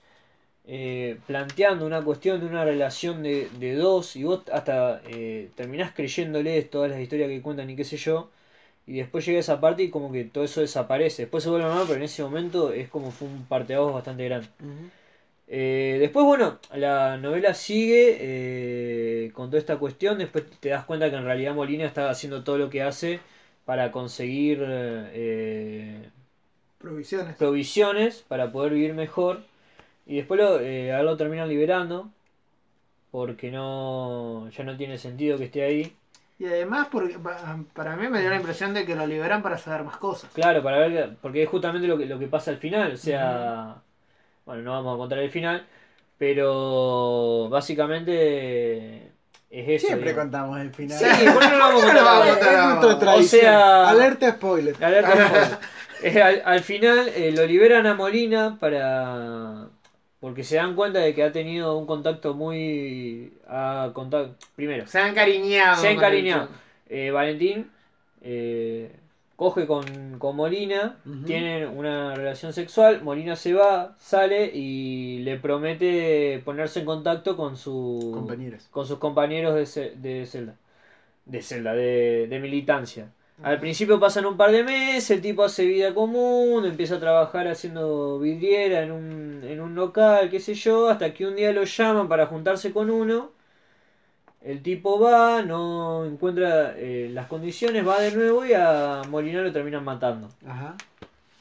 eh, 0.67 1.19
planteando 1.27 1.87
una 1.87 2.03
cuestión 2.03 2.41
de 2.41 2.47
una 2.47 2.65
relación 2.65 3.23
de, 3.23 3.49
de 3.59 3.75
dos 3.75 4.17
y 4.17 4.25
vos 4.25 4.43
hasta 4.53 5.03
eh, 5.09 5.51
terminás 5.57 5.93
creyéndoles 5.93 6.71
todas 6.71 6.91
las 6.91 7.01
historias 7.01 7.29
que 7.29 7.43
cuentan 7.43 7.69
y 7.71 7.77
qué 7.77 7.85
sé 7.85 7.97
yo 7.97 8.31
y 8.87 8.99
después 8.99 9.27
llega 9.27 9.41
esa 9.41 9.61
parte 9.61 9.85
y 9.85 9.91
como 9.91 10.13
que 10.13 10.25
todo 10.25 10.45
eso 10.45 10.61
desaparece 10.61 11.23
después 11.23 11.45
se 11.45 11.51
vuelve 11.51 11.67
normal 11.67 11.85
pero 11.87 11.99
en 11.99 12.05
ese 12.05 12.23
momento 12.23 12.73
es 12.73 12.89
como 12.89 13.11
fue 13.13 13.29
un 13.29 13.45
parteaguas 13.47 13.95
bastante 13.95 14.25
grande 14.27 14.49
eh, 15.49 15.99
después, 16.01 16.25
bueno, 16.25 16.59
la 16.75 17.19
novela 17.19 17.53
sigue 17.55 18.17
eh, 18.21 19.31
con 19.35 19.51
toda 19.51 19.59
esta 19.59 19.77
cuestión. 19.79 20.19
Después 20.19 20.45
te 20.61 20.71
das 20.71 20.85
cuenta 20.85 21.11
que 21.11 21.17
en 21.17 21.25
realidad 21.25 21.55
Molina 21.55 21.85
está 21.85 22.09
haciendo 22.09 22.43
todo 22.43 22.59
lo 22.59 22.71
que 22.71 22.83
hace 22.83 23.21
para 23.67 23.93
conseguir 23.93 24.65
eh, 24.67 26.09
Provisiones. 26.79 27.37
provisiones 27.37 28.25
para 28.27 28.51
poder 28.51 28.73
vivir 28.73 28.95
mejor. 28.95 29.43
Y 30.07 30.17
después 30.17 30.41
lo, 30.41 30.61
eh, 30.61 30.93
a 30.93 31.01
él 31.01 31.07
lo 31.07 31.17
terminan 31.17 31.49
liberando 31.49 32.11
porque 33.11 33.51
no 33.51 34.49
ya 34.51 34.65
no 34.65 34.77
tiene 34.77 34.99
sentido 34.99 35.39
que 35.39 35.45
esté 35.45 35.63
ahí. 35.65 35.95
Y 36.39 36.47
además, 36.47 36.89
porque, 36.91 37.19
pa- 37.19 37.59
para 37.75 37.95
mí 37.95 38.09
me 38.09 38.21
dio 38.21 38.31
la 38.31 38.37
impresión 38.37 38.75
de 38.75 38.85
que 38.85 38.97
lo 38.97 39.07
liberan 39.07 39.43
para 39.43 39.59
saber 39.59 39.85
más 39.85 39.99
cosas. 39.99 40.31
Claro, 40.35 40.63
para 40.63 40.79
ver, 40.79 41.17
porque 41.23 41.43
es 41.45 41.49
justamente 41.49 41.87
lo 41.87 41.97
que, 41.99 42.07
lo 42.07 42.19
que 42.19 42.27
pasa 42.27 42.51
al 42.51 42.57
final. 42.57 42.93
O 42.93 42.97
sea, 42.97 43.77
bueno, 44.45 44.63
no 44.63 44.73
vamos 44.73 44.95
a 44.95 44.99
contar 44.99 45.19
el 45.21 45.31
final, 45.31 45.65
pero 46.19 47.49
básicamente 47.49 49.13
es 49.51 49.69
eso. 49.69 49.87
Siempre 49.89 50.11
digamos. 50.11 50.25
contamos 50.33 50.61
el 50.61 50.75
final. 50.75 50.99
Sí, 50.99 51.27
¿por 51.33 51.43
no 51.49 51.51
lo 51.59 51.59
vamos 51.59 51.83
a 51.85 51.87
¿Por 51.87 51.95
qué 51.95 51.99
no 51.99 52.01
lo 52.01 52.05
vamos 52.07 52.85
a 52.85 52.89
contar? 52.89 53.19
O 53.19 53.23
sea- 53.23 53.89
Alerta 53.91 54.33
spoiler. 54.33 54.85
Alerta 54.85 55.11
spoiler. 56.03 56.23
Al, 56.23 56.43
al 56.45 56.61
final 56.61 57.09
eh, 57.15 57.31
lo 57.31 57.47
liberan 57.47 57.87
a 57.87 57.95
Molina 57.95 58.57
para 58.59 59.69
porque 60.23 60.45
se 60.45 60.55
dan 60.57 60.77
cuenta 60.77 61.01
de 61.01 61.15
que 61.15 61.23
ha 61.25 61.33
tenido 61.33 61.77
un 61.77 61.85
contacto 61.85 62.33
muy 62.33 63.33
a 63.49 63.91
contacto 63.93 64.37
primero 64.57 64.87
Se 64.87 64.99
han 65.01 65.11
encariñado. 65.11 65.77
se 65.77 65.89
ha 65.89 65.91
encariñado 65.91 66.49
Eh, 66.89 67.11
Valentín 67.11 67.71
eh, 68.23 68.91
coge 69.37 69.67
con, 69.67 69.85
con 70.19 70.37
Molina 70.37 70.97
Ujú. 71.05 71.25
tienen 71.25 71.67
una 71.69 72.15
relación 72.15 72.53
sexual 72.53 73.03
Molina 73.03 73.35
se 73.35 73.53
va 73.53 73.97
sale 73.99 74.51
y 74.55 75.19
le 75.25 75.39
promete 75.39 76.41
ponerse 76.45 76.81
en 76.81 76.87
contacto 76.87 77.37
con 77.37 77.57
su 77.57 78.13
con 78.71 78.87
sus 78.87 78.99
compañeros 78.99 79.55
de, 79.75 79.91
de 79.97 80.27
celda. 80.27 80.55
De 81.27 81.41
celda, 81.43 81.73
de, 81.75 82.27
de 82.29 82.39
militancia. 82.41 83.09
Al 83.43 83.59
principio 83.59 83.99
pasan 83.99 84.27
un 84.27 84.37
par 84.37 84.53
de 84.53 84.63
meses, 84.63 85.11
el 85.11 85.21
tipo 85.21 85.43
hace 85.43 85.65
vida 85.67 85.95
común, 85.95 86.65
empieza 86.65 86.97
a 86.97 87.01
trabajar 87.01 87.49
haciendo 87.49 88.19
vidriera 88.21 88.83
en 88.83 88.93
un, 88.93 89.41
en 89.45 89.61
un 89.61 89.75
local, 89.75 90.31
qué 90.31 90.39
sé 90.39 90.55
yo, 90.55 90.89
hasta 90.89 91.13
que 91.13 91.27
un 91.27 91.35
día 91.35 91.53
lo 91.53 91.65
llaman 91.65 92.09
para 92.09 92.27
juntarse 92.27 92.73
con 92.73 92.89
uno. 92.91 93.33
El 94.43 94.63
tipo 94.63 94.99
va, 94.99 95.43
no 95.43 96.05
encuentra 96.05 96.75
eh, 96.77 97.09
las 97.13 97.27
condiciones, 97.27 97.87
va 97.87 98.01
de 98.01 98.13
nuevo 98.13 98.45
y 98.45 98.53
a 98.55 99.03
Molina 99.09 99.43
lo 99.43 99.53
terminan 99.53 99.85
matando. 99.85 100.29
Ajá. 100.47 100.77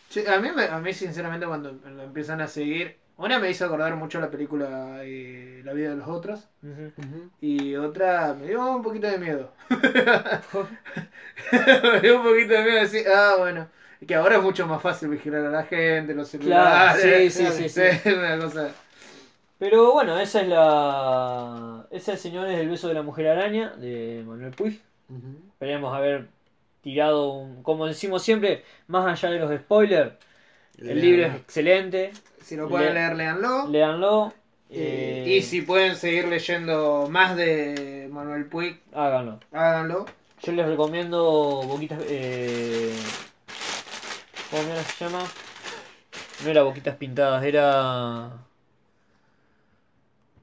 Sí, 0.10 0.24
a, 0.28 0.40
mí, 0.40 0.50
a 0.50 0.80
mí, 0.80 0.94
sinceramente, 0.94 1.46
cuando 1.48 1.72
lo 1.72 2.04
empiezan 2.04 2.42
a 2.42 2.48
seguir, 2.48 2.98
una 3.26 3.40
me 3.40 3.50
hizo 3.50 3.66
acordar 3.66 3.96
mucho 3.96 4.20
la 4.20 4.30
película 4.30 5.00
eh, 5.04 5.62
La 5.64 5.74
vida 5.74 5.92
de 5.92 5.96
los 5.98 6.08
otros. 6.08 6.48
Y 7.40 7.76
otra 7.76 8.34
me 8.34 8.48
dio 8.48 8.76
un 8.76 8.82
poquito 8.82 9.08
de 9.08 9.18
miedo. 9.18 9.52
me 11.52 12.00
dio 12.02 12.18
un 12.18 12.24
poquito 12.24 12.54
de 12.54 12.64
miedo 12.64 12.82
decir, 12.82 13.06
ah, 13.14 13.36
bueno. 13.40 13.68
Que 14.08 14.16
ahora 14.16 14.38
es 14.38 14.42
mucho 14.44 14.66
más 14.66 14.82
fácil 14.82 15.10
vigilar 15.10 15.46
a 15.46 15.50
la 15.52 15.64
gente, 15.64 16.16
los 16.16 16.30
Claro, 16.32 17.00
celulares. 17.00 17.34
sí, 17.34 17.46
sí, 17.46 17.52
sí, 17.52 17.70
sí. 17.70 17.82
Es 17.82 18.06
una 18.06 18.40
cosa. 18.40 18.72
Pero 19.60 19.94
bueno, 19.94 20.20
esa 20.20 20.42
es 20.42 20.48
la. 20.48 21.86
Esa, 21.92 22.18
señores, 22.18 22.58
el 22.60 22.68
beso 22.70 22.88
de 22.88 22.96
la 22.96 23.04
mujer 23.04 23.28
araña 23.28 23.70
de 23.78 24.24
Manuel 24.26 24.52
Puig. 24.52 24.82
Ujú. 25.10 25.38
Esperemos 25.54 25.96
haber 25.96 26.30
tirado 26.82 27.34
un. 27.34 27.62
Como 27.62 27.86
decimos 27.86 28.24
siempre, 28.24 28.64
más 28.88 29.06
allá 29.06 29.32
de 29.34 29.40
los 29.40 29.56
spoilers, 29.56 30.14
el 30.80 31.00
libro 31.00 31.28
es 31.28 31.36
excelente. 31.36 32.12
Si 32.44 32.56
lo 32.56 32.68
pueden 32.70 32.94
Le- 32.94 33.00
leer, 33.02 33.16
léanlo. 33.16 33.68
Léanlo. 33.68 34.34
Eh, 34.70 35.24
Eh, 35.28 35.30
y 35.38 35.42
si 35.42 35.62
pueden 35.62 35.96
seguir 35.96 36.28
leyendo 36.28 37.08
más 37.10 37.36
de 37.36 38.08
Manuel 38.12 38.46
Puig, 38.46 38.80
Háganlo. 38.94 39.40
háganlo. 39.52 40.06
Yo 40.42 40.52
les 40.54 40.66
recomiendo 40.66 41.62
Boquitas. 41.68 42.00
Eh... 42.08 42.96
¿Cómo 44.50 44.64
se 44.64 45.06
llama? 45.06 45.24
No 46.44 46.50
era 46.50 46.64
Boquitas 46.64 46.96
Pintadas, 46.96 47.44
era. 47.44 48.32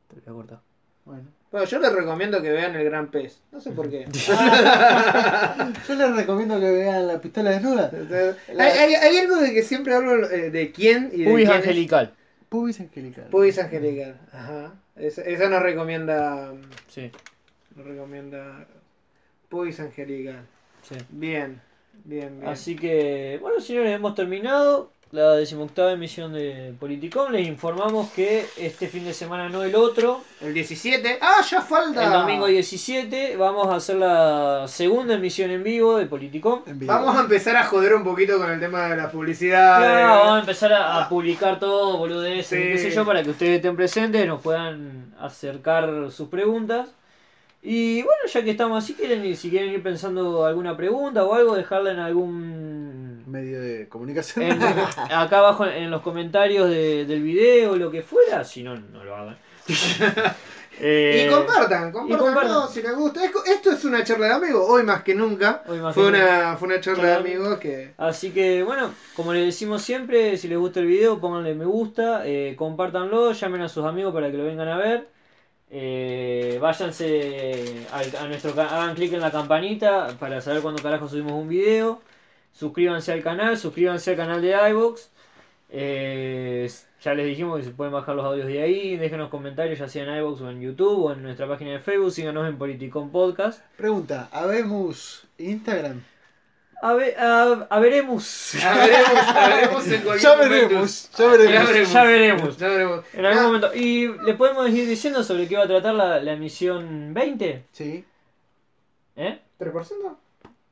Te 0.09 0.15
voy 0.17 0.23
a 0.27 0.37
cortar. 0.37 0.59
Bueno. 1.05 1.25
Bueno, 1.51 1.67
yo 1.67 1.79
les 1.79 1.93
recomiendo 1.93 2.43
que 2.43 2.51
vean 2.53 2.75
El 2.77 2.85
Gran 2.85 3.11
Pez. 3.11 3.41
No 3.53 3.61
sé 3.61 3.71
por 3.73 3.89
qué. 3.89 4.07
Yo 5.89 5.95
les 5.95 6.17
recomiendo 6.17 6.61
que 6.61 6.71
vean 6.71 7.07
la 7.07 7.21
pistola 7.21 7.51
desnuda. 7.51 7.91
hay, 8.49 8.59
hay- 8.59 8.95
hay 8.95 9.17
algo 9.19 9.37
de 9.37 9.55
que 9.55 9.63
siempre 9.63 9.95
hablo 9.95 10.29
eh, 10.31 10.51
de 10.51 10.73
quién 10.73 11.11
y 11.13 11.23
de 11.23 11.31
Pubis 11.31 11.47
quién 11.49 11.61
es- 11.61 11.67
Angelical. 11.67 12.15
Pubis 12.49 12.81
angelical. 12.81 13.25
Pubis 13.31 13.59
Angelical. 13.59 14.17
Ajá. 14.33 14.73
Esa, 14.97 15.23
esa 15.23 15.49
nos 15.51 15.63
recomienda. 15.63 16.53
Sí, 16.89 17.11
Nos 17.77 17.87
recomienda. 17.87 18.67
Pubis 19.49 19.81
Angelical. 19.81 20.41
sí. 20.83 20.97
Bien. 21.11 21.61
Bien, 22.05 22.39
bien. 22.41 22.49
Así 22.51 22.77
que, 22.77 23.39
bueno, 23.43 23.61
señores, 23.61 23.93
hemos 23.93 24.15
terminado 24.15 24.93
la 25.11 25.33
decimoctava 25.37 25.93
emisión 25.93 26.33
de 26.35 26.75
Politicom. 26.79 27.33
Les 27.33 27.47
informamos 27.49 28.11
que 28.11 28.45
este 28.59 28.89
fin 28.89 29.05
de 29.05 29.15
semana, 29.15 29.49
no 29.49 29.63
el 29.63 29.75
otro, 29.75 30.21
El 30.41 30.53
17. 30.53 31.19
¡Ah, 31.23 31.41
ya 31.51 31.63
falta! 31.63 32.05
el 32.05 32.13
domingo 32.13 32.47
17, 32.47 33.37
vamos 33.37 33.69
a 33.69 33.77
hacer 33.77 33.97
la 33.97 34.67
segunda 34.69 35.15
emisión 35.15 35.51
en 35.51 35.63
vivo 35.65 35.97
de 35.97 36.07
Politicom. 36.07 36.63
Vivo. 36.67 36.93
Vamos 36.93 37.17
a 37.17 37.21
empezar 37.21 37.57
a 37.57 37.65
joder 37.65 37.95
un 37.95 38.05
poquito 38.05 38.37
con 38.39 38.51
el 38.51 38.61
tema 38.61 38.89
de 38.89 38.97
la 38.97 39.11
publicidad. 39.11 39.79
Claro, 39.79 40.09
vamos 40.21 40.37
a 40.37 40.41
empezar 40.41 40.73
a, 40.75 41.03
a 41.05 41.09
publicar 41.09 41.59
todo, 41.59 41.97
boludeces, 41.97 42.47
Sí. 42.47 42.57
qué 42.57 42.79
sé 42.79 42.91
yo, 42.91 43.07
para 43.07 43.23
que 43.23 43.31
ustedes 43.31 43.57
estén 43.57 43.77
presentes, 43.77 44.27
nos 44.27 44.43
puedan 44.43 45.15
acercar 45.19 46.11
sus 46.11 46.29
preguntas. 46.29 46.89
Y 47.61 48.03
bueno, 48.03 48.21
ya 48.33 48.45
que 48.45 48.51
estamos 48.53 48.85
así, 48.85 48.95
quieren 48.95 49.35
si 49.37 49.51
quieren 49.51 49.71
ir 49.73 49.83
pensando 49.83 50.47
alguna 50.47 50.77
pregunta 50.77 51.25
o 51.25 51.35
algo, 51.35 51.57
dejarla 51.57 51.91
en 51.91 51.99
algún 51.99 52.78
Medio 53.29 53.61
de 53.61 53.89
comunicación. 53.89 54.45
en- 54.47 54.63
acá 54.63 55.39
abajo 55.39 55.67
en 55.67 55.91
los 55.91 56.03
comentarios 56.03 56.69
de- 56.71 57.05
del 57.05 57.23
video, 57.23 57.77
lo 57.77 57.91
que 57.91 58.03
fuera, 58.03 58.45
si 58.45 58.63
no, 58.63 58.75
no 58.77 59.05
lo 59.05 59.15
hagan. 59.17 59.37
Eh, 60.81 61.25
Y 61.27 61.29
compartan, 61.35 61.91
compartan 61.91 62.25
compartan. 62.27 62.53
todo 62.53 62.69
si 62.69 62.83
les 62.83 62.95
gusta. 62.95 63.25
Es- 63.25 63.33
Esto 63.47 63.73
es 63.73 63.85
una 63.85 64.05
charla 64.05 64.27
de 64.27 64.33
amigos, 64.35 64.65
hoy 64.69 64.85
más 64.85 65.03
que 65.03 65.13
nunca. 65.13 65.65
Hoy 65.67 65.81
más 65.81 65.93
fue, 65.93 66.05
que 66.05 66.09
una, 66.11 66.57
fue 66.57 66.69
una 66.69 66.81
charla 66.81 67.03
Claro. 67.03 67.25
de 67.25 67.31
amigos 67.33 67.59
que. 67.59 67.95
Así 67.99 68.31
que 68.31 68.63
bueno, 68.63 68.93
como 69.17 69.33
les 69.33 69.45
decimos 69.47 69.83
siempre, 69.83 70.37
si 70.37 70.47
les 70.47 70.57
gusta 70.57 70.79
el 70.79 70.87
video, 70.87 71.19
pónganle 71.21 71.57
me 71.57 71.65
gusta, 71.65 72.23
eh, 72.27 72.55
compártanlo, 72.57 73.33
llamen 73.33 73.63
a 73.63 73.69
sus 73.69 73.85
amigos 73.87 74.15
para 74.15 74.31
que 74.31 74.37
lo 74.37 74.45
vengan 74.45 74.69
a 74.69 74.77
ver. 74.77 75.09
Eh, 75.69 76.59
váyanse 76.63 77.85
al- 77.93 78.17
a, 78.17 78.29
nuestro 78.29 78.53
hagan 78.63 78.95
clic 78.95 79.13
en 79.13 79.21
la 79.21 79.33
campanita 79.33 80.15
para 80.21 80.41
saber 80.41 80.63
cuándo 80.63 80.81
carajo 80.81 81.09
subimos 81.09 81.33
un 81.33 81.49
video. 81.49 82.01
Suscríbanse 82.59 83.13
al 83.13 83.23
canal, 83.23 83.57
suscríbanse 83.57 84.11
al 84.11 84.17
canal 84.17 84.43
de 84.43 84.57
iVox. 84.71 85.11
Eh, 85.71 86.69
ya 87.03 87.15
les 87.15 87.27
dijimos 87.27 87.59
que 87.59 87.65
se 87.67 87.71
pueden 87.71 87.93
bajar 87.93 88.17
los 88.17 88.25
audios 88.25 88.47
de 88.49 88.61
ahí. 88.63 88.97
Déjenos 88.97 89.29
comentarios, 89.31 89.79
ya 89.79 89.89
sea 89.89 90.03
en 90.05 90.17
iVox 90.19 90.41
o 90.41 90.51
en 90.51 90.61
YouTube 90.61 91.05
o 91.05 91.13
en 91.13 91.23
nuestra 91.23 91.47
página 91.47 91.73
de 91.73 91.79
Facebook. 91.81 92.11
Síganos 92.11 92.49
en 92.49 92.59
Politicon 92.59 93.11
Podcast. 93.11 93.63
Pregunta, 93.77 94.29
¿habemos 94.33 95.25
Instagram? 95.39 96.03
A, 96.83 96.95
ver, 96.95 97.19
a, 97.19 97.67
a 97.71 97.79
veremos. 97.81 98.53
Ya 98.61 98.75
veremos, 98.75 99.27
ya 99.27 99.49
veremos 99.49 99.87
en 99.89 100.01
cualquier 100.03 100.21
Ya 100.21 100.37
momento. 100.37 100.55
veremos, 100.59 101.11
ya 101.17 101.27
veremos. 101.29 101.53
Ya 101.53 101.65
veremos. 101.65 101.93
Ya 101.93 102.05
veremos. 102.05 102.57
Ya 102.59 102.69
veremos. 102.69 103.05
En 103.15 103.25
algún 103.25 103.43
Ah, 103.43 103.47
momento. 103.47 103.75
¿Y 103.75 104.09
le 104.25 104.35
podemos 104.35 104.69
ir 104.71 104.89
diciendo 104.89 105.23
sobre 105.23 105.47
qué 105.47 105.57
va 105.57 105.65
a 105.65 105.69
tratar 105.69 105.95
la, 105.95 106.21
la 106.21 106.33
emisión 106.33 107.15
20? 107.15 107.65
Sí. 107.73 108.05
¿Eh? 109.17 109.39
¿3%? 109.61 110.17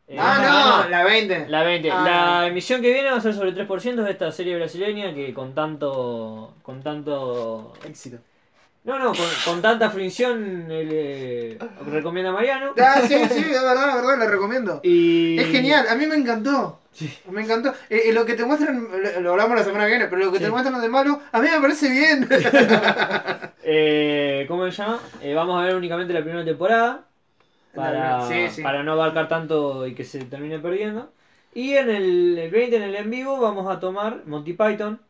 Eh, 0.08 0.16
ah, 0.20 0.82
no, 0.84 0.88
la 0.90 1.04
20. 1.04 1.46
La 1.48 1.62
20. 1.64 1.90
Ah. 1.90 2.04
La 2.04 2.46
emisión 2.46 2.80
que 2.80 2.92
viene 2.92 3.10
va 3.10 3.16
a 3.16 3.20
ser 3.20 3.34
sobre 3.34 3.52
3% 3.52 4.02
de 4.04 4.10
esta 4.12 4.30
serie 4.30 4.56
brasileña 4.56 5.12
que 5.14 5.34
con 5.34 5.54
tanto. 5.54 6.54
con 6.62 6.82
tanto. 6.82 7.72
Éxito. 7.84 8.18
No, 8.84 9.00
no, 9.00 9.06
con, 9.06 9.26
con 9.44 9.62
tanta 9.62 9.90
fricción 9.90 10.68
eh, 10.70 11.58
recomienda 11.86 12.30
Mariano. 12.30 12.72
Ah, 12.80 13.00
sí, 13.00 13.14
sí, 13.30 13.40
es 13.40 13.50
verdad, 13.62 13.88
es 13.88 13.94
verdad, 13.96 14.18
la 14.18 14.26
recomiendo. 14.30 14.80
Y. 14.84 15.36
Es 15.40 15.48
genial, 15.50 15.86
a 15.88 15.96
mí 15.96 16.06
me 16.06 16.14
encantó. 16.14 16.82
Me 17.30 17.42
encantó. 17.42 17.70
Eh, 17.90 18.02
eh, 18.06 18.12
lo 18.12 18.24
que 18.24 18.34
te 18.34 18.44
muestran, 18.44 18.86
lo, 18.88 19.20
lo 19.20 19.30
hablamos 19.32 19.56
la 19.58 19.64
semana 19.64 19.84
que 19.86 19.90
viene, 19.90 20.06
pero 20.06 20.24
lo 20.26 20.30
que 20.32 20.38
Sí. 20.38 20.44
te 20.44 20.50
muestran 20.50 20.80
de 20.80 20.88
malo, 20.88 21.20
a 21.32 21.40
mí 21.40 21.48
me 21.50 21.60
parece 21.60 21.90
bien. 21.90 22.28
Eh, 23.68 24.44
¿Cómo 24.46 24.64
se 24.66 24.70
llama? 24.70 25.00
Eh, 25.20 25.34
vamos 25.34 25.60
a 25.60 25.64
ver 25.66 25.74
únicamente 25.74 26.14
la 26.14 26.20
primera 26.22 26.44
temporada. 26.44 27.05
Para, 27.76 28.26
Sí, 28.28 28.48
sí. 28.50 28.62
para 28.62 28.82
no 28.82 28.92
abarcar 28.92 29.28
tanto 29.28 29.86
y 29.86 29.94
que 29.94 30.04
se 30.04 30.24
termine 30.24 30.58
perdiendo. 30.58 31.12
Y 31.54 31.72
en 31.74 31.88
el, 31.90 32.38
el 32.38 32.50
20, 32.50 32.76
en 32.76 32.82
el 32.82 32.96
en 32.96 33.10
vivo, 33.10 33.38
vamos 33.40 33.66
a 33.74 33.78
tomar 33.80 34.22
Monty 34.26 34.52
Python. 34.54 35.00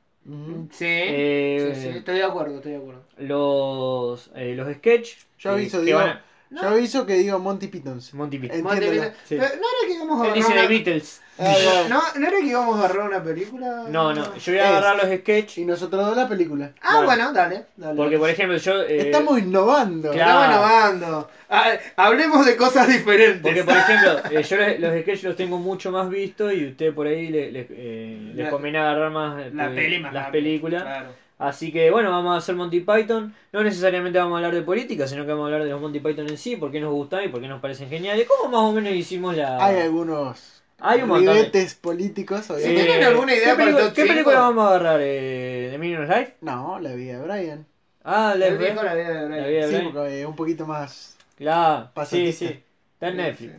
Sí, 0.73 0.85
Eh, 0.89 1.73
sí, 1.75 1.83
sí, 1.83 1.89
estoy 1.99 2.17
de 2.17 2.25
acuerdo, 2.25 2.57
estoy 2.57 2.73
de 2.73 2.79
acuerdo. 2.79 3.03
Los, 3.19 4.31
eh, 4.35 4.55
los 4.57 4.73
sketch. 4.77 5.15
Yo 5.39 5.51
eh, 5.51 5.53
aviso, 5.55 5.79
que 5.81 5.85
digo, 5.87 5.99
a- 6.01 6.21
yo 6.51 6.69
aviso 6.69 7.07
que 7.07 7.15
digo 7.15 7.39
Monty 7.39 7.69
Pythons. 7.69 8.13
Monty 8.15 8.39
Python. 8.39 8.59
Entiéndelo. 8.59 9.03
Sí. 9.25 9.37
Pero, 9.37 9.43
¿No 9.43 9.47
era 9.55 9.87
que 9.87 9.95
íbamos 9.95 10.23
a 10.23 10.29
Él 10.29 10.35
dice 10.35 10.55
de 10.55 10.67
Beatles. 10.69 11.23
¿No, 11.39 12.01
¿No 12.19 12.29
era 12.29 12.39
que 12.41 12.47
íbamos 12.47 12.77
a 12.77 12.85
agarrar 12.85 13.07
una 13.09 13.23
película? 13.23 13.85
No, 13.89 14.13
no, 14.15 14.37
yo 14.37 14.53
voy 14.53 14.59
a 14.59 14.65
Es. 14.65 14.69
agarrar 14.71 14.97
los 14.97 15.19
sketch. 15.21 15.59
Y 15.59 15.65
nosotros 15.65 16.05
dos 16.07 16.17
la 16.17 16.29
película. 16.29 16.73
Ah, 16.81 16.89
Claro. 16.91 17.05
bueno, 17.07 17.33
dale, 17.33 17.67
dale. 17.77 17.97
Porque, 17.97 18.19
por 18.19 18.31
ejemplo, 18.31 18.57
yo. 18.57 18.83
eh, 18.83 18.99
Estamos 19.11 19.39
innovando. 19.39 20.11
Claro. 20.13 20.41
Estamos 20.41 20.57
innovando. 20.57 21.31
Ah, 21.51 21.71
hablemos 21.97 22.45
de 22.47 22.57
cosas 22.57 22.89
diferentes. 22.89 23.43
Porque, 23.43 23.65
por 23.65 23.77
ejemplo, 23.77 24.19
eh, 24.31 24.43
yo 24.43 24.57
los, 24.57 24.81
los 24.81 25.01
sketch 25.03 25.23
los 25.25 25.37
tengo 25.37 25.59
mucho 25.59 25.91
más 25.91 26.09
vistos 26.09 26.53
y 26.55 26.67
usted 26.69 26.95
por 26.95 27.07
ahí 27.07 27.29
le- 27.29 27.53
le- 27.53 27.67
eh, 27.71 28.33
les 28.35 28.45
La- 28.47 28.51
conviene 28.51 28.79
agarrar 28.79 29.11
más 29.11 29.39
eh, 29.47 29.51
la 29.55 29.69
peli 29.71 29.99
más 29.99 30.13
las 30.15 30.25
rápido, 30.27 30.43
películas. 30.45 30.83
Claro. 30.83 31.09
Así 31.39 31.71
que 31.71 31.91
bueno, 31.91 32.11
vamos 32.11 32.35
a 32.35 32.39
hacer 32.39 32.55
Monty 32.55 32.81
Python. 32.81 33.35
No 33.53 33.63
necesariamente 33.63 34.19
vamos 34.19 34.33
a 34.35 34.37
hablar 34.39 34.55
de 34.55 34.63
política, 34.63 35.07
sino 35.07 35.25
que 35.27 35.33
vamos 35.33 35.43
a 35.45 35.47
hablar 35.49 35.65
de 35.65 35.71
los 35.71 35.81
Monty 35.83 36.01
Python 36.01 36.27
en 36.31 36.39
sí, 36.39 36.57
por 36.57 36.73
qué 36.73 36.81
nos 36.81 36.93
gustan 36.95 37.25
y 37.25 37.29
por 37.29 37.43
qué 37.43 37.47
nos 37.49 37.61
parecen 37.61 37.91
geniales. 37.91 38.27
¿Cómo 38.27 38.51
más 38.51 38.63
o 38.63 38.73
menos 38.73 38.95
hicimos 38.95 39.37
la. 39.37 39.63
Hay 39.63 39.81
algunos 39.81 40.56
Hay 40.79 41.03
un 41.03 41.09
montón. 41.09 41.27
de- 41.35 41.41
ribetes 41.41 41.75
políticos, 41.75 42.45
Si 42.47 42.55
tienen 42.75 43.03
alguna 43.03 43.35
idea 43.35 43.51
¿qué 43.51 43.55
para 43.57 43.63
el 43.71 43.75
película, 43.77 43.85
top 43.87 43.95
¿Qué 43.95 44.03
cinco? 44.03 44.13
película 44.15 44.39
vamos 44.41 44.65
a 44.65 44.69
agarrar? 44.69 45.01
Eh, 45.03 45.69
¿De 45.73 45.79
Minions 45.79 46.09
Life? 46.09 46.35
No, 46.43 46.79
la 46.81 46.93
vida 46.95 47.19
de 47.19 47.27
Brian. 47.27 47.67
Ah, 48.05 48.35
la 48.37 48.51
dijo 48.51 48.83
la 48.83 48.95
vida 48.95 49.09
de 49.09 49.15
La 49.15 49.27
Brian. 49.27 49.49
vida 49.49 49.61
de 49.61 49.69
Sí, 49.69 49.75
Brian. 49.77 49.93
porque 49.93 50.21
es 50.21 50.27
un 50.27 50.37
poquito 50.37 50.67
más. 50.67 51.17
Claro, 51.37 51.85
sí, 51.87 51.91
Pasatista. 51.95 52.47
sí. 52.47 52.63
Está 52.95 53.09
en 53.09 53.17
Netflix. 53.17 53.55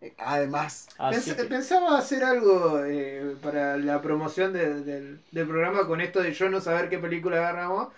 eh, 0.00 0.14
Además, 0.18 0.88
Así 0.98 1.30
Pens- 1.30 1.36
que- 1.36 1.44
Pensaba 1.44 1.96
hacer 1.98 2.24
algo 2.24 2.82
eh, 2.84 3.36
para 3.42 3.76
la 3.78 4.02
promoción 4.02 4.52
de- 4.52 4.82
del, 4.82 5.20
del 5.30 5.46
programa 5.46 5.86
con 5.86 6.00
esto 6.00 6.22
de 6.22 6.32
yo 6.34 6.48
no 6.50 6.60
saber 6.60 6.88
qué 6.90 6.98
película 6.98 7.36
agarramos. 7.38 7.88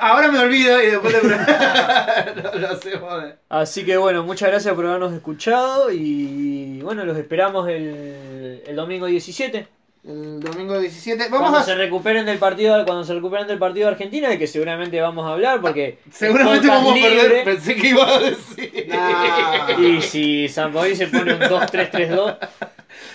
Ahora 0.00 0.30
me 0.30 0.38
olvido 0.38 0.82
y 0.82 0.86
después 0.86 1.14
hacemos. 1.14 1.46
de- 2.84 3.34
Así 3.48 3.84
que 3.84 3.96
bueno, 3.96 4.22
muchas 4.24 4.50
gracias 4.50 4.74
por 4.74 4.86
habernos 4.86 5.12
escuchado 5.12 5.90
y 5.92 6.80
bueno, 6.82 7.04
los 7.04 7.16
esperamos 7.16 7.68
el, 7.68 8.62
el 8.66 8.76
domingo 8.76 9.06
17. 9.06 9.66
El 10.02 10.40
domingo 10.40 10.78
17. 10.78 11.24
Vamos 11.24 11.40
cuando 11.40 11.58
a 11.58 11.62
se 11.62 11.74
recuperen 11.74 12.24
del 12.24 12.38
partido, 12.38 12.84
cuando 12.86 13.04
se 13.04 13.12
recuperen 13.12 13.46
del 13.46 13.58
partido 13.58 13.86
de 13.86 13.92
Argentina, 13.92 14.30
de 14.30 14.38
que 14.38 14.46
seguramente 14.46 14.98
vamos 15.00 15.26
a 15.26 15.32
hablar 15.32 15.60
porque 15.60 15.98
Seguramente 16.10 16.66
el 16.68 16.72
podcast 16.72 16.84
vamos 16.84 16.98
a 16.98 17.02
perder. 17.02 17.44
Pensé 17.44 17.76
que 17.76 17.88
iba 17.88 18.08
a 18.08 18.18
decir. 18.18 18.90
Y 19.78 20.00
si 20.02 20.48
San 20.48 20.72
Paoli 20.72 20.96
se 20.96 21.06
pone 21.08 21.34
un 21.34 21.40
2-3-3-2, 21.40 22.36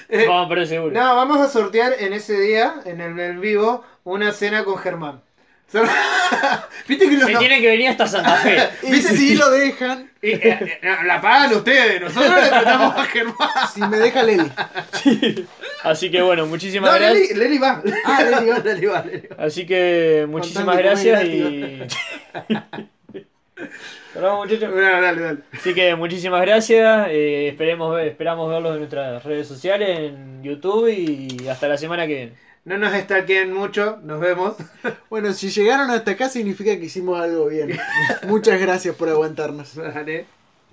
Eh, 0.10 0.26
vamos 0.28 0.46
a 0.46 0.50
perder 0.50 0.68
seguro. 0.68 0.94
No, 0.94 1.16
vamos 1.16 1.40
a 1.42 1.48
sortear 1.50 1.94
en 2.00 2.14
ese 2.14 2.40
día, 2.40 2.76
en 2.86 3.02
el, 3.02 3.20
en 3.20 3.42
vivo, 3.42 3.84
una 4.04 4.32
cena 4.32 4.64
con 4.64 4.78
Germán. 4.78 5.22
¿Viste 6.88 7.10
que 7.10 7.18
los 7.18 7.30
Se 7.30 7.36
tiene 7.38 7.60
que 7.60 7.68
venir 7.68 7.90
hasta 7.90 8.08
Santa 8.08 8.36
Fe. 8.38 8.70
si 9.02 9.36
lo 9.36 9.50
dejan, 9.50 10.10
y, 10.22 10.32
eh, 10.32 10.80
eh, 10.82 10.90
la 11.06 11.20
pagan 11.20 11.54
ustedes, 11.54 12.00
nosotros 12.02 12.34
le 12.42 12.48
tratamos 12.50 12.96
a 12.96 13.06
Germán. 13.06 13.36
si 13.74 13.82
me 13.82 13.98
deja 13.98 14.24
Leli. 14.24 14.52
Así 15.84 16.10
que 16.12 16.22
bueno, 16.22 16.46
muchísimas 16.46 16.92
No, 16.92 16.98
gracias. 16.98 17.30
Leli, 17.32 17.40
Leli 17.40 17.58
va. 17.58 17.82
Ah, 18.06 18.24
Leli 18.24 18.50
va. 18.50 18.60
Leli 18.60 18.86
va, 18.86 19.04
Leli 19.04 19.28
va. 19.28 19.44
Así 19.44 19.66
que 19.66 20.26
muchísimas 20.30 20.78
gracias 20.78 21.24
y. 21.26 21.80
Perdón, 24.14 24.38
muchachos. 24.48 24.72
Bueno, 24.72 25.02
dale, 25.02 25.22
dale. 25.22 25.40
Así 25.54 25.74
que 25.74 25.96
muchísimas 25.96 26.42
gracias. 26.42 27.08
eh, 27.10 27.50
esperemos 27.50 27.94
ver- 27.94 28.08
esperamos 28.08 28.50
verlos 28.50 28.74
en 28.74 28.80
nuestras 28.80 29.24
redes 29.24 29.48
sociales, 29.48 30.00
en 30.00 30.42
YouTube 30.44 30.88
y 30.90 31.48
hasta 31.50 31.68
la 31.68 31.78
semana 31.78 32.08
que 32.08 32.14
viene. 32.16 32.45
No 32.66 32.80
nos 32.80 32.94
stalkeen 32.94 33.54
mucho, 33.54 34.00
nos 34.04 34.20
vemos. 34.20 34.56
Bueno, 35.10 35.32
si 35.34 35.50
llegaron 35.50 35.90
hasta 35.92 36.12
acá 36.12 36.30
significa 36.30 36.78
que 36.78 36.86
hicimos 36.86 37.20
algo 37.20 37.46
bien. 37.46 37.78
Muchas 38.28 38.60
gracias 38.60 38.96
por 38.96 39.08
aguantarnos. 39.08 39.74